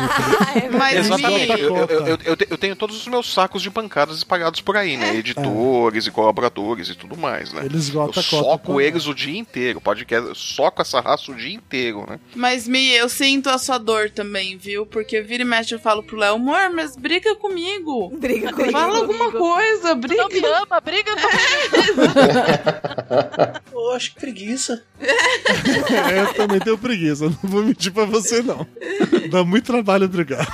Mas, 0.79 0.97
Exatamente. 1.07 1.53
Mi, 1.55 1.61
Eu, 1.61 1.77
eu- 1.77 1.87
eu- 2.07 2.19
eu 2.25 2.37
eu 2.51 2.59
tenho 2.59 2.75
todos 2.77 2.97
os 2.97 3.07
meus 3.07 3.33
sacos 3.33 3.63
de 3.63 3.71
pancadas 3.71 4.17
espalhados 4.19 4.61
por 4.61 4.77
aí, 4.77 4.97
né? 4.97 5.15
Editores 5.17 6.07
e 6.07 6.11
colaboradores 6.11 6.89
e 6.89 6.95
tudo 6.95 7.17
mais, 7.17 7.53
né? 7.53 7.65
Ele 7.65 7.77
esgota 7.77 8.19
eu 8.19 8.23
soco 8.23 8.81
eles 8.81 9.07
o 9.07 9.15
dia 9.15 9.39
inteiro. 9.39 9.81
Podcast, 9.81 10.29
eu 10.29 10.35
soco 10.35 10.81
essa 10.83 11.01
raça 11.01 11.31
o 11.31 11.35
dia 11.35 11.55
inteiro, 11.55 12.05
né? 12.09 12.19
mas, 12.35 12.67
Mi, 12.67 12.91
eu 12.93 13.09
sinto 13.09 13.49
a 13.51 13.59
sua 13.59 13.79
dor 13.79 14.11
também, 14.11 14.57
viu? 14.57 14.87
Porque 14.87 15.21
vira 15.21 15.43
e 15.43 15.47
mexe 15.47 15.75
eu 15.75 15.79
falo 15.79 16.03
pro 16.03 16.17
Léo, 16.17 16.35
amor, 16.37 16.71
mas 16.75 16.97
briga 16.97 17.35
comigo. 17.37 18.11
Briga 18.19 18.53
comigo. 18.53 18.73
Fala 18.73 18.99
alguma 18.99 19.31
coisa, 19.31 19.95
briga. 19.95 20.23
Não 20.23 20.29
me 20.29 20.45
ama, 20.45 20.81
briga 20.81 21.13
comigo. 21.15 22.01
Eu 23.73 23.93
acho 23.93 24.15
que 24.15 24.21
preguiça. 24.21 24.83
É, 25.91 26.21
eu 26.23 26.35
também 26.35 26.61
tenho 26.61 26.79
preguiça, 26.79 27.25
não 27.25 27.39
vou 27.43 27.63
mentir 27.63 27.93
pra 27.93 28.05
você, 28.05 28.43
não. 28.43 28.67
Dá 29.31 29.45
muito 29.45 29.67
trabalho 29.67 30.09
brigar. 30.09 30.47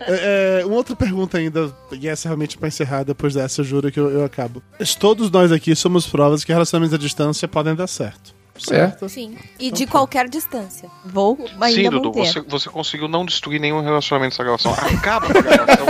É, 0.00 0.60
é, 0.60 0.66
uma 0.66 0.76
outra 0.76 0.96
pergunta 0.96 1.38
ainda, 1.38 1.74
e 1.92 2.08
essa 2.08 2.28
realmente 2.28 2.58
pra 2.58 2.68
encerrar, 2.68 3.04
depois 3.04 3.34
dessa, 3.34 3.60
eu 3.60 3.64
juro 3.64 3.92
que 3.92 4.00
eu, 4.00 4.10
eu 4.10 4.24
acabo. 4.24 4.62
Todos 4.98 5.30
nós 5.30 5.52
aqui 5.52 5.74
somos 5.76 6.06
provas 6.06 6.44
que 6.44 6.52
relacionamentos 6.52 6.94
à 6.94 6.98
distância 6.98 7.46
podem 7.46 7.74
dar 7.74 7.86
certo. 7.86 8.34
Certo? 8.58 9.08
Sim. 9.08 9.36
E 9.58 9.70
de 9.70 9.86
qualquer 9.86 10.28
distância. 10.28 10.88
Vou 11.04 11.38
ainda 11.60 11.82
Sim, 11.82 11.90
Dudu, 11.90 12.12
você, 12.12 12.40
você 12.40 12.68
conseguiu 12.68 13.08
não 13.08 13.24
destruir 13.24 13.58
nenhum 13.60 13.80
relacionamento 13.80 14.32
dessa 14.32 14.44
gravação. 14.44 14.74
Acaba 14.74 15.26
com 15.32 15.38
a 15.38 15.42
gravação. 15.42 15.86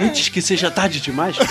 Antes 0.00 0.28
que 0.28 0.40
seja 0.42 0.70
tarde 0.70 1.00
demais. 1.00 1.36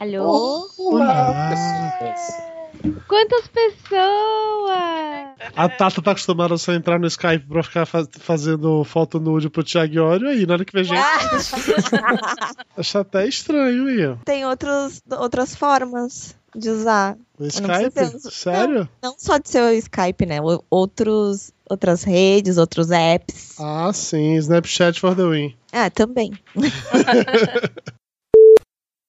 Alô? 0.00 0.66
Quantas 3.06 3.46
pessoas? 3.48 3.90
A 5.54 5.68
Tata 5.68 6.00
tá 6.00 6.12
acostumada 6.12 6.54
a 6.54 6.58
só 6.58 6.72
entrar 6.72 6.98
no 6.98 7.06
Skype 7.06 7.44
pra 7.46 7.62
ficar 7.62 7.84
faz- 7.84 8.08
fazendo 8.18 8.82
foto 8.84 9.20
nude 9.20 9.50
pro 9.50 9.62
Thiago 9.62 9.92
Iório 9.92 10.28
aí, 10.30 10.46
na 10.46 10.54
hora 10.54 10.64
que 10.64 10.72
vê 10.72 10.84
gente. 10.84 10.98
Acho 12.76 12.98
até 12.98 13.28
estranho 13.28 13.86
aí. 13.88 14.16
Tem 14.24 14.46
outros, 14.46 15.02
outras 15.10 15.54
formas 15.54 16.34
de 16.56 16.70
usar. 16.70 17.16
O 17.38 17.42
não 17.42 17.48
Skype? 17.48 18.30
Sério? 18.30 18.88
Não 19.02 19.14
só 19.18 19.36
de 19.36 19.50
ser 19.50 19.62
o 19.62 19.70
Skype, 19.74 20.24
né? 20.24 20.38
Outros, 20.70 21.52
outras 21.68 22.02
redes, 22.04 22.56
outros 22.56 22.90
apps. 22.90 23.60
Ah, 23.60 23.92
sim. 23.92 24.36
Snapchat 24.36 24.98
for 24.98 25.14
the 25.14 25.24
win. 25.24 25.54
Ah, 25.72 25.90
também. 25.90 26.32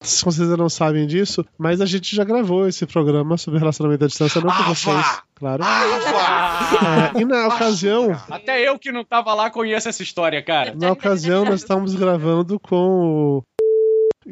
Se 0.01 0.25
vocês 0.25 0.41
ainda 0.41 0.57
não 0.57 0.69
sabem 0.69 1.05
disso, 1.05 1.45
mas 1.57 1.79
a 1.79 1.85
gente 1.85 2.15
já 2.15 2.23
gravou 2.23 2.67
esse 2.67 2.85
programa 2.87 3.37
sobre 3.37 3.59
relacionamento 3.59 4.03
à 4.03 4.07
distância, 4.07 4.41
não 4.41 4.51
com 4.51 4.63
vocês, 4.63 5.21
claro. 5.35 5.63
É, 5.63 7.21
e 7.21 7.25
na 7.25 7.47
ocasião, 7.47 8.19
Até 8.29 8.67
eu 8.67 8.79
que 8.79 8.91
não 8.91 9.03
tava 9.05 9.33
lá 9.33 9.49
conheço 9.51 9.87
essa 9.87 10.01
história, 10.01 10.41
cara. 10.41 10.73
na 10.75 10.91
ocasião 10.91 11.45
nós 11.45 11.61
estávamos 11.61 11.93
gravando 11.93 12.59
com 12.59 13.37
o 13.37 13.43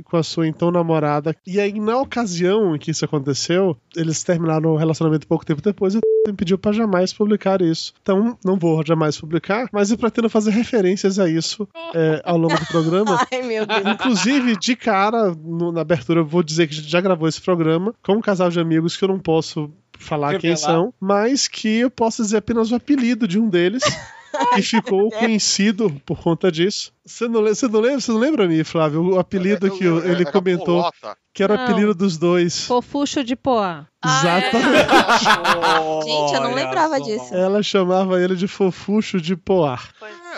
com 0.05 0.17
a 0.17 0.23
sua 0.23 0.47
então 0.47 0.71
namorada. 0.71 1.35
E 1.45 1.59
aí, 1.59 1.79
na 1.79 1.97
ocasião 1.99 2.75
em 2.75 2.79
que 2.79 2.91
isso 2.91 3.05
aconteceu, 3.05 3.75
eles 3.95 4.23
terminaram 4.23 4.71
o 4.71 4.77
relacionamento 4.77 5.27
pouco 5.27 5.45
tempo 5.45 5.61
depois 5.61 5.95
e 5.95 5.99
me 6.27 6.33
pediu 6.33 6.57
pra 6.59 6.71
jamais 6.71 7.11
publicar 7.13 7.61
isso. 7.61 7.93
Então, 8.01 8.37
não 8.45 8.57
vou 8.57 8.83
jamais 8.85 9.17
publicar, 9.19 9.67
mas 9.71 9.89
eu 9.89 9.97
pretendo 9.97 10.29
fazer 10.29 10.51
referências 10.51 11.17
a 11.17 11.27
isso 11.29 11.67
é, 11.95 12.21
ao 12.23 12.37
longo 12.37 12.57
do 12.59 12.65
programa. 12.67 13.17
Ai, 13.31 13.41
meu 13.41 13.65
Deus. 13.65 13.81
Inclusive, 13.85 14.55
de 14.57 14.75
cara, 14.75 15.33
no- 15.33 15.71
na 15.71 15.81
abertura, 15.81 16.19
eu 16.19 16.25
vou 16.25 16.43
dizer 16.43 16.67
que 16.67 16.73
a 16.73 16.77
gente 16.77 16.89
já 16.89 17.01
gravou 17.01 17.27
esse 17.27 17.41
programa 17.41 17.93
com 18.03 18.13
um 18.13 18.21
casal 18.21 18.49
de 18.49 18.59
amigos 18.59 18.95
que 18.95 19.03
eu 19.03 19.07
não 19.09 19.19
posso 19.19 19.71
falar 19.97 20.37
quem 20.39 20.51
Revelar. 20.51 20.57
são, 20.71 20.93
mas 20.99 21.47
que 21.47 21.67
eu 21.79 21.89
posso 21.89 22.21
dizer 22.21 22.37
apenas 22.37 22.71
o 22.71 22.75
apelido 22.75 23.27
de 23.27 23.39
um 23.39 23.49
deles. 23.49 23.81
Que 24.53 24.61
ficou 24.61 25.09
conhecido 25.09 25.89
por 26.05 26.19
conta 26.21 26.51
disso. 26.51 26.93
Você 27.09 27.27
não, 27.27 27.41
você 27.43 27.67
não 27.67 27.79
lembra, 27.79 27.99
você 27.99 28.11
não 28.11 28.19
lembra, 28.19 28.47
me, 28.47 28.63
Flávio? 28.63 29.15
O 29.15 29.19
apelido 29.19 29.71
que 29.71 29.87
o- 29.87 29.99
ele 30.05 30.21
Era 30.21 30.31
comentou 30.31 30.77
Polota. 30.83 31.17
que 31.33 31.41
era 31.43 31.53
o 31.53 31.55
apelido 31.59 31.95
dos 31.95 32.17
dois. 32.17 32.65
Fofuxo 32.65 33.23
de 33.23 33.35
Poá. 33.35 33.85
Exatamente. 34.05 34.89
Gente, 36.05 36.33
eu 36.33 36.41
não 36.41 36.53
lembrava 36.53 37.01
disso. 37.01 37.33
Ela 37.35 37.61
chamava 37.61 38.21
ele 38.21 38.35
de 38.35 38.47
fofucho 38.47 39.19
de 39.19 39.35
poar. 39.35 39.89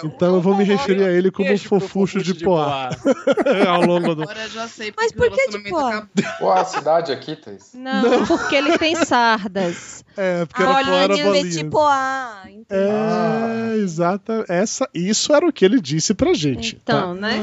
Então 0.03 0.33
eu 0.35 0.41
vou 0.41 0.55
me 0.57 0.63
referir 0.63 1.03
a 1.03 1.11
ele 1.11 1.29
como 1.29 1.55
fofucho 1.59 2.23
de 2.23 2.33
de 2.33 2.43
poar. 2.43 2.97
Ao 3.69 3.81
longo 3.85 4.15
do. 4.15 4.23
Agora 4.23 4.41
eu 4.43 4.49
já 4.49 4.67
sei 4.67 4.91
Mas 4.97 5.11
por 5.11 5.29
que 5.29 5.49
de 5.49 5.57
acabou. 5.57 6.07
Qual 6.39 6.57
a 6.57 6.65
cidade 6.65 7.11
aqui, 7.11 7.35
Thaís? 7.35 7.71
Não, 7.75 8.25
porque 8.25 8.55
ele 8.55 8.77
tem 8.79 8.95
sardas. 8.95 10.03
É, 10.17 10.45
porque 10.45 10.63
era 10.63 10.71
era 11.03 11.07
Bolinha 11.23 11.43
de 11.43 11.57
tipo 11.57 11.77
A. 11.79 12.43
É, 12.69 13.75
exata. 13.77 14.43
Essa, 14.49 14.89
isso 14.93 15.33
era 15.35 15.45
o 15.47 15.53
que 15.53 15.63
ele 15.63 15.79
disse 15.79 16.13
pra 16.15 16.33
gente. 16.33 16.60
Tá? 16.61 16.93
Então, 16.97 17.13
né? 17.13 17.37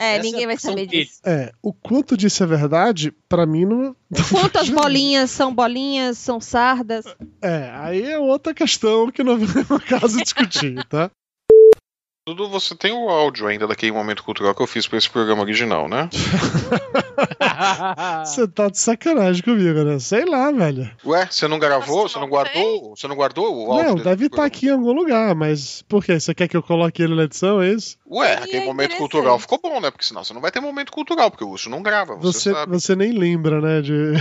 É, 0.00 0.16
Essa 0.16 0.22
ninguém 0.22 0.46
vai 0.46 0.56
saber 0.56 0.86
dele. 0.86 1.04
disso. 1.04 1.20
É, 1.24 1.52
o 1.62 1.72
quanto 1.72 2.16
disso 2.16 2.42
é 2.42 2.46
verdade, 2.46 3.12
pra 3.28 3.44
mim 3.46 3.64
não. 3.64 3.96
Quantas 4.30 4.68
bolinhas 4.70 5.30
são 5.30 5.54
bolinhas, 5.54 6.18
são 6.18 6.40
sardas? 6.40 7.04
É, 7.40 7.70
aí 7.74 8.02
é 8.02 8.18
outra 8.18 8.54
questão 8.54 9.10
que 9.10 9.22
não 9.22 9.36
vem 9.38 9.64
no 9.68 9.80
caso 9.80 10.22
discutir, 10.22 10.84
tá? 10.88 11.10
Dudu, 12.24 12.48
você 12.48 12.76
tem 12.76 12.92
o 12.92 13.08
áudio 13.08 13.48
ainda 13.48 13.66
daquele 13.66 13.90
momento 13.90 14.22
cultural 14.22 14.54
que 14.54 14.62
eu 14.62 14.66
fiz 14.68 14.86
pra 14.86 14.96
esse 14.96 15.10
programa 15.10 15.42
original, 15.42 15.88
né? 15.88 16.08
Você 18.24 18.46
tá 18.46 18.68
de 18.68 18.78
sacanagem 18.78 19.42
comigo, 19.42 19.82
né? 19.82 19.98
Sei 19.98 20.24
lá, 20.24 20.52
velho. 20.52 20.88
Ué, 21.04 21.26
você 21.28 21.48
não 21.48 21.58
gravou? 21.58 22.08
Você 22.08 22.18
não 22.20 22.28
guardou? 22.28 22.94
Você 22.96 23.08
não 23.08 23.16
guardou 23.16 23.66
o 23.66 23.72
áudio? 23.72 23.88
Não, 23.88 23.94
deve 23.96 24.26
estar 24.26 24.36
programa? 24.36 24.46
aqui 24.46 24.66
em 24.66 24.70
algum 24.70 24.92
lugar, 24.92 25.34
mas 25.34 25.82
por 25.82 26.04
quê? 26.04 26.18
Você 26.18 26.32
quer 26.32 26.46
que 26.46 26.56
eu 26.56 26.62
coloque 26.62 27.02
ele 27.02 27.16
na 27.16 27.24
edição, 27.24 27.60
é 27.60 27.70
isso? 27.70 27.96
Ué, 28.08 28.34
E 28.34 28.44
aquele 28.44 28.56
é 28.58 28.64
momento 28.66 28.96
cultural 28.96 29.38
ficou 29.40 29.58
bom, 29.60 29.80
né? 29.80 29.90
Porque 29.90 30.04
senão 30.04 30.22
você 30.22 30.32
não 30.32 30.40
vai 30.40 30.52
ter 30.52 30.60
momento 30.60 30.92
cultural, 30.92 31.28
porque 31.28 31.44
o 31.44 31.50
Urso 31.50 31.68
não 31.68 31.82
grava, 31.82 32.14
você, 32.14 32.38
Você, 32.38 32.52
sabe. 32.52 32.72
você 32.72 32.94
nem 32.94 33.10
lembra, 33.12 33.60
né? 33.60 33.82
De... 33.82 34.12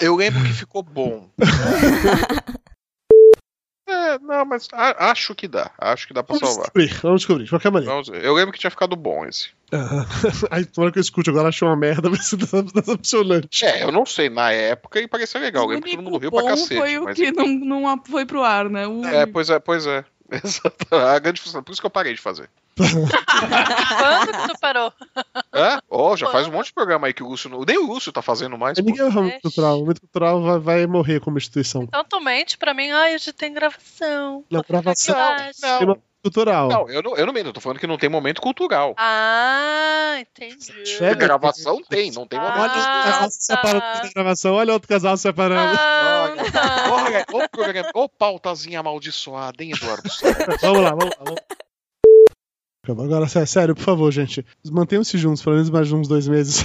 Eu 0.00 0.14
lembro 0.14 0.42
que 0.44 0.52
ficou 0.52 0.82
bom. 0.82 1.28
é, 4.14 4.18
não, 4.18 4.44
mas 4.44 4.68
a- 4.72 5.10
acho 5.10 5.34
que 5.34 5.46
dá. 5.48 5.70
Acho 5.78 6.06
que 6.06 6.14
dá 6.14 6.22
pra 6.22 6.34
Vamos 6.36 6.48
salvar. 6.48 6.64
descobrir, 6.72 7.00
vamos 7.02 7.20
descobrir, 7.20 7.44
de 7.44 7.50
qualquer 7.50 7.70
maneira. 7.70 7.92
Vamos. 7.92 8.08
Eu 8.08 8.34
lembro 8.34 8.52
que 8.52 8.58
tinha 8.58 8.70
ficado 8.70 8.94
bom 8.96 9.24
esse. 9.26 9.50
Aham. 9.72 10.06
Aí, 10.50 10.66
hora 10.76 10.92
que 10.92 10.98
eu 10.98 11.02
escuto 11.02 11.30
agora, 11.30 11.48
achei 11.48 11.66
uma 11.66 11.76
merda, 11.76 12.08
vai 12.08 12.20
ser 12.20 12.36
decepcionante. 12.36 13.64
É, 13.64 13.82
eu 13.82 13.92
não 13.92 14.06
sei, 14.06 14.28
na 14.30 14.52
época 14.52 15.00
e 15.00 15.08
parecia 15.08 15.40
legal. 15.40 15.64
Eu 15.64 15.70
lembro 15.70 15.84
que 15.88 15.96
todo 15.96 16.04
mundo 16.04 16.18
riu 16.18 16.30
pra 16.30 16.44
cacete. 16.44 16.76
foi 16.76 16.98
o 16.98 17.04
mas... 17.04 17.16
que 17.16 17.32
não, 17.32 17.46
não 17.46 18.02
foi 18.04 18.24
pro 18.24 18.42
ar, 18.42 18.68
né? 18.70 18.86
O 18.86 19.04
É, 19.04 19.26
pois 19.26 19.50
é, 19.50 19.58
pois 19.58 19.86
é. 19.86 20.04
Exato. 20.44 20.94
A 20.94 21.18
grande 21.18 21.40
função. 21.40 21.62
Por 21.62 21.72
isso 21.72 21.80
que 21.80 21.86
eu 21.86 21.90
parei 21.90 22.14
de 22.14 22.20
fazer. 22.20 22.48
Quando 22.76 24.32
que 24.32 24.48
tu 24.52 24.58
parou? 24.60 24.92
É? 25.52 25.78
Ó, 25.88 26.16
já 26.16 26.30
faz 26.30 26.46
um 26.46 26.52
monte 26.52 26.66
de 26.66 26.72
programa 26.74 27.06
aí 27.06 27.14
que 27.14 27.22
o 27.22 27.28
Lúcio. 27.28 27.48
não- 27.48 27.62
Nem 27.64 27.78
o 27.78 27.86
Lúcio 27.86 28.12
tá 28.12 28.20
fazendo 28.22 28.56
mais. 28.58 28.78
É 28.78 28.82
ninguém 28.82 29.00
é 29.02 29.04
o 29.04 29.12
momento 29.12 29.40
cultural. 29.42 29.76
O 29.76 29.80
momento 29.80 30.00
cultural 30.00 30.42
vai, 30.42 30.58
vai 30.58 30.86
morrer 30.86 31.20
como 31.20 31.38
instituição. 31.38 31.82
Então 31.84 32.04
tu 32.04 32.20
mente 32.20 32.58
pra 32.58 32.74
mim, 32.74 32.90
ai, 32.90 33.14
hoje 33.14 33.32
tem 33.32 33.52
gravação. 33.52 34.44
Na 34.50 34.62
gravação. 34.62 35.16
Não, 35.62 35.80
momento 35.80 36.02
cultural. 36.26 36.68
não, 36.68 36.88
eu 36.88 37.02
não, 37.02 37.16
eu 37.16 37.26
não 37.26 37.32
mento, 37.32 37.48
eu 37.48 37.52
tô 37.52 37.60
falando 37.60 37.78
que 37.78 37.86
não 37.86 37.96
tem 37.98 38.08
momento 38.08 38.40
cultural. 38.40 38.94
Ah, 38.96 40.16
entendi. 40.18 40.72
É, 41.00 41.14
gravação 41.14 41.80
tem, 41.88 42.10
não 42.10 42.26
tem 42.26 42.38
momento. 42.38 42.58
Olha 42.58 42.72
outro 42.72 43.02
casal 43.02 43.30
se 43.30 43.38
separando 43.40 43.80
da 43.80 44.10
gravação. 44.14 44.54
Olha 44.54 44.72
outro 44.72 44.88
casal 44.88 45.16
se 45.16 45.22
separando. 45.22 45.78
Ah, 45.78 46.34
tá. 46.52 46.92
Olha, 46.92 47.26
ô, 47.32 47.48
programa, 47.48 47.90
ô 47.94 48.08
pautazinha 48.08 48.80
amaldiçoada, 48.80 49.62
hein, 49.62 49.72
Eduardo? 49.72 50.08
Vamos 50.60 50.82
lá, 50.82 50.90
vamos 50.90 51.06
lá. 51.06 51.16
Vamos... 51.24 51.40
Agora, 52.92 53.26
sé- 53.28 53.44
sério, 53.46 53.74
por 53.74 53.82
favor, 53.82 54.10
gente. 54.12 54.44
Mantenham-se 54.70 55.16
juntos, 55.18 55.42
pelo 55.42 55.56
menos 55.56 55.70
mais 55.70 55.90
uns 55.92 56.08
dois 56.08 56.26
meses. 56.28 56.64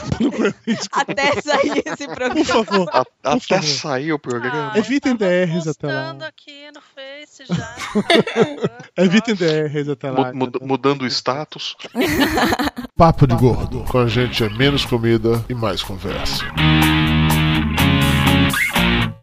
Até 0.91 1.41
sair 1.41 1.81
esse 1.85 2.07
Por 2.07 2.15
programa. 2.15 2.45
favor. 2.45 2.89
A- 2.93 3.03
até 3.23 3.56
favor. 3.57 3.64
sair 3.64 4.14
o 4.14 4.19
programa. 4.19 4.72
Ah, 4.73 4.80
Evitem 4.80 5.15
DRs 5.15 5.68
até 5.68 5.88
lá. 5.88 6.11
aqui 6.27 6.69
no 6.73 6.81
Face 6.81 7.43
já. 7.48 7.76
Evitem 9.03 9.35
DRs 9.35 9.89
até 9.89 10.10
lá. 10.11 10.31
Mu- 10.34 10.45
mu- 10.45 10.52
mudando 10.68 11.03
o 11.03 11.07
status. 11.07 11.76
Papo 12.98 13.26
de 13.27 13.35
Gordo. 13.35 13.84
Com 13.89 13.99
a 13.99 14.07
gente 14.07 14.43
é 14.43 14.49
menos 14.49 14.85
comida 14.85 15.43
e 15.49 15.53
mais 15.53 15.81
conversa. 15.84 16.43